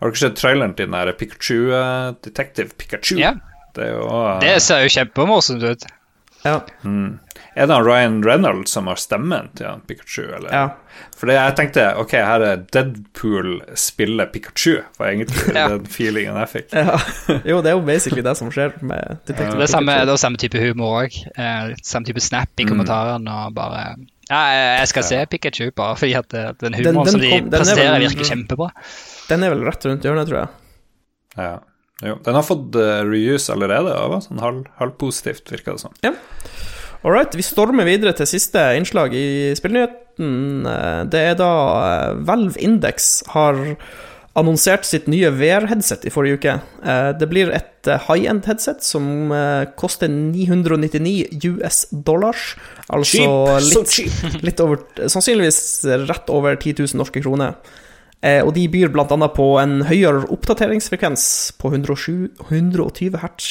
Har 0.00 0.08
du 0.08 0.14
ikke 0.14 0.24
sett 0.24 0.38
traileren 0.40 0.76
til 0.78 0.88
den 0.88 0.96
der 0.96 1.12
Pikachu, 1.18 1.56
uh, 1.72 2.12
Detective 2.24 2.76
Pikachu? 2.78 3.18
Ja. 3.20 3.34
Det 3.76 3.88
er 3.88 3.94
jo 3.96 4.06
uh... 4.08 4.38
det 4.42 4.56
ser 4.64 4.84
jo 4.84 4.92
kjempemorsomt 4.92 5.64
ut. 5.64 5.86
Ja. 6.42 6.58
mm. 6.82 7.10
Er 7.56 7.66
det 7.68 7.76
Ryan 7.84 8.22
Reynolds 8.24 8.70
som 8.72 8.86
har 8.88 8.96
stemmen 8.96 9.50
til 9.58 9.66
han 9.68 9.82
Pikachu, 9.86 10.22
eller? 10.36 10.50
ja. 10.52 10.68
Fordi 11.16 11.32
jeg 11.36 11.54
tenkte 11.56 11.82
ok, 12.00 12.10
her 12.12 12.42
er 12.44 12.56
Deadpool 12.74 13.60
spiller 13.78 14.26
Pikachu, 14.32 14.78
var 14.98 15.06
egentlig 15.12 15.54
Ja. 15.56 15.66
den 15.72 15.86
feelingen 15.86 16.36
jeg 16.40 16.48
fikk. 16.52 16.72
ja. 16.76 16.96
Jo, 17.50 17.60
det 17.64 17.70
er 17.72 17.76
jo 17.78 17.84
basically 17.86 18.22
det 18.24 18.34
som 18.38 18.50
skjer 18.52 18.74
med 18.82 19.18
Detective 19.26 19.56
Det 19.60 19.66
er 19.68 19.72
samme, 19.72 19.92
Pikachu. 19.92 20.06
det 20.08 20.12
er 20.16 20.22
samme 20.24 20.40
type 20.42 20.62
humor 20.64 21.02
òg. 21.02 21.18
Eh, 21.36 21.74
samme 21.82 22.08
type 22.08 22.20
snap 22.24 22.48
i 22.60 22.66
kommentarene 22.68 23.36
og 23.46 23.54
bare 23.56 23.82
Ja, 24.30 24.40
jeg 24.80 24.88
skal 24.92 25.02
se 25.08 25.20
Pikachu 25.32 25.70
bare 25.76 25.96
fordi 25.96 26.14
at 26.18 26.28
den 26.32 26.56
Den- 26.60 26.74
humoren 26.80 27.04
den 27.04 27.12
som 27.12 27.20
de 27.20 27.30
kom- 27.30 27.46
er 27.52 27.58
presterer, 27.58 27.92
vel- 27.98 28.08
virker 28.08 28.30
kjempebra. 28.32 28.70
Den 29.28 29.42
er 29.44 29.50
vel 29.54 29.64
rett 29.68 29.84
rundt 29.86 30.02
hjørnet, 30.08 30.28
tror 30.28 30.38
jeg. 30.38 30.48
Ja. 31.38 31.52
Jo. 32.02 32.16
Den 32.24 32.34
har 32.34 32.42
fått 32.42 32.74
uh, 32.74 33.04
reuse 33.06 33.52
allerede, 33.54 33.92
og 33.94 34.22
sånn 34.24 34.40
halv, 34.42 34.64
virker 35.52 35.76
det 35.76 35.80
som. 35.80 35.92
All 37.02 37.10
right, 37.10 37.34
vi 37.34 37.42
stormer 37.42 37.86
videre 37.88 38.12
til 38.14 38.28
siste 38.30 38.60
innslag 38.78 39.14
i 39.18 39.50
spillnyheten. 39.58 40.66
Eh, 40.70 41.02
Det 41.10 41.22
er 41.32 41.34
da 41.40 41.50
eh, 41.82 42.20
Valve 42.28 42.60
Index 42.62 43.24
har 43.34 43.58
annonsert 44.38 44.86
sitt 44.86 45.08
nye 45.10 45.28
VR-headset 45.34 46.06
i 46.06 46.12
forrige 46.14 46.38
uke. 46.38 46.54
Eh, 46.86 47.10
Det 47.18 47.26
blir 47.28 47.50
et 47.50 47.90
high-end-headset 48.06 48.84
som 48.86 49.32
koster 49.74 50.06
999 50.06 51.42
US 51.50 51.86
dollars. 51.90 52.54
Altså 52.88 53.18
cheap, 53.18 53.66
litt, 53.66 53.90
cheap. 53.90 54.36
litt 54.46 54.62
over 54.62 54.84
Sannsynligvis 55.10 55.82
rett 56.06 56.30
over 56.30 56.54
10 56.54 56.78
000 56.86 57.00
norske 57.02 57.18
kroner. 57.24 57.56
Og 58.22 58.52
de 58.54 58.68
byr 58.70 58.92
bl.a. 58.94 59.16
på 59.34 59.48
en 59.58 59.80
høyere 59.88 60.28
oppdateringsfrekvens 60.30 61.24
på 61.58 61.72
107, 61.74 62.28
120 62.52 63.18
hertz, 63.18 63.48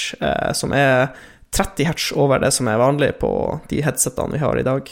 som 0.55 0.71
er 0.71 1.09
30 1.51 1.85
hertz 1.89 2.11
over 2.15 2.39
det 2.39 2.51
som 2.55 2.67
er 2.71 2.79
vanlig 2.79 3.11
på 3.19 3.29
de 3.69 3.81
headsetene 3.83 4.37
vi 4.37 4.39
har 4.43 4.59
i 4.59 4.63
dag, 4.63 4.87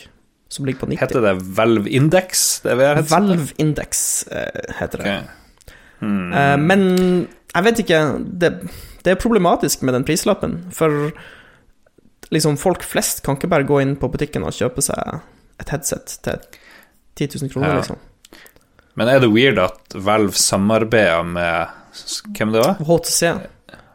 som 0.51 0.66
ligger 0.68 0.82
på 0.82 0.89
90. 0.91 0.99
Heter 1.05 1.22
det 1.24 1.34
Valve 1.57 1.89
Index? 1.89 2.45
Det? 2.66 2.76
Valve 3.12 3.47
Index 3.62 4.28
eh, 4.28 4.74
heter 4.80 5.03
det. 5.03 5.05
Okay. 5.05 5.76
Hmm. 5.99 6.34
Eh, 6.34 6.55
men 6.60 6.84
jeg 7.53 7.66
vet 7.66 7.80
ikke 7.84 7.99
det, 8.43 8.49
det 9.05 9.14
er 9.14 9.20
problematisk 9.22 9.82
med 9.88 9.95
den 9.97 10.05
prislappen, 10.07 10.60
for 10.76 11.12
liksom 12.34 12.57
folk 12.62 12.84
flest 12.86 13.24
kan 13.26 13.39
ikke 13.39 13.49
bare 13.51 13.66
gå 13.68 13.80
inn 13.82 13.95
på 13.99 14.10
butikken 14.12 14.43
og 14.45 14.53
kjøpe 14.53 14.84
seg 14.86 15.20
et 15.60 15.72
headset 15.74 16.18
til 16.24 16.38
10 17.20 17.39
000 17.45 17.53
kroner, 17.55 17.74
Ja. 17.74 17.80
liksom. 17.82 17.97
Men 18.99 19.07
er 19.07 19.20
det 19.24 19.30
weird 19.32 19.60
at 19.64 19.95
Valve 19.95 20.36
samarbeider 20.36 21.24
med 21.24 21.76
Hvem 22.36 22.51
det 22.53 22.62
var? 22.62 22.76
HTC. 22.86 23.32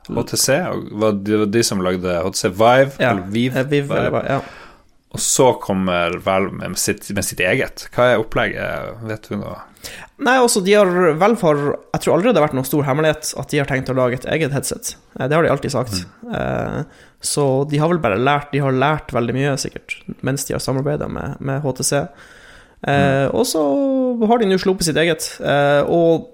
HTC? 0.09 0.49
Var 0.93 1.13
det 1.25 1.39
var 1.41 1.47
de 1.55 1.63
som 1.65 1.81
lagde 1.85 2.19
HTC 2.27 2.49
Vive? 2.51 2.93
Ja, 3.01 3.11
Eller 3.15 3.27
Vive? 3.33 3.57
eh, 3.61 3.67
Vive, 3.71 4.03
Var 4.13 4.27
ja. 4.29 4.41
Og 5.15 5.21
så 5.23 5.53
kommer 5.63 6.17
Valve 6.25 6.51
med 6.59 6.75
sitt, 6.79 7.07
med 7.15 7.23
sitt 7.25 7.39
eget. 7.41 7.85
Hva 7.95 8.09
er 8.13 8.19
opplegget? 8.19 8.97
Vet 9.07 9.29
du 9.31 9.37
noe? 9.39 9.61
Nei, 10.19 10.35
altså, 10.41 10.59
de 10.65 10.73
har 10.75 10.87
Valve 11.21 11.39
har 11.45 11.61
Jeg 11.95 12.01
tror 12.03 12.15
aldri 12.17 12.33
det 12.33 12.41
har 12.41 12.49
vært 12.49 12.57
noen 12.59 12.67
stor 12.67 12.83
hemmelighet 12.89 13.31
at 13.39 13.49
de 13.53 13.61
har 13.63 13.69
tenkt 13.71 13.93
å 13.93 13.95
lage 13.95 14.19
et 14.19 14.27
eget 14.35 14.51
headset. 14.57 14.97
Eh, 15.19 15.29
Det 15.29 15.37
har 15.37 15.43
de 15.47 15.53
alltid 15.55 15.71
sagt. 15.71 16.03
Mm. 16.27 16.85
Så 17.25 17.45
de 17.71 17.79
har 17.81 17.89
vel 17.89 18.03
bare 18.05 18.19
lært 18.21 18.51
De 18.53 18.59
har 18.61 18.73
lært 18.75 19.15
veldig 19.15 19.33
mye, 19.37 19.55
sikkert, 19.57 19.95
mens 20.27 20.45
de 20.45 20.53
har 20.57 20.61
samarbeida 20.61 21.07
med, 21.09 21.39
med 21.41 21.63
HTC. 21.63 22.05
Mm. 22.85 23.31
Og 23.33 23.47
så 23.49 23.63
har 24.29 24.39
de 24.43 24.47
nå 24.51 24.59
sluppet 24.61 24.85
sitt 24.91 24.99
eget. 25.01 25.31
Eh, 25.41 25.83
Og 25.89 26.34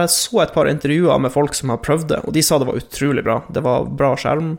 jeg 0.00 0.14
så 0.14 0.40
et 0.42 0.54
par 0.54 0.70
intervjuer 0.70 1.20
med 1.20 1.34
folk 1.34 1.54
som 1.54 1.72
har 1.74 1.82
prøvd 1.84 2.08
det, 2.08 2.22
og 2.24 2.32
de 2.32 2.42
sa 2.42 2.58
det 2.58 2.68
var 2.70 2.80
utrolig 2.80 3.24
bra. 3.26 3.42
Det 3.52 3.62
var 3.64 3.84
bra 3.84 4.14
skjerm. 4.16 4.56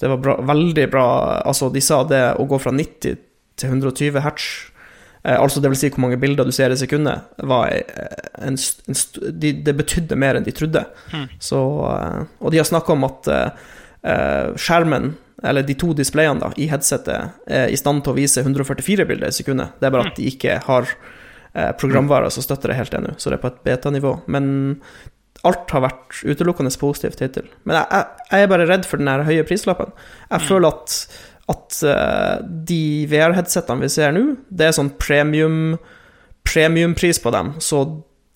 Det 0.00 0.10
var 0.10 0.18
bra, 0.18 0.34
veldig 0.42 0.84
bra 0.90 1.06
Altså, 1.46 1.68
de 1.70 1.80
sa 1.84 2.00
det 2.08 2.22
å 2.40 2.46
gå 2.50 2.58
fra 2.58 2.72
90 2.74 3.20
til 3.60 3.68
120 3.68 4.18
hertz 4.24 4.48
Eh, 5.24 5.38
altså 5.40 5.60
det 5.62 5.70
vil 5.70 5.78
si 5.78 5.90
hvor 5.92 6.02
mange 6.02 6.18
bilder 6.18 6.46
du 6.46 6.52
ser 6.54 6.72
i 6.74 6.78
sekundet, 6.78 7.28
var 7.46 7.70
eh, 7.70 8.30
en, 8.42 8.56
en 8.58 8.98
de, 9.30 9.52
det 9.62 9.74
betydde 9.78 10.18
mer 10.18 10.38
enn 10.38 10.46
de 10.46 10.54
trodde. 10.56 10.82
Mm. 11.12 11.28
Så, 11.38 11.60
eh, 11.92 12.24
og 12.42 12.54
de 12.54 12.58
har 12.58 12.68
snakka 12.68 12.96
om 12.96 13.06
at 13.06 13.30
eh, 13.30 13.68
eh, 14.10 14.50
skjermen, 14.58 15.12
eller 15.42 15.66
de 15.66 15.76
to 15.78 15.92
displayene 15.98 16.42
da, 16.42 16.50
i 16.58 16.68
headsetet, 16.70 17.38
er 17.50 17.70
i 17.70 17.78
stand 17.78 18.02
til 18.02 18.14
å 18.14 18.18
vise 18.18 18.42
144 18.42 19.06
bilder 19.08 19.30
i 19.30 19.36
sekundet. 19.36 19.78
Det 19.78 19.88
er 19.88 19.94
bare 19.94 20.10
at 20.10 20.18
de 20.18 20.28
ikke 20.30 20.58
har 20.66 20.90
eh, 21.54 21.72
programvarer 21.78 22.32
som 22.32 22.44
støtter 22.44 22.72
det 22.72 22.78
helt 22.78 22.94
ennå, 22.98 23.16
så 23.18 23.30
det 23.30 23.38
er 23.38 23.44
på 23.44 23.52
et 23.52 23.64
beta-nivå. 23.66 24.14
Men 24.32 24.46
alt 25.48 25.74
har 25.74 25.84
vært 25.86 26.22
utelukkende 26.22 26.72
positivt 26.78 27.22
hittil. 27.24 27.48
Men 27.66 27.80
jeg, 27.80 27.86
jeg, 27.90 28.26
jeg 28.30 28.46
er 28.46 28.54
bare 28.54 28.68
redd 28.70 28.88
for 28.88 29.02
den 29.02 29.10
her 29.10 29.24
høye 29.26 29.46
prislappen. 29.48 29.94
Jeg 30.30 30.46
føler 30.48 30.74
at 30.74 30.98
at 31.50 31.82
eh, 31.82 32.36
de 32.68 32.82
VR-headsetene 33.10 33.82
vi 33.82 33.90
ser 33.90 34.14
nå, 34.14 34.22
det 34.48 34.68
er 34.68 34.76
sånn 34.76 34.92
premium 35.00 35.76
premiumpris 36.46 37.20
på 37.22 37.30
dem, 37.34 37.52
så 37.62 37.84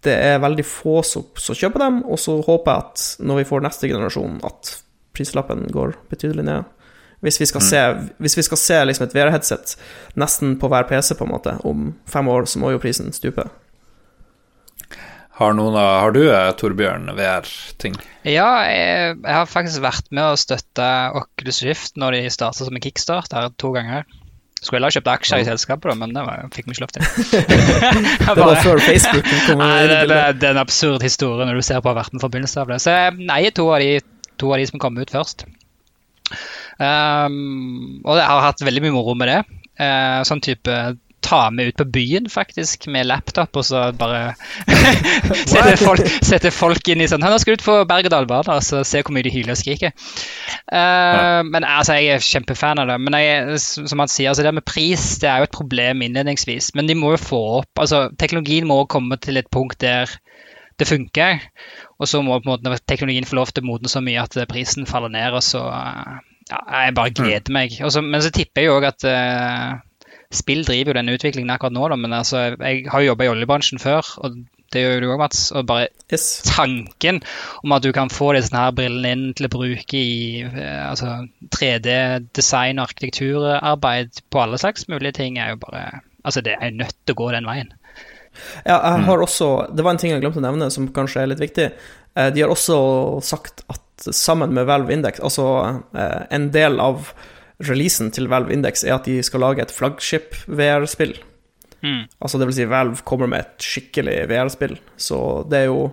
det 0.07 0.15
er 0.15 0.43
veldig 0.43 0.65
få 0.67 1.01
som, 1.07 1.25
som 1.43 1.57
kjøper 1.59 1.83
dem, 1.83 2.01
og 2.07 2.21
så 2.23 2.37
håper 2.47 2.71
jeg 2.71 2.85
at 2.85 3.27
når 3.27 3.41
vi 3.41 3.47
får 3.49 3.65
neste 3.65 3.91
generasjon, 3.91 4.37
at 4.47 4.77
prislappen 5.17 5.65
går 5.75 5.97
betydelig 6.11 6.45
ned. 6.47 6.69
Hvis 7.25 7.41
vi 7.41 7.47
skal 7.49 7.63
se, 7.65 7.83
hvis 8.23 8.37
vi 8.37 8.45
skal 8.45 8.61
se 8.61 8.81
liksom 8.85 9.07
et 9.07 9.15
VR-headset 9.17 9.77
nesten 10.21 10.59
på 10.61 10.69
hver 10.69 10.85
PC, 10.89 11.15
på 11.17 11.25
en 11.25 11.33
måte, 11.33 11.57
om 11.65 11.95
fem 12.11 12.29
år, 12.29 12.45
så 12.51 12.61
må 12.61 12.75
jo 12.75 12.83
prisen 12.83 13.09
stupe. 13.17 13.47
Har, 15.37 15.53
noen 15.53 15.75
har 15.77 16.15
du, 16.17 16.23
eh, 16.33 16.51
Torbjørn, 16.57 17.11
VR-ting? 17.17 17.97
Ja, 18.25 18.49
jeg, 18.69 19.17
jeg 19.19 19.35
har 19.37 19.49
faktisk 19.49 19.83
vært 19.85 20.07
med 20.09 20.31
å 20.31 20.39
støtte 20.41 20.87
Oculus 21.19 21.61
Rift 21.67 21.99
når 22.01 22.17
de 22.17 22.31
starta 22.33 22.65
som 22.65 22.77
en 22.77 22.85
kickstart 22.85 23.37
her 23.37 23.51
to 23.61 23.73
ganger. 23.75 24.07
Skulle 24.63 24.79
heller 24.79 24.95
kjøpt 24.97 25.11
aksjer 25.13 25.43
i 25.43 25.47
selskapet, 25.47 25.91
da, 25.93 25.97
men 26.01 26.15
det 26.17 26.23
var, 26.25 26.47
fikk 26.55 26.71
vi 26.71 26.75
ikke 26.75 26.87
lov 26.87 26.95
til. 26.97 27.05
Det 28.27 28.39
var 28.41 28.63
før 28.65 28.81
Facebook 28.81 29.29
kom 29.45 29.61
Nei, 29.61 29.75
inn 29.85 29.93
det, 29.93 30.01
det, 30.09 30.23
det 30.41 30.49
er 30.49 30.57
en 30.57 30.63
absurd 30.63 31.05
historie 31.05 31.45
når 31.49 31.61
du 31.61 31.67
ser 31.69 31.85
på 31.85 31.93
med 31.93 32.25
forbindelse 32.25 32.65
av 32.65 32.73
det. 32.73 32.81
Så 32.83 32.97
jeg 32.97 33.29
eier 33.37 33.55
to 33.57 33.69
av 33.69 33.85
de, 33.85 34.01
to 34.41 34.57
av 34.57 34.63
de 34.63 34.67
som 34.73 34.81
kom 34.83 34.97
ut 34.97 35.13
først. 35.13 35.45
Um, 36.77 38.03
og 38.05 38.19
jeg 38.19 38.29
har 38.29 38.47
hatt 38.49 38.65
veldig 38.67 38.85
mye 38.85 38.97
moro 38.97 39.17
med 39.19 39.33
det. 39.33 39.41
Uh, 39.81 40.23
sånn 40.27 40.43
type 40.45 40.77
ta 41.27 41.51
med 41.51 41.73
ut 41.73 41.77
på 41.81 41.87
byen, 41.91 42.29
faktisk, 42.31 42.87
med 42.93 43.09
laptop, 43.09 43.57
og 43.59 43.65
så 43.67 43.89
bare 43.99 44.35
sette, 45.51 45.77
folk, 45.81 46.11
sette 46.23 46.53
folk 46.55 46.91
inn 46.93 47.03
i 47.03 47.09
sånn 47.11 47.25
«Nå 47.25 47.39
skal 47.43 47.57
du 47.57 47.61
ut 47.61 47.67
på 47.67 47.77
berg-og-dal-bane 47.91 48.59
og 48.59 48.63
så 48.63 48.85
se 48.87 49.03
hvor 49.03 49.15
mye 49.17 49.27
de 49.27 49.33
hyler 49.35 49.57
og 49.57 49.61
skriker. 49.61 49.95
Eh, 50.71 51.41
Men 51.51 51.67
altså, 51.67 51.99
jeg 51.99 52.15
er 52.15 52.29
kjempefan 52.29 52.83
av 52.83 52.93
det. 52.93 53.01
Men 53.03 53.19
jeg, 53.19 53.59
som 53.65 54.03
han 54.03 54.13
sier, 54.13 54.31
altså 54.31 54.47
det 54.47 54.55
med 54.55 54.67
pris 54.69 55.17
det 55.23 55.31
er 55.33 55.43
jo 55.43 55.49
et 55.49 55.57
problem 55.57 56.05
innledningsvis. 56.07 56.73
Men 56.79 56.91
de 56.91 56.99
må 56.99 57.17
jo 57.17 57.23
få 57.23 57.43
opp 57.63 57.83
altså 57.83 58.07
Teknologien 58.21 58.69
må 58.69 58.85
komme 58.91 59.19
til 59.23 59.41
et 59.41 59.51
punkt 59.53 59.81
der 59.83 60.11
det 60.77 60.87
funker. 60.89 61.41
Og 61.97 62.11
så 62.11 62.21
må 62.25 62.39
på 62.39 62.53
en 62.53 62.57
måte 62.57 62.79
teknologien 62.85 63.29
få 63.29 63.39
lov 63.39 63.53
til 63.55 63.65
å 63.65 63.71
modne 63.71 63.91
så 63.91 64.03
mye 64.05 64.25
at 64.27 64.37
prisen 64.51 64.89
faller 64.89 65.13
ned, 65.13 65.37
og 65.37 65.45
så 65.45 65.63
ja, 65.67 66.59
Jeg 66.61 66.97
bare 66.97 67.15
gleder 67.17 67.55
meg. 67.55 67.79
Også, 67.83 68.03
men 68.05 68.23
så 68.23 68.33
tipper 68.35 68.67
jeg 68.67 68.75
òg 68.75 68.89
at 68.91 69.07
uh, 69.09 69.79
spill 70.35 70.67
driver 70.67 70.93
jo 70.93 70.99
denne 71.01 71.17
utviklingen 71.17 71.55
akkurat 71.55 71.75
nå, 71.75 71.89
da, 71.91 71.99
men 72.01 72.15
altså, 72.15 72.51
jeg 72.53 72.85
har 72.93 73.03
jo 73.03 73.13
jobba 73.13 73.27
i 73.27 73.33
oljebransjen 73.33 73.83
før. 73.83 74.13
og 74.23 74.45
det 74.75 74.83
gjør 74.83 75.01
du 75.01 75.09
òg, 75.13 75.21
Mats. 75.21 75.41
Og 75.55 75.67
bare 75.69 75.89
yes. 76.13 76.43
tanken 76.47 77.21
om 77.63 77.75
at 77.77 77.85
du 77.87 77.93
kan 77.95 78.11
få 78.13 78.33
disse 78.37 78.55
her 78.55 78.75
brillene 78.77 79.13
inn 79.15 79.27
til 79.39 79.49
å 79.49 79.53
bruke 79.53 80.01
i 80.01 80.43
uh, 80.45 80.91
altså 80.91 81.13
3D-design 81.55 82.81
og 82.81 82.91
arkitekturarbeid 82.91 84.23
på 84.31 84.43
alle 84.43 84.61
slags 84.61 84.89
mulige 84.93 85.19
ting, 85.23 85.41
er 85.41 85.55
jo 85.55 85.63
bare 85.67 85.87
Altså, 86.27 86.41
det 86.43 86.57
er 86.59 86.73
nødt 86.75 86.97
til 87.07 87.15
å 87.15 87.19
gå 87.21 87.27
den 87.31 87.45
veien. 87.47 87.69
Ja, 88.65 88.77
jeg 88.77 89.05
har 89.07 89.23
også 89.23 89.51
Det 89.73 89.85
var 89.85 89.95
en 89.95 90.01
ting 90.01 90.13
jeg 90.13 90.23
glemte 90.25 90.43
å 90.43 90.47
nevne, 90.47 90.71
som 90.73 90.89
kanskje 90.95 91.23
er 91.23 91.31
litt 91.33 91.43
viktig. 91.43 91.71
Eh, 92.17 92.31
de 92.33 92.45
har 92.45 92.53
også 92.53 92.79
sagt 93.25 93.65
at 93.73 93.83
sammen 94.15 94.53
med 94.57 94.69
Valve 94.69 94.93
Index, 94.93 95.21
altså 95.25 95.47
eh, 95.97 96.27
en 96.35 96.51
del 96.55 96.81
av 96.83 97.13
releasen 97.65 98.11
til 98.13 98.29
Valve 98.29 98.53
Index 98.53 98.85
er 98.85 98.99
at 98.99 99.09
de 99.09 99.21
skal 99.25 99.43
lage 99.45 99.65
et 99.65 99.73
flaggskip 99.73 100.37
VR-spill. 100.47 101.15
Mm. 101.85 102.05
Altså 102.21 102.41
det 102.41 102.49
vil 102.51 102.59
si, 102.59 102.69
Valve 102.69 103.05
kommer 103.09 103.31
med 103.31 103.45
et 103.45 103.65
skikkelig 103.65 104.27
VR-spill, 104.33 104.77
så 105.01 105.21
det 105.49 105.65
er 105.65 105.73
jo 105.73 105.89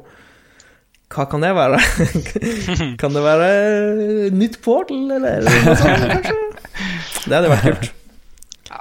Hva 1.14 1.28
kan 1.30 1.44
det 1.46 1.52
være? 1.54 1.78
kan 3.02 3.14
det 3.14 3.22
være 3.22 3.50
nytt 4.34 4.58
Portal, 4.66 5.12
eller 5.20 5.46
noe 5.46 5.76
sånt, 5.78 6.08
kanskje? 6.10 6.40
Det 7.28 7.38
hadde 7.38 7.52
vært 7.52 7.68
kult. 7.70 7.92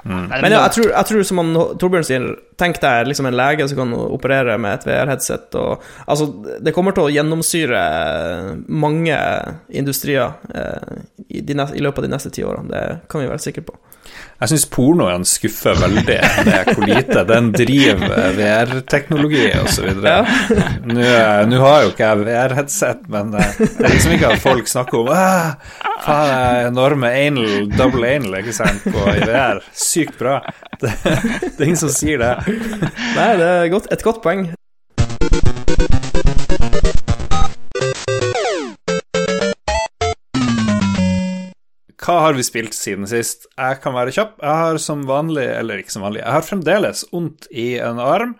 Mm. 0.03 0.25
Men 0.29 0.51
ja, 0.51 0.63
jeg 0.65 0.73
tror, 0.75 0.89
jeg 0.91 1.07
tror 1.09 1.25
som 1.27 1.51
Torbjørn 1.79 2.05
sier, 2.07 2.25
tenk 2.59 2.79
deg 2.83 3.07
liksom 3.07 3.29
en 3.29 3.37
lege 3.37 3.67
som 3.71 3.79
kan 3.79 3.93
operere 3.95 4.57
med 4.61 4.75
et 4.81 4.87
VR-headset. 4.89 5.55
Altså, 6.03 6.27
det 6.63 6.73
kommer 6.75 6.95
til 6.95 7.07
å 7.07 7.13
gjennomsyre 7.13 7.83
mange 8.67 9.17
industrier 9.71 10.35
eh, 10.51 11.01
i, 11.29 11.41
de, 11.41 11.55
i, 11.55 11.83
løpet 11.83 12.03
av 12.03 12.07
de 12.07 12.13
neste 12.15 12.33
ti 12.35 12.43
årene. 12.43 12.69
Det 12.73 12.83
kan 13.11 13.23
vi 13.23 13.31
være 13.31 13.45
sikre 13.45 13.65
på. 13.69 13.77
Jeg 14.43 14.51
syns 14.51 14.65
pornoen 14.67 15.21
skuffer 15.23 15.77
veldig 15.79 16.17
med 16.43 16.71
hvor 16.73 16.83
lite 16.83 17.21
den 17.29 17.45
driver 17.55 18.33
VR-teknologi 18.35 19.45
osv. 19.55 20.01
Ja. 20.03 20.17
Nå 21.47 21.59
har 21.61 21.85
jo 21.85 21.93
ikke 21.93 22.09
jeg 22.09 22.25
VR-headset, 22.27 23.05
men 23.13 23.31
eh, 23.39 23.53
det 23.61 23.85
er 23.87 23.93
liksom 23.93 24.17
ikke 24.17 24.33
at 24.33 24.43
folk 24.43 24.67
snakker 24.67 24.99
om 24.99 25.07
hva 25.07 25.21
er 26.11 26.67
enorme 26.67 27.13
anal, 27.15 27.69
double 27.71 28.09
anal 28.17 28.35
ikke 28.41 28.57
sant, 28.57 28.83
på 28.83 29.05
i 29.13 29.23
VR. 29.23 29.63
Sykt 29.71 30.19
bra. 30.19 30.41
Det, 30.81 30.91
det, 30.99 31.55
er 31.55 31.65
ingen 31.69 31.79
som 31.79 31.95
sier 31.95 32.19
det. 32.19 32.33
Nei, 33.15 33.29
det 33.39 33.47
er 33.47 33.71
godt, 33.71 33.87
et 33.95 34.03
godt 34.03 34.19
poeng. 34.25 34.49
Hva 42.03 42.17
har 42.19 42.35
vi 42.35 42.43
spilt 42.43 42.75
siden 42.75 43.07
sist? 43.07 43.45
Jeg 43.55 43.77
kan 43.79 43.93
være 43.95 44.11
kjapp. 44.11 44.33
Jeg 44.43 44.59
har 44.59 44.79
som 44.83 45.05
vanlig, 45.07 45.45
eller 45.47 45.79
ikke 45.79 45.93
som 45.93 46.03
vanlig, 46.03 46.19
jeg 46.19 46.35
har 46.35 46.43
fremdeles 46.43 47.05
vondt 47.13 47.47
i 47.47 47.67
en 47.79 48.01
arm. 48.03 48.33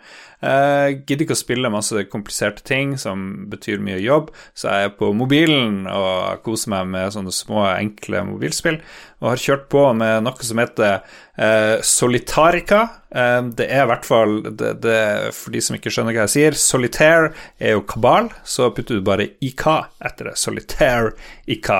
Jeg 0.44 0.98
gidder 1.08 1.24
ikke 1.24 1.38
å 1.38 1.39
spille 1.39 1.72
masse 1.72 2.04
kompliserte 2.12 2.66
ting 2.68 2.98
som 3.00 3.48
betyr 3.52 3.80
mye 3.84 4.02
jobb, 4.04 4.34
så 4.58 4.74
jeg 4.74 4.89
er 4.89 4.96
på 4.98 5.14
mobilen 5.16 5.86
og 5.88 6.44
koser 6.44 6.74
meg 6.74 6.89
med 6.91 7.16
sånne 7.16 7.32
små, 7.32 7.64
enkle 7.78 8.26
mobilspill. 8.28 8.82
Og 9.24 9.30
har 9.32 9.39
kjørt 9.39 9.70
på 9.72 9.86
med 9.96 10.26
noe 10.26 10.44
som 10.44 10.60
heter 10.60 10.98
eh, 11.39 11.78
Solitarica. 11.88 12.82
Eh, 13.08 13.39
det 13.56 13.70
er 13.72 13.86
i 13.86 13.89
hvert 13.94 14.08
fall 14.08 14.34
det, 14.50 14.74
det, 14.84 14.98
For 15.38 15.56
de 15.56 15.62
som 15.64 15.78
ikke 15.78 15.94
skjønner 15.94 16.18
hva 16.18 16.26
jeg 16.26 16.34
sier, 16.34 16.60
Solitaire 16.60 17.32
er 17.56 17.78
jo 17.78 17.86
kabal, 17.88 18.28
så 18.44 18.68
putter 18.76 19.00
du 19.00 19.06
bare 19.08 19.30
IK 19.39 19.64
etter 20.04 20.34
det. 20.34 20.36
Solitaire 20.41 21.14
IK. 21.48 21.72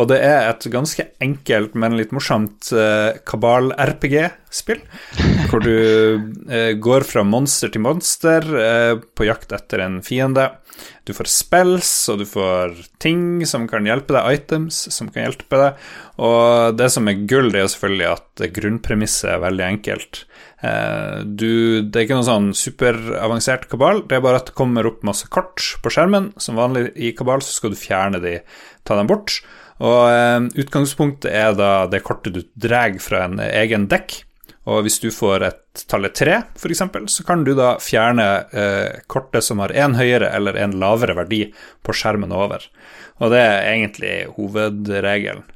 Og 0.00 0.08
det 0.08 0.22
er 0.24 0.48
et 0.48 0.68
ganske 0.72 1.10
enkelt, 1.20 1.76
men 1.76 1.98
litt 2.00 2.16
morsomt 2.16 2.72
eh, 2.72 3.20
kabal-RPG-spill, 4.56 4.80
hvor 5.50 5.60
du 5.60 6.50
eh, 6.50 6.74
går 6.78 7.04
fra 7.06 7.24
monster 7.24 7.70
til 7.72 7.82
monster 7.84 8.42
eh, 8.42 8.94
på 9.14 9.26
jakt 9.26 9.52
etter 9.52 9.82
en 9.84 10.02
fiende. 10.02 10.50
Du 11.06 11.14
får 11.14 11.28
spells, 11.30 12.08
og 12.12 12.20
du 12.20 12.26
får 12.26 12.74
ting 12.98 13.44
som 13.46 13.66
kan 13.68 13.86
hjelpe 13.86 14.14
deg, 14.14 14.40
items 14.40 14.88
som 14.92 15.08
kan 15.08 15.26
hjelpe 15.26 15.56
deg. 15.56 15.86
Og 16.18 16.76
det 16.76 16.90
som 16.92 17.08
er 17.08 17.24
gull, 17.28 17.50
det 17.52 17.62
er 17.62 17.70
selvfølgelig 17.72 18.08
at 18.10 18.46
grunnpremisset 18.56 19.30
er 19.32 19.44
veldig 19.44 19.66
enkelt. 19.66 20.24
Eh, 20.60 21.20
du, 21.24 21.82
det 21.82 21.96
er 21.96 22.06
ikke 22.06 22.20
noe 22.20 22.28
sånn 22.28 22.50
superavansert 22.56 23.68
kabal, 23.70 24.04
det 24.08 24.18
er 24.18 24.24
bare 24.24 24.42
at 24.42 24.50
det 24.50 24.58
kommer 24.58 24.88
opp 24.88 25.04
masse 25.06 25.28
kort 25.32 25.62
på 25.82 25.92
skjermen. 25.92 26.32
Som 26.42 26.60
vanlig 26.60 26.90
i 26.96 27.14
kabal 27.16 27.44
så 27.44 27.54
skal 27.56 27.72
du 27.72 27.80
fjerne 27.80 28.20
de, 28.24 28.40
ta 28.84 28.98
dem 28.98 29.08
bort. 29.08 29.40
Og 29.84 30.08
eh, 30.08 30.38
utgangspunktet 30.62 31.30
er 31.32 31.56
da 31.56 31.86
det 31.90 32.04
kortet 32.06 32.36
du 32.36 32.44
drar 32.56 32.96
fra 33.02 33.26
en 33.26 33.40
egen 33.44 33.88
dekk. 33.92 34.22
Og 34.66 34.82
hvis 34.82 34.98
du 35.02 35.10
får 35.14 35.44
et 35.46 35.84
tallet 35.86 36.14
tre, 36.16 36.40
f.eks., 36.58 36.82
så 37.12 37.26
kan 37.26 37.44
du 37.46 37.52
da 37.54 37.76
fjerne 37.82 38.26
eh, 38.50 39.02
kortet 39.06 39.46
som 39.46 39.62
har 39.62 39.74
én 39.74 39.94
høyere 39.98 40.32
eller 40.34 40.58
en 40.58 40.74
lavere 40.80 41.14
verdi 41.18 41.44
på 41.86 41.94
skjermen 41.94 42.34
over. 42.34 42.66
Og 43.22 43.30
det 43.32 43.42
er 43.42 43.68
egentlig 43.70 44.16
hovedregelen. 44.34 45.46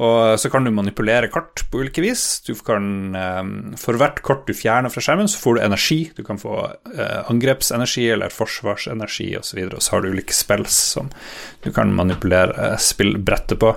Og 0.00 0.38
så 0.40 0.48
kan 0.48 0.64
du 0.64 0.70
manipulere 0.72 1.28
kart 1.28 1.60
på 1.68 1.82
ulike 1.82 2.00
vis. 2.00 2.22
Du 2.46 2.54
kan, 2.64 2.84
eh, 3.14 3.42
for 3.76 4.00
hvert 4.00 4.22
kort 4.24 4.46
du 4.48 4.54
fjerner 4.56 4.88
fra 4.92 5.02
skjermen, 5.04 5.28
så 5.28 5.42
får 5.42 5.58
du 5.58 5.60
energi. 5.66 6.00
Du 6.16 6.22
kan 6.24 6.40
få 6.40 6.54
eh, 6.94 7.20
angrepsenergi 7.28 8.06
eller 8.14 8.32
forsvarsenergi 8.32 9.34
osv., 9.36 9.60
og, 9.66 9.74
så 9.74 9.76
og 9.76 9.84
så 9.84 9.94
har 9.94 10.02
du 10.02 10.14
ulike 10.14 10.36
spill 10.36 10.64
som 10.72 11.10
du 11.64 11.68
kan 11.76 11.92
manipulere 11.92 12.56
eh, 12.70 12.78
spillbrettet 12.80 13.60
på. 13.60 13.74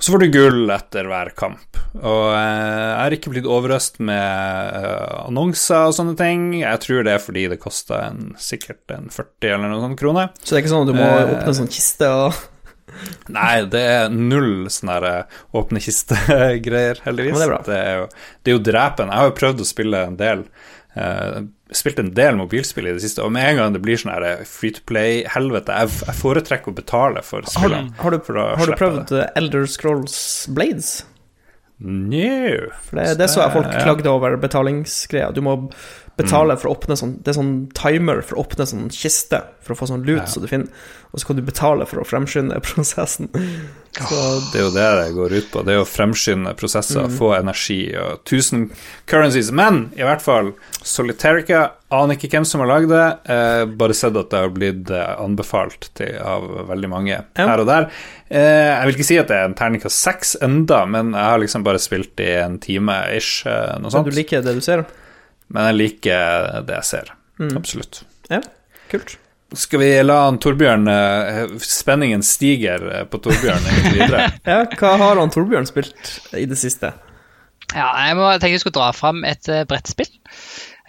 Så 0.00 0.14
får 0.14 0.22
du 0.22 0.30
gull 0.32 0.70
etter 0.72 1.08
hver 1.10 1.32
kamp. 1.36 1.76
Og 2.00 2.30
eh, 2.32 2.40
jeg 2.40 3.00
har 3.02 3.16
ikke 3.16 3.32
blitt 3.34 3.48
overøst 3.50 3.98
med 4.00 4.78
eh, 4.78 5.16
annonser 5.26 5.90
og 5.90 5.96
sånne 5.96 6.14
ting. 6.16 6.46
Jeg 6.62 6.80
tror 6.84 7.04
det 7.04 7.16
er 7.16 7.20
fordi 7.20 7.44
det 7.52 7.60
koster 7.60 8.16
sikkert 8.40 8.94
en 8.96 9.12
40 9.12 9.52
eller 9.58 9.68
noe 9.68 9.82
sånt 9.84 10.00
kroner. 10.00 10.32
Så 10.40 10.54
det 10.54 10.60
er 10.60 10.64
ikke 10.64 10.72
sånn 10.72 10.86
at 10.86 10.92
du 10.92 10.96
må 10.96 11.04
eh, 11.10 11.34
åpne 11.34 11.52
en 11.52 11.60
sånn 11.60 11.70
kiste 11.74 12.08
og 12.08 12.40
Nei, 13.36 13.60
det 13.70 13.80
er 13.86 14.08
null 14.10 14.66
sånne 14.72 15.12
åpne 15.54 15.78
kiste-greier, 15.84 16.98
heldigvis. 17.04 17.36
Det 17.38 17.46
er, 17.46 17.52
det, 17.68 17.76
er 17.78 18.00
jo, 18.00 18.08
det 18.40 18.50
er 18.50 18.56
jo 18.56 18.62
drepen. 18.66 19.12
Jeg 19.12 19.22
har 19.22 19.28
jo 19.28 19.36
prøvd 19.38 19.62
å 19.62 19.72
spille 19.76 20.06
en 20.08 20.20
del 20.20 20.48
Uh, 20.90 21.44
spilt 21.76 22.00
en 22.02 22.10
del 22.16 22.38
mobilspill 22.38 22.88
i 22.90 22.94
det 22.96 23.04
siste, 23.04 23.22
og 23.24 23.32
med 23.34 23.46
en 23.52 23.60
gang 23.60 23.76
det 23.76 23.82
blir 23.84 24.00
sånn 24.00 24.12
free 24.48 24.74
to 24.74 24.82
play-helvete 24.88 25.76
jeg, 25.76 25.92
jeg, 26.06 26.16
foretrekker 26.18 26.72
å 26.72 26.76
betale 26.80 27.22
for 27.26 27.46
spillene. 27.46 27.94
Har, 28.00 28.16
har, 28.16 28.18
du, 28.18 28.42
har 28.60 28.72
du 28.72 28.76
prøvd 28.78 29.14
det. 29.14 29.28
Elder 29.38 29.66
Scrolls 29.70 30.18
Blades? 30.50 30.92
No. 31.80 32.68
For 32.84 33.00
det, 33.00 33.14
det 33.22 33.30
så 33.32 33.40
jeg 33.46 33.54
folk 33.54 33.70
klagde 33.72 34.12
over 34.12 34.36
betalingsgreia. 34.40 35.30
Du 35.32 35.40
må 35.44 35.54
betale 36.22 36.56
for 36.60 36.70
å 36.70 36.76
åpne 36.76 36.96
sånn 36.98 37.16
Det 37.24 37.32
er 37.32 37.38
sånn 37.38 37.54
timer 37.76 38.22
for 38.26 38.38
å 38.38 38.44
åpne 38.44 38.66
sånn 38.68 38.88
kiste 38.94 39.42
for 39.60 39.74
å 39.74 39.78
få 39.80 39.90
sånn 39.90 40.06
lut 40.06 40.22
ja. 40.22 40.28
så 40.30 40.40
du 40.42 40.48
finner, 40.50 40.70
og 41.10 41.20
så 41.20 41.28
kan 41.28 41.38
du 41.38 41.44
betale 41.44 41.86
for 41.88 42.02
å 42.02 42.06
fremskynde 42.08 42.58
prosessen. 42.66 43.30
Så. 43.90 44.16
Det 44.52 44.60
er 44.60 44.64
jo 44.64 44.70
det 44.74 44.86
det 45.00 45.08
går 45.16 45.34
ut 45.34 45.50
på. 45.52 45.62
Det 45.66 45.74
er 45.74 45.82
å 45.82 45.88
fremskynde 45.88 46.54
prosesser, 46.58 47.08
mm. 47.10 47.16
få 47.18 47.32
energi 47.36 47.80
og 47.98 48.22
1000 48.22 48.68
currencies. 49.10 49.50
Men 49.54 49.88
i 49.98 50.06
hvert 50.06 50.22
fall, 50.22 50.52
Solitarica 50.86 51.66
aner 51.90 52.14
ikke 52.14 52.30
hvem 52.36 52.46
som 52.46 52.62
har 52.62 52.70
lagd 52.70 52.92
det. 52.94 53.06
Eh, 53.34 53.64
bare 53.82 53.96
sett 53.98 54.16
at 54.18 54.30
det 54.30 54.44
har 54.44 54.54
blitt 54.54 54.92
eh, 54.94 55.10
anbefalt 55.18 55.90
til, 55.98 56.14
av 56.22 56.46
veldig 56.70 56.90
mange 56.92 57.12
ja. 57.16 57.24
her 57.36 57.64
og 57.64 57.68
der. 57.70 57.90
Eh, 58.30 58.70
jeg 58.70 58.88
vil 58.88 58.98
ikke 58.98 59.10
si 59.10 59.20
at 59.20 59.30
det 59.30 59.40
er 59.40 59.50
en 59.50 59.58
terningkast 59.58 60.06
seks 60.06 60.36
enda, 60.46 60.84
men 60.86 61.12
jeg 61.16 61.34
har 61.34 61.42
liksom 61.42 61.66
bare 61.66 61.82
spilt 61.82 62.22
i 62.22 62.32
en 62.44 62.60
time 62.62 63.02
ish. 63.18 63.42
Eh, 63.50 63.76
noe 63.82 63.90
sånt. 63.90 64.06
Men 64.06 64.14
du 64.14 64.20
liker 64.22 64.46
det 64.46 64.56
du 64.56 64.64
ser? 64.64 64.86
Men 65.50 65.70
jeg 65.70 65.78
liker 65.80 66.62
det 66.66 66.78
jeg 66.78 66.88
ser. 66.92 67.12
Mm. 67.40 67.56
Absolutt. 67.58 68.04
Ja, 68.30 68.40
kult. 68.92 69.18
Skal 69.58 69.80
vi 69.82 69.88
la 70.04 70.16
han 70.28 70.38
Torbjørn 70.38 70.86
eh, 70.86 71.40
Spenningen 71.64 72.22
stiger 72.22 72.84
eh, 72.86 73.06
på 73.10 73.18
Torbjørn 73.22 73.64
videre? 73.90 74.28
ja, 74.46 74.60
hva 74.78 74.92
har 75.00 75.18
han 75.18 75.32
Torbjørn 75.34 75.66
spilt 75.66 76.12
i 76.38 76.44
det 76.46 76.58
siste? 76.60 76.92
Ja, 77.74 77.88
jeg 78.06 78.18
må 78.18 78.28
tenke 78.38 78.54
jeg 78.54 78.62
skulle 78.62 78.78
dra 78.78 78.90
fram 78.94 79.24
et 79.26 79.46
uh, 79.50 79.62
brettspill. 79.68 80.10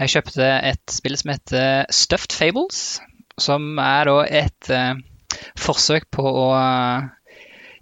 Jeg 0.02 0.14
kjøpte 0.16 0.46
et 0.72 0.94
spill 0.94 1.18
som 1.20 1.34
heter 1.34 1.90
Stuffed 1.94 2.34
Fables, 2.34 3.02
som 3.42 3.78
er 3.82 4.10
da 4.10 4.16
et 4.42 4.72
uh, 4.74 4.96
forsøk 5.62 6.08
på 6.14 6.26
å 6.26 6.48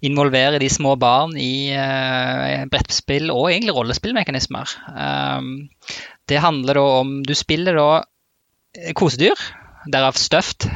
involvere 0.03 0.59
de 0.59 0.67
små 0.71 0.97
barn 0.99 1.35
i 1.39 1.71
uh, 1.75 2.67
brettspill 2.71 3.31
og 3.31 3.49
egentlig 3.53 3.75
rollespillmekanismer. 3.75 4.75
Um, 4.91 5.53
det 6.29 6.43
handler 6.43 6.77
da 6.77 6.85
om 7.01 7.19
Du 7.25 7.33
spiller 7.37 7.77
da 7.77 7.89
eh, 8.77 8.93
kosedyr, 8.97 9.39
derav 9.89 10.17
stuffed. 10.19 10.69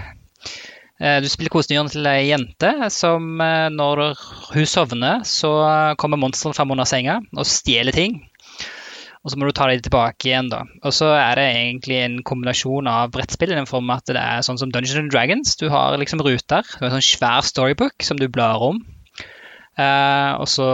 Eh, 1.00 1.20
du 1.22 1.30
spiller 1.30 1.54
kosedyrene 1.54 1.94
til 1.94 2.10
ei 2.10 2.30
jente 2.32 2.74
som 2.94 3.42
eh, 3.44 3.70
når 3.74 4.06
hun 4.54 4.70
sovner, 4.70 5.26
så 5.28 5.54
kommer 6.02 6.22
monstrene 6.22 6.58
fram 6.58 6.74
under 6.74 6.90
senga 6.90 7.20
og 7.36 7.50
stjeler 7.50 7.96
ting. 7.96 8.22
og 9.24 9.32
så 9.32 9.38
må 9.40 9.48
du 9.48 9.56
ta 9.56 9.70
dem 9.70 9.84
tilbake 9.84 10.28
igjen. 10.28 10.50
da. 10.52 10.64
Og 10.84 10.96
så 10.96 11.14
er 11.16 11.38
det 11.40 11.46
egentlig 11.52 12.02
en 12.02 12.18
kombinasjon 12.28 12.90
av 12.92 13.14
brettspill 13.14 13.54
i 13.54 13.60
den 13.60 13.70
form 13.70 13.94
at 13.94 14.10
det 14.10 14.20
er 14.20 14.42
sånn 14.44 14.60
som 14.60 14.74
Dungeons 14.74 15.00
and 15.00 15.14
Dragons. 15.14 15.56
Du 15.56 15.70
har 15.72 15.96
liksom 16.02 16.20
ruter. 16.26 16.66
Du 16.66 16.82
har 16.82 16.90
en 16.90 16.98
sånn 16.98 17.12
svær 17.14 17.46
storybook 17.48 18.04
som 18.04 18.20
du 18.20 18.28
blar 18.28 18.60
om. 18.66 18.82
Og 19.80 20.44
så 20.52 20.68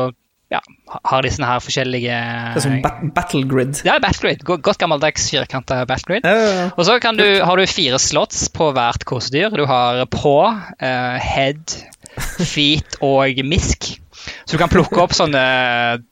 ja, 0.50 0.60
har 1.06 1.22
de 1.22 1.30
sånne 1.30 1.48
her 1.52 1.62
forskjellige 1.62 2.20
Det 2.56 2.58
er 2.58 2.64
som 2.64 2.80
bat 2.82 3.04
battle 3.14 3.44
grid. 3.50 3.84
Ja, 3.86 4.00
battle 4.02 4.32
grid. 4.32 4.44
Godt 4.48 4.82
gammeldags 4.82 5.30
firkanta 5.30 5.84
Battlegrid. 5.90 6.26
Ja, 6.26 6.34
ja, 6.34 6.50
ja. 6.58 6.68
Og 6.74 6.88
så 6.88 6.98
kan 7.04 7.20
du, 7.20 7.26
har 7.46 7.60
du 7.60 7.70
fire 7.70 8.02
slots 8.02 8.48
på 8.54 8.72
hvert 8.74 9.06
kosedyr. 9.10 9.54
Du 9.54 9.68
har 9.70 10.02
på, 10.10 10.36
uh, 10.50 11.16
head, 11.22 11.78
feet 12.56 12.98
og 13.06 13.44
misk. 13.46 13.94
Så 14.20 14.56
du 14.56 14.60
kan 14.60 14.72
plukke 14.72 15.00
opp 15.02 15.14
sånne 15.16 15.42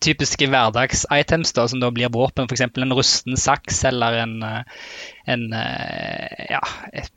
typiske 0.04 0.48
hverdagsitems 0.50 1.54
da, 1.58 1.68
som 1.68 1.82
da 1.82 1.90
blir 1.94 2.12
våpen. 2.14 2.48
F.eks. 2.48 2.64
en 2.68 2.96
rusten 2.96 3.38
saks 3.40 3.84
eller 3.90 4.22
en, 4.24 4.36
eh, 4.46 4.82
en 5.34 5.48
eh, 5.58 6.46
Ja, 6.54 6.62
det 6.94 7.10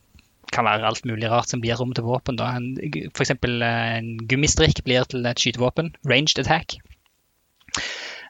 kan 0.50 0.66
være 0.66 0.88
alt 0.88 1.06
mulig 1.06 1.30
rart 1.30 1.52
som 1.52 1.62
blir 1.62 1.78
rom 1.78 1.94
til 1.94 2.08
våpen. 2.08 2.40
da. 2.40 2.56
Eh, 2.56 3.98
en 4.00 4.10
gummistrikk 4.26 4.82
blir 4.84 5.06
til 5.06 5.26
et 5.26 5.38
skytevåpen. 5.38 5.94
Ranged 6.08 6.42
attack. 6.42 6.80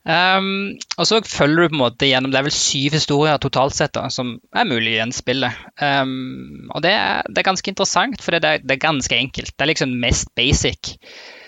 Um, 0.00 0.78
og 0.96 1.04
så 1.04 1.18
følger 1.20 1.66
du 1.66 1.72
på 1.74 1.76
en 1.76 1.82
måte 1.82 2.06
gjennom 2.08 2.32
Det 2.32 2.38
er 2.38 2.46
vel 2.46 2.54
syv 2.56 2.94
historier 2.96 3.36
totalt 3.36 3.74
sett 3.76 3.92
da, 3.92 4.06
som 4.08 4.38
er 4.56 4.64
mulig 4.64 4.94
i 4.94 5.02
en 5.02 5.12
spill 5.12 5.44
Um, 5.44 6.70
og 6.72 6.80
det 6.84 6.94
er, 6.96 7.28
det 7.28 7.40
er 7.40 7.46
ganske 7.46 7.70
interessant, 7.72 8.20
for 8.20 8.36
det 8.36 8.44
er, 8.44 8.64
det 8.64 8.74
er 8.74 8.82
ganske 8.82 9.16
enkelt. 9.16 9.52
Det 9.56 9.64
er 9.64 9.70
liksom 9.70 9.94
mest 10.00 10.28
basic. 10.36 10.96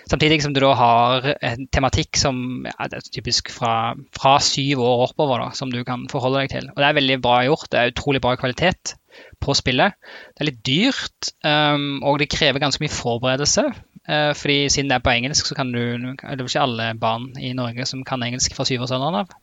Samtidig 0.09 0.41
som 0.43 0.55
du 0.55 0.59
da 0.63 0.71
har 0.75 1.27
en 1.37 1.67
tematikk 1.73 2.17
som 2.19 2.65
ja, 2.65 2.87
det 2.89 2.97
er 2.97 3.11
typisk 3.13 3.51
fra, 3.53 3.93
fra 4.17 4.33
syv 4.41 4.81
år 4.81 5.05
oppover, 5.07 5.45
da, 5.45 5.53
som 5.53 5.71
du 5.71 5.83
kan 5.85 6.07
forholde 6.11 6.41
deg 6.41 6.55
til. 6.55 6.71
Og 6.73 6.81
det 6.81 6.89
er 6.89 6.97
veldig 6.97 7.19
bra 7.23 7.37
gjort. 7.45 7.69
Det 7.71 7.79
er 7.79 7.93
utrolig 7.93 8.23
bra 8.25 8.33
kvalitet 8.39 8.95
på 9.43 9.55
spillet. 9.57 9.95
Det 10.33 10.43
er 10.43 10.49
litt 10.49 10.61
dyrt, 10.65 11.33
um, 11.45 12.01
og 12.01 12.19
det 12.21 12.31
krever 12.33 12.63
ganske 12.63 12.83
mye 12.83 12.93
forberedelse. 12.93 13.67
Eh, 14.07 14.31
fordi 14.35 14.67
siden 14.71 14.91
det 14.91 14.97
er 14.97 15.05
på 15.05 15.13
engelsk, 15.13 15.47
så 15.47 15.55
kan 15.55 15.71
du 15.71 15.79
Det 15.79 16.25
er 16.27 16.43
ikke 16.43 16.65
alle 16.65 16.91
barn 16.99 17.31
i 17.39 17.53
Norge 17.55 17.85
som 17.87 18.03
kan 18.03 18.23
engelsk 18.23 18.55
fra 18.55 18.67
syvårsalderen 18.67 19.23
av. 19.23 19.37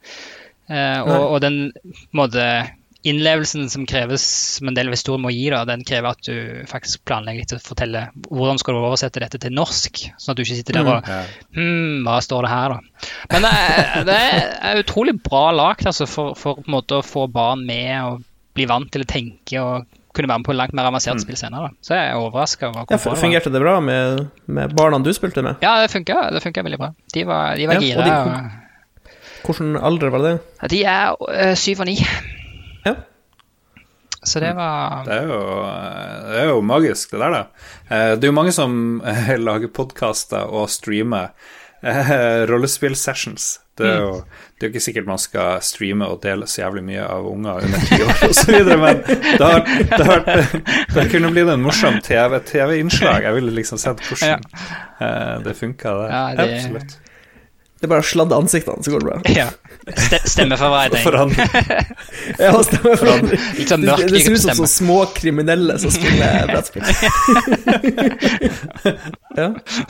Uh, 0.71 1.01
og, 1.03 1.23
og 1.35 1.41
den 1.43 1.73
måte, 2.15 2.45
innlevelsen 3.03 3.71
som 3.73 3.87
kreves 3.89 4.23
som 4.59 4.69
en 4.69 4.77
del 4.77 4.91
av 4.91 4.95
historien 4.95 5.25
må 5.25 5.33
gi, 5.33 5.49
da, 5.51 5.65
den 5.67 5.83
krever 5.89 6.13
at 6.13 6.27
du 6.27 6.67
faktisk 6.71 7.03
planlegger 7.09 7.43
litt 7.43 7.55
å 7.57 7.59
fortelle 7.65 8.05
hvordan 8.29 8.61
skal 8.61 8.77
du 8.77 8.85
oversette 8.85 9.23
dette 9.25 9.41
til 9.43 9.55
norsk, 9.57 10.03
sånn 10.15 10.35
at 10.35 10.39
du 10.39 10.45
ikke 10.45 10.59
sitter 10.61 10.79
der 10.79 10.91
og 10.93 11.09
Hm, 11.57 12.05
hva 12.07 12.21
står 12.23 12.47
det 12.47 12.53
her, 12.53 12.77
da? 12.77 13.09
Men 13.33 13.47
det 13.49 13.53
er, 13.57 14.05
det 14.07 14.19
er 14.21 14.83
utrolig 14.85 15.17
bra 15.25 15.47
lagt 15.57 15.89
altså, 15.89 16.07
for, 16.11 16.37
for 16.39 16.61
å 16.61 17.03
få 17.03 17.25
barn 17.33 17.65
med 17.67 17.97
og 18.05 18.23
bli 18.55 18.69
vant 18.69 18.93
til 18.93 19.07
å 19.07 19.11
tenke 19.11 19.65
og 19.65 19.89
kunne 20.15 20.29
være 20.29 20.39
med 20.43 20.45
på 20.49 20.53
en 20.55 20.59
langt 20.59 20.73
mer 20.75 20.89
avansert 20.89 21.21
spill 21.23 21.37
senere. 21.39 21.69
Da. 21.69 21.77
Så 21.87 21.95
jeg 21.95 22.11
er 22.11 22.19
overraska 22.19 22.67
over 22.71 22.81
Ja, 22.91 22.97
hvor 22.97 23.05
bra 23.05 23.15
det 23.15 23.21
fungerte 23.23 23.53
det 23.55 23.61
bra 23.63 23.77
med, 23.81 24.27
med 24.47 24.75
barna 24.77 24.99
du 25.05 25.13
spilte 25.15 25.43
med? 25.47 25.61
Ja, 25.63 25.77
det 25.83 25.91
funka, 25.93 26.31
det 26.35 26.43
funka 26.43 26.63
veldig 26.67 26.79
bra. 26.83 26.91
De 27.15 27.25
var, 27.29 27.55
de 27.57 27.67
var 27.71 27.75
Ja, 27.81 27.99
og 27.99 28.05
de- 28.05 28.17
og- 28.17 28.51
Hvilken 29.45 29.77
alder 29.77 30.11
var 30.13 30.19
det? 30.27 30.35
De 30.71 30.83
er 30.85 31.15
øh, 31.17 31.55
syv 31.57 31.81
og 31.81 31.87
ni, 31.89 31.95
Ja. 32.87 32.95
så 34.25 34.41
det 34.41 34.51
var 34.57 35.05
Det 35.07 35.15
er, 35.15 35.27
jo, 35.31 35.39
det 36.29 36.41
er 36.43 36.49
jo 36.51 36.61
magisk, 36.61 37.11
det 37.15 37.21
der, 37.21 37.31
da. 37.31 37.41
Eh, 37.91 38.17
Det 38.17 38.25
er 38.25 38.29
jo 38.29 38.37
mange 38.37 38.53
som 38.53 39.01
eh, 39.05 39.37
lager 39.39 39.69
podkaster 39.73 40.45
og 40.45 40.69
streamer 40.69 41.31
eh, 41.83 42.45
rollespill-sessions. 42.51 43.61
Det 43.79 43.87
er 43.89 44.01
jo 44.03 44.23
det 44.61 44.67
er 44.67 44.69
jo 44.69 44.75
ikke 44.75 44.85
sikkert 44.85 45.07
man 45.09 45.19
skal 45.23 45.63
streame 45.65 46.05
og 46.13 46.19
dele 46.21 46.45
så 46.51 46.61
jævlig 46.67 46.83
mye 46.85 47.05
av 47.09 47.25
unger 47.31 47.65
under 47.65 47.85
ti 47.89 47.97
år 48.05 48.25
osv., 48.29 48.59
men 48.85 49.01
det 49.09 49.41
har, 49.41 49.63
det 49.89 50.07
har, 50.11 50.27
det 50.95 51.07
kunne 51.15 51.31
blitt 51.33 51.49
en 51.49 51.63
morsom 51.65 51.97
TV 52.05 52.37
TV-innslag. 52.53 53.25
Jeg 53.25 53.39
ville 53.39 53.55
liksom 53.57 53.81
sett 53.81 54.03
hvordan 54.05 54.45
eh, 55.01 55.39
det 55.47 55.55
funka, 55.57 55.95
det. 56.03 56.11
Ja, 56.13 56.25
det- 56.37 56.51
Absolutt. 56.59 56.99
Det 57.81 57.87
er 57.89 57.93
bare 57.95 58.03
å 58.05 58.07
sladde 58.11 58.37
ansiktene, 58.37 58.85
så 58.85 58.93
går 58.93 59.01
det 59.01 59.07
bra. 59.09 59.19
ja. 59.41 59.47
Ste 59.97 60.19
Stemmeforvreiding. 60.29 61.01
Forandring. 61.01 61.49
Ja, 62.41 62.51
stemme 62.65 62.93
for 63.01 63.09
det, 63.09 63.39
Litt 63.57 63.71
sånn 63.73 63.85
det, 63.87 63.89
mørk 63.89 64.11
det 64.13 64.21
ser 64.21 64.35
ut 64.37 64.43
som 64.43 64.53
så 64.59 64.67
små 64.69 64.97
kriminelle 65.17 65.79
som 65.81 65.89
spiller 65.95 66.45
brettspill. 66.51 66.85
ja. 69.41 69.47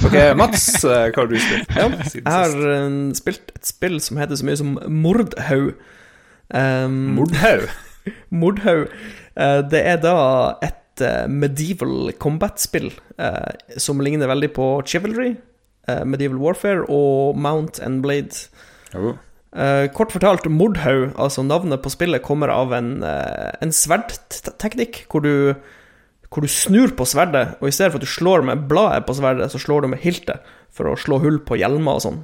Ok, 0.06 0.14
Mats, 0.38 0.68
eh, 0.84 1.08
hva 1.10 1.24
har 1.24 1.28
du 1.32 1.34
spilt? 1.42 1.74
Ja, 1.74 1.88
Jeg 2.14 2.22
har 2.28 2.54
eh, 2.76 2.86
spilt 3.18 3.50
et 3.56 3.66
spill 3.72 3.98
som 4.04 4.22
heter 4.22 4.38
så 4.38 4.46
mye 4.46 4.60
som 4.62 4.78
Mordhaug. 5.02 5.74
Um, 6.54 6.94
Mordhaug. 7.18 7.66
Mordhaug. 8.30 8.86
Eh, 9.34 9.58
det 9.74 9.82
er 9.96 9.98
da 10.06 10.14
et 10.62 10.78
medieval 11.32 12.10
combat-spill 12.20 12.90
som 13.80 14.02
ligner 14.04 14.28
veldig 14.28 14.50
på 14.52 14.64
Chivalry, 14.84 15.30
Medieval 15.88 16.38
Warfare 16.38 16.84
og 16.92 17.38
Mount 17.40 17.80
and 17.82 18.02
Blade. 18.04 18.46
Jo. 18.92 19.14
Eh, 19.50 19.88
kort 19.96 20.12
fortalt, 20.14 20.46
Mordhaug, 20.46 21.10
altså 21.18 21.42
navnet 21.42 21.82
på 21.82 21.90
spillet, 21.90 22.22
kommer 22.22 22.52
av 22.54 22.74
en, 22.76 23.00
uh, 23.02 23.50
en 23.58 23.72
sverdteknikk 23.74 25.02
hvor 25.10 25.24
du, 25.24 25.56
hvor 26.30 26.46
du 26.46 26.50
snur 26.50 26.94
på 26.94 27.06
sverdet, 27.08 27.56
og 27.58 27.66
i 27.66 27.74
stedet 27.74 27.90
for 27.90 27.98
at 27.98 28.06
du 28.06 28.12
slår 28.12 28.46
med 28.46 28.68
bladet 28.70 29.08
på 29.08 29.16
sverdet, 29.18 29.50
så 29.50 29.58
slår 29.58 29.82
du 29.82 29.90
med 29.90 30.02
hiltet 30.04 30.46
for 30.74 30.86
å 30.86 30.98
slå 30.98 31.18
hull 31.22 31.40
på 31.42 31.58
hjelmer 31.58 31.98
og 31.98 32.04
sånn. 32.04 32.20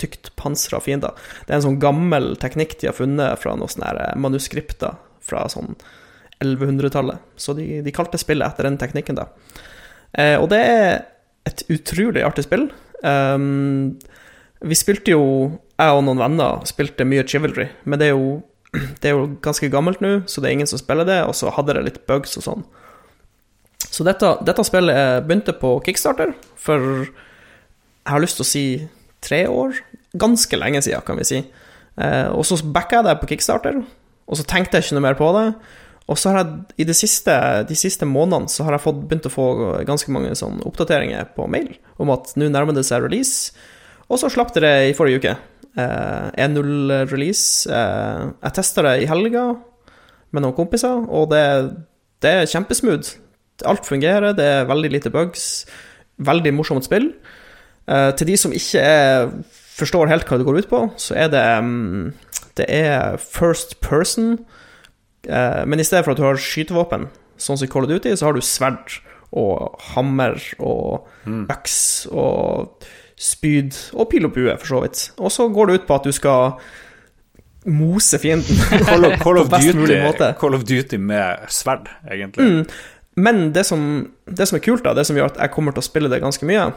Tykt 0.00 0.30
pansra 0.36 0.80
fiender. 0.84 1.16
Det 1.46 1.54
er 1.54 1.58
en 1.58 1.68
sånn 1.70 1.80
gammel 1.82 2.34
teknikk 2.40 2.76
de 2.80 2.90
har 2.90 2.96
funnet 2.96 3.40
fra 3.40 3.54
noen 3.56 3.72
sånne 3.72 3.94
eh, 3.96 4.18
manuskripter 4.20 4.98
fra 5.24 5.46
sånn 5.48 5.72
1100-tallet. 6.44 7.24
Så 7.40 7.56
de, 7.56 7.80
de 7.84 7.94
kalte 7.96 8.20
spillet 8.20 8.44
etter 8.44 8.68
den 8.68 8.76
teknikken, 8.80 9.18
da. 9.18 9.30
Eh, 10.12 10.36
og 10.36 10.50
det 10.52 10.60
er 10.60 10.92
et 11.48 11.64
utrolig 11.72 12.22
artig 12.28 12.44
spill. 12.44 12.68
Um, 13.04 13.98
vi 14.64 14.74
spilte 14.74 15.14
jo, 15.14 15.24
jeg 15.78 15.94
og 15.94 16.04
noen 16.06 16.20
venner 16.20 16.64
spilte 16.66 17.06
mye 17.06 17.26
Chivalry, 17.28 17.68
men 17.86 18.00
det 18.00 18.10
er 18.10 18.16
jo, 18.16 18.40
det 19.00 19.10
er 19.10 19.16
jo 19.16 19.30
ganske 19.44 19.70
gammelt 19.72 20.02
nå, 20.04 20.20
så 20.26 20.42
det 20.42 20.50
er 20.50 20.58
ingen 20.58 20.70
som 20.70 20.80
spiller 20.80 21.06
det, 21.08 21.20
og 21.26 21.36
så 21.38 21.52
hadde 21.54 21.78
det 21.78 21.86
litt 21.86 22.04
bugs 22.10 22.36
og 22.40 22.46
sånn. 22.46 22.66
Så 23.88 24.04
dette, 24.06 24.34
dette 24.46 24.64
spillet 24.66 24.94
eh, 24.94 25.20
begynte 25.24 25.54
på 25.56 25.76
Kickstarter 25.86 26.34
for 26.58 26.82
jeg 27.06 28.14
har 28.14 28.22
lyst 28.22 28.38
til 28.40 28.44
å 28.44 28.48
si 28.48 28.64
tre 29.24 29.42
år. 29.50 29.78
Ganske 30.18 30.58
lenge 30.58 30.80
siden, 30.84 31.04
kan 31.04 31.18
vi 31.20 31.26
si. 31.28 31.40
Eh, 31.98 32.28
og 32.32 32.46
så 32.46 32.58
backa 32.64 32.98
jeg 32.98 33.08
det 33.08 33.16
på 33.20 33.28
Kickstarter, 33.32 33.82
og 34.28 34.38
så 34.38 34.46
tenkte 34.48 34.78
jeg 34.78 34.86
ikke 34.86 34.98
noe 34.98 35.06
mer 35.06 35.18
på 35.18 35.28
det. 35.36 35.46
Og 36.08 36.16
så 36.16 36.32
har 36.32 36.40
jeg 36.40 36.82
i 36.82 36.86
det 36.88 36.96
siste, 36.96 37.34
de 37.68 37.76
siste 37.76 38.06
månedene 38.08 38.48
så 38.48 38.64
har 38.64 38.76
jeg 38.76 38.84
fått, 38.86 39.02
begynt 39.10 39.28
å 39.28 39.32
få 39.32 39.48
ganske 39.88 40.12
mange 40.14 40.32
sånn 40.38 40.62
oppdateringer 40.68 41.28
på 41.36 41.48
mail 41.52 41.74
om 42.00 42.12
at 42.14 42.32
nå 42.40 42.48
nærmer 42.48 42.76
det 42.76 42.86
seg 42.88 43.04
release. 43.04 43.52
Og 44.08 44.20
så 44.22 44.30
slapp 44.32 44.54
det 44.56 44.72
i 44.88 44.94
forrige 44.96 45.20
uke. 45.20 45.34
Eh, 45.78 46.28
1.0-release. 46.48 47.68
Eh, 47.68 48.22
jeg 48.40 48.56
testa 48.56 48.86
det 48.86 48.94
i 49.02 49.10
helga 49.10 49.50
med 50.32 50.44
noen 50.44 50.56
kompiser, 50.56 51.04
og 51.08 51.28
det, 51.32 51.44
det 52.24 52.32
er 52.40 52.50
kjempesmooth. 52.50 53.18
Alt 53.68 53.88
fungerer, 53.88 54.32
det 54.38 54.46
er 54.46 54.70
veldig 54.70 54.92
lite 54.94 55.12
bugs. 55.12 55.66
Veldig 56.24 56.54
morsomt 56.56 56.88
spill. 56.88 57.12
Eh, 57.88 58.10
til 58.16 58.32
de 58.32 58.38
som 58.40 58.54
ikke 58.54 58.80
er, 58.80 59.28
forstår 59.78 60.10
helt 60.10 60.28
hva 60.28 60.40
det 60.40 60.48
går 60.48 60.62
ut 60.62 60.70
på, 60.72 60.82
så 61.00 61.16
er 61.20 61.30
det 61.32 61.44
mm, 61.64 62.08
Det 62.58 62.66
er 62.68 63.20
first 63.22 63.78
person, 63.80 64.38
men 65.28 65.80
i 65.80 65.84
stedet 65.86 66.04
for 66.06 66.14
at 66.14 66.20
du 66.20 66.24
har 66.26 66.40
skytevåpen, 66.40 67.08
sånn 67.38 67.58
som 67.58 67.66
i 67.66 67.70
Call 67.70 67.86
of 67.86 67.92
Duty, 67.92 68.14
så 68.16 68.28
har 68.28 68.36
du 68.36 68.44
sverd 68.44 68.98
og 69.36 69.76
hammer 69.92 70.38
og 70.64 71.08
øks 71.52 71.78
og 72.08 72.86
spyd 73.18 73.76
og 73.98 74.08
pil 74.12 74.28
og 74.28 74.34
bue, 74.36 74.54
for 74.60 74.70
så 74.70 74.82
vidt. 74.84 75.02
Og 75.18 75.32
så 75.34 75.48
går 75.52 75.68
det 75.68 75.80
ut 75.80 75.88
på 75.88 75.98
at 75.98 76.06
du 76.06 76.14
skal 76.14 76.58
mose 77.68 78.20
fienden 78.22 78.60
Call 78.88 79.04
of, 79.04 79.18
Call, 79.20 79.40
of 79.42 79.50
på 79.50 79.56
best 79.56 79.74
mulig 79.74 79.96
Duty, 79.96 80.04
måte. 80.06 80.30
Call 80.40 80.56
of 80.56 80.64
Duty 80.68 81.00
med 81.02 81.48
sverd, 81.52 81.90
egentlig. 82.10 82.46
Mm. 82.46 82.62
Men 83.18 83.48
det 83.52 83.66
som, 83.66 83.82
det 84.24 84.46
som 84.48 84.56
er 84.56 84.64
kult, 84.64 84.84
da, 84.86 84.94
det 84.94 85.04
som 85.08 85.18
gjør 85.18 85.32
at 85.32 85.40
jeg 85.42 85.52
kommer 85.54 85.74
til 85.74 85.82
å 85.82 85.88
spille 85.88 86.10
det 86.12 86.22
ganske 86.22 86.46
mye, 86.48 86.68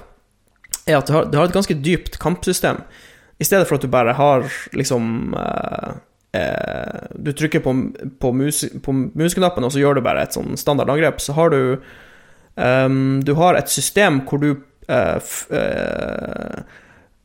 er 0.90 0.98
at 0.98 1.08
det 1.08 1.16
har, 1.16 1.28
det 1.30 1.38
har 1.38 1.50
et 1.50 1.56
ganske 1.56 1.78
dypt 1.86 2.18
kampsystem. 2.22 2.82
I 3.42 3.46
stedet 3.46 3.70
for 3.70 3.78
at 3.78 3.86
du 3.86 3.92
bare 3.94 4.16
har 4.18 4.48
liksom 4.78 5.36
eh, 5.38 6.00
eh, 6.38 7.10
Du 7.16 7.32
trykker 7.34 7.64
på, 7.64 7.74
på, 8.20 8.32
mus, 8.34 8.64
på 8.84 8.94
museknappen, 8.94 9.66
og 9.66 9.74
så 9.74 9.82
gjør 9.82 10.00
du 10.00 10.06
bare 10.06 10.26
et 10.26 10.38
sånn 10.38 10.58
standardangrep. 10.60 11.22
Så 11.22 11.36
har 11.38 11.54
du 11.54 11.62
um, 12.56 13.22
Du 13.26 13.34
har 13.40 13.60
et 13.60 13.72
system 13.72 14.24
hvor 14.30 14.42
du 14.44 14.50
eh, 14.88 15.34
uh, 15.52 16.82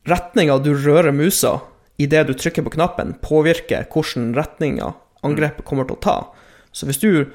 Retninga 0.07 0.59
du 0.63 0.71
rører 0.75 1.11
musa 1.11 1.59
idet 1.99 2.27
du 2.29 2.35
trykker 2.37 2.63
på 2.63 2.75
knappen, 2.77 3.15
påvirker 3.25 3.89
hvilken 3.91 4.29
retninga 4.37 4.93
angrepet 5.25 5.65
kommer 5.65 5.87
til 5.87 5.97
å 5.97 6.03
ta. 6.03 6.17
Så 6.71 6.85
hvis 6.87 7.01
du 7.01 7.25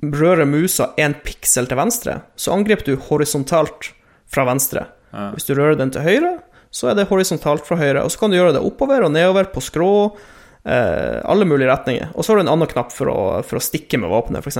rører 0.00 0.46
musa 0.48 0.92
en 0.96 1.16
piksel 1.26 1.66
til 1.68 1.80
venstre, 1.80 2.20
så 2.38 2.54
angriper 2.54 2.86
du 2.86 3.02
horisontalt 3.08 3.90
fra 4.30 4.46
venstre. 4.48 4.86
Hvis 5.34 5.48
du 5.48 5.54
rører 5.56 5.76
den 5.80 5.92
til 5.92 6.06
høyre, 6.06 6.32
så 6.74 6.90
er 6.90 6.98
det 6.98 7.08
horisontalt 7.10 7.66
fra 7.66 7.78
høyre. 7.80 8.04
Og 8.04 8.12
så 8.12 8.20
kan 8.20 8.32
du 8.32 8.38
gjøre 8.38 8.56
det 8.56 8.64
oppover 8.64 9.06
og 9.06 9.14
nedover 9.14 9.48
på 9.52 9.62
skrå, 9.64 9.92
eh, 10.12 10.34
alle 10.66 11.46
mulige 11.46 11.70
retninger. 11.70 12.08
Og 12.18 12.24
så 12.24 12.32
har 12.32 12.40
du 12.40 12.42
en 12.42 12.50
annen 12.50 12.66
knapp 12.66 12.90
for 12.90 13.06
å, 13.12 13.18
for 13.46 13.60
å 13.60 13.62
stikke 13.62 14.00
med 14.02 14.10
våpenet, 14.10 14.42
f.eks. 14.42 14.58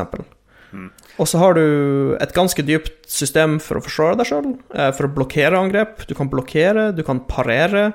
Og 1.16 1.28
så 1.28 1.40
har 1.40 1.56
du 1.56 2.16
et 2.20 2.34
ganske 2.36 2.62
dypt 2.66 3.06
system 3.08 3.56
for 3.62 3.78
å 3.78 3.84
forsvare 3.84 4.18
deg 4.20 4.28
sjøl, 4.28 4.48
eh, 4.76 4.90
for 4.96 5.08
å 5.08 5.14
blokkere 5.14 5.58
angrep. 5.58 6.04
Du 6.08 6.14
kan 6.18 6.30
blokkere, 6.32 6.90
du 6.96 7.02
kan 7.06 7.22
parere, 7.28 7.92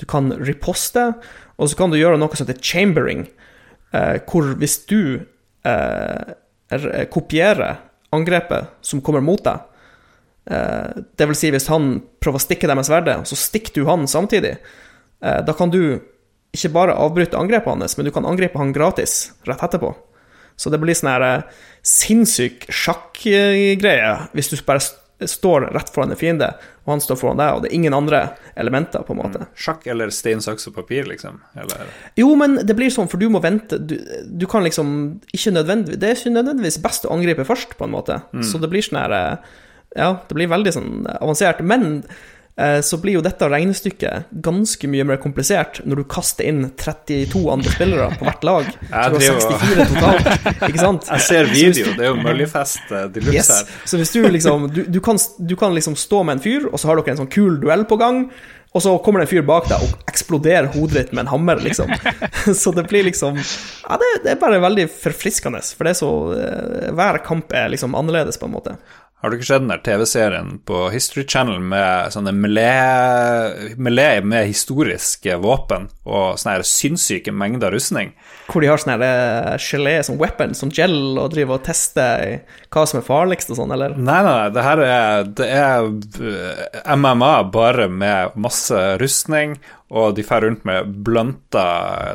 du 0.00 0.06
kan 0.08 0.32
riposte, 0.40 1.12
og 1.58 1.68
så 1.68 1.78
kan 1.78 1.92
du 1.92 1.98
gjøre 2.00 2.20
noe 2.20 2.32
som 2.36 2.46
heter 2.46 2.62
chambering, 2.62 3.26
eh, 3.92 4.20
hvor 4.28 4.54
hvis 4.56 4.78
du 4.88 5.26
eh, 5.64 6.32
kopierer 7.12 7.82
angrepet 8.12 8.72
som 8.80 9.02
kommer 9.04 9.20
mot 9.24 9.42
deg, 9.44 9.60
eh, 10.48 11.02
det 11.16 11.28
vil 11.28 11.38
si 11.38 11.52
hvis 11.52 11.68
han 11.68 11.98
prøver 12.22 12.40
å 12.40 12.46
stikke 12.46 12.70
deg 12.70 12.80
med 12.80 12.88
sverdet, 12.88 13.18
og 13.20 13.28
så 13.28 13.36
stikker 13.36 13.76
du 13.76 13.84
han 13.90 14.08
samtidig, 14.08 14.56
eh, 15.20 15.40
da 15.44 15.52
kan 15.52 15.70
du 15.70 16.00
ikke 16.52 16.72
bare 16.74 16.96
avbryte 17.00 17.38
angrepet 17.38 17.72
hans, 17.72 17.96
men 17.96 18.08
du 18.08 18.12
kan 18.14 18.26
angripe 18.28 18.60
han 18.60 18.74
gratis 18.76 19.32
rett 19.48 19.62
etterpå. 19.64 19.94
Så 20.56 20.70
det 20.70 20.80
blir 20.82 20.96
sånn 20.96 21.12
her 21.14 21.24
eh, 21.26 21.60
sinnssyk 21.82 22.68
sjakkgreie 22.68 24.10
hvis 24.36 24.52
du 24.52 24.58
bare 24.66 24.84
står 25.28 25.68
rett 25.72 25.90
foran 25.94 26.10
en 26.10 26.18
fiende, 26.18 26.48
og 26.82 26.96
han 26.96 27.02
står 27.02 27.18
foran 27.20 27.38
deg, 27.38 27.54
og 27.54 27.62
det 27.62 27.70
er 27.70 27.76
ingen 27.76 27.94
andre 27.94 28.20
elementer, 28.58 29.04
på 29.06 29.14
en 29.14 29.20
måte. 29.20 29.46
Sjakk 29.54 29.86
eller 29.92 30.10
stein, 30.14 30.42
saks 30.42 30.66
og 30.66 30.74
papir, 30.74 31.06
liksom? 31.06 31.38
Eller 31.54 31.86
Jo, 32.18 32.32
men 32.38 32.58
det 32.66 32.74
blir 32.78 32.90
sånn, 32.90 33.10
for 33.10 33.22
du 33.22 33.28
må 33.30 33.38
vente 33.44 33.78
Du, 33.78 33.94
du 34.26 34.46
kan 34.50 34.64
liksom 34.66 34.88
ikke 35.30 35.54
nødvendigvis 35.54 36.00
Det 36.02 36.08
er 36.08 36.18
ikke 36.18 36.34
nødvendigvis 36.34 36.80
best 36.82 37.06
å 37.06 37.12
angripe 37.14 37.46
først, 37.48 37.76
på 37.78 37.86
en 37.86 37.94
måte. 37.94 38.18
Så 38.42 38.58
det 38.62 38.70
blir 38.72 38.82
sånn 38.84 38.98
her 38.98 39.14
eh, 39.18 39.54
Ja, 39.94 40.10
det 40.28 40.36
blir 40.36 40.50
veldig 40.50 40.74
sånn 40.74 40.92
avansert. 41.14 41.62
Men 41.62 42.02
så 42.84 42.98
blir 43.00 43.14
jo 43.16 43.22
dette 43.24 43.46
regnestykket 43.48 44.26
ganske 44.44 44.88
mye 44.92 45.06
mer 45.08 45.16
komplisert 45.22 45.78
når 45.88 46.02
du 46.02 46.04
kaster 46.12 46.44
inn 46.50 46.66
32 46.76 47.40
andre 47.50 47.72
spillere 47.72 48.10
på 48.20 48.26
hvert 48.28 48.44
lag. 48.44 48.68
Du 48.88 48.94
har 48.94 49.14
driver 49.16 49.40
64 49.40 49.86
totalt, 49.94 50.30
ikke 50.68 50.82
sant? 50.84 51.08
Jeg 51.14 51.24
ser 51.30 51.48
video, 51.48 51.94
det 51.96 52.04
er 52.04 52.10
jo 52.12 52.18
Møllifest 52.20 52.92
eh, 52.92 53.06
de 53.14 53.24
luxe 53.24 53.38
Yes. 53.38 53.52
her. 53.56 53.76
Så 53.88 54.00
hvis 54.02 54.12
du 54.12 54.20
liksom 54.28 54.68
du, 54.74 54.82
du, 54.84 55.00
kan, 55.04 55.16
du 55.40 55.56
kan 55.56 55.72
liksom 55.74 55.96
stå 55.96 56.22
med 56.28 56.36
en 56.38 56.44
fyr, 56.44 56.68
og 56.68 56.76
så 56.82 56.92
har 56.92 57.00
dere 57.00 57.14
en 57.16 57.22
sånn 57.24 57.32
kul 57.32 57.56
duell 57.62 57.86
på 57.88 57.96
gang, 58.00 58.26
og 58.72 58.80
så 58.80 58.94
kommer 59.04 59.20
det 59.20 59.26
en 59.26 59.32
fyr 59.34 59.42
bak 59.44 59.66
deg 59.68 59.82
og 59.84 60.06
eksploderer 60.08 60.70
hodet 60.72 60.94
ditt 60.96 61.10
med 61.12 61.26
en 61.26 61.32
hammer, 61.34 61.58
liksom. 61.60 61.90
Så 62.62 62.72
det 62.72 62.86
blir 62.88 63.04
liksom 63.04 63.36
Ja, 63.36 63.98
det, 64.00 64.08
det 64.24 64.30
er 64.32 64.38
bare 64.40 64.60
veldig 64.64 64.86
forfriskende, 64.92 65.60
for 65.76 65.84
det 65.88 65.92
er 65.92 65.98
så 65.98 66.08
eh, 66.36 66.86
Hver 66.96 67.18
kamp 67.26 67.52
er 67.52 67.68
liksom 67.74 67.92
annerledes, 67.98 68.38
på 68.40 68.48
en 68.48 68.54
måte. 68.56 68.76
Har 69.22 69.30
du 69.30 69.36
ikke 69.38 69.46
sett 69.46 69.62
den 69.62 69.70
der 69.70 69.82
TV-serien 69.86 70.48
på 70.66 70.88
History 70.90 71.22
Channel 71.30 71.60
med 71.62 72.10
sånne 72.10 72.32
melee, 72.34 73.74
melee 73.78 74.16
med 74.26 74.48
historiske 74.48 75.36
våpen 75.38 75.86
og 76.02 76.40
sånne 76.42 76.56
her 76.56 76.64
sinnssyke 76.66 77.30
mengder 77.30 77.70
rustning? 77.70 78.10
Hvor 78.50 78.64
de 78.64 78.70
har 78.70 78.80
sånn 78.80 79.02
eh, 79.04 79.52
gelé 79.62 79.98
som 80.06 80.18
weapon, 80.20 80.54
som 80.58 80.72
gel, 80.74 80.94
og 81.20 81.30
driver 81.34 81.60
og 81.60 81.66
tester 81.66 82.40
hva 82.72 82.86
som 82.88 83.00
er 83.00 83.06
farligst 83.06 83.52
og 83.52 83.60
sånn, 83.60 83.74
eller? 83.74 83.94
Nei, 83.96 84.18
nei, 84.24 84.32
nei, 84.32 84.48
det 84.54 84.64
her 84.66 84.82
er, 84.86 85.28
det 85.40 85.48
er 85.52 85.86
eh, 86.32 86.96
MMA 86.96 87.34
bare 87.54 87.86
med 87.92 88.34
masse 88.40 88.82
rustning, 89.00 89.56
og 89.92 90.14
de 90.16 90.24
drar 90.24 90.40
rundt 90.40 90.62
med 90.64 90.88
blunta 91.04 91.64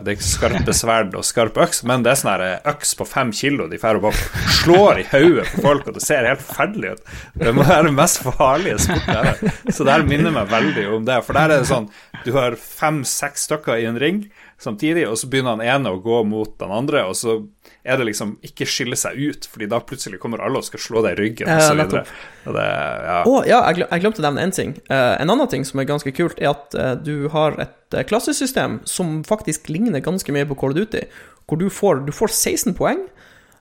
Det 0.01 0.09
er 0.09 0.15
ikke 0.15 0.25
skarpe 0.25 0.73
sverd 0.81 1.13
og 1.17 1.25
skarp 1.27 1.59
øks, 1.61 1.83
men 1.87 2.03
det 2.03 2.11
er 2.11 2.19
sånn 2.21 2.31
her 2.33 2.71
øks 2.73 2.95
på 2.97 3.05
fem 3.05 3.33
kilo 3.37 3.67
de 3.69 3.77
drar 3.77 3.99
og 3.99 4.07
bare 4.07 4.47
slår 4.57 5.03
i 5.03 5.05
hodet 5.11 5.45
på 5.53 5.63
folk, 5.67 5.85
og 5.87 5.99
det 5.99 6.03
ser 6.05 6.25
helt 6.27 6.41
forferdelig 6.43 6.95
ut. 6.97 7.13
Det 7.37 7.53
må 7.53 7.67
være 7.67 7.87
den 7.89 7.99
mest 7.99 8.23
farlige 8.25 8.81
sporten 8.87 9.21
her. 9.21 9.45
Så 9.69 9.85
det 9.85 9.93
her 9.93 10.07
minner 10.09 10.33
meg 10.33 10.49
veldig 10.51 10.87
om 10.97 11.05
det, 11.07 11.21
for 11.27 11.37
der 11.37 11.53
er 11.53 11.61
det 11.61 11.69
sånn 11.69 11.89
Du 12.25 12.33
har 12.35 12.57
fem-seks 12.57 13.45
stykker 13.47 13.77
i 13.77 13.87
en 13.87 14.01
ring 14.01 14.25
samtidig, 14.61 15.05
og 15.07 15.17
så 15.19 15.29
begynner 15.29 15.57
han 15.57 15.61
ene 15.61 15.91
å 15.93 15.99
gå 16.01 16.23
mot 16.25 16.55
den 16.59 16.71
andre, 16.73 17.03
og 17.05 17.15
så 17.17 17.37
er 17.85 17.99
det 17.99 18.07
liksom 18.09 18.35
ikke 18.45 18.65
skille 18.69 18.97
seg 18.99 19.19
ut, 19.19 19.45
fordi 19.51 19.69
da 19.69 19.79
plutselig 19.85 20.19
kommer 20.21 20.41
alle 20.43 20.61
og 20.61 20.65
skal 20.65 20.81
slå 20.81 21.03
deg 21.05 21.17
i 21.17 21.21
ryggen, 21.21 21.51
og 21.51 21.61
så. 21.61 22.03
Og 22.47 22.57
det, 22.57 22.65
ja. 22.65 23.19
Oh, 23.29 23.39
ja, 23.45 23.61
jeg, 23.67 23.79
glem, 23.79 24.01
glemte 24.03 24.23
å 24.23 24.25
nevne 24.27 24.47
én 24.47 24.55
ting. 24.55 24.73
Eh, 24.89 25.13
en 25.21 25.33
annen 25.33 25.51
ting 25.51 25.65
som 25.67 25.81
er 25.81 25.89
ganske 25.89 26.13
kult, 26.17 26.41
er 26.41 26.55
at 26.55 26.77
eh, 26.77 26.95
du 26.97 27.29
har 27.33 27.59
et 27.61 27.97
uh, 27.97 28.03
klassesystem 28.07 28.81
som 28.89 29.21
faktisk 29.27 29.69
ligner 29.69 30.03
ganske 30.03 30.33
mye 30.33 30.47
på 30.49 30.57
Call 30.59 30.73
of 30.73 30.81
Duty, 30.81 31.05
hvor 31.47 31.61
du 31.61 31.69
får, 31.71 32.03
du 32.07 32.13
får 32.15 32.33
16 32.33 32.75
poeng, 32.79 33.05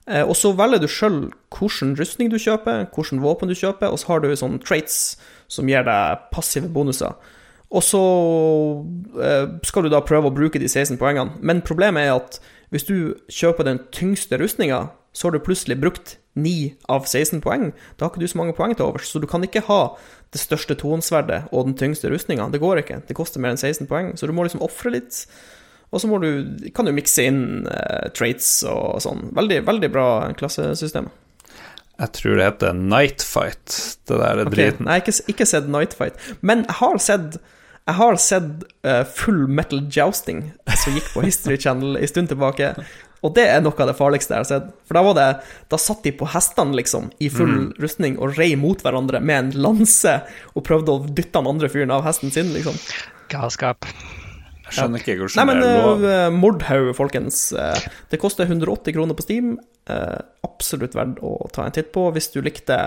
eh, 0.08 0.24
og 0.24 0.34
så 0.38 0.54
velger 0.56 0.80
du 0.82 0.88
sjøl 0.90 1.20
hvilken 1.52 1.94
rustning 2.00 2.32
du 2.32 2.40
kjøper, 2.40 2.88
hvilken 2.96 3.20
våpen 3.22 3.52
du 3.52 3.58
kjøper, 3.58 3.92
og 3.92 4.00
så 4.00 4.14
har 4.14 4.24
du 4.24 4.32
sånne 4.32 4.64
traits 4.64 5.18
som 5.52 5.68
gir 5.68 5.84
deg 5.86 6.28
passive 6.32 6.72
bonuser. 6.72 7.14
Og 7.76 7.84
så 7.84 8.02
eh, 9.20 9.48
skal 9.68 9.84
du 9.84 9.92
da 9.92 10.00
prøve 10.04 10.30
å 10.30 10.36
bruke 10.36 10.60
de 10.62 10.68
16 10.68 10.96
poengene, 11.00 11.36
men 11.44 11.64
problemet 11.66 12.06
er 12.06 12.14
at 12.16 12.38
hvis 12.72 12.86
du 12.88 12.96
kjøper 13.30 13.68
den 13.68 13.82
tyngste 13.94 14.38
rustninga, 14.40 14.86
så 15.16 15.28
har 15.28 15.36
du 15.36 15.44
plutselig 15.44 15.78
brukt 15.80 16.16
9 16.36 16.74
av 16.92 17.06
16 17.08 17.40
poeng. 17.44 17.70
Da 17.96 18.04
har 18.04 18.12
ikke 18.12 18.24
du 18.24 18.28
så 18.28 18.40
mange 18.40 18.56
poeng 18.56 18.74
til 18.76 18.88
overs, 18.88 19.08
så 19.08 19.20
du 19.22 19.28
kan 19.30 19.44
ikke 19.44 19.64
ha 19.68 19.80
det 20.34 20.42
største 20.42 20.76
tonsverdet 20.76 21.46
og 21.52 21.70
den 21.70 21.76
tyngste 21.78 22.10
rustninga. 22.12 22.50
Det 22.52 22.60
går 22.60 22.82
ikke. 22.82 23.00
Det 23.08 23.16
koster 23.16 23.40
mer 23.40 23.54
enn 23.54 23.60
16 23.60 23.88
poeng, 23.88 24.12
så 24.18 24.28
du 24.28 24.34
må 24.36 24.44
liksom 24.44 24.64
ofre 24.66 24.92
litt. 24.98 25.22
Og 25.94 26.02
så 26.02 26.18
du, 26.20 26.30
kan 26.76 26.88
du 26.88 26.92
mikse 26.92 27.24
inn 27.30 27.44
uh, 27.64 28.08
traits 28.16 28.58
og 28.68 28.98
sånn. 29.04 29.30
Veldig, 29.36 29.62
veldig 29.68 29.92
bra 29.94 30.08
klassesystem. 30.36 31.08
Jeg 31.96 32.12
tror 32.12 32.36
det 32.36 32.48
heter 32.50 32.76
Night 32.76 33.24
Fight, 33.24 33.76
det 34.04 34.18
der 34.20 34.42
Ok, 34.44 34.52
driten. 34.52 34.88
Nei, 34.88 34.98
ikke, 35.00 35.14
ikke 35.32 35.46
sett 35.48 35.70
Nightfight. 35.72 36.18
Men 36.44 36.66
jeg 36.66 36.76
har 36.82 36.98
sett 37.00 37.38
jeg 37.86 37.94
har 38.00 38.16
sett 38.18 38.64
uh, 38.86 39.04
full 39.06 39.44
metal 39.46 39.84
jousting 39.86 40.48
som 40.74 40.96
gikk 40.96 41.12
på 41.14 41.22
History 41.22 41.58
Channel 41.62 42.00
en 42.00 42.10
stund 42.10 42.32
tilbake. 42.32 42.72
Og 43.24 43.32
det 43.38 43.46
er 43.48 43.62
noe 43.62 43.78
av 43.82 43.90
det 43.90 43.96
farligste 43.98 44.34
jeg 44.34 44.42
har 44.42 44.48
sett. 44.48 44.68
For 44.86 44.98
da 44.98 45.04
var 45.06 45.16
det 45.18 45.28
Da 45.72 45.78
satt 45.80 46.04
de 46.04 46.12
på 46.14 46.28
hestene, 46.34 46.76
liksom, 46.78 47.08
i 47.22 47.30
full 47.32 47.72
rustning, 47.82 48.18
og 48.18 48.36
rei 48.38 48.52
mot 48.58 48.82
hverandre 48.82 49.22
med 49.22 49.38
en 49.38 49.64
lanse, 49.68 50.18
og 50.54 50.66
prøvde 50.66 50.94
å 50.94 51.06
dytte 51.06 51.38
den 51.38 51.50
andre 51.54 51.70
fyren 51.72 51.94
av 51.94 52.06
hesten 52.06 52.34
sin, 52.34 52.52
liksom. 52.54 52.78
Galskap. 53.32 53.88
Jeg 54.66 54.74
skjønner 54.80 54.98
ikke 55.02 55.14
Nei, 55.14 55.20
hvordan 55.22 55.46
men 55.46 55.60
det 55.62 55.68
er 55.70 55.82
lov. 55.86 56.04
uh, 56.04 56.30
Mordhaug, 56.34 56.88
folkens. 56.98 57.52
eh, 57.54 57.84
det 58.10 58.18
koster 58.18 58.46
180 58.48 58.92
kroner 58.96 59.14
på 59.14 59.22
Steam. 59.22 59.52
Eh, 59.86 60.16
absolutt 60.42 60.96
verdt 60.98 61.20
å 61.22 61.36
ta 61.54 61.64
en 61.68 61.72
titt 61.76 61.92
på 61.94 62.08
hvis 62.12 62.32
du 62.34 62.40
likte 62.42 62.78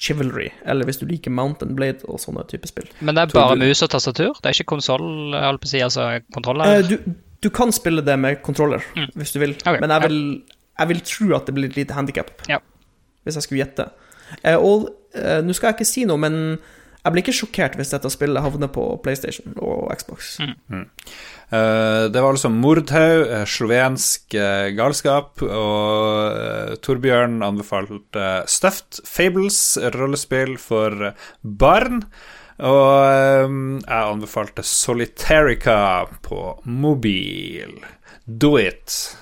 Chivalry, 0.00 0.48
eller 0.64 0.84
hvis 0.88 0.98
du 1.00 1.06
liker 1.08 1.30
Mountain 1.32 1.74
Blade 1.76 2.04
og 2.08 2.18
sånne 2.20 2.46
typer 2.48 2.68
spill. 2.68 2.88
Men 3.00 3.14
det 3.16 3.22
er 3.26 3.34
bare 3.36 3.54
du- 3.56 3.64
mus 3.66 3.82
og 3.84 3.90
tastatur? 3.92 4.32
Det 4.40 4.48
er 4.48 4.56
ikke 4.56 4.70
konsoll, 4.76 5.36
si, 5.64 5.78
altså 5.84 6.22
kontroller? 6.32 6.64
Eh, 6.78 6.82
du, 6.88 6.96
du 7.44 7.50
kan 7.50 7.72
spille 7.72 8.00
det 8.04 8.16
med 8.18 8.40
kontroller, 8.42 8.80
hvis 9.16 9.32
du 9.32 9.38
vil, 9.40 9.52
okay. 9.60 9.80
men 9.80 9.90
jeg 9.92 10.02
vil, 10.08 10.18
jeg 10.78 10.88
vil 10.88 11.00
tro 11.12 11.34
at 11.36 11.46
det 11.46 11.54
blir 11.54 11.68
et 11.70 11.76
lite 11.76 11.94
handikap, 11.96 12.30
Ja. 12.48 12.58
hvis 13.24 13.36
jeg 13.36 13.42
skulle 13.44 13.64
gjette. 13.64 13.90
Eh, 14.42 14.56
og 14.56 14.88
eh, 15.14 15.40
nå 15.44 15.52
skal 15.54 15.70
jeg 15.72 15.78
ikke 15.80 15.88
si 15.92 16.04
noe, 16.08 16.16
men 16.18 16.58
jeg 17.06 17.14
blir 17.14 17.22
ikke 17.22 17.38
sjokkert 17.38 17.76
hvis 17.78 17.92
dette 17.94 18.10
spillet 18.10 18.42
havner 18.42 18.70
på 18.72 18.84
PlayStation 19.04 19.52
og 19.62 19.92
Xbox. 19.94 20.32
Eh, 21.46 22.04
det 22.10 22.22
var 22.22 22.32
altså 22.34 22.50
Mordhaug, 22.50 23.28
eh, 23.30 23.44
slovensk 23.46 24.34
uh, 24.34 24.72
galskap, 24.74 25.44
og 25.46 26.34
uh, 26.34 26.72
Torbjørn 26.82 27.38
anbefalte 27.46 28.30
Stuffed 28.50 28.98
Fables, 29.06 29.60
rollespill 29.94 30.56
for 30.58 31.12
barn. 31.42 32.02
Og 32.56 33.52
jeg 33.84 34.00
anbefalte 34.00 34.64
Solitarica 34.64 36.06
på 36.24 36.56
mobil. 36.64 37.76
Do 38.28 38.56
it. 38.58 39.16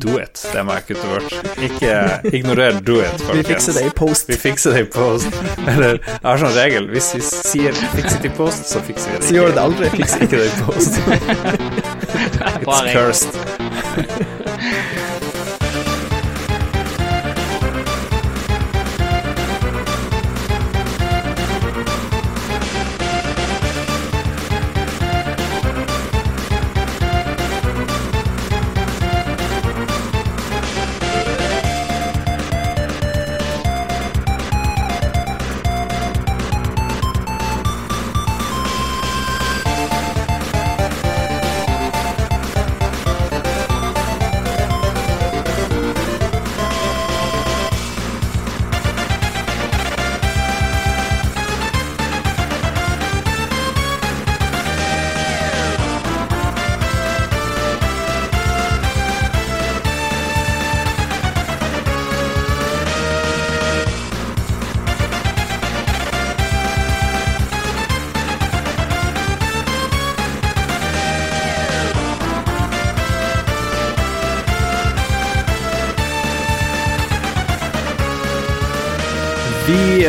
Do 0.00 0.16
it. 0.18 0.40
Det 0.52 0.62
må 0.64 0.72
jeg 0.78 0.84
kutte 0.88 1.08
bort. 1.10 1.32
Ikke 1.60 1.90
ignorer 2.32 2.78
do 2.80 2.94
it, 3.04 3.20
Vi 3.34 3.42
fikser 3.44 3.76
det 3.76 3.82
i 3.84 3.90
post. 3.92 4.28
Vi 4.30 4.38
fikser 4.40 4.72
det 4.72 4.80
i 4.86 4.88
post. 4.88 5.28
Eller 5.68 5.98
jeg 6.00 6.24
har 6.24 6.40
sånn 6.40 6.54
regel. 6.56 6.88
Hvis 6.88 7.10
vi 7.12 7.20
sier 7.26 7.76
'fiks 7.76 8.16
it 8.16 8.24
i 8.24 8.32
post', 8.32 8.72
så 8.72 8.80
fikser 8.80 9.12
vi 9.12 9.18
det 9.18 9.28
Så 9.28 9.34
gjør 9.36 9.52
det 9.52 9.60
aldri. 9.66 9.90
Fikser 9.98 10.24
ikke 10.24 10.40
det 10.40 10.48
i 10.48 10.56
post. 10.64 10.92
It's 12.64 12.92
cursed. 12.92 13.34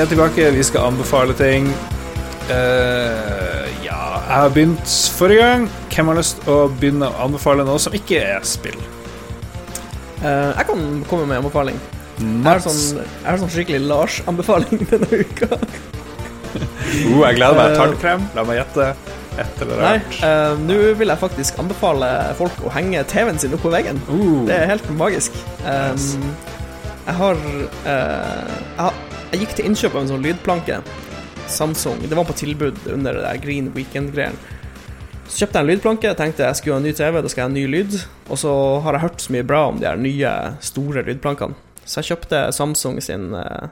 Er 0.04 0.10
tilbake, 0.12 0.50
vi 0.56 0.64
skal 0.64 0.89
anbefale 0.91 1.34
ting. 1.38 1.70
Uh, 2.50 3.66
ja, 3.86 3.97
jeg 4.26 4.36
har 4.36 4.50
begynt 4.54 4.93
forrige 5.18 5.43
gang. 5.45 5.68
Hvem 5.93 6.10
har 6.12 6.18
lyst 6.20 6.41
å 6.50 6.58
begynne 6.80 7.10
å 7.12 7.26
anbefale 7.28 7.66
noe 7.68 7.80
som 7.82 7.93
ikke 7.97 8.22
er 8.36 8.45
spill? 8.47 8.78
Uh, 10.20 10.52
jeg 10.58 10.66
kan 10.72 10.82
komme 11.10 11.28
med 11.30 11.39
anbefaling. 11.41 11.78
Jeg 12.20 12.43
har 12.43 12.60
sånn, 12.64 12.80
jeg 13.00 13.28
har 13.30 13.38
sånn 13.39 13.52
skikkelig 13.54 13.80
Lars-anbefaling 13.88 14.82
denne 14.91 15.22
uka. 15.22 15.47
uh, 15.56 17.22
jeg 17.24 17.38
gleder 17.39 17.56
meg. 17.62 17.78
Tannkrem. 17.80 18.28
La 18.36 18.43
meg 18.50 18.60
gjette. 18.64 18.89
Et 19.39 19.62
eller 19.64 19.78
Nei, 19.80 19.91
annet. 19.93 20.16
eh, 20.26 20.54
nå 20.68 20.76
vil 21.00 21.08
jeg 21.14 21.22
faktisk 21.22 21.60
anbefale 21.62 22.08
folk 22.36 22.58
å 22.68 22.72
henge 22.76 23.06
TV-en 23.08 23.38
sin 23.39 23.54
opp 23.56 23.62
på 23.64 23.72
veggen. 23.72 24.02
Uh, 24.10 24.41
Det 24.50 24.58
er 24.58 24.72
helt 24.74 24.89
magisk. 25.00 25.38
Um, 25.64 25.93
Yes. 25.93 26.10
jeg 27.06 27.16
har 27.22 27.38
uh, 27.39 27.70
jeg, 27.86 28.82
har- 28.82 28.97
jeg 29.32 29.43
gikk 29.43 29.57
til 29.57 29.67
innkjøp 29.69 29.95
av 29.95 30.01
en 30.03 30.11
sånn 30.13 30.23
lydplanke. 30.25 30.80
Samsung. 31.49 32.01
Det 32.05 32.17
var 32.17 32.25
på 32.30 32.38
tilbud 32.38 32.77
under 32.93 33.17
det 33.17 33.25
der 33.25 33.41
Green 33.43 33.69
Weekend-greien. 33.75 34.38
Så 35.30 35.43
kjøpte 35.43 35.59
jeg 35.59 35.65
en 35.65 35.69
lydplanke. 35.69 36.13
Tenkte 36.17 36.47
jeg 36.47 36.57
skulle 36.57 36.77
ha 36.77 36.82
en 36.82 36.88
ny 36.89 36.93
TV, 36.97 37.19
da 37.21 37.30
skal 37.30 37.43
jeg 37.43 37.47
ha 37.47 37.51
en 37.51 37.57
ny 37.57 37.65
lyd. 37.69 37.97
Og 38.30 38.41
så 38.41 38.53
har 38.86 38.97
jeg 38.97 39.05
hørt 39.05 39.21
så 39.21 39.34
mye 39.36 39.45
bra 39.45 39.63
om 39.69 39.77
de 39.82 39.89
her 39.89 40.01
nye, 40.01 40.34
store 40.65 41.05
lydplankene. 41.05 41.57
Så 41.86 42.01
jeg 42.01 42.11
kjøpte 42.11 42.41
Samsung 42.53 42.99
sin 43.01 43.32
eh, 43.38 43.69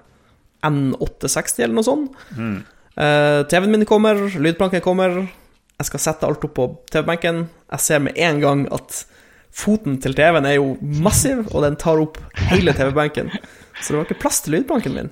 N860 0.66 1.64
eller 1.66 1.78
noe 1.80 1.88
sånt. 1.88 2.26
mm. 2.38 2.58
Eh, 2.98 3.44
TV-en 3.46 3.70
min 3.76 3.86
kommer, 3.86 4.18
lydplanken 4.42 4.82
kommer. 4.82 5.20
Jeg 5.78 5.86
skal 5.86 6.02
sette 6.02 6.26
alt 6.26 6.42
opp 6.48 6.56
på 6.58 6.64
TV-benken. 6.90 7.44
Jeg 7.70 7.84
ser 7.86 8.02
med 8.02 8.18
en 8.18 8.40
gang 8.42 8.64
at 8.74 9.04
foten 9.54 10.00
til 10.02 10.16
TV-en 10.18 10.48
er 10.50 10.56
jo 10.58 10.72
massiv, 10.82 11.44
og 11.52 11.62
den 11.62 11.78
tar 11.78 12.02
opp 12.02 12.18
hele 12.50 12.74
TV-benken. 12.74 13.30
Så 13.78 13.94
det 13.94 14.00
var 14.00 14.08
ikke 14.08 14.22
plass 14.24 14.42
til 14.42 14.58
lydplanken 14.58 14.98
min. 14.98 15.12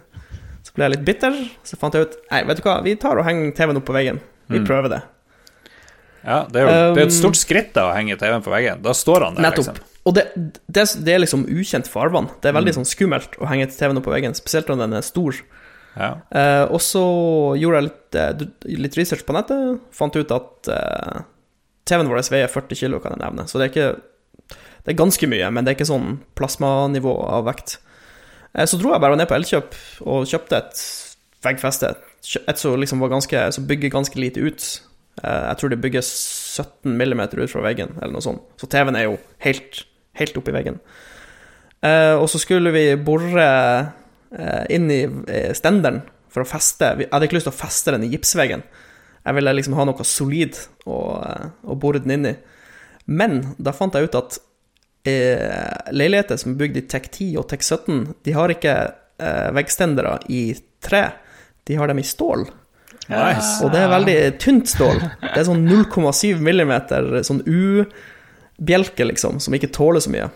Så 0.75 0.79
ble 0.81 0.89
jeg 0.89 0.91
litt 0.97 1.05
bitter. 1.07 1.35
Så 1.63 1.77
fant 1.79 1.93
jeg 1.95 2.03
ut 2.09 2.15
Nei, 2.31 2.41
vet 2.43 2.57
du 2.59 2.63
hva, 2.67 2.81
vi 2.83 2.95
tar 2.99 3.15
og 3.21 3.23
henger 3.23 3.53
TV-en 3.55 3.77
opp 3.79 3.85
på 3.87 3.93
veggen. 3.95 4.19
Vi 4.51 4.59
Mm. 4.59 4.65
prøver 4.67 4.89
det. 4.91 5.01
Ja, 6.25 6.41
det 6.49 6.61
er 6.61 6.65
jo 6.65 6.95
det 6.95 7.01
er 7.03 7.05
et 7.05 7.13
Um, 7.13 7.19
stort 7.21 7.37
skritt 7.37 7.73
da 7.77 7.91
å 7.91 7.95
henge 7.95 8.17
TV-en 8.17 8.41
på 8.43 8.51
veggen. 8.51 8.81
Da 8.81 8.91
står 8.97 9.23
han 9.23 9.35
der, 9.37 9.43
Nettopp. 9.45 9.77
liksom. 9.77 9.91
Og 10.05 10.13
det, 10.17 10.23
det, 10.67 10.83
det 11.05 11.13
er 11.15 11.19
liksom 11.21 11.45
ukjent 11.47 11.87
farvann. 11.87 12.27
Det 12.41 12.49
er 12.49 12.53
veldig 12.57 12.73
Mm. 12.75 12.79
sånn 12.83 12.89
skummelt 12.91 13.37
å 13.39 13.47
henge 13.47 13.67
TV-en 13.71 13.97
opp 13.97 14.03
på 14.05 14.13
veggen, 14.13 14.33
spesielt 14.35 14.67
når 14.67 14.77
den 14.83 14.93
er 14.93 15.01
stor. 15.01 15.33
Ja. 15.95 16.09
Uh, 16.33 16.65
og 16.73 16.81
så 16.81 17.55
gjorde 17.57 17.79
jeg 17.79 17.83
litt, 17.87 18.15
eh, 18.19 18.77
litt 18.83 18.97
research 18.97 19.23
på 19.25 19.33
nettet. 19.33 19.79
Fant 19.95 20.15
ut 20.15 20.31
at 20.31 20.67
uh, 20.67 21.21
TV-en 21.85 22.09
vår 22.09 22.21
veier 22.29 22.49
40 22.51 22.75
kilo, 22.75 22.99
kan 22.99 23.13
jeg 23.15 23.21
nevne. 23.21 23.47
Så 23.47 23.57
det 23.61 23.69
er 23.69 23.73
ikke 23.73 24.01
Det 24.85 24.93
er 24.93 25.03
ganske 25.03 25.25
mye, 25.27 25.47
men 25.51 25.63
det 25.65 25.71
er 25.71 25.77
ikke 25.79 25.89
sånn 25.93 26.19
plasmanivå 26.35 27.13
av 27.29 27.45
vekt. 27.45 27.77
Eh, 28.55 28.67
så 28.67 28.79
dro 28.79 28.93
jeg 28.93 29.03
bare 29.03 29.17
ned 29.19 29.29
på 29.29 29.37
Elkjøp 29.37 29.77
og 30.07 30.27
kjøpte 30.29 30.61
et 30.61 30.83
veggfeste. 31.45 31.91
Et 32.41 32.59
som 32.59 32.79
liksom 32.79 33.03
var 33.03 33.11
ganske 33.13 33.51
Som 33.53 33.67
bygger 33.67 33.93
ganske 33.93 34.19
lite 34.19 34.41
ut. 34.41 34.63
Eh, 35.23 35.43
jeg 35.49 35.57
tror 35.57 35.69
det 35.69 35.81
bygges 35.81 36.07
17 36.55 36.97
millimeter 36.97 37.43
ut 37.43 37.51
fra 37.51 37.61
veggen, 37.61 37.97
eller 38.01 38.15
noe 38.15 38.23
sånt. 38.23 38.41
Så 38.57 38.67
TV-en 38.71 38.95
er 38.95 39.09
jo 39.09 39.19
helt, 39.43 39.85
helt 40.15 40.37
oppi 40.37 40.55
veggen. 40.55 40.79
Eh, 41.83 42.15
og 42.15 42.29
så 42.31 42.39
skulle 42.39 42.71
vi 42.71 42.95
bore 42.95 43.47
inn 44.73 44.89
i 44.91 45.05
stenderen 45.55 46.01
for 46.27 46.43
å 46.43 46.47
feste 46.49 46.89
Jeg 46.99 47.07
hadde 47.07 47.27
ikke 47.29 47.37
lyst 47.37 47.45
til 47.47 47.53
å 47.53 47.55
feste 47.55 47.93
den 47.93 48.03
i 48.03 48.09
gipsveggen. 48.11 48.65
Jeg 49.23 49.35
ville 49.37 49.53
liksom 49.53 49.77
ha 49.77 49.85
noe 49.87 50.03
solid 50.03 50.57
å, 50.83 50.97
å 51.63 51.77
bore 51.79 52.01
den 52.03 52.17
inn 52.17 52.27
i. 52.33 52.33
Men 53.05 53.55
da 53.57 53.71
fant 53.71 53.95
jeg 53.95 54.09
ut 54.09 54.17
at 54.19 54.39
leiligheter 55.05 56.39
som 56.41 56.53
er 56.53 56.59
bygd 56.59 56.77
i 56.79 56.85
TEK 56.89 57.09
10 57.11 57.27
og 57.41 57.47
TEK 57.51 57.65
17, 57.65 57.99
de 58.25 58.35
har 58.35 58.53
ikke 58.53 58.75
eh, 59.21 59.49
veggstendere 59.55 60.17
i 60.29 60.43
tre. 60.83 61.07
De 61.67 61.77
har 61.79 61.91
dem 61.91 62.01
i 62.01 62.05
stål. 62.05 62.47
Nice. 63.07 63.59
Og 63.61 63.69
det 63.73 63.83
er 63.83 63.91
veldig 63.91 64.17
tynt 64.41 64.69
stål. 64.69 65.01
Det 65.21 65.35
er 65.37 65.47
sånn 65.47 65.65
0,7 65.67 66.41
millimeter 66.41 67.21
sånn 67.25 67.43
U-bjelke, 67.45 69.05
liksom, 69.11 69.39
som 69.43 69.57
ikke 69.57 69.73
tåler 69.75 70.01
så 70.01 70.13
mye. 70.13 70.31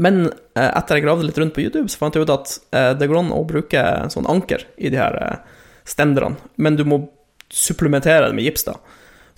Men 0.00 0.26
eh, 0.28 0.68
etter 0.68 0.98
jeg 0.98 1.06
gravde 1.06 1.28
litt 1.28 1.38
rundt 1.40 1.56
på 1.56 1.64
YouTube, 1.64 1.88
så 1.88 2.00
fant 2.02 2.16
jeg 2.16 2.26
ut 2.26 2.34
at 2.34 2.56
eh, 2.76 2.92
det 3.00 3.08
går 3.08 3.22
an 3.22 3.34
å 3.36 3.44
bruke 3.48 3.84
sånn 4.12 4.28
anker 4.28 4.66
i 4.76 4.92
de 4.92 5.00
her 5.00 5.16
eh, 5.20 5.62
stenderne, 5.88 6.36
men 6.60 6.76
du 6.76 6.84
må 6.88 7.06
supplementere 7.48 8.28
det 8.28 8.36
med 8.36 8.44
gips, 8.44 8.66
da. 8.68 8.76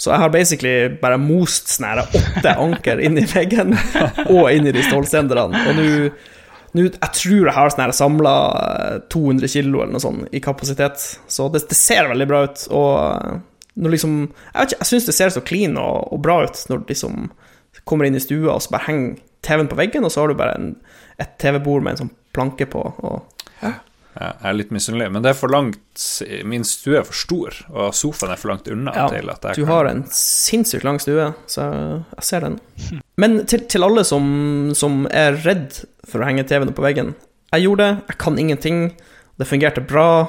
Så 0.00 0.08
jeg 0.14 0.22
har 0.22 0.30
basically 0.32 0.74
bare 1.02 1.18
most 1.20 1.68
sånn 1.74 2.00
åtte 2.00 2.54
anker 2.56 3.02
inn 3.04 3.18
i 3.20 3.26
veggen 3.28 3.74
og 4.32 4.46
inn 4.48 4.68
i 4.70 4.72
de 4.72 4.84
stålstenderne. 4.86 5.60
Og 5.68 5.76
nå 5.76 5.88
nå- 6.72 6.86
Jeg 6.94 7.12
tror 7.18 7.48
jeg 7.50 7.54
har 7.56 7.72
sånn 7.74 7.92
samla 7.98 8.34
200 9.12 9.48
kilo 9.50 9.82
eller 9.82 9.92
noe 9.96 10.02
sånt 10.04 10.28
i 10.32 10.40
kapasitet, 10.40 11.02
så 11.28 11.48
det, 11.52 11.64
det 11.68 11.76
ser 11.76 12.08
veldig 12.08 12.28
bra 12.30 12.44
ut. 12.46 12.62
Og 12.70 12.92
eh, 13.10 13.40
når 13.80 13.94
liksom 13.96 14.14
Jeg 14.22 14.54
vet 14.60 14.72
ikke, 14.72 14.78
jeg 14.84 14.90
syns 14.92 15.08
det 15.10 15.16
ser 15.18 15.34
så 15.34 15.42
clean 15.46 15.76
og, 15.80 16.12
og 16.14 16.22
bra 16.24 16.38
ut 16.46 16.62
når 16.70 16.80
du 16.84 16.94
liksom 16.94 17.26
kommer 17.84 18.06
inn 18.06 18.16
i 18.18 18.22
stua, 18.22 18.54
og 18.56 18.62
så 18.64 18.72
bare 18.74 18.86
henger 18.88 19.18
TV-en 19.46 19.68
på 19.70 19.76
veggen, 19.78 20.04
og 20.04 20.12
så 20.12 20.20
har 20.24 20.28
du 20.32 20.36
bare 20.38 20.56
en, 20.58 20.72
et 21.22 21.30
TV-bord 21.40 21.82
med 21.84 21.94
en 21.94 22.00
sånn 22.04 22.10
planke 22.36 22.66
på. 22.70 22.80
Og, 23.02 23.29
jeg 24.20 24.50
er 24.50 24.56
litt 24.56 24.72
misunnelig, 24.74 25.08
men 25.14 25.24
det 25.24 25.30
er 25.32 25.38
for 25.38 25.52
langt 25.52 26.06
Min 26.48 26.64
stue 26.68 26.98
er 27.00 27.06
for 27.08 27.16
stor, 27.16 27.56
og 27.72 27.94
sofaen 27.96 28.34
er 28.34 28.40
for 28.40 28.52
langt 28.52 28.68
unna 28.68 28.92
Ja, 28.96 29.06
til 29.12 29.30
at 29.32 29.46
jeg 29.48 29.60
du 29.60 29.64
kan 29.64 29.72
har 29.72 29.88
en 29.90 30.02
sinnssykt 30.12 30.84
lang 30.84 31.00
stue, 31.00 31.30
så 31.48 31.68
jeg 32.18 32.26
ser 32.28 32.44
den. 32.44 32.58
Men 33.20 33.40
til, 33.48 33.64
til 33.70 33.86
alle 33.86 34.04
som, 34.04 34.26
som 34.76 35.06
er 35.08 35.40
redd 35.44 35.82
for 36.08 36.20
å 36.20 36.28
henge 36.28 36.44
TV-en 36.48 36.74
på 36.76 36.84
veggen 36.84 37.14
Jeg 37.54 37.64
gjorde 37.66 37.86
det, 37.86 38.04
jeg 38.12 38.20
kan 38.22 38.38
ingenting. 38.38 38.82
Det 39.40 39.46
fungerte 39.48 39.80
bra 39.80 40.28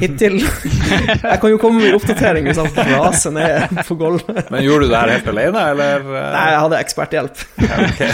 hittil. 0.00 0.34
Jeg 0.42 1.38
kan 1.40 1.48
jo 1.48 1.58
komme 1.60 1.80
med 1.80 1.94
oppdatering 1.96 2.44
hvis 2.50 2.58
han 2.60 2.68
raser 2.90 3.32
ned 3.32 3.78
på 3.88 3.96
gulvet. 3.96 4.50
Men 4.52 4.64
gjorde 4.66 4.88
du 4.88 4.92
det 4.92 4.98
her 4.98 5.12
helt 5.14 5.30
alene, 5.32 5.62
eller? 5.72 6.04
Nei, 6.34 6.42
jeg 6.52 6.58
hadde 6.66 6.80
eksperthjelp. 6.82 7.44
Ja, 7.64 7.78
okay. 7.86 8.10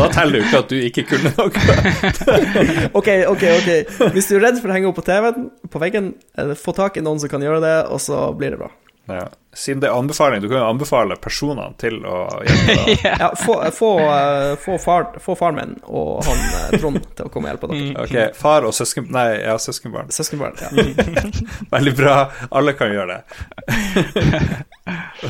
Da 0.00 0.08
teller 0.16 0.34
det 0.34 0.40
jo 0.40 0.48
ikke 0.48 0.62
at 0.64 0.72
du 0.72 0.76
ikke 0.88 1.06
kunne 1.12 1.32
noe. 1.36 2.90
Ok, 2.98 3.12
ok, 3.30 3.44
ok. 3.60 3.70
Hvis 4.16 4.32
du 4.32 4.36
er 4.40 4.48
redd 4.48 4.58
for 4.58 4.72
å 4.72 4.76
henge 4.76 4.90
opp 4.90 4.98
på 4.98 5.06
TV-en, 5.06 5.46
på 5.70 5.82
veggen, 5.82 6.10
eh, 6.38 6.52
få 6.58 6.74
tak 6.76 6.98
i 6.98 7.04
noen 7.06 7.22
som 7.22 7.30
kan 7.30 7.46
gjøre 7.46 7.62
det, 7.62 7.76
og 7.92 8.02
så 8.02 8.26
blir 8.34 8.56
det 8.56 8.60
bra. 8.64 8.72
Ja. 9.06 9.28
Siden 9.56 9.80
det 9.80 9.88
er 9.88 9.94
anbefaling, 9.96 10.42
du 10.42 10.48
kan 10.48 10.58
jo 10.58 10.68
anbefale 10.68 11.16
personene 11.22 11.70
til 11.80 12.00
å 12.04 12.16
hjelpe 12.44 12.74
deg. 12.76 13.04
Ja, 13.22 13.28
få, 13.38 13.54
få, 13.72 13.90
eh, 14.02 14.54
få, 14.60 14.76
far, 14.82 15.06
få 15.22 15.36
faren 15.38 15.60
min 15.60 15.76
og 15.86 16.26
han 16.26 16.42
eh, 16.42 16.74
Trond 16.80 16.98
til 17.16 17.28
å 17.28 17.32
komme 17.32 17.48
og 17.48 17.54
hjelpe 17.54 17.70
dere. 17.70 17.92
Ok, 18.02 18.36
far 18.36 18.66
og 18.68 18.74
søsken... 18.76 19.06
Nei, 19.14 19.28
ja, 19.44 19.54
søskenbarn. 19.62 20.10
Søskenbarn. 20.12 20.58
Ja. 20.60 21.22
Veldig 21.76 21.94
bra. 21.96 22.16
Alle 22.50 22.74
kan 22.78 22.92
gjøre 22.94 23.16
det. 23.16 23.22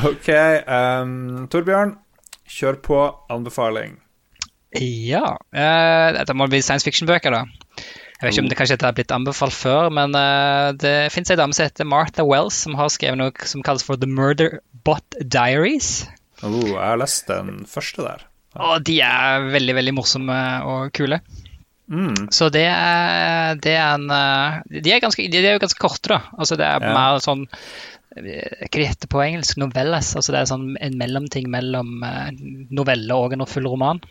Ok, 0.07 0.27
um, 0.69 1.47
Torbjørn, 1.49 1.95
kjør 2.51 2.75
på 2.85 2.99
anbefaling. 3.33 3.95
Ja. 4.77 5.31
Uh, 5.55 6.09
dette 6.13 6.35
må 6.37 6.45
bli 6.51 6.59
science 6.61 6.85
fiction-bøker, 6.85 7.33
da. 7.33 7.45
Jeg 8.17 8.25
vet 8.25 8.33
ikke 8.33 8.43
om 8.43 8.49
det 8.49 8.57
kanskje 8.57 8.77
har 8.81 8.95
blitt 8.97 9.11
anbefalt 9.13 9.53
før, 9.53 9.91
men 9.93 10.15
uh, 10.17 10.71
det 10.73 10.95
fins 11.13 11.29
ei 11.29 11.37
dame 11.37 11.53
som 11.53 11.67
heter 11.67 11.85
Martha 11.85 12.23
Wells, 12.25 12.57
som 12.65 12.73
har 12.79 12.89
skrevet 12.89 13.19
noe 13.19 13.49
som 13.49 13.61
kalles 13.65 13.85
for 13.85 13.99
The 14.01 14.09
Murder 14.09 14.57
Bot 14.87 15.17
Diaries. 15.21 16.07
Oh, 16.41 16.63
jeg 16.65 16.79
har 16.81 16.97
lest 16.97 17.29
den 17.29 17.59
første 17.69 18.01
der. 18.07 18.23
Og 18.57 18.81
de 18.87 18.95
er 19.05 19.45
veldig, 19.53 19.75
veldig 19.77 19.93
morsomme 19.93 20.37
og 20.65 20.89
kule. 20.97 21.19
Mm. 21.87 22.27
Så 22.33 22.49
det 22.51 22.65
er, 22.67 23.53
det 23.63 23.75
er 23.77 23.93
en 23.95 24.09
eh, 24.11 24.57
De 24.83 24.91
er, 24.91 24.99
ganske, 24.99 25.23
de 25.31 25.39
er 25.39 25.53
jo 25.55 25.61
ganske 25.63 25.79
korte, 25.79 26.09
da. 26.11 26.17
Altså 26.35 26.57
det 26.59 26.65
er 26.67 26.81
Ja. 26.83 26.89
mer 26.91 27.21
sånn 27.23 27.45
Hva 28.17 28.81
heter 28.81 29.05
det 29.05 29.09
på 29.13 29.21
engelsk? 29.23 29.55
Novelles. 29.61 30.09
Altså 30.19 30.33
det 30.35 30.41
er 30.41 30.49
sånn 30.49 30.73
en 30.83 30.97
mellomting 30.99 31.47
mellom 31.53 32.01
eh, 32.03 32.33
novelle 32.75 33.15
og 33.15 33.37
en 33.37 33.45
full 33.47 33.69
roman. 33.71 34.01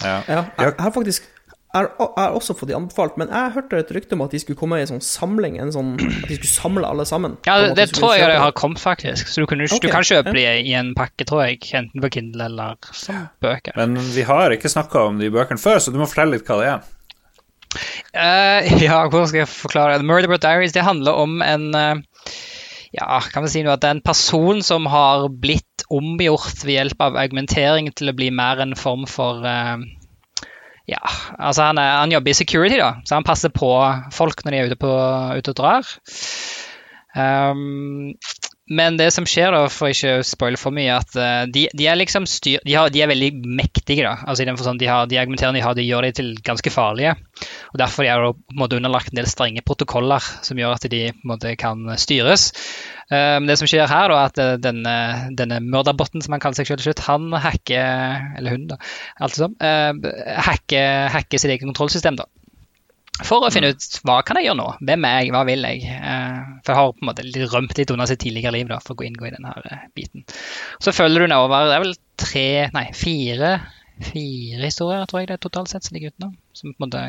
Ja. 0.00 0.22
Ja, 0.28 0.40
jeg, 0.56 0.70
jeg 0.70 0.84
har 0.86 0.94
faktisk 0.94 1.28
jeg 1.76 2.08
har, 2.16 2.34
også 2.36 2.56
fått 2.58 2.70
de 2.70 2.76
anbefalt, 2.78 3.18
men 3.20 3.30
jeg 3.32 3.54
hørte 3.56 3.80
et 3.82 3.92
rykte 3.94 4.16
om 4.16 4.24
at 4.24 4.34
de 4.34 4.40
skulle 4.42 4.58
komme 4.58 4.80
i 4.80 4.84
en 4.84 4.90
sånn 4.94 5.04
samling, 5.04 5.58
en 5.62 5.72
sånn, 5.74 5.94
at 6.00 6.26
de 6.30 6.38
skulle 6.38 6.52
samle 6.52 6.88
alle 6.88 7.06
sammen. 7.08 7.36
Ja, 7.48 7.58
det, 7.62 7.74
det 7.78 7.88
tror 7.96 8.16
jeg 8.16 8.30
det 8.30 8.40
har 8.42 8.56
kommet, 8.56 8.82
faktisk. 8.82 9.30
Så 9.32 9.44
du, 9.44 9.48
kunne, 9.50 9.68
okay. 9.68 9.82
du 9.84 9.92
kan 9.92 10.06
kjøpe 10.06 10.34
ja. 10.34 10.56
de 10.56 10.72
i 10.72 10.74
en 10.78 10.92
pakke, 10.98 11.28
tror 11.28 11.46
jeg. 11.46 11.62
Enten 11.76 12.02
på 12.02 12.12
Kindle 12.16 12.50
eller 12.50 12.76
som 12.96 13.26
bøker. 13.44 13.76
Men 13.78 13.96
vi 14.14 14.26
har 14.26 14.54
ikke 14.54 14.72
snakka 14.72 15.08
om 15.10 15.22
de 15.22 15.30
bøkene 15.32 15.60
før, 15.60 15.80
så 15.82 15.94
du 15.94 16.00
må 16.00 16.08
fortelle 16.10 16.38
litt 16.38 16.48
hva 16.48 16.60
det 16.62 16.68
er. 16.74 16.92
Uh, 18.16 18.60
ja, 18.86 19.02
hvordan 19.04 19.28
skal 19.30 19.42
jeg 19.42 19.52
forklare 19.52 19.98
det? 20.00 20.08
Murder 20.08 20.30
Boat 20.30 20.44
Diaries 20.44 20.74
det 20.76 20.86
handler 20.86 21.18
om 21.18 21.42
en 21.44 21.68
uh, 21.76 21.98
Ja, 22.94 23.20
kan 23.32 23.44
vi 23.44 23.52
si 23.52 23.64
noe 23.66 23.74
at 23.76 23.82
det 23.82 23.90
er 23.90 23.98
en 23.98 24.06
person 24.06 24.62
som 24.64 24.86
har 24.88 25.26
blitt 25.28 25.84
omgjort 25.92 26.64
ved 26.64 26.78
hjelp 26.78 27.02
av 27.02 27.18
argumentering 27.20 27.90
til 27.94 28.10
å 28.10 28.16
bli 28.16 28.30
mer 28.34 28.62
en 28.62 28.74
form 28.78 29.04
for 29.10 29.44
eh, 29.46 29.82
Ja, 30.86 31.02
altså 31.38 31.66
han, 31.66 31.80
er, 31.82 31.96
han 31.98 32.12
jobber 32.14 32.30
i 32.30 32.38
security, 32.38 32.76
da, 32.78 32.92
så 33.06 33.18
han 33.18 33.26
passer 33.26 33.50
på 33.54 33.70
folk 34.14 34.44
når 34.44 34.54
de 34.54 34.58
er 34.58 34.68
ute, 34.70 34.78
på, 34.78 34.92
ute 35.34 35.54
og 35.54 35.58
drar. 35.58 35.88
Um, 37.16 38.12
men 38.66 38.96
det 38.98 39.12
som 39.14 39.26
skjer, 39.28 39.54
da, 39.54 39.68
for 39.70 39.92
ikke 39.94 40.16
å 40.18 40.24
spoile 40.26 40.58
for 40.58 40.74
mye, 40.74 40.90
at 40.90 41.12
uh, 41.14 41.44
de, 41.46 41.68
de, 41.70 41.86
er 41.86 41.98
liksom 42.00 42.24
styr, 42.26 42.58
de, 42.66 42.74
har, 42.74 42.90
de, 42.90 43.02
er 43.04 43.10
veldig 43.12 43.30
mektige. 43.46 44.02
da, 44.02 44.16
altså 44.26 44.42
i 44.42 44.48
den 44.48 44.58
forstand 44.58 44.82
de, 44.82 44.88
har, 44.90 45.06
de 45.06 45.20
argumenterende 45.20 45.60
de 45.60 45.62
har, 45.66 45.76
de 45.78 45.86
gjør 45.86 46.08
de 46.08 46.10
til 46.18 46.32
ganske 46.46 46.72
farlige. 46.74 47.14
og 47.70 47.78
Derfor 47.78 48.08
er 48.08 48.24
de 48.24 48.32
på 48.34 48.56
en 48.56 48.62
måte 48.64 48.80
underlagt 48.80 49.12
en 49.12 49.20
del 49.20 49.30
strenge 49.30 49.62
protokoller 49.62 50.26
som 50.42 50.58
gjør 50.58 50.74
at 50.74 50.88
de 50.90 51.02
på 51.12 51.28
en 51.28 51.32
måte 51.36 51.54
kan 51.60 51.86
styres. 52.00 52.50
Men 53.06 53.46
det 53.46 53.54
som 53.60 53.68
skjer 53.70 53.86
her, 53.86 54.10
da, 54.10 54.24
at 54.26 54.40
uh, 54.42 54.56
denne, 54.58 54.96
denne 55.38 55.60
mørderbotten 55.62 56.24
som 56.24 56.34
han 56.34 56.42
kaller 56.42 56.58
seg 56.58 56.72
selv 56.72 56.82
til 56.82 56.90
slutt, 56.90 57.04
han 57.06 57.30
hacker 57.38 58.32
Eller 58.40 58.56
hun, 58.56 58.66
da. 58.72 58.80
Alt 59.22 59.38
sånn, 59.38 59.54
hacker, 59.62 61.06
hacker 61.14 61.38
sitt 61.38 61.52
eget 61.52 61.68
kontrollsystem. 61.68 62.18
da 62.18 62.26
for 63.24 63.46
å 63.46 63.50
finne 63.52 63.70
ut 63.72 63.84
hva 64.04 64.18
kan 64.26 64.36
jeg 64.36 64.48
gjøre 64.48 64.58
nå? 64.58 64.66
Hvem 64.88 65.04
er 65.08 65.20
jeg? 65.20 65.32
Hva 65.32 65.42
vil 65.48 65.64
jeg? 65.64 65.84
Eh, 65.88 66.40
for 66.66 66.72
jeg 66.72 66.78
har 66.80 66.90
på 66.92 67.04
en 67.04 67.10
måte 67.10 67.46
rømt 67.54 67.78
litt 67.78 67.92
under 67.94 68.10
sitt 68.10 68.20
tidligere 68.24 68.52
liv 68.56 68.68
da, 68.68 68.80
for 68.84 68.92
å 68.92 69.00
gå 69.00 69.06
inngå 69.08 69.28
i 69.28 69.32
denne 69.32 69.52
eh, 69.62 69.86
biten. 69.96 70.26
Så 70.82 70.92
følger 70.96 71.24
du 71.24 71.30
nedover. 71.32 71.70
Det 71.70 71.76
er 71.76 71.84
vel 71.86 71.94
tre, 72.20 72.48
nei, 72.76 72.84
fire, 72.96 73.52
fire 74.10 74.66
historier, 74.66 75.06
tror 75.08 75.22
jeg 75.22 75.30
det 75.30 75.38
er 75.38 75.44
totalt 75.46 75.72
sett, 75.72 75.86
som 75.86 75.96
ligger 75.96 76.12
utenom. 76.12 76.34
Som 76.56 76.74
på 76.74 76.76
en 76.76 76.88
måte 76.88 77.04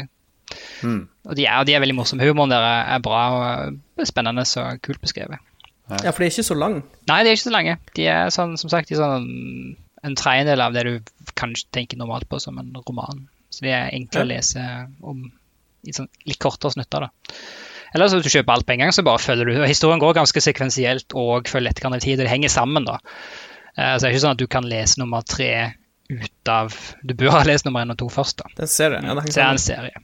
mm. 0.86 1.02
Og 1.28 1.36
de 1.40 1.48
er, 1.50 1.68
de 1.68 1.76
er, 1.76 1.84
veldig 1.84 1.98
morsomme. 1.98 2.30
Humoren 2.30 2.56
der 2.56 2.68
er 2.70 3.04
bra 3.04 3.24
og 3.36 4.08
spennende 4.08 4.48
og 4.48 4.84
kult 4.86 5.04
beskrevet. 5.04 5.44
Ja, 5.88 6.12
for 6.12 6.20
de 6.20 6.28
er 6.28 6.34
ikke 6.36 6.44
så 6.44 6.56
lange? 6.56 6.84
Nei, 7.08 7.22
de 7.24 7.32
er 7.32 7.38
ikke 7.38 7.48
så 7.48 7.56
lange. 7.56 7.78
De 7.96 8.08
er 8.12 8.32
sånn, 8.36 8.56
som 8.60 8.72
sagt 8.72 8.90
de 8.92 8.96
er 8.96 9.04
sånn 9.04 9.76
en 10.08 10.16
tredjedel 10.16 10.62
av 10.62 10.76
det 10.76 10.84
du 10.88 10.94
kanskje 11.40 11.68
tenker 11.74 12.00
normalt 12.00 12.28
på 12.30 12.40
som 12.44 12.60
en 12.60 12.72
roman. 12.86 13.26
Så 13.50 13.66
de 13.66 13.72
er 13.74 13.94
enkle 13.96 14.24
ja. 14.24 14.26
å 14.26 14.30
lese 14.30 14.64
om 15.02 15.24
sånn 15.96 16.10
litt 16.28 16.40
kortere 16.44 16.74
snutter. 16.74 17.08
da. 17.08 17.38
Eller 17.96 18.10
så 18.10 18.20
hvis 18.20 18.28
du 18.28 18.34
kjøper 18.36 18.54
alt 18.54 18.68
på 18.68 18.76
en 18.76 18.84
gang, 18.84 18.92
så 18.92 19.06
bare 19.08 19.22
følger 19.24 19.48
du. 19.48 19.66
Historien 19.66 20.02
går 20.04 20.18
ganske 20.18 20.44
sekvensielt 20.44 21.16
og 21.16 21.48
følger 21.48 21.72
etterkant 21.72 22.04
tid, 22.04 22.20
og 22.20 22.26
det 22.26 22.34
henger 22.34 22.52
sammen. 22.52 22.86
da. 22.88 23.00
Eh, 23.78 23.96
så 23.96 24.04
det 24.04 24.10
er 24.10 24.16
ikke 24.16 24.26
sånn 24.26 24.38
at 24.38 24.42
du 24.42 24.48
kan 24.52 24.68
lese 24.68 25.00
nummer 25.00 25.24
tre 25.28 25.52
ut 26.08 26.48
av 26.48 26.72
Du 27.04 27.12
bør 27.20 27.34
ha 27.36 27.40
lest 27.44 27.66
nummer 27.68 27.84
én 27.84 27.92
og 27.92 27.98
to 28.00 28.08
først. 28.08 28.38
da. 28.40 28.48
Det 28.56 28.64
er 28.64 28.68
en 28.68 28.72
serie. 28.72 29.02
Ja, 29.04 29.16
det 29.20 29.38
er 29.38 29.50
en 29.50 29.60
serie. 29.60 30.04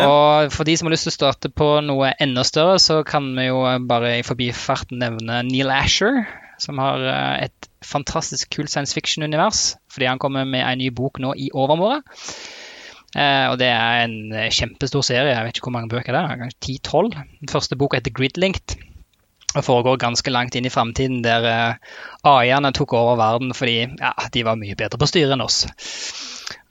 Og 0.00 0.52
for 0.52 0.64
de 0.64 0.76
som 0.76 0.88
har 0.88 0.94
lyst 0.94 1.04
til 1.08 1.12
å 1.12 1.16
starte 1.18 1.50
på 1.52 1.68
noe 1.84 2.12
enda 2.20 2.44
større, 2.44 2.78
så 2.80 3.02
kan 3.04 3.28
vi 3.36 3.48
jo 3.48 3.60
bare 3.88 4.18
i 4.18 4.24
forbifarten 4.24 5.00
nevne 5.00 5.42
Neil 5.48 5.72
Asher, 5.72 6.24
som 6.60 6.80
har 6.80 7.04
eh, 7.04 7.46
et 7.48 7.68
fantastisk 7.84 8.48
kult 8.56 8.72
science 8.72 8.96
fiction-univers, 8.96 9.76
fordi 9.92 10.08
han 10.08 10.18
kommer 10.18 10.48
med 10.48 10.64
en 10.64 10.80
ny 10.80 10.88
bok 10.90 11.20
nå 11.20 11.34
i 11.36 11.50
overmorgen. 11.52 12.02
Eh, 13.16 13.46
og 13.48 13.56
det 13.60 13.70
er 13.72 14.02
en 14.04 14.18
eh, 14.34 14.52
kjempestor 14.52 15.04
serie. 15.06 15.32
Jeg 15.32 15.46
vet 15.46 15.56
ikke 15.56 15.70
hvor 15.70 15.78
mange 15.78 15.92
bøker 15.92 16.12
det 16.12 16.20
er. 16.20 16.42
Kanskje 16.42 16.76
10-12. 16.84 17.16
Den 17.40 17.52
første 17.52 17.78
boka 17.80 18.00
heter 18.00 18.14
Gridlinked 18.16 18.76
og 19.56 19.64
foregår 19.64 20.00
ganske 20.02 20.32
langt 20.32 20.56
inn 20.58 20.66
i 20.68 20.72
framtiden, 20.72 21.22
der 21.24 21.46
eh, 21.48 21.92
AI-ene 22.28 22.74
tok 22.76 22.92
over 22.98 23.16
verden 23.20 23.54
fordi 23.56 23.78
ja, 23.86 24.12
de 24.32 24.44
var 24.44 24.58
mye 24.60 24.76
bedre 24.76 25.00
på 25.00 25.08
styret 25.08 25.32
enn 25.32 25.44
oss. 25.44 25.62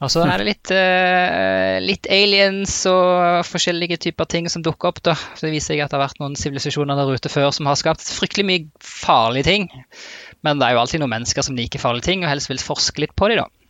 Og 0.04 0.12
så 0.12 0.22
er 0.28 0.40
det 0.40 0.48
litt, 0.48 0.72
eh, 0.76 1.78
litt, 1.84 2.08
aliens 2.12 2.78
og 2.92 3.42
forskjellige 3.48 3.98
typer 4.06 4.30
ting 4.30 4.50
som 4.52 4.64
dukker 4.64 4.92
opp. 4.92 5.02
da. 5.04 5.16
Så 5.16 5.48
Det 5.48 5.56
viser 5.56 5.74
seg 5.74 5.84
at 5.84 5.92
det 5.92 5.98
har 5.98 6.06
vært 6.06 6.22
noen 6.22 6.38
sivilisasjoner 6.40 7.00
der 7.00 7.16
ute 7.16 7.32
før 7.32 7.50
som 7.56 7.68
har 7.72 7.80
skapt 7.80 8.06
fryktelig 8.06 8.46
mye 8.46 8.66
farlige 8.84 9.50
ting. 9.50 9.70
Men 10.46 10.60
det 10.60 10.68
er 10.68 10.76
jo 10.76 10.84
alltid 10.84 11.02
noen 11.02 11.16
mennesker 11.16 11.48
som 11.48 11.58
liker 11.58 11.82
farlige 11.82 12.12
ting, 12.12 12.24
og 12.24 12.30
helst 12.30 12.52
vil 12.52 12.62
forske 12.62 13.02
litt 13.02 13.16
på 13.18 13.32
dem. 13.32 13.44
da 13.44 13.65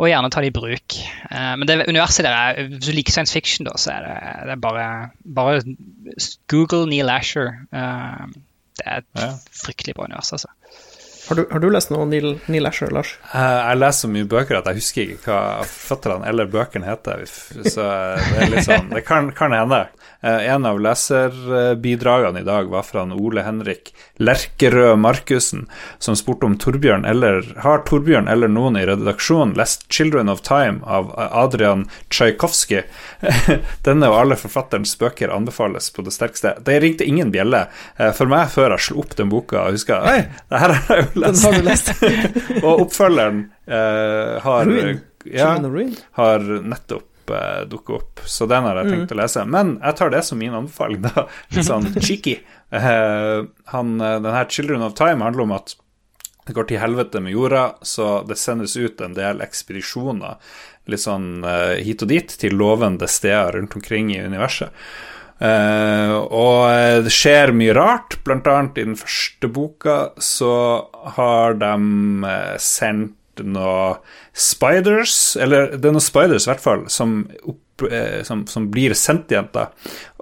og 0.00 0.08
gjerne 0.08 0.30
ta 0.32 0.40
det 0.40 0.50
i 0.50 0.56
bruk. 0.56 0.96
Uh, 1.28 1.54
men 1.60 1.68
det 1.68 1.82
universet 1.90 2.24
der 2.24 2.36
er, 2.36 2.70
hvis 2.70 2.86
du 2.86 2.94
liker 2.96 3.12
science 3.12 3.36
fiction, 3.36 3.68
da, 3.68 3.76
så 3.80 3.92
er 3.98 4.06
det, 4.06 4.14
det 4.48 4.54
er 4.56 4.62
bare, 4.62 4.86
bare, 5.24 5.58
Google 6.48 6.86
Neil 6.88 7.12
Asher. 7.12 7.52
Uh, 7.68 8.30
det 8.80 8.86
er 8.86 9.04
et 9.04 9.20
ja. 9.20 9.34
fryktelig 9.60 9.98
bra 9.98 10.08
univers, 10.08 10.32
altså. 10.32 10.48
Har 11.28 11.36
du, 11.36 11.44
har 11.52 11.60
du, 11.62 11.68
lest 11.70 11.92
noe 11.92 12.08
Neil, 12.08 12.32
Neil 12.50 12.66
Asher, 12.66 12.90
Lars? 12.96 13.12
Uh, 13.28 13.38
jeg 13.38 13.78
leser 13.82 14.06
så 14.06 14.10
mye 14.10 14.28
bøker 14.32 14.58
at 14.58 14.70
jeg 14.70 14.80
husker 14.80 15.12
ikke 15.14 15.34
hva 15.36 15.42
forfatterne 15.68 16.26
eller 16.32 16.48
bøkene 16.50 16.88
heter. 16.88 17.26
Så 17.28 17.84
det, 17.84 18.40
er 18.40 18.50
litt 18.54 18.66
sånn, 18.66 18.88
det 18.96 19.04
kan, 19.06 19.28
kan 19.36 19.54
hende. 19.54 19.84
Eh, 20.20 20.50
en 20.52 20.66
av 20.66 20.80
leserbidragene 20.80 22.40
i 22.40 22.44
dag 22.44 22.68
var 22.68 22.82
fra 22.82 23.02
Ole 23.14 23.42
Henrik 23.42 23.94
Lerkerød 24.20 24.98
Markussen, 25.00 25.66
som 25.98 26.16
spurte 26.16 26.44
om 26.46 26.58
Torbjørn 26.60 27.06
eller 27.08 27.46
har 27.64 27.80
Torbjørn 27.88 28.28
eller 28.28 28.52
noen 28.52 28.76
i 28.76 28.84
redaksjonen 28.84 29.54
lest 29.56 29.86
'Children 29.88 30.28
of 30.28 30.42
Time' 30.44 30.84
av 30.84 31.14
Adrian 31.16 31.86
Tsjajkovskij. 32.10 32.84
Denne 33.86 34.12
og 34.12 34.18
alle 34.20 34.36
forfatterens 34.36 34.92
bøker 35.00 35.32
anbefales 35.32 35.90
på 35.90 36.04
det 36.04 36.12
sterkeste. 36.12 36.58
Det 36.64 36.80
ringte 36.80 37.08
ingen 37.08 37.32
bjelle 37.32 37.66
eh, 37.96 38.12
for 38.12 38.28
meg 38.28 38.52
før 38.52 38.76
jeg 38.76 38.90
slo 38.90 39.00
opp 39.00 39.16
den 39.16 39.32
boka 39.32 39.64
og 39.64 39.78
huska 39.78 40.02
Hei, 40.04 40.20
det 40.50 40.60
her 40.60 40.76
har 40.76 41.00
jeg 41.00 41.08
jo 41.08 41.24
lest. 41.24 41.62
Lest. 41.64 41.92
og 42.66 42.86
oppfølgeren 42.86 43.46
eh, 43.66 44.36
har, 44.44 44.74
Ja, 45.24 45.54
har 46.16 46.44
nettopp 46.64 47.09
uh, 47.32 47.66
dukke 47.70 47.98
opp. 47.98 48.22
Så 48.26 48.48
den 48.50 48.66
har 48.66 48.80
jeg 48.80 48.90
tenkt 48.90 49.10
mm. 49.10 49.16
å 49.16 49.20
lese. 49.20 49.44
Men 49.48 49.76
jeg 49.78 49.98
tar 50.00 50.14
det 50.14 50.24
som 50.26 50.40
min 50.40 50.56
anbefaling, 50.56 51.04
da. 51.06 51.26
Litt 51.54 51.68
sånn 51.68 51.88
cheeky. 51.98 52.40
Uh, 52.72 53.46
han, 53.74 53.94
uh, 54.00 54.18
den 54.22 54.34
her 54.34 54.48
'Children 54.50 54.86
of 54.86 54.96
Time' 54.98 55.24
handler 55.26 55.46
om 55.46 55.54
at 55.58 55.76
det 56.46 56.56
går 56.56 56.66
til 56.66 56.80
helvete 56.82 57.20
med 57.22 57.36
jorda, 57.36 57.64
så 57.86 58.24
det 58.26 58.38
sendes 58.40 58.74
ut 58.76 59.00
en 59.04 59.14
del 59.14 59.42
ekspedisjoner 59.44 60.40
litt 60.90 61.02
sånn 61.04 61.44
uh, 61.44 61.76
hit 61.78 62.02
og 62.02 62.10
dit 62.10 62.32
til 62.40 62.56
lovende 62.58 63.06
steder 63.06 63.54
rundt 63.54 63.76
omkring 63.78 64.10
i 64.14 64.22
universet. 64.24 64.74
Uh, 65.40 66.20
og 66.36 67.04
det 67.06 67.12
skjer 67.14 67.54
mye 67.56 67.72
rart, 67.76 68.18
blant 68.26 68.48
annet 68.50 68.80
i 68.80 68.84
den 68.90 68.98
første 68.98 69.48
boka 69.48 70.10
så 70.20 70.52
har 71.16 71.56
de 71.60 71.72
uh, 72.26 72.56
sendt 73.40 73.56
noe 73.56 73.98
spiders, 74.32 75.36
eller 75.36 75.76
det 75.76 75.88
er 75.88 75.94
noen 75.94 76.04
spiders 76.04 76.46
i 76.46 76.50
hvert 76.50 76.62
fall, 76.62 76.84
som, 76.88 77.28
opp, 77.42 77.82
eh, 77.90 78.22
som, 78.22 78.46
som 78.46 78.70
blir 78.70 78.94
sentienter 78.94 79.68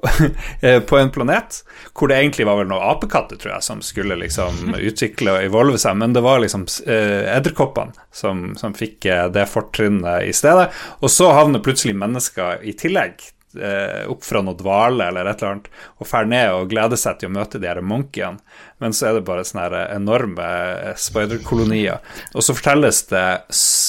eh, 0.62 0.80
på 0.80 0.98
en 0.98 1.10
planet, 1.10 1.62
hvor 1.92 2.08
det 2.08 2.18
egentlig 2.18 2.46
var 2.46 2.58
vel 2.58 2.68
noen 2.68 2.86
apekatter, 2.90 3.36
tror 3.36 3.56
jeg, 3.56 3.62
som 3.62 3.82
skulle 3.82 4.18
liksom 4.18 4.74
utvikle 4.90 5.34
og 5.36 5.48
evolve 5.48 5.78
seg, 5.78 5.96
men 5.98 6.12
det 6.12 6.24
var 6.24 6.40
liksom 6.42 6.66
eh, 6.86 7.28
edderkoppene 7.36 7.92
som, 8.12 8.54
som 8.56 8.74
fikk 8.74 9.06
eh, 9.06 9.26
det 9.32 9.48
fortrinnet 9.50 10.28
i 10.28 10.32
stedet. 10.32 10.70
Og 11.02 11.12
så 11.12 11.32
havner 11.32 11.64
plutselig 11.64 11.96
mennesker 11.98 12.64
i 12.66 12.76
tillegg 12.78 13.20
eh, 13.56 14.06
opp 14.10 14.24
fra 14.24 14.42
noe 14.44 14.58
dvale 14.58 15.08
eller 15.08 15.28
et 15.28 15.42
eller 15.42 15.56
annet 15.56 15.70
og 15.98 16.08
drar 16.08 16.28
ned 16.28 16.54
og 16.54 16.70
gleder 16.72 17.00
seg 17.00 17.20
til 17.20 17.30
å 17.30 17.36
møte 17.38 17.60
de 17.60 17.70
her 17.70 17.80
monkeyene 17.84 18.40
men 18.78 18.94
så 18.94 19.08
er 19.08 19.16
det 19.18 19.24
bare 19.26 19.44
sånne 19.46 19.66
eh, 19.74 19.94
enorme 19.96 20.46
eh, 20.46 20.92
spiderkolonier. 20.98 21.98
Og 22.34 22.44
så 22.46 22.54
fortelles 22.56 23.02
det 23.10 23.24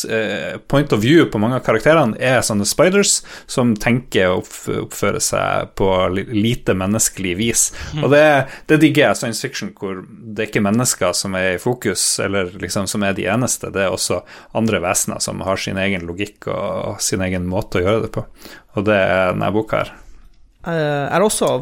eh, 0.09 0.57
Point 0.69 0.93
of 0.95 1.03
view 1.03 1.27
på 1.29 1.41
mange 1.41 1.59
av 1.59 1.65
karakterene 1.65 2.17
er 2.17 2.41
sånne 2.45 2.67
spiders 2.67 3.19
som 3.49 3.75
tenker 3.79 4.33
å 4.33 4.41
oppføre 4.41 5.21
seg 5.23 5.75
på 5.79 5.89
lite 6.15 6.75
menneskelig 6.77 7.35
vis. 7.39 7.67
Mm. 7.93 8.03
Og 8.03 8.13
det, 8.15 8.25
det 8.71 8.81
digger 8.83 9.07
jeg 9.09 9.21
science 9.21 9.45
fiction, 9.45 9.73
hvor 9.77 10.01
det 10.03 10.45
er 10.45 10.51
ikke 10.51 10.65
mennesker 10.65 11.15
som 11.17 11.37
er 11.37 11.55
i 11.55 11.61
fokus, 11.61 12.03
eller 12.23 12.53
liksom 12.61 12.89
som 12.89 13.05
er 13.05 13.17
de 13.17 13.27
eneste. 13.29 13.71
Det 13.73 13.85
er 13.85 13.93
også 13.93 14.23
andre 14.57 14.81
vesener 14.83 15.21
som 15.23 15.45
har 15.45 15.61
sin 15.61 15.79
egen 15.81 16.07
logikk 16.09 16.49
og 16.49 17.01
sin 17.03 17.23
egen 17.25 17.47
måte 17.49 17.79
å 17.79 17.85
gjøre 17.85 18.05
det 18.07 18.13
på. 18.15 18.25
Og 18.77 18.85
det 18.87 18.97
er 18.97 19.33
denne 19.33 19.51
boka 19.53 19.83
her. 19.83 19.93
Jeg 20.69 21.09
er 21.15 21.23
også 21.23 21.59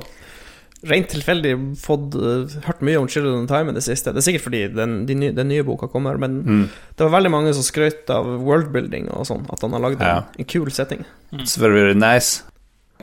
rent 0.86 1.09
tilfeldig 1.09 1.53
fått 1.82 2.15
uh, 2.15 2.57
hørt 2.67 2.84
mye 2.86 2.99
om 3.01 3.07
Children 3.09 3.45
of 3.45 3.49
Time 3.49 3.73
i 3.73 3.78
det 3.78 3.86
siste. 3.86 4.13
Det 4.13 4.21
er 4.21 4.28
sikkert 4.28 4.45
fordi 4.45 4.63
den, 4.75 4.99
de 5.09 5.15
nye, 5.17 5.36
den 5.36 5.49
nye 5.49 5.65
boka 5.65 5.89
kommer, 5.91 6.19
men 6.21 6.41
mm. 6.45 6.65
det 6.95 7.07
var 7.07 7.15
veldig 7.17 7.34
mange 7.34 7.53
som 7.57 7.65
skrøt 7.65 8.11
av 8.13 8.30
worldbuilding 8.45 9.09
og 9.15 9.25
sånn, 9.30 9.47
at 9.53 9.65
han 9.65 9.73
har 9.78 9.86
lagd 9.88 10.03
ja. 10.03 10.19
en, 10.19 10.43
en 10.43 10.49
kul 10.49 10.69
setting. 10.73 11.01
Mm. 11.32 11.41
It's 11.41 11.57
very, 11.57 11.80
very 11.80 11.97
nice. 11.97 12.43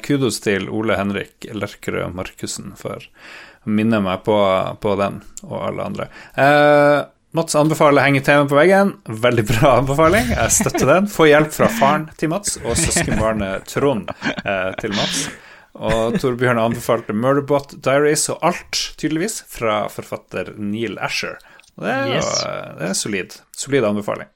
Kudos 0.05 0.41
til 0.45 0.69
Ole 0.75 0.99
Henrik 0.99 1.47
Lerkerød 1.55 2.15
Markussen 2.15 2.75
for 2.79 3.03
å 3.65 3.73
minne 3.73 4.01
meg 4.05 4.23
på, 4.27 4.37
på 4.83 4.95
den, 5.01 5.21
og 5.47 5.59
alle 5.71 5.91
andre. 5.91 6.09
Eh, 6.37 7.03
Mats 7.35 7.57
anbefaler 7.59 8.05
'Henge 8.05 8.21
TV 8.23 8.45
på 8.47 8.55
veggen'. 8.55 8.93
Veldig 9.09 9.45
bra 9.49 9.79
anbefaling. 9.81 10.29
Jeg 10.31 10.53
støtter 10.55 10.87
den. 10.87 11.09
Få 11.11 11.27
hjelp 11.27 11.51
fra 11.51 11.67
faren 11.81 12.05
til 12.15 12.31
Mats 12.31 12.61
og 12.63 12.77
søskenbarnet 12.79 13.67
Trond 13.73 14.13
eh, 14.23 14.71
til 14.79 14.95
Mats. 14.95 15.25
Og 15.75 16.21
Torbjørn 16.23 16.61
anbefalte 16.63 17.17
Murderbot 17.19 17.75
Diaries 17.83 18.29
og 18.31 18.39
alt, 18.47 18.79
tydeligvis, 19.01 19.41
fra 19.51 19.85
forfatter 19.91 20.53
Neil 20.55 20.95
Asher. 21.03 21.41
Og 21.75 21.89
det 21.89 21.91
er, 21.91 22.13
yes. 22.15 22.31
det 22.79 22.89
er 22.93 22.95
solid. 22.95 23.35
Solid 23.59 23.87
anbefaling. 23.89 24.31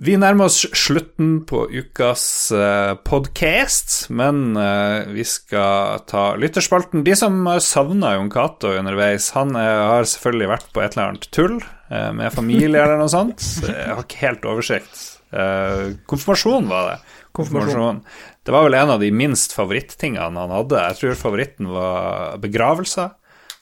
Vi 0.00 0.14
nærmer 0.16 0.48
oss 0.48 0.62
slutten 0.72 1.42
på 1.44 1.66
ukas 1.68 2.22
podkast, 2.48 3.04
podcast, 3.04 3.98
men 4.08 4.56
uh, 4.56 5.04
vi 5.12 5.26
skal 5.28 6.00
ta 6.08 6.30
lytterspalten. 6.40 7.04
De 7.04 7.12
som 7.18 7.36
har 7.50 7.60
savna 7.60 8.14
Jon 8.16 8.32
Cato 8.32 8.72
underveis, 8.72 9.28
han 9.36 9.52
uh, 9.52 9.60
har 9.60 10.08
selvfølgelig 10.08 10.48
vært 10.54 10.72
på 10.72 10.80
et 10.80 10.96
eller 10.96 11.10
annet 11.10 11.28
tull 11.36 11.60
med 11.90 12.30
familie 12.30 12.78
eller 12.84 13.00
noe 13.00 13.10
sånt. 13.10 13.42
Jeg 13.66 13.88
har 13.90 14.04
ikke 14.04 14.20
helt 14.22 14.44
oversikt. 14.46 15.00
Uh, 15.34 15.96
konfirmasjon 16.10 16.68
var 16.70 16.88
det. 16.88 16.98
Konfirmasjon. 17.34 18.02
Det 18.46 18.54
var 18.54 18.66
vel 18.66 18.76
en 18.78 18.92
av 18.94 19.02
de 19.02 19.10
minst 19.14 19.54
favorittingene 19.54 20.42
han 20.44 20.54
hadde. 20.54 20.84
Jeg 20.88 20.98
tror 21.00 21.18
favoritten 21.18 21.70
var 21.74 22.38
begravelser 22.42 23.10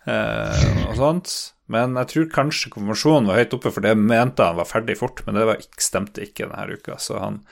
uh, 0.08 0.84
og 0.88 0.98
sånt. 1.00 1.32
Men 1.68 1.98
jeg 2.00 2.08
tror 2.12 2.28
kanskje 2.32 2.70
konfirmasjonen 2.72 3.28
var 3.28 3.42
høyt 3.42 3.54
oppe, 3.58 3.72
for 3.74 3.84
det 3.84 3.92
mente 4.00 4.44
han 4.44 4.56
var 4.56 4.68
ferdig 4.68 4.96
fort. 5.00 5.20
Men 5.26 5.36
det 5.36 5.48
var, 5.50 5.66
stemte 5.76 6.24
ikke 6.24 6.48
denne 6.48 6.78
uka, 6.78 6.96
så 7.02 7.18
han 7.20 7.42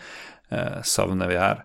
eh, 0.48 0.78
savner 0.88 1.28
vi 1.28 1.36
her. 1.36 1.60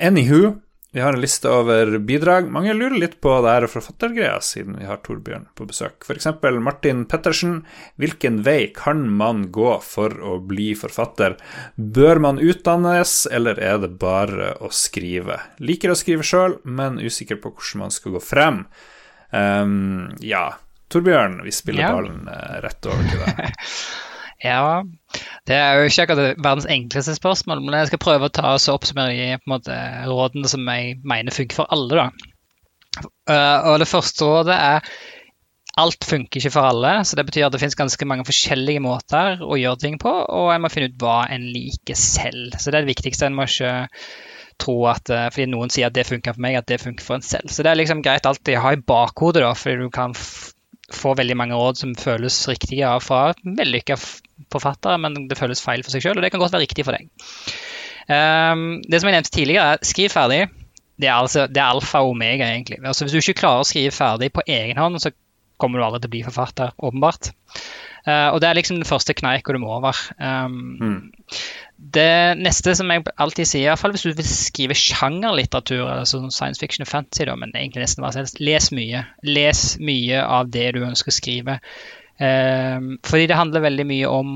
Anywho, 0.00 0.54
vi 0.94 1.00
har 1.00 1.12
en 1.12 1.20
liste 1.20 1.50
over 1.50 1.98
bidrag. 1.98 2.46
Mange 2.54 2.70
lurer 2.74 2.94
litt 3.02 3.16
på 3.20 3.32
det 3.42 3.50
her 3.50 3.64
forfattergreia, 3.66 4.36
siden 4.46 4.76
vi 4.78 4.86
har 4.86 5.00
Torbjørn 5.02 5.48
på 5.58 5.66
besøk. 5.66 6.06
F.eks. 6.06 6.28
Martin 6.62 7.00
Pettersen. 7.10 7.56
Hvilken 7.98 8.44
vei 8.46 8.68
kan 8.76 9.02
man 9.10 9.48
gå 9.50 9.72
for 9.82 10.14
å 10.22 10.36
bli 10.38 10.68
forfatter? 10.78 11.34
Bør 11.74 12.22
man 12.22 12.38
utdannes, 12.38 13.16
eller 13.26 13.58
er 13.58 13.82
det 13.82 13.90
bare 13.98 14.52
å 14.62 14.70
skrive? 14.70 15.40
Liker 15.58 15.90
å 15.90 15.98
skrive 15.98 16.22
sjøl, 16.22 16.60
men 16.62 17.02
usikker 17.02 17.42
på 17.42 17.56
hvordan 17.56 17.88
man 17.88 17.98
skal 17.98 18.14
gå 18.14 18.22
frem. 18.22 18.62
Um, 19.34 20.14
ja, 20.22 20.46
Torbjørn, 20.94 21.40
vi 21.42 21.58
spiller 21.58 21.88
ja. 21.88 21.94
ballen 21.98 22.30
eh, 22.30 22.58
rett 22.62 22.86
over 22.86 23.10
til 23.10 23.26
deg. 23.26 23.50
Ja, 24.42 24.82
det 25.48 25.56
er 25.56 25.78
jo 25.78 25.88
ikke 25.88 26.04
akkurat 26.04 26.38
verdens 26.42 26.68
enkleste 26.70 27.14
spørsmål, 27.16 27.62
men 27.62 27.76
jeg 27.78 27.92
skal 27.92 28.02
prøve 28.02 28.28
å 28.28 28.34
ta 28.34 28.54
oss 28.56 28.68
og 28.68 28.80
oppsummere 28.80 29.14
de 29.14 29.50
måte, 29.50 29.76
rådene 30.08 30.50
som 30.50 30.66
jeg 30.68 30.96
mener 31.06 31.34
funker 31.34 31.62
for 31.62 31.70
alle. 31.74 32.00
Da. 32.00 33.04
Uh, 33.28 33.72
og 33.72 33.78
Det 33.82 33.90
første 33.90 34.26
rådet 34.26 34.56
er 34.56 34.94
alt 35.80 36.06
funker 36.06 36.38
ikke 36.38 36.54
for 36.54 36.70
alle. 36.70 36.92
så 37.04 37.16
Det 37.16 37.26
betyr 37.26 37.46
at 37.46 37.54
det 37.54 37.60
finnes 37.62 37.78
ganske 37.78 38.06
mange 38.06 38.26
forskjellige 38.26 38.82
måter 38.84 39.42
å 39.42 39.58
gjøre 39.58 39.82
ting 39.82 39.98
på, 40.02 40.10
og 40.10 40.52
en 40.54 40.62
må 40.62 40.70
finne 40.72 40.92
ut 40.92 41.00
hva 41.02 41.24
en 41.30 41.46
liker 41.54 41.98
selv. 41.98 42.58
Så 42.58 42.70
Det 42.70 42.78
er 42.78 42.86
det 42.86 42.94
viktigste. 42.94 43.26
En 43.26 43.38
må 43.38 43.48
ikke 43.48 43.88
tro 44.62 44.76
at 44.86 45.10
uh, 45.10 45.28
fordi 45.34 45.48
noen 45.50 45.72
sier 45.72 45.90
at 45.90 45.96
det 45.96 46.06
funker 46.06 46.36
for 46.36 46.44
meg, 46.44 46.58
at 46.58 46.68
det 46.70 46.82
funker 46.82 47.06
for 47.06 47.18
en 47.18 47.26
selv. 47.26 47.50
Så 47.50 47.66
det 47.66 47.72
er 47.72 47.80
liksom 47.80 48.04
greit 48.06 48.26
alltid 48.26 48.58
å 48.58 48.66
ha 48.68 48.74
i 48.74 48.82
bakhodet, 48.82 49.42
da, 49.42 49.54
fordi 49.58 49.86
du 49.86 49.90
kan 49.94 50.14
få 50.92 51.14
veldig 51.16 51.36
mange 51.38 51.56
råd 51.56 51.80
som 51.80 51.94
føles 51.96 52.36
riktige 52.50 52.90
fra 53.00 53.30
vellykka 53.44 53.96
forfattere, 54.52 54.98
men 55.00 55.24
det 55.30 55.38
føles 55.38 55.62
feil 55.64 55.84
for 55.84 55.94
seg 55.94 56.04
sjøl, 56.04 56.18
og 56.18 56.26
det 56.26 56.32
kan 56.34 56.42
godt 56.42 56.52
være 56.54 56.66
riktig 56.66 56.84
for 56.86 56.96
deg. 56.96 57.08
Um, 58.04 58.82
det 58.84 59.00
som 59.00 59.08
jeg 59.08 59.16
nevnte 59.16 59.32
tidligere, 59.32 59.78
skriv 59.86 60.12
ferdig. 60.12 60.42
Det 61.00 61.08
er, 61.08 61.16
altså, 61.16 61.46
det 61.50 61.58
er 61.58 61.72
alfa 61.72 62.04
og 62.04 62.12
omega, 62.12 62.46
egentlig. 62.52 62.78
Altså, 62.84 63.04
hvis 63.06 63.16
du 63.16 63.22
ikke 63.22 63.40
klarer 63.40 63.64
å 63.64 63.68
skrive 63.68 63.94
ferdig 63.94 64.30
på 64.34 64.44
egen 64.46 64.78
hånd, 64.78 65.00
så 65.02 65.10
kommer 65.58 65.80
du 65.80 65.86
aldri 65.86 66.04
til 66.04 66.10
å 66.10 66.14
bli 66.14 66.22
forfatter, 66.26 66.74
åpenbart. 66.78 67.32
Uh, 68.04 68.34
og 68.34 68.40
det 68.42 68.48
er 68.50 68.58
liksom 68.58 68.76
den 68.76 68.88
første 68.88 69.14
kneika 69.16 69.54
du 69.54 69.60
må 69.62 69.70
over. 69.78 69.96
Um, 70.20 70.58
mm. 70.76 70.98
Det 71.94 72.36
neste 72.36 72.74
som 72.76 72.92
jeg 72.92 73.04
alltid 73.16 73.48
sier, 73.48 73.64
i 73.64 73.70
hvert 73.72 73.80
fall 73.80 73.94
hvis 73.94 74.04
du 74.04 74.12
vil 74.12 74.28
skrive 74.28 74.76
sjangerlitteratur, 74.76 75.82
eller 75.86 76.08
sånn 76.08 76.32
science 76.34 76.60
fiction 76.60 76.84
og 76.84 76.90
fantasy, 76.90 77.24
da, 77.28 77.36
men 77.40 77.54
egentlig 77.56 77.86
nesten 77.86 78.04
hva 78.04 78.12
som 78.12 78.24
helst, 78.24 78.40
les 78.44 78.70
mye. 78.76 79.04
Les 79.24 79.64
mye 79.80 80.20
av 80.24 80.52
det 80.52 80.70
du 80.76 80.82
ønsker 80.84 81.12
å 81.12 81.16
skrive. 81.16 81.58
Um, 82.20 82.96
fordi 83.08 83.28
det 83.30 83.40
handler 83.40 83.64
veldig 83.64 83.88
mye 83.88 84.14
om 84.20 84.34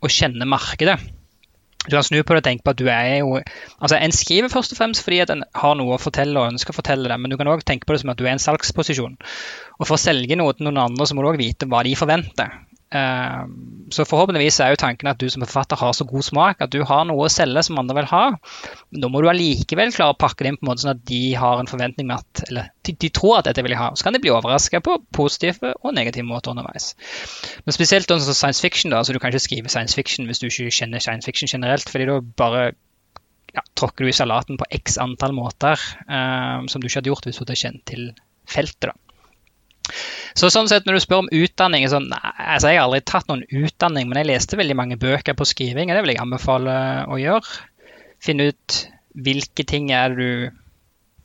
å 0.00 0.10
kjenne 0.10 0.48
markedet. 0.48 0.96
Du 1.86 1.94
kan 1.94 2.04
snu 2.04 2.18
på 2.20 2.34
det 2.34 2.42
og 2.42 2.44
tenke 2.44 2.64
på 2.64 2.72
at 2.74 2.80
du 2.80 2.88
er 2.92 3.22
jo 3.22 3.38
Altså, 3.80 3.96
En 3.96 4.12
skriver 4.12 4.52
først 4.52 4.74
og 4.74 4.78
fremst 4.80 5.04
fordi 5.04 5.22
at 5.24 5.30
en 5.32 5.44
har 5.56 5.76
noe 5.80 5.96
å 5.96 6.00
fortelle 6.02 6.36
og 6.36 6.52
ønsker 6.52 6.74
å 6.74 6.76
fortelle 6.76 7.08
det, 7.08 7.16
men 7.20 7.32
du 7.32 7.38
kan 7.40 7.48
òg 7.48 7.64
tenke 7.64 7.88
på 7.88 7.96
det 7.96 8.02
som 8.02 8.12
at 8.12 8.20
du 8.20 8.26
er 8.26 8.34
i 8.34 8.36
en 8.36 8.42
salgsposisjon. 8.42 9.16
Og 9.78 9.86
For 9.86 9.96
å 9.96 10.00
selge 10.00 10.36
noe 10.36 10.56
til 10.56 10.68
noen 10.68 10.82
andre, 10.84 11.06
så 11.08 11.16
må 11.16 11.24
du 11.24 11.30
òg 11.32 11.40
vite 11.40 11.68
hva 11.70 11.80
de 11.86 11.96
forventer. 11.96 12.52
Ehm, 12.90 13.50
så 13.94 14.02
forhåpentligvis 14.08 14.56
er 14.64 14.72
jo 14.72 14.78
tanken 14.82 15.06
at 15.06 15.20
du 15.22 15.28
som 15.30 15.44
forfatter 15.44 15.78
har 15.78 15.92
så 15.94 16.02
god 16.10 16.24
smak 16.26 16.64
at 16.64 16.72
du 16.74 16.80
har 16.86 17.04
noe 17.06 17.28
å 17.28 17.30
selge 17.30 17.62
som 17.66 17.78
andre 17.78 18.00
vil 18.00 18.08
ha. 18.10 18.22
Men 18.90 19.04
da 19.04 19.10
må 19.12 19.22
du 19.22 19.28
allikevel 19.30 19.92
klare 19.94 20.16
å 20.16 20.18
pakke 20.18 20.42
det 20.42 20.52
inn 20.52 20.58
på 20.58 20.66
en 20.66 20.70
måte 20.72 20.84
sånn 20.84 20.96
at 20.96 21.04
de 21.06 21.20
har 21.38 21.62
en 21.62 21.70
forventning 21.70 22.08
med 22.10 22.18
at 22.18 22.44
Eller 22.48 22.70
de, 22.86 22.96
de 23.04 23.10
tror 23.14 23.38
at 23.38 23.46
dette 23.46 23.62
vil 23.62 23.76
de 23.76 23.78
ha. 23.78 23.92
Så 23.94 24.06
kan 24.06 24.16
de 24.16 24.22
bli 24.22 24.32
overraska 24.34 24.82
på 24.82 24.96
positive 25.14 25.74
og 25.78 25.94
negative 25.94 26.26
måter 26.26 26.54
underveis. 26.54 26.94
Men 27.66 27.76
spesielt 27.76 28.10
sånn 28.10 28.22
science 28.26 28.62
fiction, 28.64 28.90
da. 28.90 29.04
Så 29.04 29.14
du 29.14 29.20
kan 29.22 29.30
ikke 29.30 29.46
skrive 29.46 29.70
science 29.70 29.94
fiction 29.94 30.26
hvis 30.26 30.42
du 30.42 30.48
ikke 30.48 30.72
kjenner 30.80 31.02
science 31.02 31.28
fiction 31.28 31.50
generelt. 31.50 31.86
fordi 31.90 32.08
da 32.10 32.18
bare 32.42 32.72
ja, 33.54 33.62
tråkker 33.78 34.06
du 34.06 34.10
i 34.10 34.16
salaten 34.16 34.58
på 34.58 34.66
x 34.70 34.98
antall 35.02 35.34
måter 35.34 35.78
um, 36.06 36.68
som 36.70 36.82
du 36.82 36.86
ikke 36.86 37.00
hadde 37.00 37.10
gjort 37.10 37.26
hvis 37.26 37.38
du 37.38 37.44
hadde 37.44 37.58
kjent 37.58 37.86
til 37.90 38.10
feltet. 38.50 38.90
da. 38.90 39.09
Så 40.38 40.50
sånn 40.52 40.68
sett, 40.70 40.86
når 40.86 40.96
du 40.96 41.02
spør 41.02 41.24
om 41.24 41.32
utdanning 41.34 41.86
sånn, 41.90 42.08
altså 42.12 42.70
Jeg 42.70 42.78
har 42.78 42.86
aldri 42.86 43.02
tatt 43.06 43.28
noen 43.30 43.44
utdanning, 43.48 44.08
men 44.08 44.20
jeg 44.20 44.30
leste 44.30 44.58
veldig 44.60 44.76
mange 44.78 44.98
bøker 45.00 45.36
på 45.36 45.48
skriving, 45.48 45.90
og 45.90 45.98
det 45.98 46.04
vil 46.04 46.14
jeg 46.14 46.22
anbefale 46.22 46.78
å 47.10 47.18
gjøre. 47.20 47.60
Finne 48.22 48.50
ut 48.52 48.80
hvilke 49.18 49.66
ting 49.66 49.90
er 49.94 50.14
det 50.14 50.20
du 50.20 50.58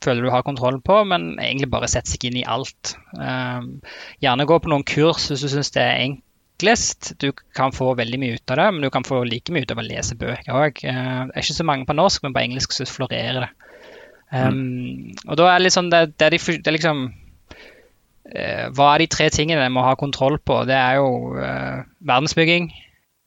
føler 0.02 0.26
du 0.26 0.32
har 0.32 0.44
kontroll 0.46 0.80
på, 0.84 1.00
men 1.08 1.34
egentlig 1.38 1.70
bare 1.72 1.88
sette 1.90 2.10
seg 2.12 2.28
inn 2.28 2.40
i 2.42 2.46
alt. 2.46 2.94
Um, 3.16 3.76
gjerne 4.22 4.46
gå 4.48 4.58
på 4.62 4.70
noen 4.70 4.86
kurs 4.86 5.30
hvis 5.30 5.44
du 5.46 5.50
syns 5.50 5.72
det 5.74 5.82
er 5.82 6.02
enklest. 6.04 7.14
Du 7.22 7.30
kan 7.56 7.74
få 7.74 7.92
veldig 7.98 8.20
mye 8.22 8.38
ut 8.38 8.54
av 8.54 8.60
det, 8.60 8.70
men 8.74 8.86
du 8.86 8.90
kan 8.94 9.06
få 9.06 9.22
like 9.26 9.54
mye 9.54 9.66
ut 9.66 9.74
av 9.74 9.82
å 9.82 9.86
lese 9.86 10.18
bøker 10.18 10.52
òg. 10.54 10.82
Uh, 10.82 11.30
det 11.30 11.36
er 11.36 11.46
ikke 11.46 11.60
så 11.60 11.68
mange 11.68 11.88
på 11.88 11.96
norsk, 11.96 12.26
men 12.26 12.36
på 12.36 12.42
engelsk 12.42 12.76
så 12.76 12.88
florerer 12.90 13.46
det. 13.46 13.52
Um, 14.34 14.58
mm. 14.58 15.22
Og 15.30 15.38
da 15.38 15.52
er 15.52 15.70
sånn 15.70 15.92
det, 15.92 16.08
det, 16.18 16.28
er, 16.28 16.34
de, 16.34 16.58
det 16.58 16.70
er 16.72 16.76
liksom 16.76 17.06
Eh, 17.08 17.25
hva 18.76 18.88
er 18.94 19.02
de 19.02 19.06
tre 19.12 19.28
tingene 19.30 19.62
jeg 19.62 19.72
må 19.74 19.84
ha 19.86 19.94
kontroll 19.98 20.38
på? 20.42 20.62
Det 20.68 20.74
er 20.74 20.98
jo 20.98 21.36
eh, 21.38 21.84
verdensbygging, 22.08 22.70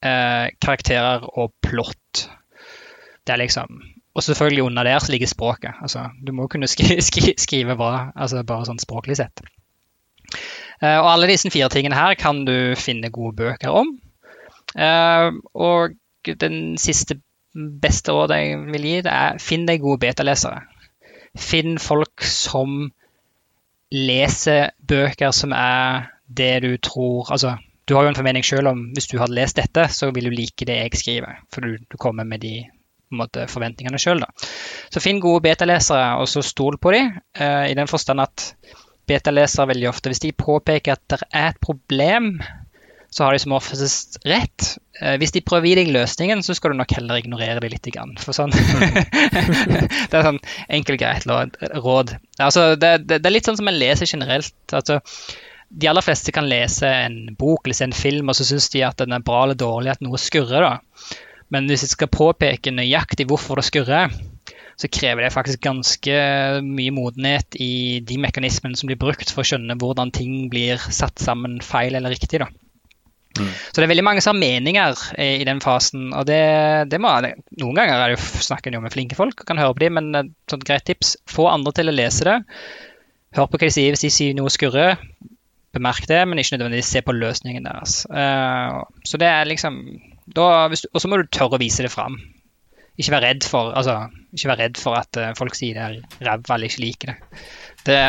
eh, 0.04 0.50
karakterer 0.62 1.24
og 1.30 1.54
plott. 1.66 2.26
Det 3.24 3.36
er 3.36 3.44
liksom 3.44 3.82
Og 4.18 4.24
selvfølgelig 4.24 4.64
under 4.64 4.84
der 4.84 5.00
så 5.00 5.12
ligger 5.12 5.28
språket. 5.28 5.72
Altså, 5.82 6.10
du 6.28 6.32
må 6.34 6.48
kunne 6.48 6.68
skri, 6.68 6.98
skri, 7.10 7.34
skrive 7.38 7.78
bra, 7.78 8.10
altså 8.16 8.44
bare 8.44 8.66
sånn 8.68 8.82
språklig 8.82 9.16
sett. 9.20 9.44
Eh, 10.82 10.98
og 10.98 11.12
alle 11.14 11.30
disse 11.30 11.52
fire 11.54 11.70
tingene 11.72 11.96
her 11.96 12.18
kan 12.20 12.44
du 12.48 12.76
finne 12.76 13.12
gode 13.14 13.38
bøker 13.38 13.72
om. 13.72 13.94
Eh, 14.76 15.30
og 15.54 15.96
den 16.42 16.78
siste 16.82 17.20
beste 17.56 18.14
rådet 18.14 18.38
jeg 18.42 18.60
vil 18.74 18.88
gi, 18.88 18.98
det 19.06 19.14
er 19.14 19.40
finn 19.42 19.66
deg 19.70 19.82
gode 19.84 20.02
betalesere. 20.04 20.64
Finn 21.38 21.78
folk 21.80 22.26
som 22.26 22.90
leser 23.94 24.70
bøker 24.86 25.34
som 25.36 25.54
er 25.56 26.10
det 26.30 26.60
du 26.62 26.76
tror 26.78 27.32
Altså, 27.34 27.56
du 27.90 27.96
har 27.96 28.06
jo 28.06 28.12
en 28.12 28.18
formening 28.20 28.46
selv 28.46 28.70
om 28.70 28.84
hvis 28.94 29.10
du 29.10 29.18
hadde 29.18 29.34
lest 29.34 29.58
dette, 29.58 29.88
så 29.90 30.12
vil 30.14 30.30
du 30.30 30.36
like 30.36 30.66
det 30.66 30.76
jeg 30.78 31.00
skriver. 31.00 31.40
For 31.54 31.66
du, 31.66 31.78
du 31.90 31.98
kommer 31.98 32.24
med 32.24 32.44
de 32.46 32.68
måte, 33.18 33.48
forventningene 33.50 33.98
sjøl. 33.98 34.22
Så 34.94 35.02
finn 35.02 35.22
gode 35.24 35.42
betalesere, 35.48 36.20
og 36.22 36.30
så 36.30 36.44
stol 36.46 36.78
på 36.78 36.94
dem. 36.94 37.16
Uh, 37.40 37.66
I 37.66 37.74
den 37.78 37.90
forstand 37.90 38.22
at 38.22 38.52
betalesere 39.10 39.72
veldig 39.72 39.90
ofte, 39.90 40.12
hvis 40.12 40.22
de 40.22 40.36
påpeker 40.38 40.94
at 40.94 41.06
det 41.10 41.22
er 41.34 41.50
et 41.50 41.62
problem 41.64 42.36
så 43.10 43.26
har 43.26 43.34
de 43.34 43.42
som 43.42 43.56
oftest 43.58 44.20
rett. 44.28 44.78
Eh, 45.02 45.16
hvis 45.22 45.34
de 45.34 45.42
prøver 45.46 45.66
å 45.66 45.72
gi 45.72 45.78
deg 45.80 45.92
løsningen, 45.96 46.44
så 46.46 46.54
skal 46.58 46.74
du 46.74 46.80
nok 46.80 46.94
heller 46.94 47.18
ignorere 47.18 47.62
dem 47.64 47.74
litt. 47.74 47.90
For 48.22 48.38
sånn 48.38 48.54
Det 50.10 50.14
er 50.14 50.28
sånn 50.28 50.42
enkelt, 50.70 51.02
greit 51.02 51.26
råd. 51.26 52.16
Altså, 52.38 52.74
det, 52.76 52.92
det, 53.08 53.20
det, 53.20 53.26
er 53.26 53.36
litt 53.36 53.50
sånn 53.50 53.58
som 53.60 53.72
en 53.72 53.80
leser 53.80 54.10
generelt. 54.10 54.54
Altså, 54.70 55.00
de 55.70 55.90
aller 55.90 56.06
fleste 56.06 56.34
kan 56.34 56.50
lese 56.50 56.90
en 56.90 57.36
bok 57.38 57.66
eller 57.66 57.78
se 57.78 57.90
en 57.90 57.98
film, 57.98 58.30
og 58.30 58.38
så 58.38 58.46
syns 58.46 58.70
de 58.74 58.86
at 58.86 59.02
den 59.02 59.16
er 59.16 59.26
bra 59.26 59.44
eller 59.46 59.58
dårlig, 59.58 59.96
at 59.96 60.06
noe 60.06 60.22
skurrer. 60.22 60.66
da. 60.66 61.18
Men 61.54 61.70
hvis 61.70 61.88
jeg 61.88 61.96
skal 61.96 62.14
påpeke 62.14 62.74
nøyaktig 62.74 63.26
hvorfor 63.30 63.58
det 63.58 63.66
skurrer, 63.70 64.14
så 64.80 64.88
krever 64.88 65.26
det 65.26 65.34
faktisk 65.34 65.60
ganske 65.66 66.14
mye 66.64 66.94
modenhet 66.96 67.58
i 67.60 68.00
de 68.06 68.16
mekanismene 68.22 68.80
som 68.80 68.88
blir 68.88 69.00
brukt 69.02 69.34
for 69.34 69.44
å 69.44 69.50
skjønne 69.50 69.76
hvordan 69.82 70.14
ting 70.16 70.46
blir 70.52 70.80
satt 70.80 71.20
sammen 71.20 71.58
feil 71.66 71.98
eller 72.00 72.14
riktig. 72.16 72.40
da. 72.40 72.48
Mm. 73.40 73.50
Så 73.56 73.80
det 73.80 73.86
er 73.86 73.92
veldig 73.94 74.06
mange 74.06 74.24
som 74.24 74.36
har 74.36 74.42
meninger 74.42 75.02
i 75.24 75.48
den 75.48 75.62
fasen. 75.64 76.12
og 76.14 76.28
det, 76.30 76.44
det 76.92 77.00
må, 77.02 77.14
Noen 77.62 77.80
ganger 77.80 77.96
er 77.96 78.12
det 78.12 78.20
jo, 78.20 78.44
snakker 78.50 78.74
de 78.74 78.84
med 78.84 78.94
flinke 78.94 79.18
folk 79.20 79.42
og 79.42 79.50
kan 79.50 79.62
høre 79.62 79.76
på 79.78 79.86
dem, 79.86 79.98
men 80.00 80.12
et 80.20 80.32
sånt 80.52 80.68
greit 80.68 80.86
tips 80.90 81.16
få 81.30 81.48
andre 81.52 81.74
til 81.80 81.92
å 81.92 81.96
lese 81.96 82.28
det. 82.28 82.38
Hør 83.38 83.50
på 83.50 83.60
hva 83.60 83.68
de 83.68 83.76
sier 83.76 83.94
hvis 83.94 84.06
de 84.08 84.14
sier 84.14 84.38
noe 84.38 84.52
skurrer. 84.54 84.98
Bemerk 85.76 86.08
det, 86.10 86.24
men 86.26 86.42
ikke 86.42 86.58
nødvendigvis 86.58 86.90
se 86.96 87.04
på 87.06 87.14
løsningen 87.14 87.68
deres. 87.68 88.02
Uh, 88.10 88.82
så 89.06 89.20
det 89.22 89.30
er 89.30 89.50
liksom 89.50 89.84
Og 90.34 91.02
så 91.02 91.10
må 91.10 91.20
du 91.20 91.30
tørre 91.30 91.60
å 91.60 91.62
vise 91.62 91.86
det 91.86 91.94
fram. 91.94 92.18
Ikke 93.00 93.14
være 93.14 93.30
redd 93.30 93.46
for, 93.48 93.72
altså, 93.78 94.10
ikke 94.34 94.50
være 94.50 94.66
redd 94.66 94.82
for 94.82 94.98
at 94.98 95.20
uh, 95.22 95.30
folk 95.38 95.58
sier 95.58 95.78
det 95.78 95.86
er 95.86 96.26
ræva 96.26 96.58
eller 96.58 96.72
ikke 96.72 96.84
liker 96.84 97.14
det. 97.14 97.44
Det, 97.88 98.00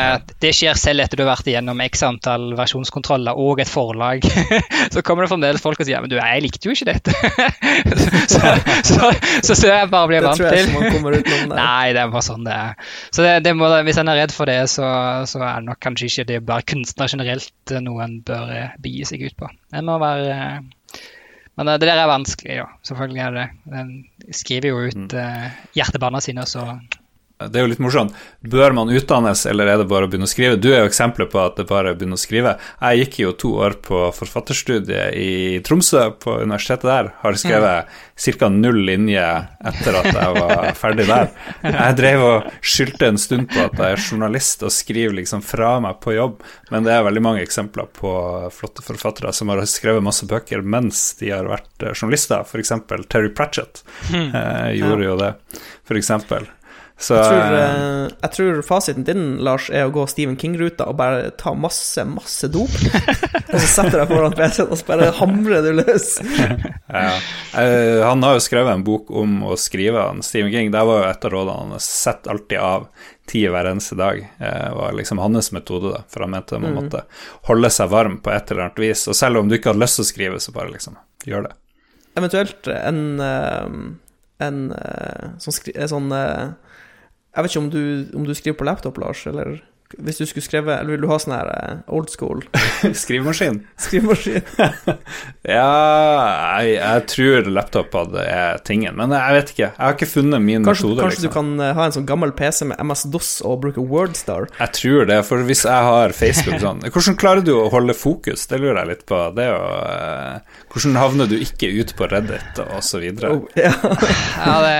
det, 0.43 0.51
skjer 0.55 0.75
selv 0.77 1.03
etter 1.03 1.19
du 1.19 1.23
har 1.23 1.31
vært 1.31 1.47
igjennom 1.47 1.79
x 1.85 2.03
antall 2.03 2.51
versjonskontroller 2.57 3.37
og 3.39 3.61
et 3.63 3.69
forlag. 3.71 4.25
så 4.93 5.03
kommer 5.05 5.25
det 5.25 5.31
fremdeles 5.31 5.63
folk 5.63 5.79
og 5.79 5.87
sier 5.87 6.03
men 6.03 6.11
du, 6.11 6.17
jeg 6.19 6.43
likte 6.43 6.67
jo 6.67 6.75
ikke 6.75 6.89
dette. 6.91 7.15
så, 8.33 8.41
så, 8.83 9.11
så, 9.39 9.55
så, 9.55 9.69
jeg 9.69 9.91
bare 9.93 10.11
blir 10.11 10.25
vant 10.25 10.41
til. 10.41 10.49
Det 10.49 10.51
tror 10.51 10.57
jeg 10.57 10.67
ikke 10.67 10.93
kommer 10.97 11.17
utenom. 11.17 11.55
Nei, 11.55 11.93
det 11.95 12.03
er 12.03 12.11
bare 12.13 12.27
sånn 12.27 12.45
det 12.47 12.57
er. 12.57 12.91
Så 13.09 13.25
det, 13.25 13.33
det 13.47 13.55
må, 13.57 13.71
Hvis 13.87 14.01
en 14.01 14.11
er 14.11 14.21
redd 14.23 14.35
for 14.35 14.51
det, 14.51 14.59
så, 14.73 14.91
så 15.29 15.41
er 15.41 15.63
det 15.63 15.69
nok 15.71 15.81
kanskje 15.87 16.11
ikke 16.11 16.29
det 16.33 16.43
bare 16.51 16.67
kunstner 16.67 17.11
generelt 17.11 17.75
noe 17.81 18.05
en 18.05 18.19
bør 18.27 18.53
eh, 18.55 18.77
begi 18.83 19.07
seg 19.07 19.23
ut 19.23 19.37
på. 19.39 19.49
En 19.71 19.87
må 19.87 19.97
være 20.01 20.35
Men 21.55 21.67
eh, 21.67 21.77
det 21.79 21.87
der 21.87 21.95
er 21.95 22.11
vanskelig, 22.11 22.59
jo. 22.59 22.71
Selvfølgelig 22.91 23.23
er 23.27 23.37
det. 23.39 23.47
Den 23.71 23.93
skriver 24.35 24.73
jo 24.73 24.83
ut 24.89 25.15
uh, 25.15 25.47
hjertebarna 25.77 26.21
sine, 26.23 26.45
så 26.49 26.67
Det 27.49 27.59
er 27.59 27.65
jo 27.65 27.71
litt 27.71 27.81
morsomt. 27.83 28.15
Bør 28.41 28.75
man 28.77 28.91
utdannes, 28.93 29.45
eller 29.49 29.69
er 29.71 29.81
det 29.81 29.89
bare 29.89 30.07
å 30.07 30.11
begynne 30.11 30.29
å 30.29 30.31
skrive? 30.31 30.59
Du 30.61 30.69
er 30.71 30.83
jo 30.83 30.91
eksempelet 30.91 31.31
på 31.31 31.41
at 31.41 31.57
det 31.59 31.67
bare 31.69 31.91
er 31.91 31.95
å 31.95 31.99
begynne 31.99 32.19
å 32.19 32.21
skrive. 32.21 32.55
Jeg 32.81 33.03
gikk 33.03 33.19
jo 33.23 33.33
to 33.43 33.53
år 33.65 33.77
på 33.85 34.03
forfatterstudiet 34.17 35.17
i 35.17 35.61
Tromsø, 35.65 36.07
på 36.21 36.37
universitetet 36.41 36.89
der. 36.89 37.11
Har 37.23 37.39
skrevet 37.39 37.91
ca. 38.21 38.49
null 38.49 38.83
linje 38.85 39.23
etter 39.65 39.97
at 39.97 40.09
jeg 40.11 40.35
var 40.37 40.73
ferdig 40.77 41.07
der. 41.09 41.31
Jeg 41.65 41.97
drev 41.97 42.25
og 42.25 42.49
skyldte 42.61 43.09
en 43.09 43.19
stund 43.21 43.49
på 43.51 43.63
at 43.63 43.77
jeg 43.79 43.95
er 43.95 44.03
journalist 44.05 44.65
og 44.65 44.73
skriver 44.73 45.17
liksom 45.17 45.43
fra 45.45 45.73
meg 45.83 45.99
på 46.03 46.15
jobb, 46.15 46.39
men 46.71 46.85
det 46.85 46.93
er 46.93 47.05
veldig 47.07 47.23
mange 47.25 47.43
eksempler 47.45 47.89
på 47.97 48.13
flotte 48.53 48.85
forfattere 48.85 49.33
som 49.35 49.51
har 49.51 49.63
skrevet 49.69 50.05
masse 50.05 50.27
bøker 50.29 50.61
mens 50.61 51.03
de 51.19 51.31
har 51.33 51.49
vært 51.49 51.87
journalister. 51.93 52.45
F.eks. 52.45 52.73
Terry 53.09 53.33
Pratchett 53.33 53.83
eh, 54.13 54.71
gjorde 54.77 55.07
jo 55.07 55.17
det, 55.21 55.33
f.eks. 55.89 56.11
Så 57.01 57.15
Jeg 57.17 57.25
tror, 57.25 57.55
eh, 57.57 57.61
eh, 57.61 58.09
jeg 58.21 58.31
tror 58.35 58.59
fasiten 58.61 59.05
din, 59.07 59.23
Lars, 59.41 59.71
er 59.73 59.87
å 59.87 59.93
gå 59.93 60.03
Stephen 60.09 60.35
King-ruta 60.37 60.85
og 60.91 60.99
bare 60.99 61.31
ta 61.39 61.55
masse, 61.57 62.03
masse 62.05 62.45
dop. 62.53 62.69
og 63.51 63.55
så 63.55 63.63
setter 63.65 64.03
deg 64.03 64.11
foran 64.11 64.35
PC-en 64.37 64.69
og 64.69 64.77
så 64.77 64.87
bare 64.91 65.07
hamrer 65.17 65.65
du 65.65 65.73
løs. 65.81 66.13
Ja. 66.91 67.13
Eh, 67.55 68.01
han 68.03 68.19
har 68.25 68.33
jo 68.35 68.41
skrevet 68.43 68.73
en 68.73 68.81
bok 68.83 69.07
om 69.15 69.37
å 69.47 69.53
skrive, 69.55 70.01
han 70.09 70.19
Stephen 70.27 70.51
King. 70.51 70.73
Det 70.73 70.81
var 70.89 70.97
jo 70.99 71.05
et 71.07 71.27
av 71.29 71.31
rådene 71.31 71.69
hans 71.71 71.85
sett 71.87 72.27
alltid 72.27 72.59
av 72.59 72.89
tid 73.31 73.45
hver 73.53 73.69
eneste 73.69 73.95
dag. 73.95 74.19
Eh, 74.43 74.65
var 74.75 74.97
liksom 74.97 75.21
hans 75.23 75.53
metode, 75.55 75.93
da, 75.93 76.01
for 76.11 76.25
han 76.25 76.33
mente 76.35 76.59
man 76.59 76.75
måtte 76.75 77.05
holde 77.47 77.71
seg 77.71 77.93
varm 77.93 78.17
på 78.19 78.33
et 78.35 78.51
eller 78.51 78.65
annet 78.65 78.81
vis. 78.83 79.05
Og 79.07 79.15
selv 79.15 79.39
om 79.39 79.47
du 79.47 79.55
ikke 79.55 79.71
hadde 79.71 79.85
lyst 79.85 80.01
til 80.01 80.03
å 80.03 80.09
skrive, 80.09 80.41
så 80.43 80.51
bare 80.57 80.73
liksom 80.73 80.99
gjør 81.31 81.47
det. 81.47 81.53
Eventuelt 82.19 82.67
en, 82.75 83.01
en 84.43 84.59
sånn, 85.39 85.87
sånn 85.95 86.11
Jeg 87.35 87.43
vet 87.43 87.51
ikke 87.51 87.63
om 87.63 87.71
du, 87.71 88.17
om 88.17 88.25
du 88.27 88.33
skriver 88.35 88.57
på 88.59 88.67
laptop, 88.67 88.97
Lars, 88.99 89.23
eller 89.27 89.61
hvis 89.99 90.19
du 90.21 90.25
skulle 90.29 90.45
skrevet 90.45 90.79
Eller 90.79 90.95
vil 90.95 91.01
du 91.03 91.07
ha 91.11 91.17
sånn 91.19 91.33
her 91.35 91.49
eh, 91.51 91.79
old 91.91 92.09
school 92.13 92.41
Skrivemaskin? 93.03 93.61
skrivemaskin? 93.81 94.45
Ja, 95.51 96.61
jeg, 96.61 96.75
jeg 96.77 97.05
tror 97.11 97.47
laptop 97.51 97.93
hadde 97.97 98.23
er 98.23 98.59
tingen, 98.67 98.93
men 98.99 99.11
jeg 99.15 99.35
vet 99.35 99.49
ikke. 99.53 99.67
Jeg 99.67 99.81
har 99.81 99.95
ikke 99.95 100.07
funnet 100.11 100.43
min 100.43 100.63
Kanskje, 100.67 100.85
metode. 100.91 101.01
kanskje 101.05 101.21
du 101.23 101.27
liksom. 101.27 101.33
kan 101.57 101.65
eh, 101.65 101.73
ha 101.77 101.87
en 101.87 101.95
sånn 101.95 102.05
gammel 102.09 102.33
PC 102.37 102.67
med 102.69 102.79
MS-DOS 102.83 103.31
og 103.49 103.57
bruke 103.65 103.83
Wordstar? 103.91 104.47
Jeg 104.59 104.73
tror 104.77 105.09
det, 105.09 105.17
for 105.27 105.43
hvis 105.47 105.63
jeg 105.67 105.87
har 105.89 106.13
Facebook 106.15 106.61
sånn 106.61 106.83
Hvordan 106.93 107.17
klarer 107.21 107.45
du 107.45 107.53
å 107.57 107.65
holde 107.73 107.95
fokus? 107.97 108.45
Det 108.51 108.61
lurer 108.61 108.83
jeg 108.83 108.91
litt 108.93 109.03
på. 109.09 109.19
Det 109.35 109.47
er 109.47 109.51
jo 109.55 109.65
uh, 109.81 110.61
Hvordan 110.71 110.99
havner 111.01 111.31
du 111.31 111.35
ikke 111.41 111.71
ut 111.81 111.95
på 111.97 112.07
Reddit 112.11 112.61
og 112.67 112.79
så 112.85 113.01
videre? 113.01 113.33
Oh, 113.35 113.49
ja. 113.57 113.73
Ja, 113.81 114.55
det 114.63 114.77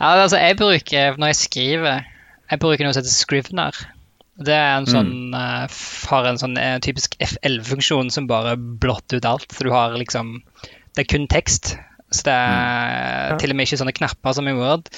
Ja, 0.00 0.10
altså, 0.24 0.40
jeg 0.40 0.56
bruker 0.58 1.18
Når 1.20 1.30
jeg 1.34 1.38
skriver 1.44 2.10
Jeg 2.50 2.60
bruker 2.62 2.84
noe 2.84 2.92
som 2.94 3.02
heter 3.02 3.14
Scrivener. 3.14 3.78
Det 4.34 4.54
er 4.54 4.72
en 4.80 4.88
sånn 4.90 5.34
eh, 5.38 5.76
har 6.10 6.26
en 6.26 6.40
sånn 6.40 6.56
eh, 6.58 6.76
typisk 6.82 7.14
F11-funksjon 7.22 8.10
som 8.10 8.26
bare 8.26 8.56
blotter 8.58 9.20
ut 9.22 9.28
alt. 9.30 9.46
Så 9.54 9.64
du 9.66 9.70
har 9.74 9.94
liksom 9.98 10.40
Det 10.94 11.04
er 11.04 11.10
kun 11.12 11.28
tekst. 11.30 11.76
Så 12.10 12.26
det 12.26 12.34
er 12.34 13.30
Ja. 13.32 13.36
til 13.38 13.50
og 13.50 13.56
med 13.56 13.66
ikke 13.66 13.78
sånne 13.80 13.94
knapper 13.94 14.34
som 14.34 14.48
i 14.50 14.54
Word. 14.54 14.90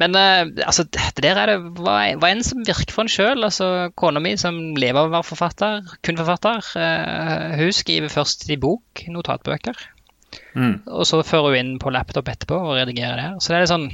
Men 0.00 0.16
eh, 0.16 0.46
altså, 0.66 0.86
det 0.88 1.20
der 1.22 1.36
er 1.38 1.46
det 1.52 1.58
hva, 1.78 1.98
hva 2.18 2.30
enn 2.32 2.42
som 2.46 2.62
virker 2.66 2.94
for 2.94 3.04
en 3.04 3.12
sjøl. 3.12 3.44
Altså, 3.44 3.90
Kona 3.94 4.22
mi, 4.22 4.36
som 4.40 4.56
lever 4.78 4.98
av 5.02 5.10
å 5.10 5.14
være 5.18 5.28
forfatter, 5.28 5.82
kun 6.02 6.18
forfatter, 6.18 6.62
hun 7.58 7.74
skriver 7.76 8.10
først 8.10 8.48
i 8.50 8.56
bok, 8.56 9.04
notatbøker. 9.12 9.76
Mm. 10.56 10.80
Og 10.88 11.04
så 11.06 11.20
fører 11.26 11.52
hun 11.52 11.58
inn 11.60 11.78
på 11.82 11.92
laptop 11.92 12.30
etterpå 12.32 12.56
og 12.56 12.78
redigerer 12.80 13.20
det. 13.20 13.28
Så 13.42 13.52
det 13.52 13.58
er 13.58 13.66
litt 13.66 13.74
sånn 13.74 13.90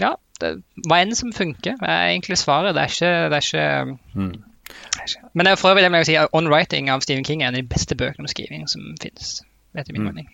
Ja, 0.00 0.14
det, 0.40 0.52
hva 0.88 1.00
enn 1.04 1.14
som 1.18 1.32
funker, 1.36 1.76
er 1.82 2.10
egentlig 2.14 2.38
svaret. 2.40 2.74
Det 2.76 2.82
er 2.86 2.94
ikke, 2.94 3.12
det 3.30 3.38
er 3.40 3.46
ikke, 3.46 3.98
Mm. 4.16 4.32
det 4.72 5.00
er 5.04 5.08
ikke. 5.08 5.30
Men 5.34 5.52
for 5.56 5.70
øvrig 5.74 5.86
det 5.86 5.92
jeg 6.04 6.10
si, 6.12 6.18
On 6.32 6.48
Writing 6.52 6.90
av 6.90 7.00
Stephen 7.06 7.24
King 7.24 7.42
er 7.42 7.48
en 7.52 7.54
av 7.58 7.62
de 7.62 7.68
beste 7.74 7.96
bøkene 7.96 8.26
om 8.26 8.30
skriving 8.30 8.68
som 8.68 8.92
finnes. 9.00 9.40
Etter 9.76 9.92
min 9.92 10.02
Mm. 10.02 10.12
mening. 10.14 10.28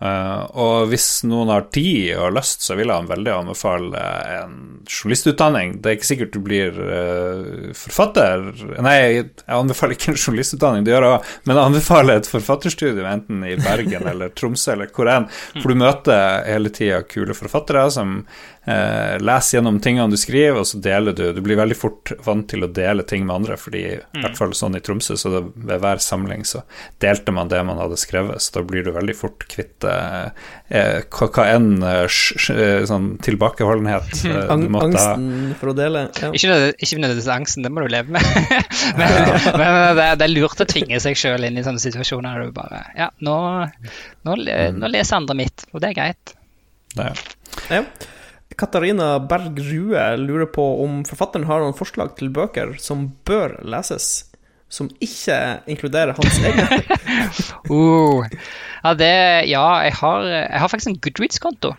Uh, 0.00 0.46
og 0.56 0.86
hvis 0.88 1.18
noen 1.28 1.50
har 1.52 1.66
tid 1.76 2.14
og 2.16 2.30
lyst, 2.32 2.62
så 2.64 2.72
vil 2.78 2.88
jeg 2.88 3.04
veldig 3.10 3.32
anbefale 3.34 4.00
en 4.32 4.54
journalistutdanning. 4.88 5.74
Det 5.84 5.90
er 5.90 5.96
ikke 5.98 6.08
sikkert 6.08 6.32
du 6.32 6.38
blir 6.40 6.72
uh, 6.72 7.72
forfatter 7.76 8.46
Nei, 8.80 8.94
jeg 8.96 9.26
anbefaler 9.52 9.92
ikke 9.98 10.14
en 10.14 10.16
journalistutdanning, 10.22 10.86
det 10.88 10.94
gjør 10.94 11.04
jeg 11.04 11.18
også, 11.18 11.34
men 11.44 11.56
jeg 11.60 11.66
anbefaler 11.68 12.16
et 12.22 12.30
forfatterstudium 12.32 13.10
enten 13.12 13.44
i 13.44 13.58
Bergen 13.60 14.08
eller 14.14 14.32
Tromsø 14.32 14.72
eller 14.72 14.88
hvor 14.96 15.12
enn, 15.12 15.28
for 15.60 15.68
du 15.68 15.76
møter 15.84 16.48
hele 16.48 16.72
tida 16.72 17.02
kule 17.04 17.36
forfattere 17.36 17.84
som 17.92 18.22
eh, 18.64 19.16
leser 19.20 19.58
gjennom 19.58 19.80
tingene 19.82 20.12
du 20.12 20.18
skriver, 20.20 20.60
og 20.60 20.66
så 20.68 20.80
deler 20.82 21.16
du. 21.16 21.24
Du 21.36 21.40
blir 21.44 21.58
veldig 21.60 21.76
fort 21.78 22.12
vant 22.24 22.46
til 22.50 22.64
å 22.64 22.70
dele 22.74 23.04
ting 23.08 23.24
med 23.26 23.34
andre, 23.40 23.56
fordi 23.60 23.82
i 23.96 24.20
hvert 24.20 24.38
fall 24.38 24.52
sånn 24.56 24.76
i 24.76 24.82
Tromsø, 24.84 25.16
så 25.20 25.32
det, 25.32 25.42
ved 25.54 25.82
hver 25.82 26.02
samling 26.04 26.44
så 26.48 26.62
delte 27.02 27.34
man 27.34 27.50
det 27.52 27.62
man 27.66 27.80
hadde 27.80 27.98
skrevet, 28.00 28.42
så 28.42 28.58
da 28.58 28.64
blir 28.66 28.84
du 28.86 28.92
veldig 28.94 29.16
fort 29.16 29.46
kvitt 29.50 29.86
eh, 29.88 30.30
eh, 30.68 31.00
hva, 31.08 31.30
hva 31.30 31.46
enn 31.54 31.70
eh, 31.86 32.04
eh, 32.54 32.84
sånn 32.90 33.10
tilbakeholdenhet 33.24 34.24
eh, 34.30 34.42
Ang 34.52 34.66
du 34.66 34.74
måtte 34.76 34.92
ha. 34.98 35.14
angsten 35.16 35.56
for 35.60 35.72
å 35.72 35.76
dele. 35.76 36.06
Ja. 36.20 36.32
Ikke 36.34 36.52
nødvendigvis 36.52 36.90
ikke 36.90 37.00
nødvendigvis 37.00 37.32
angsten, 37.34 37.64
det 37.66 37.72
må 37.74 37.84
du 37.84 37.90
leve 37.92 38.14
med. 38.14 38.24
men 39.00 39.18
men 39.60 39.96
det, 39.96 40.04
er, 40.04 40.16
det 40.20 40.26
er 40.26 40.32
lurt 40.32 40.62
å 40.62 40.66
tvinge 40.68 41.00
seg 41.02 41.18
sjøl 41.18 41.44
inn 41.46 41.58
i 41.58 41.64
sånne 41.66 41.82
situasjoner 41.82 42.38
der 42.38 42.50
du 42.50 42.54
bare 42.56 42.84
Ja, 42.96 43.10
nå, 43.24 43.36
nå, 44.26 44.36
nå 44.76 44.90
leser 44.92 45.18
andre 45.18 45.36
mitt, 45.42 45.66
og 45.72 45.82
det 45.82 45.92
er 45.92 45.98
greit. 45.98 46.34
Det. 46.94 47.10
er. 47.10 47.22
Ja. 47.70 47.84
Katarina 48.58 49.18
Berg 49.18 49.58
Rue 49.58 50.16
lurer 50.16 50.48
på 50.50 50.64
om 50.84 51.00
forfatteren 51.08 51.46
har 51.48 51.62
noen 51.62 51.76
forslag 51.76 52.14
til 52.18 52.32
bøker 52.34 52.74
som 52.82 53.08
bør 53.28 53.58
leses, 53.62 54.26
som 54.70 54.90
ikke 55.02 55.36
inkluderer 55.70 56.14
hans 56.18 56.38
egne. 56.46 56.82
Uh, 57.70 58.26
ja, 58.84 58.94
det, 58.98 59.12
ja 59.50 59.64
jeg, 59.86 59.96
har, 60.02 60.28
jeg 60.28 60.62
har 60.64 60.72
faktisk 60.72 60.92
en 60.92 61.00
Goodreads-konto. 61.06 61.74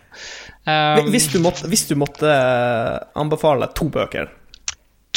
Um, 0.62 1.10
Hvis 1.10 1.28
du 1.32 1.40
måtte, 1.42 1.66
hvis 1.66 1.88
du 1.90 1.96
måtte 1.98 2.28
eh, 2.30 2.98
anbefale 3.18 3.66
to 3.74 3.88
bøker 3.90 4.28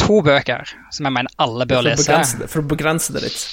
To 0.02 0.16
bøker 0.26 0.66
som 0.90 1.06
jeg 1.06 1.14
mener 1.14 1.30
alle 1.38 1.68
bør 1.70 1.78
for 1.78 1.84
å 1.84 1.86
lese. 1.86 2.08
begrense 2.08 2.40
det, 2.42 2.48
å 2.50 2.64
begrense 2.72 3.14
det 3.14 3.22
litt 3.28 3.44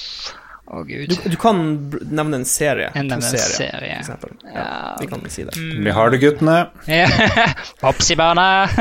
Å, 0.70 0.84
gud. 0.86 1.10
Du, 1.10 1.16
du 1.32 1.36
kan 1.40 1.58
nevne 2.06 2.38
en 2.38 2.46
serie. 2.48 2.92
En 2.94 3.08
nevne 3.10 3.18
en 3.18 3.24
serier, 3.26 3.72
serie. 3.72 3.96
Ja, 3.98 4.54
Ja. 4.54 4.96
vi 5.00 5.08
kan 5.10 5.24
si 5.28 5.42
det. 5.44 5.56
Det 5.58 5.80
blir 5.82 5.96
Hardeguttene. 5.96 6.58
Popsi-barna! 7.82 8.46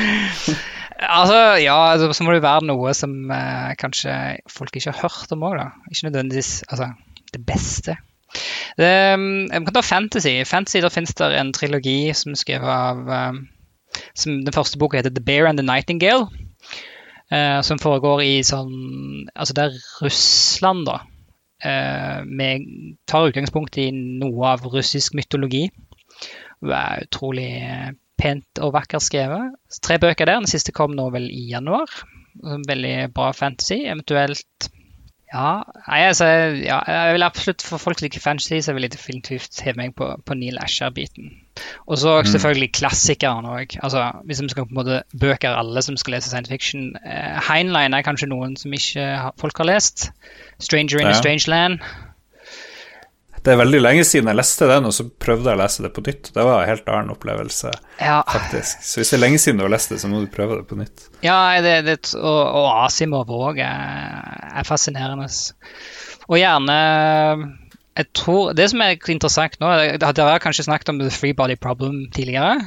altså, 1.20 1.38
ja, 1.60 1.76
altså, 1.92 2.12
så 2.16 2.24
må 2.24 2.32
det 2.32 2.40
jo 2.40 2.46
være 2.48 2.68
noe 2.68 2.94
som 2.96 3.14
eh, 3.34 3.72
kanskje 3.80 4.14
folk 4.50 4.76
ikke 4.76 4.94
har 4.94 5.04
hørt 5.04 5.32
om 5.36 5.44
òg, 5.48 5.58
da. 5.60 5.68
Ikke 5.92 6.08
nødvendigvis 6.08 6.52
altså, 6.68 6.90
det 7.34 7.44
beste. 7.46 7.96
Det, 8.78 8.90
um, 9.18 9.48
jeg 9.50 9.64
kan 9.66 9.74
ta 9.74 9.82
fantasy. 9.82 10.34
Fantasy, 10.46 10.82
Da 10.84 10.90
finnes 10.92 11.14
det 11.18 11.32
en 11.36 11.52
trilogi 11.56 12.12
som 12.16 12.32
er 12.34 12.40
skrevet 12.40 12.70
av 12.70 13.00
um, 13.10 13.40
som 14.14 14.44
Den 14.46 14.54
første 14.54 14.78
boka 14.78 15.00
heter 15.00 15.10
The 15.10 15.24
Bear 15.24 15.48
and 15.50 15.58
the 15.58 15.66
Nightingale. 15.66 16.28
Eh, 17.32 17.60
som 17.66 17.80
foregår 17.82 18.22
i 18.26 18.34
sånn 18.46 18.74
Altså, 19.34 19.56
det 19.56 19.64
er 19.64 19.80
Russland, 20.04 20.86
da. 20.88 21.00
Eh, 21.60 22.20
med, 22.24 22.66
tar 23.10 23.28
utgangspunkt 23.28 23.78
i 23.80 23.90
noe 23.92 24.54
av 24.54 24.64
russisk 24.72 25.16
mytologi. 25.18 25.66
Det 26.60 26.76
er 26.76 27.04
utrolig 27.06 27.50
eh, 27.60 27.90
pent 28.20 28.62
og 28.64 28.74
vakkert 28.76 29.04
skrevet. 29.04 29.56
Tre 29.84 29.98
bøker 30.00 30.28
der. 30.28 30.40
Den 30.40 30.50
siste 30.50 30.74
kom 30.76 30.96
nå 30.96 31.08
vel 31.14 31.28
i 31.32 31.46
januar. 31.52 31.90
Veldig 32.40 33.10
bra 33.16 33.32
fantasy. 33.36 33.82
Eventuelt 33.86 34.70
Ja, 35.30 35.62
nei, 35.86 36.00
altså, 36.08 36.26
ja 36.58 36.80
jeg 36.90 37.14
vil 37.14 37.22
absolutt 37.22 37.62
for 37.62 37.78
folk 37.78 38.00
som 38.00 38.08
liker 38.08 38.22
fantasy, 38.24 38.58
så 38.64 38.74
vil 38.74 38.88
jeg 38.88 38.96
definitivt 38.96 39.60
heve 39.62 39.78
meg 39.78 39.94
på, 39.98 40.08
på 40.26 40.36
Neil 40.36 40.58
Asher-biten. 40.58 41.30
Og 41.90 41.98
så 41.98 42.20
selvfølgelig 42.24 42.72
klassikeren 42.78 43.44
òg. 43.50 43.74
Altså, 43.82 44.04
hvis 44.24 44.40
vi 44.42 44.48
skal 44.48 44.64
på 44.64 44.70
en 44.70 44.78
måte 44.78 45.02
bøker 45.20 45.56
alle 45.58 45.82
som 45.82 45.96
skal 46.00 46.14
lese 46.16 46.30
science 46.30 46.48
fiction. 46.52 46.92
Eh, 47.04 47.40
Heinlein 47.48 47.94
er 47.94 48.02
kanskje 48.06 48.28
noen 48.30 48.56
som 48.56 48.72
ikke 48.72 49.32
folk 49.40 49.58
har 49.58 49.66
lest. 49.66 50.10
'Stranger 50.60 51.00
in 51.00 51.06
Ja. 51.08 51.10
a 51.10 51.18
Strange 51.18 51.46
Land'. 51.50 51.80
Det 53.40 53.54
er 53.54 53.56
veldig 53.56 53.78
lenge 53.80 54.04
siden 54.04 54.28
jeg 54.28 54.36
leste 54.36 54.66
den, 54.68 54.84
og 54.84 54.92
så 54.92 55.06
prøvde 55.08 55.48
jeg 55.48 55.56
å 55.56 55.62
lese 55.62 55.82
det 55.82 55.92
på 55.96 56.02
nytt. 56.04 56.28
Det 56.34 56.42
var 56.44 56.60
en 56.62 56.68
helt 56.68 56.88
annen 56.92 57.10
opplevelse, 57.14 57.70
Ja, 57.98 58.18
faktisk. 58.28 58.82
Så 58.84 59.00
hvis 59.00 59.10
det 59.10 59.16
er 59.16 59.22
lenge 59.24 59.38
siden 59.40 59.56
du 59.58 59.64
har 59.64 59.72
lest 59.72 59.88
det, 59.88 60.00
så 60.02 60.08
må 60.12 60.20
du 60.20 60.26
prøve 60.26 60.58
det 60.58 60.66
på 60.68 60.76
nytt. 60.76 61.06
Ja, 61.24 61.56
det, 61.64 61.84
det, 61.86 62.14
og, 62.20 62.54
og 62.60 62.84
Asimov 62.84 63.32
òg 63.32 63.62
er, 63.64 64.50
er 64.60 64.68
fascinerende. 64.68 65.24
Og 66.28 66.36
gjerne 66.36 66.76
jeg 67.96 68.06
tror, 68.14 68.52
Det 68.54 68.68
som 68.70 68.80
er 68.84 68.96
interessant 69.10 69.56
nå 69.60 69.70
Dere 69.98 70.28
har 70.30 70.38
kanskje 70.42 70.64
snakket 70.68 70.88
om 70.92 70.98
The 71.00 71.10
Free 71.10 71.34
Body 71.34 71.56
Problem 71.60 72.06
tidligere. 72.14 72.60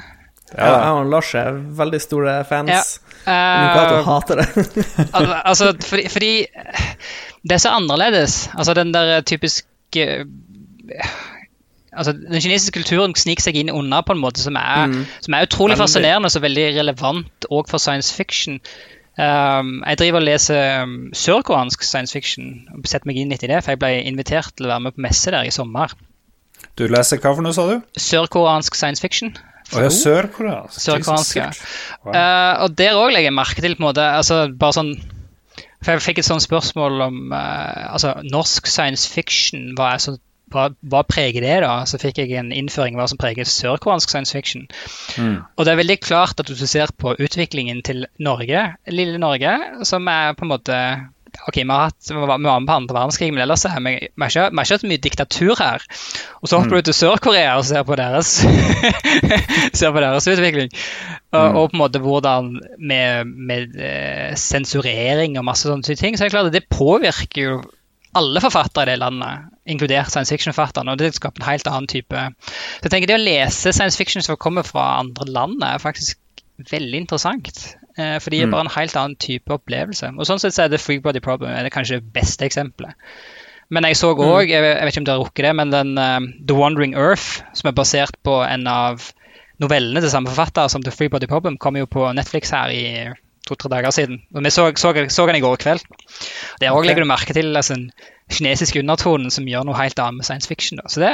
Ja, 0.53 0.67
jeg 0.83 0.91
og 0.99 1.07
Lars 1.09 1.31
er 1.39 1.55
veldig 1.79 2.01
store 2.03 2.33
fans. 2.45 2.99
Ja. 3.25 3.63
Lukato 3.63 3.95
du 3.95 4.03
hater 4.05 4.41
det. 4.41 4.85
altså, 5.49 5.71
fordi, 5.81 6.07
fordi 6.13 6.31
Det 7.41 7.55
er 7.55 7.63
så 7.63 7.71
annerledes. 7.73 8.49
Altså 8.53 8.73
den 8.77 8.93
der 8.93 9.21
typiske 9.21 10.25
altså 11.93 12.11
Den 12.13 12.41
kinesiske 12.41 12.73
kulturen 12.81 13.15
sniker 13.15 13.45
seg 13.45 13.57
inn 13.59 13.69
unna 13.73 14.01
på 14.05 14.15
en 14.15 14.21
måte 14.21 14.41
som 14.43 14.55
er, 14.59 14.87
Mm. 14.87 15.05
som 15.21 15.33
er 15.33 15.45
utrolig 15.47 15.75
Veldig. 15.77 15.83
fascinerende 15.83 16.29
og 16.35 16.41
veldig 16.41 16.67
relevant 16.79 17.45
òg 17.51 17.69
for 17.69 17.77
science 17.77 18.13
fiction. 18.13 18.59
Um, 19.13 19.83
jeg 19.85 19.99
driver 20.01 20.23
og 20.23 20.25
leser 20.25 20.81
um, 20.81 20.95
sørkoreansk 21.13 21.83
science 21.85 22.15
fiction 22.15 22.63
og 22.73 22.87
setter 22.89 23.05
meg 23.05 23.19
inn 23.21 23.29
litt 23.29 23.43
i 23.45 23.49
det, 23.51 23.59
for 23.61 23.75
jeg 23.75 23.81
ble 23.83 23.91
invitert 24.09 24.55
til 24.57 24.65
å 24.65 24.73
være 24.73 24.85
med 24.87 24.95
på 24.95 25.03
messe 25.05 25.33
der 25.33 25.45
i 25.45 25.53
sommer. 25.53 25.93
Du 26.79 26.87
leser 26.89 27.21
hva 27.21 27.35
for 27.35 27.45
noe, 27.45 27.53
sa 27.53 27.67
du? 27.69 27.75
Sørkoreansk 27.99 28.77
science 28.79 29.03
fiction. 29.03 29.35
Å 29.73 29.85
ja, 29.85 29.91
sørkoreansk. 29.93 30.79
Sørkoreansk, 30.81 31.37
ja. 31.37 31.51
Wow. 32.01 32.15
Uh, 32.15 32.63
og 32.65 32.77
der 32.79 32.97
òg 32.97 33.13
legger 33.13 33.29
jeg 33.29 33.37
merke 33.37 33.61
til 33.61 33.77
på 33.77 33.83
en 33.83 33.89
måte, 33.91 34.07
altså 34.17 34.47
bare 34.49 34.77
sånn 34.79 34.93
For 35.83 35.93
jeg 35.93 36.03
fikk 36.05 36.21
et 36.21 36.27
sånt 36.27 36.45
spørsmål 36.45 37.05
om 37.05 37.17
uh, 37.35 37.93
altså 37.93 38.15
norsk 38.25 38.69
science 38.71 39.05
fiction, 39.11 39.73
hva, 39.77 39.93
er 39.93 40.03
så, 40.03 40.17
hva, 40.53 40.67
hva 40.89 41.01
preger 41.07 41.45
det? 41.45 41.57
da? 41.65 41.73
Så 41.89 41.99
fikk 42.01 42.21
jeg 42.21 42.35
en 42.39 42.53
innføring 42.55 42.97
i 42.97 43.01
hva 43.01 43.09
som 43.11 43.19
preger 43.21 43.49
sørkoreansk 43.49 44.13
science 44.13 44.35
fiction. 44.35 44.67
Mm. 45.17 45.41
Og 45.57 45.65
det 45.65 45.73
er 45.73 45.81
veldig 45.81 45.99
klart 46.03 46.39
at 46.39 46.51
hvis 46.51 46.63
du 46.63 46.69
ser 46.69 46.93
på 46.97 47.15
utviklingen 47.17 47.81
til 47.85 48.05
Norge, 48.21 48.69
lille 48.91 49.19
Norge, 49.21 49.57
som 49.87 50.07
er 50.11 50.37
på 50.37 50.47
en 50.47 50.55
måte 50.55 50.79
Ok, 51.47 51.55
vi 51.55 51.65
har 51.65 51.87
hatt, 51.87 52.09
vi 52.09 52.13
var 52.29 52.37
med 52.37 52.67
på 52.67 52.73
andre 52.75 52.93
verdenskrig, 52.93 53.31
men 53.33 53.41
ellers 53.41 53.63
har 53.65 53.81
vi, 53.81 53.95
vi 54.05 54.21
har 54.21 54.29
ikke, 54.29 54.43
vi 54.51 54.59
har 54.59 54.67
ikke 54.67 54.75
hatt 54.77 54.85
mye 54.91 55.01
diktatur 55.01 55.53
her. 55.57 55.85
Og 56.41 56.49
så 56.49 56.59
hopper 56.61 56.77
du 56.77 56.87
til 56.87 56.97
Sør-Korea 56.97 57.55
og 57.57 57.65
ser 57.65 57.81
på 57.87 57.97
deres 57.97 58.35
ser 59.79 59.95
på 59.95 60.03
deres 60.03 60.29
utvikling. 60.29 60.69
Og, 61.33 61.47
og 61.47 61.71
på 61.71 61.73
en 61.73 61.81
måte 61.81 62.03
hvordan 62.03 62.51
med, 62.77 63.33
med 63.49 63.73
eh, 63.81 64.35
sensurering 64.37 65.39
og 65.41 65.47
masse 65.49 65.65
sånne 65.65 65.97
ting. 65.97 66.13
Så 66.13 66.27
er 66.27 66.29
det 66.29 66.35
klart 66.35 66.51
at 66.51 66.59
det 66.59 66.69
påvirker 66.69 67.41
jo 67.41 67.57
alle 68.15 68.41
forfattere 68.43 68.87
i 68.87 68.91
det 68.93 68.99
landet, 69.01 69.47
inkludert 69.65 70.11
science 70.11 70.29
fiction-forfatterne. 70.33 70.91
Og 70.93 70.97
det 71.01 71.13
skaper 71.15 71.41
en 71.41 71.47
helt 71.51 71.67
annen 71.71 71.87
type 71.89 72.25
Så 72.45 72.83
jeg 72.87 72.91
tenker 72.93 73.07
det 73.11 73.15
å 73.19 73.23
lese 73.23 73.73
science 73.73 73.97
fiction 73.97 74.21
som 74.25 74.37
kommer 74.37 74.63
fra 74.67 74.99
andre 74.99 75.25
land, 75.31 75.63
er 75.63 75.81
faktisk 75.81 76.19
veldig 76.69 76.99
interessant. 77.03 77.75
Eh, 77.97 78.19
For 78.19 78.29
det 78.29 78.39
gir 78.39 78.47
Mm. 78.47 78.51
bare 78.51 78.65
en 78.67 78.75
helt 78.77 78.95
annen 78.95 79.15
type 79.15 79.49
opplevelse. 79.49 80.11
Og 80.17 80.25
sånn 80.25 80.39
sett 80.39 80.53
så 80.53 80.63
er 80.65 80.69
The 80.69 80.77
Free 80.77 80.99
Body 80.99 81.19
Problem 81.19 81.49
er 81.51 81.63
det 81.63 81.71
kanskje 81.73 81.99
det 82.01 82.13
beste 82.13 82.45
eksempelet. 82.45 82.93
Men 83.69 83.83
jeg 83.83 83.95
så 83.97 84.13
òg, 84.13 84.49
jeg, 84.49 84.61
vet- 84.61 84.77
jeg 84.77 84.85
vet 84.85 84.93
ikke 84.93 85.01
om 85.01 85.05
dere 85.09 85.23
rukker 85.23 85.43
det, 85.47 85.55
men 85.55 85.69
den 85.71 85.97
uh, 85.97 86.19
The 86.45 86.53
Wandering 86.53 86.93
Earth, 86.95 87.41
som 87.53 87.69
er 87.69 87.73
basert 87.73 88.15
på 88.23 88.43
en 88.45 88.67
av 88.67 89.11
novellene 89.59 90.01
til 90.01 90.09
samme 90.11 90.27
forfatter 90.29 90.67
som 90.69 90.83
The 90.83 90.91
Free 90.91 91.09
Body 91.09 91.25
Problem, 91.27 91.57
kom 91.57 91.75
jo 91.77 91.85
på 91.85 92.13
Netflix 92.13 92.51
her 92.51 92.69
i 92.69 92.83
to-tre 93.47 93.71
dager 93.73 93.93
siden. 93.95 94.21
Og 94.33 94.45
vi 94.45 94.53
så, 94.53 94.69
så, 94.79 94.93
så 95.11 95.27
den 95.29 95.39
i 95.39 95.43
går 95.43 95.59
kveld. 95.61 95.83
Der 96.61 96.71
òg 96.71 96.81
okay. 96.81 96.89
legger 96.91 97.05
du 97.05 97.09
merke 97.09 97.35
til 97.35 97.51
altså, 97.55 97.77
den 97.77 97.91
kinesiske 98.31 98.81
undertonen 98.83 99.33
som 99.33 99.47
gjør 99.49 99.67
noe 99.67 99.77
helt 99.79 99.99
annet 99.99 100.21
med 100.21 100.29
science 100.29 100.49
fiction. 100.49 100.81
Da. 100.81 100.89
Så 100.91 101.03
det 101.03 101.13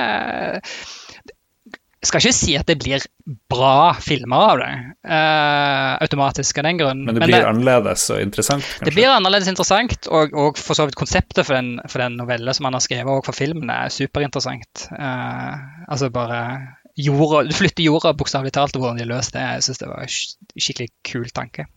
jeg 2.00 2.08
skal 2.08 2.22
ikke 2.24 2.36
si 2.38 2.54
at 2.56 2.70
det 2.70 2.78
blir 2.80 3.04
bra 3.52 3.92
filmer 4.00 4.44
av 4.54 4.60
det, 4.62 4.70
uh, 5.12 5.98
automatisk 6.00 6.62
av 6.62 6.70
den 6.70 6.78
grunn. 6.80 7.02
Men 7.04 7.18
det 7.18 7.28
blir 7.28 7.44
annerledes 7.44 8.06
og 8.16 8.22
interessant, 8.24 8.64
kanskje? 8.64 8.86
det 8.88 8.94
blir 8.96 9.12
annerledes 9.12 9.50
interessant, 9.52 10.08
og, 10.08 10.32
og 10.32 10.62
for 10.62 10.80
så 10.80 10.86
vidt 10.88 10.96
konseptet 11.00 11.44
for 11.44 11.58
den, 11.58 11.74
for 11.92 12.00
den 12.00 12.16
novelle 12.22 12.56
som 12.56 12.70
han 12.70 12.78
har 12.78 12.86
skrevet, 12.86 13.12
og 13.12 13.28
for 13.28 13.36
filmen, 13.36 13.68
er 13.74 13.92
superinteressant. 13.92 14.86
Uh, 14.96 15.60
altså 15.92 16.08
bare 16.16 16.40
jorda, 16.96 17.44
Du 17.50 17.58
flytter 17.58 17.84
jorda 17.84 18.16
bokstavelig 18.16 18.56
talt, 18.56 18.80
og 18.80 18.86
hvordan 18.86 19.04
de 19.04 19.10
løser 19.10 19.36
det. 19.36 19.44
Jeg 19.58 19.68
syns 19.68 19.84
det 19.84 19.92
var 19.92 20.08
en 20.08 20.16
skikkelig 20.56 20.90
kul 21.12 21.28
tanke. 21.36 21.68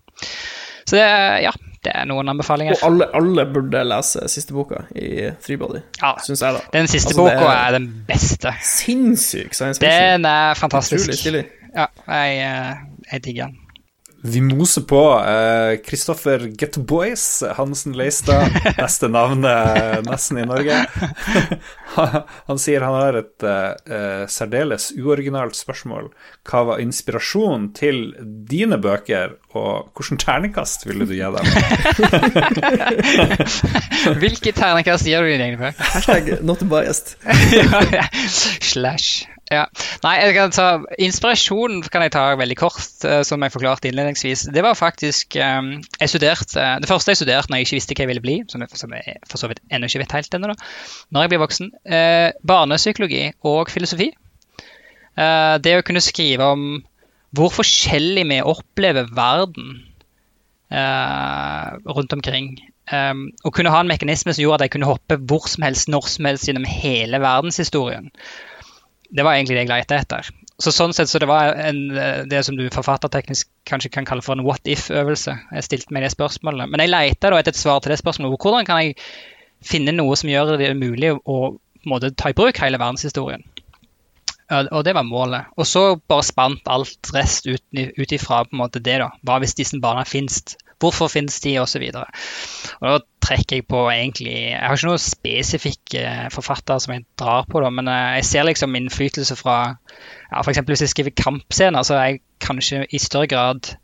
Så 0.86 0.96
det, 0.96 1.04
ja, 1.44 1.50
det 1.84 1.92
er 1.94 2.04
noen 2.10 2.28
anbefalinger. 2.28 2.76
Og 2.82 2.88
alle, 2.90 3.06
alle 3.16 3.44
burde 3.54 3.80
lese 3.86 4.22
siste 4.30 4.52
boka 4.54 4.82
i 4.98 5.30
Freebody, 5.40 5.80
Ja, 6.02 6.12
syns 6.26 6.42
jeg, 6.42 6.54
da. 6.58 6.60
den 6.78 6.86
siste 6.90 7.08
Altså, 7.14 7.22
boka 7.22 7.46
er- 7.48 7.66
er 7.68 7.78
den 7.78 7.88
beste. 8.08 8.52
Sinnssyk 8.62 9.54
science 9.54 9.80
fiction. 9.80 10.02
Den 10.12 10.24
er 10.24 10.54
fantastisk. 10.54 11.08
Utrolig 11.08 11.18
stilig. 11.18 11.44
Ja, 11.76 11.86
jeg, 12.08 12.38
eh, 12.38 12.76
jeg 13.12 13.24
digger 13.24 13.46
den. 13.46 13.58
Vi 14.24 14.40
moser 14.40 14.86
på. 14.86 15.02
Kristoffer 15.86 16.12
Kristoffer 16.12 16.52
Getboys 16.58 17.42
Hansen 17.56 17.92
Leistad, 17.92 18.48
beste 18.76 19.08
navnet 19.08 20.06
nesten 20.06 20.38
i 20.38 20.44
Norge. 20.46 20.86
Han 22.46 22.58
sier 22.58 22.80
han 22.80 22.94
har 22.96 23.18
et 23.20 23.44
eh, 23.44 23.94
eh, 23.94 24.22
særdeles 24.30 24.92
uoriginalt 24.96 25.56
spørsmål. 25.58 26.08
Hva 26.48 26.62
var 26.70 26.80
inspirasjonen 26.80 27.68
til 27.76 28.14
dine 28.48 28.78
bøker, 28.80 29.34
og 29.52 29.92
hvilken 29.98 30.20
terningkast 30.22 30.86
ville 30.88 31.04
du 31.04 31.12
gi 31.12 31.28
dem? 31.36 31.46
Hvilke 34.22 34.54
terningkast 34.56 35.06
gir 35.06 35.20
du 35.20 35.28
dine 35.28 35.50
egne 35.50 35.60
bøker? 35.60 35.92
Hashtag 35.92 36.40
not 36.40 36.64
biased. 36.70 37.16
Slash. 38.64 39.28
Ja. 39.52 39.66
Nei, 40.00 40.14
ta 40.54 40.66
inspirasjonen 41.02 41.82
kan 41.92 42.04
jeg 42.06 42.14
ta 42.14 42.22
veldig 42.40 42.56
kort, 42.56 43.04
eh, 43.04 43.20
som 43.26 43.42
jeg 43.44 43.52
forklarte 43.52 43.90
innledningsvis. 43.90 44.46
Det 44.54 44.64
var 44.64 44.78
faktisk 44.78 45.36
eh, 45.36 45.60
jeg 46.00 46.12
studerte, 46.12 46.64
Det 46.80 46.88
første 46.88 47.12
jeg 47.12 47.20
studerte 47.20 47.52
når 47.52 47.60
jeg 47.60 47.68
ikke 47.68 47.78
visste 47.78 47.96
hva 47.96 48.06
jeg 48.06 48.12
ville 48.14 48.24
bli, 48.24 48.38
som 48.48 48.64
jeg, 48.64 49.18
for 49.28 49.42
så 49.42 49.50
vidt 49.50 49.60
ennå 49.68 49.90
ikke 49.90 50.04
vet 50.04 50.16
helt 50.16 50.38
ennå, 50.38 50.54
da, 50.54 50.70
når 51.12 51.26
jeg 51.26 51.32
blir 51.32 51.42
voksen, 51.44 51.70
eh, 51.84 52.30
barnepsykologi 52.48 53.22
og 53.52 53.72
filosofi. 53.72 54.08
Eh, 55.20 55.54
det 55.60 55.76
å 55.76 55.84
kunne 55.84 56.04
skrive 56.04 56.48
om 56.56 56.66
hvor 57.36 57.52
forskjellig 57.52 58.24
vi 58.28 58.42
opplever 58.44 59.08
verden 59.12 59.80
rundt 60.72 62.14
omkring. 62.16 62.54
Um, 62.88 63.26
å 63.44 63.52
kunne 63.52 63.70
ha 63.72 63.82
en 63.82 63.90
mekanisme 63.90 64.32
som 64.32 64.40
gjorde 64.40 64.62
at 64.62 64.64
jeg 64.64 64.72
kunne 64.74 64.88
hoppe 64.88 65.18
hvor 65.28 65.44
som 65.48 65.64
helst, 65.66 65.90
når 65.92 66.08
som 66.08 66.28
helst 66.28 66.48
gjennom 66.48 66.64
hele 66.64 67.20
verdenshistorien. 67.20 68.08
Det 69.12 69.24
var 69.26 69.36
egentlig 69.36 69.58
det 69.58 69.66
jeg 69.66 69.72
lette 69.72 69.98
etter. 69.98 70.30
Så 70.62 70.72
sånn 70.72 70.94
sett 70.94 71.10
så 71.10 71.20
det 71.20 71.28
var 71.28 71.56
en, 71.58 71.80
eh, 71.98 72.22
det 72.28 72.44
som 72.46 72.56
du 72.56 72.64
forfatterteknisk 72.72 73.48
kanskje 73.68 73.90
kan 73.92 74.06
kalle 74.08 74.24
for 74.24 74.36
en 74.36 74.44
what 74.46 74.68
if-øvelse. 74.68 75.34
Jeg 75.52 75.66
stilte 75.66 75.94
meg 75.94 76.06
det 76.06 76.12
spørsmålet. 76.14 76.70
Men 76.70 76.84
jeg 76.84 76.92
lette 76.92 77.28
etter 77.28 77.38
et 77.52 77.58
svar 77.58 77.82
til 77.82 77.92
det 77.92 78.00
spørsmålet. 78.00 78.38
Hvordan 78.40 78.68
kan 78.68 78.82
jeg 78.82 78.96
finne 79.62 79.94
noe 79.96 80.16
som 80.16 80.30
gjør 80.30 80.56
det 80.60 80.72
mulig 80.78 81.12
å 81.12 81.38
måte, 81.88 82.12
ta 82.14 82.30
i 82.30 82.36
bruk 82.38 82.60
hele 82.62 82.80
verdenshistorien? 82.80 83.44
Og 84.52 84.82
det 84.84 84.94
var 84.94 85.06
målet. 85.08 85.48
Og 85.56 85.66
så 85.66 85.82
bare 85.96 86.26
spant 86.26 86.68
alt 86.68 87.10
rest 87.14 87.46
ut, 87.48 87.62
ut 87.72 88.12
ifra 88.12 88.42
på 88.44 88.52
en 88.52 88.60
måte 88.60 88.82
det. 88.84 88.98
da. 89.00 89.08
Hva 89.24 89.38
hvis 89.40 89.56
disse 89.56 89.80
barna 89.80 90.04
finnes? 90.04 90.42
Hvorfor 90.82 91.10
finnes 91.12 91.38
de? 91.44 91.54
Og 91.62 91.68
så 91.70 91.80
videre. 91.82 92.08
Og 92.80 92.88
da 92.88 92.98
trekker 93.22 93.60
jeg 93.60 93.68
på 93.70 93.84
egentlig 93.92 94.34
Jeg 94.34 94.58
har 94.58 94.76
ikke 94.76 94.90
noen 94.90 95.02
spesifikke 95.02 96.04
forfattere 96.34 96.82
som 96.82 96.96
jeg 96.96 97.06
drar 97.20 97.46
på, 97.50 97.62
da, 97.62 97.70
men 97.74 97.90
eh, 97.90 98.18
jeg 98.18 98.28
ser 98.30 98.48
liksom 98.48 98.74
innflytelse 98.78 99.38
fra 99.38 99.58
ja, 99.70 100.42
F.eks. 100.42 100.62
hvis 100.66 100.84
jeg 100.86 100.94
skriver 100.94 101.16
kampscener, 101.22 101.86
så 101.86 101.98
er 101.98 102.10
jeg 102.10 102.22
kanskje 102.42 102.84
i 102.90 103.00
større 103.02 103.30
grad 103.30 103.74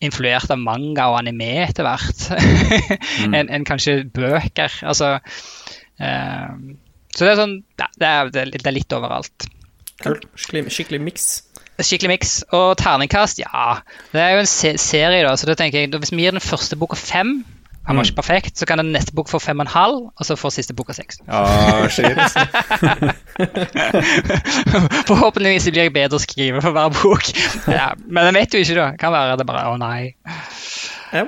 influert 0.00 0.48
av 0.52 0.60
manga 0.60 1.10
og 1.12 1.18
anime 1.18 1.50
etter 1.66 1.84
hvert 1.84 2.28
enn 3.36 3.50
en 3.52 3.66
kanskje 3.68 4.00
bøker. 4.14 4.80
Altså 4.86 5.16
eh, 6.00 6.52
Så 7.12 7.26
det 7.26 7.32
er 7.32 7.40
sånn 7.42 7.58
ja, 7.80 7.90
det, 7.98 8.12
er, 8.12 8.30
det 8.54 8.64
er 8.64 8.76
litt 8.76 8.96
overalt. 8.96 9.50
Kult. 10.00 10.24
Skikkelig, 10.32 10.70
skikkelig 10.72 11.02
miks. 11.04 11.26
Skikkelig 11.86 12.10
miks. 12.14 12.32
Og 12.56 12.74
terningkast, 12.80 13.40
ja. 13.42 13.78
Det 14.12 14.20
er 14.20 14.30
jo 14.36 14.40
en 14.44 14.50
se 14.50 14.74
serie, 14.78 15.24
da, 15.26 15.32
så 15.36 15.46
da 15.50 15.54
tenker 15.58 15.78
jeg 15.84 15.90
hvis 15.96 16.12
vi 16.14 16.22
gir 16.26 16.36
den 16.36 16.44
første 16.44 16.76
boka 16.80 16.96
fem 17.00 17.40
han 17.88 17.96
var 17.96 18.04
Mm. 18.04 18.08
ikke 18.10 18.16
perfekt, 18.20 18.58
så 18.60 18.66
kan 18.68 18.78
den 18.78 18.90
neste 18.92 19.14
bok 19.16 19.28
få 19.32 19.38
fem 19.40 19.58
og 19.58 19.64
en 19.64 19.70
halv, 19.72 19.94
og 20.14 20.22
så 20.26 20.36
får 20.38 20.50
siste 20.52 20.74
boka 20.76 20.92
seks. 20.94 21.16
Ah. 21.26 21.88
Forhåpentligvis 25.08 25.68
blir 25.72 25.82
jeg 25.86 25.94
bedre 25.94 26.18
å 26.18 26.22
skrive 26.22 26.60
for 26.62 26.74
hver 26.76 26.92
bok. 26.94 27.30
Ja, 27.72 27.88
men 28.06 28.28
jeg 28.28 28.36
vet 28.36 28.54
jo 28.54 28.60
ikke, 28.64 28.76
da. 28.78 28.86
Kan 29.00 29.14
være 29.14 29.38
det 29.40 29.46
bare 29.48 29.64
å 29.72 29.78
nei. 29.80 30.12
Ja. 31.10 31.24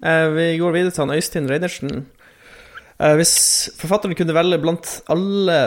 Eh, 0.00 0.26
vi 0.38 0.46
går 0.62 0.72
videre 0.78 0.94
til 0.94 1.04
han 1.04 1.16
Øystein 1.18 1.50
Reinertsen. 1.50 1.90
Eh, 2.98 3.14
hvis 3.18 3.34
forfatteren 3.78 4.16
kunne 4.18 4.34
velge 4.36 4.58
blant 4.62 4.86
alle 5.12 5.58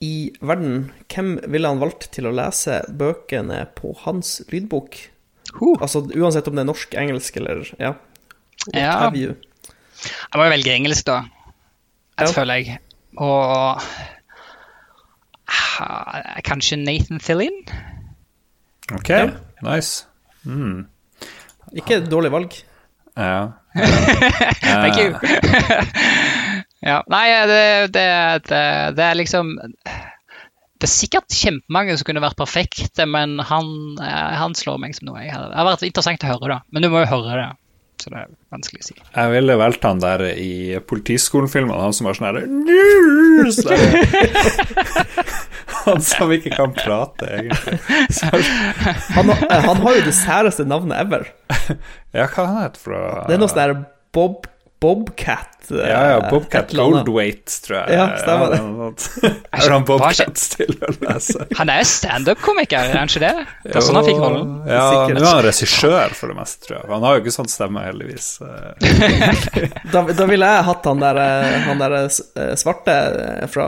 i 0.00 0.30
verden, 0.40 0.92
hvem 1.10 1.32
ville 1.50 1.68
han 1.68 1.80
valgt 1.82 2.10
til 2.14 2.28
å 2.28 2.32
lese 2.34 2.80
bøkene 2.94 3.64
på 3.74 3.90
hans 4.04 4.36
lydbok? 4.52 4.98
Huh. 5.58 5.76
Altså 5.80 6.04
uansett 6.14 6.46
om 6.50 6.54
det 6.54 6.62
er 6.62 6.68
norsk, 6.68 6.94
engelsk 6.94 7.36
eller 7.40 7.64
ja. 7.80 7.94
What 8.68 8.76
Ja. 8.78 8.92
have 9.00 9.16
you? 9.18 9.34
Jeg 10.04 10.36
må 10.38 10.44
jo 10.44 10.50
velge 10.54 10.74
engelsk, 10.76 11.04
da. 11.06 11.22
Jeg 12.18 12.28
Ja. 12.28 12.32
føler 12.32 12.54
jeg. 12.54 12.78
Og 13.16 13.80
ah, 15.80 16.40
Kanskje 16.44 16.76
Nathan 16.78 17.20
Fillian? 17.20 17.58
Ok, 18.94 19.10
nice. 19.62 20.06
Mm. 20.44 20.86
Ikke 21.76 21.96
et 21.98 22.10
dårlig 22.10 22.30
valg. 22.32 22.54
Ja. 23.16 23.48
Thank 24.62 24.96
you. 24.98 25.14
Ja, 26.84 27.00
nei, 27.10 27.26
det, 27.50 27.62
det, 27.96 28.06
det, 28.48 28.62
det 28.96 29.04
er 29.08 29.16
liksom 29.18 29.54
Det 30.78 30.86
er 30.86 30.92
sikkert 30.92 31.34
kjempemange 31.34 31.96
som 31.98 32.06
kunne 32.06 32.22
vært 32.22 32.38
perfekte, 32.38 33.06
men 33.10 33.38
han, 33.48 33.72
eh, 33.98 34.34
han 34.38 34.54
slår 34.54 34.78
meg 34.78 34.94
som 34.94 35.08
noe 35.10 35.24
jeg 35.24 35.32
hadde 35.34 35.48
Det 35.50 35.58
har 35.58 35.66
vært 35.72 35.88
interessant 35.88 36.22
å 36.28 36.30
høre, 36.36 36.52
da. 36.54 36.60
Men 36.70 36.86
du 36.86 36.90
må 36.92 37.00
jo 37.02 37.10
høre 37.16 37.40
det. 37.40 37.48
Så 37.98 38.12
det 38.14 38.20
er 38.20 38.28
vanskelig 38.54 38.78
å 38.78 38.86
si. 38.86 38.94
Jeg 39.10 39.30
ville 39.32 39.56
valgt 39.58 39.82
han 39.82 39.98
der 39.98 40.22
i 40.38 40.78
Politiskolen-filmen, 40.86 41.74
han 41.82 41.96
som 41.96 42.06
var 42.06 42.14
sånn 42.14 42.28
herre 42.28 42.44
«News!» 42.46 43.58
Han 45.88 46.00
som 46.04 46.30
ikke 46.34 46.50
kan 46.56 46.72
prate, 46.76 47.26
egentlig. 47.38 47.78
Han, 49.16 49.30
har- 49.30 49.62
han 49.66 49.76
har 49.84 49.94
jo 49.98 50.02
det 50.06 50.14
særeste 50.16 50.64
navnet 50.68 50.98
ever. 51.00 51.26
ja, 52.12 52.26
hva 52.28 52.44
han 52.48 52.58
heter 52.64 52.82
fra 52.82 53.00
Det 53.28 53.36
er 53.36 53.40
noe 53.42 53.50
sånn 53.52 53.60
der 53.62 53.74
Bob 54.16 54.46
Bobcat. 54.80 55.54
eh, 55.72 55.88
Ja, 55.90 56.02
ja, 56.12 56.18
Bobcat 56.30 56.70
et. 56.70 56.76
Goldweight, 56.78 57.46
tror 57.64 57.76
jeg. 57.80 57.96
Ja, 57.98 58.04
stemmer 58.20 58.52
det. 58.54 58.60
Er 59.58 59.72
han 59.74 59.84
Bobcat 59.88 60.38
til 60.54 60.70
å 60.86 60.92
lese? 61.02 61.46
Han 61.58 61.72
er 61.74 61.82
standup-komiker, 61.88 62.86
er 62.92 63.00
han 63.00 63.10
ikke 63.10 63.22
det? 63.24 63.32
Det 63.64 63.74
er 63.74 63.84
sånn 63.88 63.98
han 63.98 64.06
fikk 64.06 64.20
rollen. 64.22 64.52
Ja, 64.70 64.84
nå 65.10 65.18
er 65.18 65.26
han 65.26 65.42
regissør 65.48 66.14
for 66.14 66.30
det 66.32 66.36
meste, 66.38 66.62
tror 66.68 66.76
jeg. 66.78 66.86
Han 66.94 67.06
har 67.08 67.18
jo 67.18 67.24
ikke 67.24 67.34
sånn 67.40 67.50
stemme, 67.50 67.82
heldigvis. 67.88 68.28
Eh, 68.46 69.66
Da, 69.92 70.02
da 70.14 70.28
ville 70.30 70.46
jeg 70.52 70.64
hatt 70.68 70.86
han 70.92 71.02
der, 71.02 71.16
eh, 71.24 71.58
han 71.66 71.82
der 71.82 71.96
svarte 72.60 72.94
fra 73.50 73.66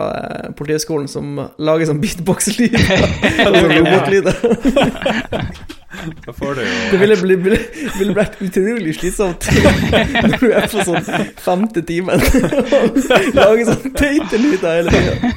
Politihøgskolen 0.58 1.08
som 1.10 1.34
lager 1.58 1.90
sånn 1.90 2.00
beatbox-lyd. 2.02 2.78
Ja, 2.78 3.50
robotlyder. 3.74 4.36
Da 6.26 6.32
får 6.32 6.54
du 6.54 6.60
Det 6.90 6.98
ville, 7.00 7.16
bli, 7.18 7.36
bli, 7.36 7.56
ville 7.98 8.14
vært 8.14 8.36
utrolig 8.44 8.92
slitsomt 8.94 9.48
når 10.22 10.36
du 10.38 10.46
er 10.54 10.68
på 10.70 10.84
sånn 10.86 11.08
femte 11.40 11.82
timen 11.86 12.22
og 12.22 13.00
lager 13.34 13.72
sånn 13.72 13.96
teite 13.98 14.38
lyder 14.38 14.76
hele 14.78 14.94
tida. 14.94 15.32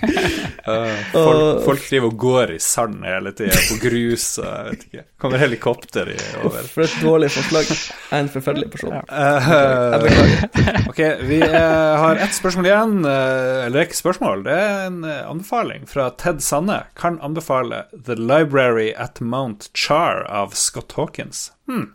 Uh, 0.64 0.92
folk, 1.12 1.64
folk 1.66 1.88
driver 1.90 2.12
og 2.12 2.20
går 2.22 2.54
i 2.56 2.60
sand 2.64 3.02
hele 3.04 3.34
tida, 3.36 3.58
på 3.68 3.80
grus 3.82 4.28
og 4.40 4.46
jeg 4.46 4.68
vet 4.70 4.86
ikke. 4.88 5.04
Kommer 5.24 5.40
helikopter 5.42 6.12
i 6.14 6.18
over. 6.44 6.66
For 6.68 6.86
et 6.86 6.96
dårlig 7.00 7.30
forslag. 7.34 7.68
Jeg 7.74 8.12
er 8.12 8.22
en 8.26 8.30
forferdelig 8.32 8.70
person. 8.74 8.96
Eh, 9.00 9.50
Jeg 9.94 10.02
beklager. 10.04 10.80
ok, 10.92 11.02
vi 11.30 11.40
uh, 11.40 11.96
har 12.04 12.20
ett 12.26 12.36
spørsmål 12.36 12.68
igjen. 12.68 12.96
Uh, 13.08 13.66
eller 13.66 13.88
ikke 13.88 14.00
spørsmål, 14.02 14.44
det 14.44 14.58
er 14.60 14.86
en 14.90 14.98
eh, 15.08 15.22
anbefaling 15.30 15.88
fra 15.88 16.10
Ted 16.20 16.44
Sanne. 16.44 16.82
Kan 17.00 17.20
anbefale 17.24 17.86
The 17.96 18.18
Library 18.20 18.92
at 19.00 19.22
Mount 19.24 19.70
Char 19.74 20.26
av 20.28 20.43
Scott 20.52 20.91
Hawkins. 20.98 21.52
Hmm. 21.68 21.94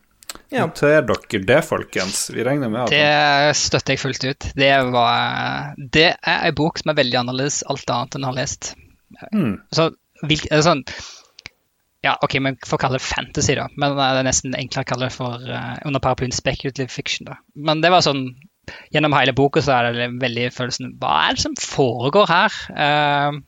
Ja. 0.49 0.67
Noter 0.67 1.03
dere 1.05 1.45
det, 1.45 1.61
folkens. 1.65 2.31
Vi 2.31 2.45
regner 2.45 2.69
med 2.73 2.87
at 2.87 2.93
Det 2.93 3.57
støtter 3.57 3.95
jeg 3.95 4.03
fullt 4.03 4.25
ut. 4.25 4.49
Det, 4.57 4.73
var, 4.93 5.73
det 5.79 6.11
er 6.17 6.51
en 6.51 6.57
bok 6.57 6.81
som 6.81 6.93
er 6.93 6.99
veldig 7.01 7.23
annerledes 7.23 7.63
alt 7.69 7.89
annet 7.93 8.17
enn 8.17 8.27
jeg 8.27 8.31
har 8.33 8.39
lest. 8.39 8.75
Hmm. 9.33 9.55
Så, 9.75 9.91
er 10.29 10.63
sånn 10.65 10.85
Ja, 12.05 12.15
OK, 12.23 12.37
vi 12.45 12.53
får 12.69 12.81
kalle 12.81 13.01
det 13.01 13.07
fantasy, 13.07 13.57
da. 13.59 13.69
Men 13.77 13.97
det 13.97 14.09
er 14.09 14.29
nesten 14.29 14.57
enklere 14.57 14.87
å 14.87 14.91
kalle 14.93 15.09
det 15.09 15.17
for 15.17 15.49
uh, 15.49 15.75
under 15.89 16.05
paraplyen 16.05 16.35
speculative 16.37 16.93
fiction. 16.93 17.29
da. 17.29 17.41
Men 17.57 17.85
det 17.85 17.93
var 17.95 18.05
sånn 18.07 18.31
Gjennom 18.93 19.15
hele 19.17 19.33
boka 19.33 19.63
så 19.65 19.79
er 19.79 19.95
det 19.97 20.11
veldig 20.21 20.51
følelsen 20.53 20.91
Hva 21.01 21.15
er 21.25 21.37
det 21.39 21.41
som 21.41 21.55
foregår 21.57 22.29
her? 22.29 22.57
Eh, 22.85 23.39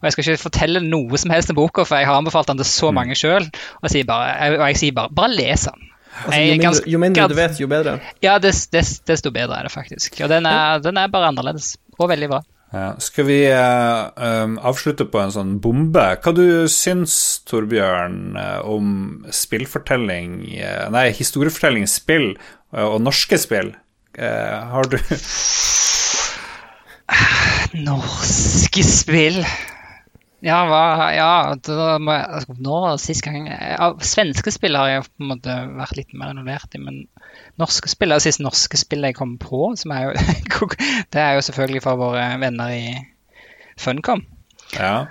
og 0.00 0.08
Jeg 0.08 0.12
skal 0.16 0.24
ikke 0.24 0.42
fortelle 0.48 0.80
noe 0.80 1.18
som 1.20 1.30
helst 1.30 1.50
om 1.52 1.56
boka, 1.60 1.84
for 1.84 1.96
jeg 2.00 2.06
har 2.08 2.16
anbefalt 2.16 2.48
den 2.48 2.56
til 2.62 2.66
så 2.66 2.90
mange 2.96 3.14
sjøl. 3.18 3.44
Og, 3.46 3.82
jeg 3.88 3.90
sier 3.90 4.04
bare- 4.08 4.68
jeg- 4.68 4.76
sier 4.80 4.92
bare 4.96 5.12
bare 5.12 5.34
les 5.34 5.64
den. 5.68 5.86
Altså, 6.26 6.40
jo, 6.40 6.52
mindre, 6.56 6.90
jo 6.90 6.98
mindre 6.98 7.28
du 7.28 7.34
vet, 7.34 7.60
jo 7.60 7.66
bedre. 7.70 7.98
Ja, 8.22 8.38
des, 8.38 8.66
des, 8.66 8.98
desto 9.06 9.30
bedre 9.30 9.58
er 9.58 9.62
det 9.68 9.72
faktisk. 9.72 10.20
Og 10.24 10.28
den 10.28 10.44
er, 10.46 10.78
den 10.82 10.96
er 10.98 11.06
bare 11.08 11.28
annerledes. 11.30 11.76
Og 11.98 12.08
veldig 12.10 12.28
bra. 12.28 12.40
Ja, 12.72 12.92
skal 13.02 13.24
vi 13.26 13.36
uh, 13.50 14.10
um, 14.16 14.58
avslutte 14.62 15.04
på 15.10 15.18
en 15.20 15.32
sånn 15.34 15.56
bombe? 15.60 16.04
Hva 16.22 16.32
du 16.36 16.68
syns, 16.70 17.40
Torbjørn, 17.50 18.36
eh, 18.38 18.60
om 18.62 19.24
spillfortelling 19.34 20.36
eh, 20.54 20.84
Nei, 20.94 21.08
historiefortelling 21.10 21.88
spill 21.90 22.36
og 22.70 23.00
norske 23.02 23.38
spill? 23.42 23.72
Har 24.20 24.86
du 24.90 24.96
Norske 27.86 28.82
spill 28.86 29.40
Ja, 30.44 30.62
hva 30.68 31.10
Ja, 31.12 31.32
da 31.60 31.98
må 32.00 32.14
jeg 32.16 32.26
altså, 32.38 32.56
Nå 32.64 32.76
sist 33.02 33.24
gang 33.26 33.48
ja, 33.50 33.90
Svenske 34.06 34.52
spill 34.54 34.78
har 34.78 34.88
jeg 34.88 35.06
på 35.06 35.24
en 35.24 35.32
måte 35.34 35.56
vært 35.76 35.98
litt 35.98 36.14
mer 36.16 36.32
involvert 36.32 36.76
i, 36.76 36.80
men 36.80 37.02
norske 37.60 37.90
spill 37.92 38.14
er 38.14 38.20
det 38.20 38.28
siste 38.28 38.44
norske 38.44 38.80
spillet 38.80 39.12
jeg 39.12 39.18
kom 39.18 39.36
på, 39.40 39.72
som 39.80 39.92
er 39.94 40.08
jo 40.08 40.14
Det 41.12 41.20
er 41.20 41.36
jo 41.36 41.44
selvfølgelig 41.44 41.84
fra 41.84 41.96
våre 42.00 42.24
venner 42.40 42.72
i 42.72 42.84
Funcom. 43.80 44.22
Ja. 44.76 45.08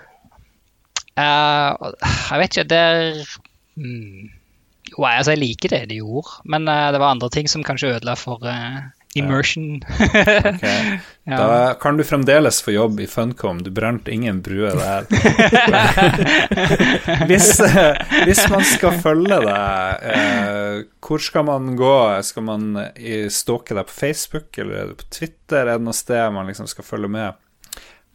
Uh, 1.17 1.73
jeg 2.05 2.41
vet 2.41 2.53
ikke, 2.53 2.69
det 2.69 2.77
er 2.79 3.23
mm, 3.81 4.27
Jo, 4.91 5.03
altså, 5.03 5.33
jeg 5.33 5.41
liker 5.41 5.73
det 5.73 5.81
de 5.89 5.99
gjorde, 5.99 6.37
men 6.45 6.69
uh, 6.69 6.89
det 6.93 7.01
var 7.01 7.15
andre 7.15 7.31
ting 7.33 7.49
som 7.49 7.65
kanskje 7.65 7.95
ødela 7.95 8.15
for 8.19 8.45
eh, 8.47 8.85
immersion. 9.13 9.81
okay. 10.45 10.99
Ja. 11.29 11.37
Da 11.37 11.73
kan 11.77 11.97
du 11.97 12.01
fremdeles 12.03 12.57
få 12.65 12.71
jobb 12.73 12.99
i 12.99 13.05
Funcom. 13.07 13.59
Du 13.61 13.69
brente 13.71 14.11
ingen 14.11 14.39
bruer 14.41 14.73
der. 14.73 15.05
hvis, 17.29 17.59
eh, 17.59 17.99
hvis 18.25 18.41
man 18.49 18.63
skal 18.65 18.95
følge 19.03 19.37
deg, 19.43 20.07
eh, 20.09 20.79
hvor 21.05 21.21
skal 21.21 21.45
man 21.45 21.75
gå? 21.77 21.91
Skal 22.25 22.47
man 22.47 22.65
stalke 23.29 23.77
deg 23.77 23.85
på 23.91 23.93
Facebook 23.93 24.57
eller 24.57 24.79
er 24.87 24.95
på 24.97 25.05
Twitter? 25.13 25.67
Er 25.67 25.77
det 25.77 25.85
noe 25.85 25.93
sted 25.99 26.33
man 26.33 26.49
liksom 26.49 26.65
skal 26.71 26.87
følge 26.87 27.11
med 27.13 27.37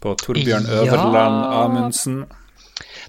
på 0.03 0.17
Torbjørn 0.25 0.67
Ja. 0.67 0.81
Øverland 0.83 1.39
Amundsen? 1.61 2.19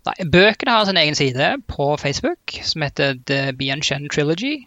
Nei, 0.06 0.18
bøkene 0.30 0.78
har 0.78 0.86
sin 0.86 1.02
egen 1.02 1.18
side 1.18 1.50
på 1.72 1.96
Facebook 1.98 2.60
som 2.62 2.86
heter 2.86 3.18
The 3.26 3.56
Bianchen 3.58 4.06
Trilogy. 4.14 4.60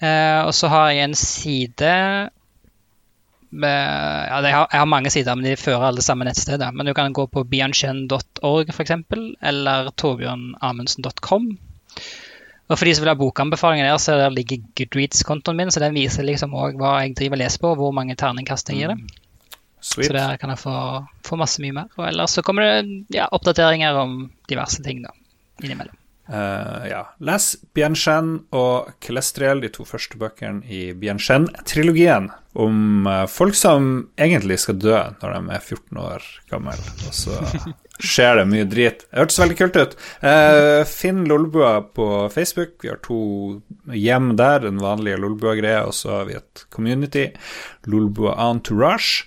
Eh, 0.00 0.40
og 0.46 0.54
så 0.56 0.70
har 0.72 0.90
jeg 0.90 1.04
en 1.04 1.16
side 1.18 1.94
med, 3.50 3.78
ja, 4.30 4.38
jeg 4.46 4.54
har, 4.54 4.68
jeg 4.70 4.80
har 4.80 4.88
mange 4.88 5.10
sider, 5.10 5.36
men 5.36 5.48
de 5.48 5.56
fører 5.58 5.88
alle 5.90 6.04
samme 6.04 6.24
nettsteder. 6.28 6.72
Men 6.72 6.86
du 6.86 6.94
kan 6.96 7.12
gå 7.16 7.26
på 7.26 7.44
bianchen.org 7.50 8.72
f.eks., 8.72 8.94
eller 9.42 9.90
torbjørnamundsen.com. 10.00 11.50
Og 12.70 12.78
for 12.78 12.86
de 12.86 12.92
som 12.94 13.02
vil 13.02 13.10
ha 13.10 13.18
bokanbefalinger 13.18 13.88
der, 13.88 13.98
så 13.98 14.14
der 14.18 14.30
ligger 14.30 14.62
Goodreads-kontoen 14.78 15.58
min, 15.58 15.72
så 15.74 15.82
den 15.82 15.96
viser 15.96 16.26
liksom 16.26 16.54
også 16.54 16.78
hva 16.78 17.00
jeg 17.02 17.16
driver 17.18 17.40
og 17.40 17.42
leser 17.42 17.64
på, 17.64 17.72
og 17.72 17.80
hvor 17.82 17.96
mange 17.96 18.14
terningkast 18.18 18.70
jeg 18.70 18.78
gir 18.78 18.94
det. 18.94 19.00
Sweet. 19.80 20.06
Så 20.06 20.14
der 20.14 20.36
kan 20.38 20.52
jeg 20.52 20.60
få, 20.60 20.76
få 21.26 21.40
masse 21.40 21.62
mye 21.64 21.74
mer. 21.74 21.88
Og 21.98 22.06
ellers 22.06 22.36
så 22.36 22.44
kommer 22.46 22.68
det 22.68 23.16
ja, 23.16 23.26
oppdateringer 23.32 23.98
om 23.98 24.20
diverse 24.48 24.84
ting 24.86 25.02
da, 25.02 25.10
innimellom. 25.64 25.96
Eh, 26.30 26.88
ja. 26.90 27.02
Les 27.18 27.46
Bianchen 27.74 28.36
og 28.54 28.92
Celestriel, 29.02 29.62
de 29.64 29.70
to 29.74 29.86
første 29.88 30.18
bøkene 30.20 30.62
i 30.70 30.90
Bianchen-trilogien, 30.94 32.30
om 32.58 33.06
uh, 33.06 33.24
folk 33.30 33.54
som 33.54 33.90
egentlig 34.18 34.56
skal 34.58 34.78
dø 34.82 34.96
når 35.20 35.34
de 35.36 35.54
er 35.54 35.60
14 35.62 36.00
år 36.02 36.24
gamle, 36.50 36.74
og 37.06 37.14
så 37.14 37.36
skjer 38.12 38.40
det 38.40 38.46
mye 38.50 38.66
drit. 38.70 39.04
Det 39.06 39.20
hørtes 39.20 39.38
veldig 39.42 39.58
kult 39.58 39.78
ut. 39.78 39.96
Uh, 40.22 40.82
finn 40.90 41.24
Lolbua 41.30 41.76
på 41.94 42.08
Facebook. 42.34 42.78
Vi 42.82 42.90
har 42.90 42.98
to 43.06 43.20
hjem 43.94 44.34
der, 44.38 44.64
den 44.66 44.82
vanlige 44.82 45.20
Lolbua-greia, 45.22 45.84
og 45.86 45.94
så 45.98 46.20
har 46.20 46.30
vi 46.30 46.38
et 46.38 46.66
community, 46.74 47.28
Lolbua 47.90 48.34
Entourage. 48.50 49.26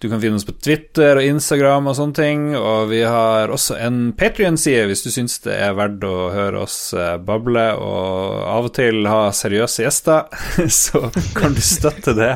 Du 0.00 0.08
kan 0.08 0.20
finne 0.20 0.38
oss 0.38 0.46
på 0.46 0.54
Twitter 0.62 1.18
og 1.18 1.26
Instagram 1.26 1.88
og 1.90 1.96
sånne 1.98 2.14
ting. 2.14 2.42
Og 2.54 2.90
vi 2.92 3.00
har 3.02 3.50
også 3.50 3.74
en 3.82 4.12
Patrion-side 4.18 4.86
hvis 4.86 5.02
du 5.02 5.10
syns 5.10 5.40
det 5.42 5.56
er 5.58 5.74
verdt 5.78 6.04
å 6.06 6.28
høre 6.30 6.62
oss 6.62 6.76
eh, 6.94 7.16
bable 7.18 7.64
og 7.82 8.44
av 8.46 8.68
og 8.68 8.74
til 8.78 9.08
ha 9.10 9.32
seriøse 9.34 9.82
gjester. 9.82 10.28
Så 10.84 11.02
kan 11.34 11.56
du 11.56 11.62
støtte 11.64 12.14
det 12.18 12.32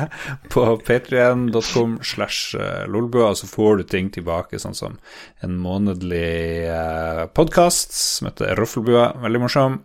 på 0.51 0.65
patrion.com 0.83 1.99
slash 2.03 2.59
eh, 2.59 2.83
lolbua, 2.91 3.31
og 3.31 3.39
så 3.39 3.47
får 3.47 3.79
du 3.79 3.85
ting 3.87 4.11
tilbake, 4.13 4.59
sånn 4.59 4.75
som 4.77 4.99
en 5.43 5.55
månedlig 5.61 6.67
eh, 6.67 7.23
podkast 7.31 7.95
som 7.95 8.27
heter 8.29 8.57
Roffelbua. 8.59 9.13
Veldig 9.23 9.43
morsom. 9.45 9.79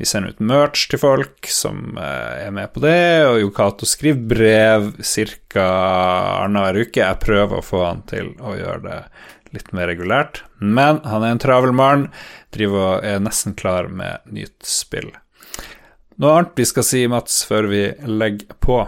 Vi 0.00 0.06
sender 0.08 0.32
ut 0.32 0.38
merch 0.40 0.86
til 0.88 0.96
folk 0.96 1.44
som 1.52 1.98
eh, 2.00 2.46
er 2.46 2.52
med 2.56 2.70
på 2.72 2.80
det, 2.80 3.26
og 3.28 3.42
Yokato 3.42 3.84
skriver 3.84 4.22
brev 4.30 4.86
ca. 5.04 5.64
annenhver 6.46 6.86
uke. 6.86 7.02
Jeg 7.02 7.20
prøver 7.20 7.58
å 7.58 7.64
få 7.64 7.82
han 7.84 8.00
til 8.08 8.30
å 8.40 8.54
gjøre 8.56 8.80
det 8.86 9.00
litt 9.52 9.68
mer 9.76 9.90
regulært, 9.90 10.40
men 10.56 11.02
han 11.04 11.26
er 11.26 11.34
en 11.34 11.42
travel 11.42 11.74
mann, 11.76 12.06
driver 12.54 12.86
og 12.86 13.04
er 13.10 13.20
nesten 13.20 13.52
klar 13.58 13.90
med 13.92 14.24
nytt 14.32 14.64
spill. 14.64 15.10
Noe 16.16 16.32
annet 16.38 16.56
vi 16.56 16.68
skal 16.70 16.86
si, 16.86 17.02
Mats, 17.10 17.42
før 17.44 17.68
vi 17.68 17.82
legger 18.08 18.56
på? 18.56 18.80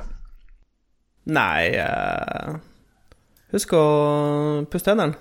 Nei 1.29 1.75
eh, 1.77 2.57
Husk 3.53 3.77
å 3.77 3.85
puste. 4.65 4.95
Tennene, 4.95 5.21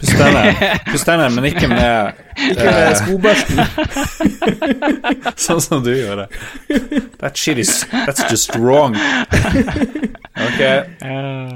Pust 0.00 1.04
tennene, 1.04 1.28
men 1.34 1.46
ikke 1.50 1.68
med 1.68 2.20
Ikke 2.40 2.64
med 2.64 2.78
eh, 2.86 2.94
skobørsten. 3.00 3.58
sånn 5.46 5.60
som 5.60 5.82
du 5.84 5.90
gjør 5.92 6.22
det. 6.22 6.28
That 7.20 7.36
shit 7.36 7.60
is 7.60 7.84
That's 7.92 8.24
just 8.30 8.54
wrong. 8.56 8.96
Ok. 10.40 10.62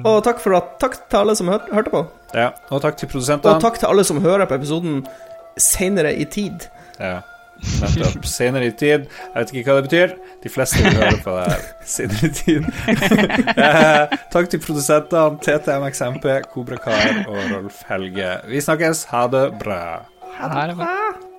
Og 0.04 0.18
takk, 0.26 0.42
for 0.44 0.58
at, 0.58 0.74
takk 0.82 0.98
til 1.08 1.22
alle 1.22 1.36
som 1.38 1.48
hør, 1.52 1.62
hørte 1.72 1.92
på. 1.94 2.04
Ja, 2.36 2.50
og 2.68 2.82
takk 2.84 2.98
til 3.00 3.08
produsentene. 3.08 3.54
Og 3.54 3.64
takk 3.64 3.80
til 3.80 3.88
alle 3.88 4.04
som 4.04 4.20
hører 4.24 4.48
på 4.50 4.58
episoden 4.58 5.04
senere 5.60 6.12
i 6.18 6.26
tid. 6.28 6.68
Ja. 6.98 7.22
Nettopp. 7.82 8.26
Senere 8.28 8.70
i 8.70 8.74
tid. 8.76 9.08
Jeg 9.08 9.34
vet 9.34 9.52
ikke 9.54 9.70
hva 9.70 9.80
det 9.80 9.88
betyr. 9.88 10.16
De 10.44 10.52
fleste 10.52 10.84
vil 10.84 10.98
høre 11.00 11.20
på 11.24 11.36
det 11.38 11.44
her 11.50 11.66
senere 11.96 12.30
i 12.30 12.34
tid. 12.38 12.70
eh, 13.68 14.16
takk 14.34 14.50
til 14.52 14.64
produsentene 14.64 15.38
TTMXMP, 15.44 16.30
Kobrakar 16.54 17.24
og 17.26 17.38
Rolf 17.52 17.84
Helge. 17.90 18.34
Vi 18.50 18.64
snakkes. 18.64 19.06
Ha 19.12 19.28
det 19.34 19.46
bra. 19.62 19.84
Ha 20.38 20.66
det 20.68 20.76
bra. 20.80 21.33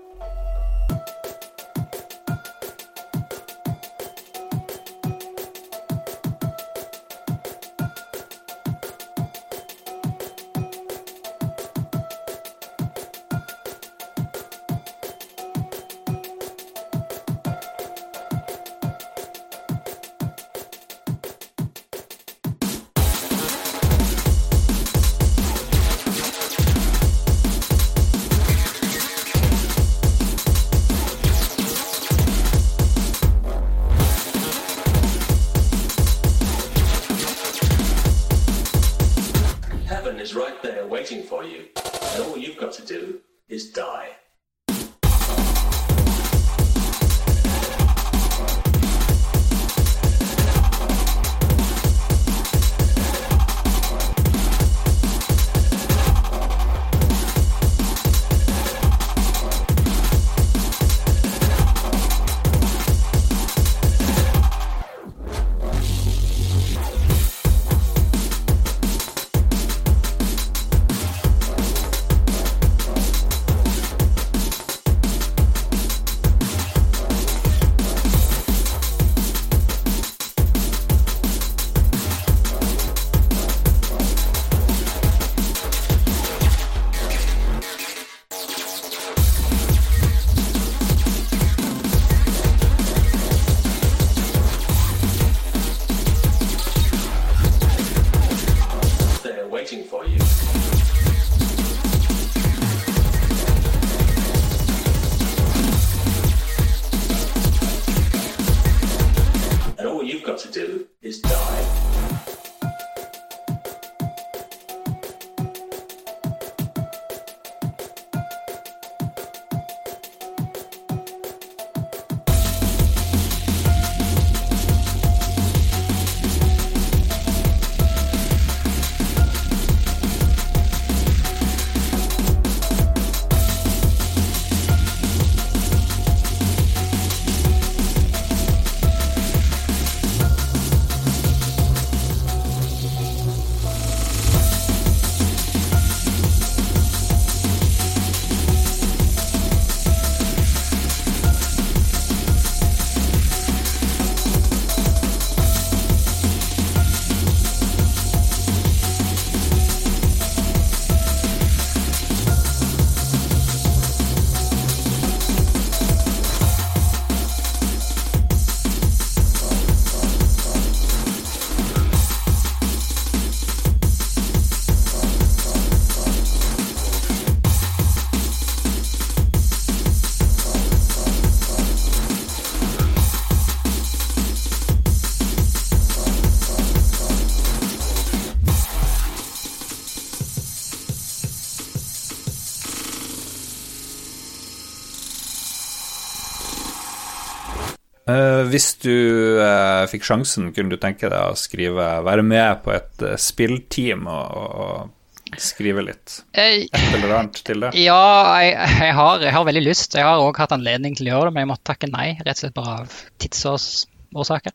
Fikk 199.96 200.06
sjansen, 200.08 200.52
kunne 200.56 200.76
du 200.76 200.78
tenke 200.82 201.10
deg 201.12 201.32
å 201.32 201.40
skrive 201.40 201.88
Være 202.06 202.24
med 202.26 202.62
på 202.66 202.76
et 202.76 203.04
uh, 203.06 203.16
spillteam 203.20 204.06
og, 204.12 204.62
og 204.66 205.40
skrive 205.42 205.84
litt? 205.88 206.20
Eh, 206.38 206.68
Et 206.70 206.94
eller 206.94 207.16
annet 207.18 207.42
til 207.48 207.66
det? 207.66 207.72
Ja, 207.82 207.98
jeg, 208.44 208.54
jeg, 208.86 208.94
har, 209.00 209.24
jeg 209.26 209.34
har 209.36 209.48
veldig 209.48 209.64
lyst. 209.66 209.98
Jeg 209.98 210.06
har 210.08 210.22
òg 210.24 210.38
hatt 210.40 210.54
anledning 210.56 210.96
til 210.96 211.10
å 211.10 211.16
gjøre 211.16 211.30
det, 211.30 211.36
men 211.36 211.46
jeg 211.46 211.52
måtte 211.54 211.70
takke 211.72 211.90
nei, 211.92 212.08
rett 212.22 212.38
og 212.38 212.44
slett 212.44 212.58
bare 212.58 212.76
av 212.84 213.00
tidsårsaker. 213.24 214.54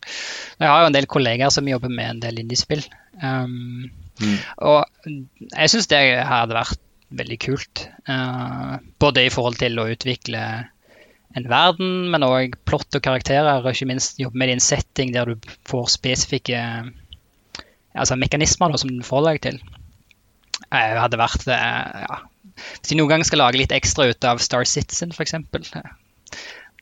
Jeg 0.62 0.70
har 0.70 0.84
jo 0.84 0.90
en 0.92 0.96
del 0.96 1.08
kollegaer 1.10 1.52
som 1.52 1.68
jobber 1.68 1.92
med 1.92 2.14
en 2.14 2.22
del 2.22 2.40
indiespill. 2.44 2.84
Um, 3.20 3.90
Og 4.60 5.10
jeg 5.50 5.72
syns 5.72 5.90
det 5.90 6.00
hadde 6.28 6.56
vært 6.56 6.80
veldig 7.18 7.38
kult. 7.42 7.86
Uh, 8.08 8.78
både 9.02 9.26
i 9.26 9.32
forhold 9.32 9.58
til 9.60 9.80
å 9.82 9.88
utvikle 9.90 10.44
en 11.38 11.46
verden, 11.50 12.08
men 12.10 12.26
òg 12.26 12.56
plott 12.66 12.96
og 12.96 13.04
karakterer, 13.04 13.62
og 13.62 13.70
ikke 13.70 13.88
minst 13.90 14.18
jobbe 14.20 14.40
med 14.40 14.54
en 14.54 14.62
setting 14.62 15.12
der 15.14 15.30
du 15.30 15.52
får 15.68 15.92
spesifikke 15.94 16.62
altså 17.94 18.16
mekanismer 18.18 18.70
da, 18.70 18.80
som 18.80 18.90
du 18.90 19.04
forholder 19.06 19.36
deg 19.36 19.44
til. 19.46 19.60
Jeg 20.70 21.00
hadde 21.00 21.18
vært 21.18 21.46
eh, 21.50 22.02
ja. 22.04 22.20
Hvis 22.60 22.92
jeg 22.92 22.98
noen 23.00 23.14
gang 23.14 23.24
skal 23.24 23.40
lage 23.40 23.60
litt 23.60 23.72
ekstra 23.72 24.10
ut 24.10 24.26
av 24.28 24.40
Star 24.42 24.66
Citizen, 24.68 25.14
f.eks. 25.16 25.34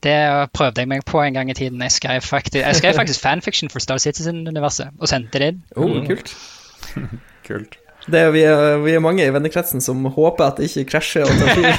Det 0.03 0.17
prøvde 0.55 0.83
jeg 0.83 0.91
meg 0.91 1.05
på 1.07 1.21
en 1.23 1.37
gang 1.37 1.51
i 1.51 1.57
tiden. 1.57 1.83
Jeg 1.87 1.95
skrev 1.95 2.25
faktisk, 2.25 2.61
jeg 2.65 2.81
skrev 2.81 2.97
faktisk 3.01 3.23
fanfiction 3.23 3.71
for 3.73 3.85
Star 3.85 4.01
Citizen-universet 4.03 4.97
og 4.99 5.11
sendte 5.11 5.43
det 5.43 5.53
inn. 5.55 5.61
Oh, 5.77 6.01
kult. 6.07 6.35
Kult. 7.49 7.79
Det 8.09 8.23
vi, 8.33 8.43
er, 8.49 8.79
vi 8.81 8.95
er 8.97 9.03
mange 9.05 9.25
i 9.27 9.33
vennekretsen 9.35 9.83
som 9.85 10.05
håper 10.15 10.47
at 10.47 10.61
det 10.61 10.69
ikke 10.71 10.87
krasjer. 10.95 11.29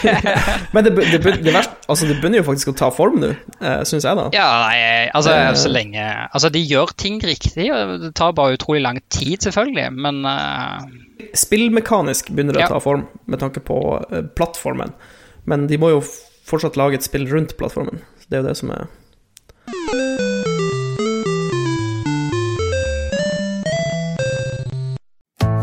Men 0.75 0.85
det, 0.85 0.93
det, 0.97 1.19
det, 1.25 1.53
verste, 1.53 1.75
altså 1.89 2.05
det 2.09 2.19
begynner 2.19 2.41
jo 2.43 2.47
faktisk 2.47 2.71
å 2.73 2.75
ta 2.77 2.89
form 2.93 3.19
nå, 3.23 3.31
eh, 3.59 3.81
syns 3.89 4.05
jeg, 4.05 4.15
da. 4.19 4.27
Ja, 4.35 4.47
nei, 4.67 4.79
altså 5.15 5.33
Eh. 5.33 5.53
så 5.57 5.69
lenge 5.71 6.03
Altså, 6.33 6.49
de 6.53 6.61
gjør 6.61 6.93
ting 6.97 7.19
riktig, 7.23 7.69
og 7.73 7.99
det 8.03 8.13
tar 8.17 8.33
bare 8.37 8.57
utrolig 8.57 8.81
lang 8.85 8.99
tid, 9.13 9.37
selvfølgelig, 9.45 9.87
men 9.97 10.21
uh... 10.25 10.81
Spillmekanisk 11.37 12.29
begynner 12.33 12.53
det 12.57 12.63
Ja. 12.63 12.69
å 12.69 12.77
ta 12.77 12.83
form 12.83 13.07
med 13.29 13.41
tanke 13.41 13.61
på 13.65 13.79
plattformen. 14.37 14.93
Men 15.49 15.67
de 15.67 15.77
må 15.81 15.89
jo 15.93 16.01
fortsatt 16.49 16.77
lage 16.79 16.99
et 16.99 17.05
spill 17.05 17.27
rundt 17.29 17.57
plattformen. 17.59 18.01
Det 18.29 18.37
er 18.39 18.43
jo 18.43 18.47
det 18.49 18.57
som 18.57 18.71
er 18.73 18.87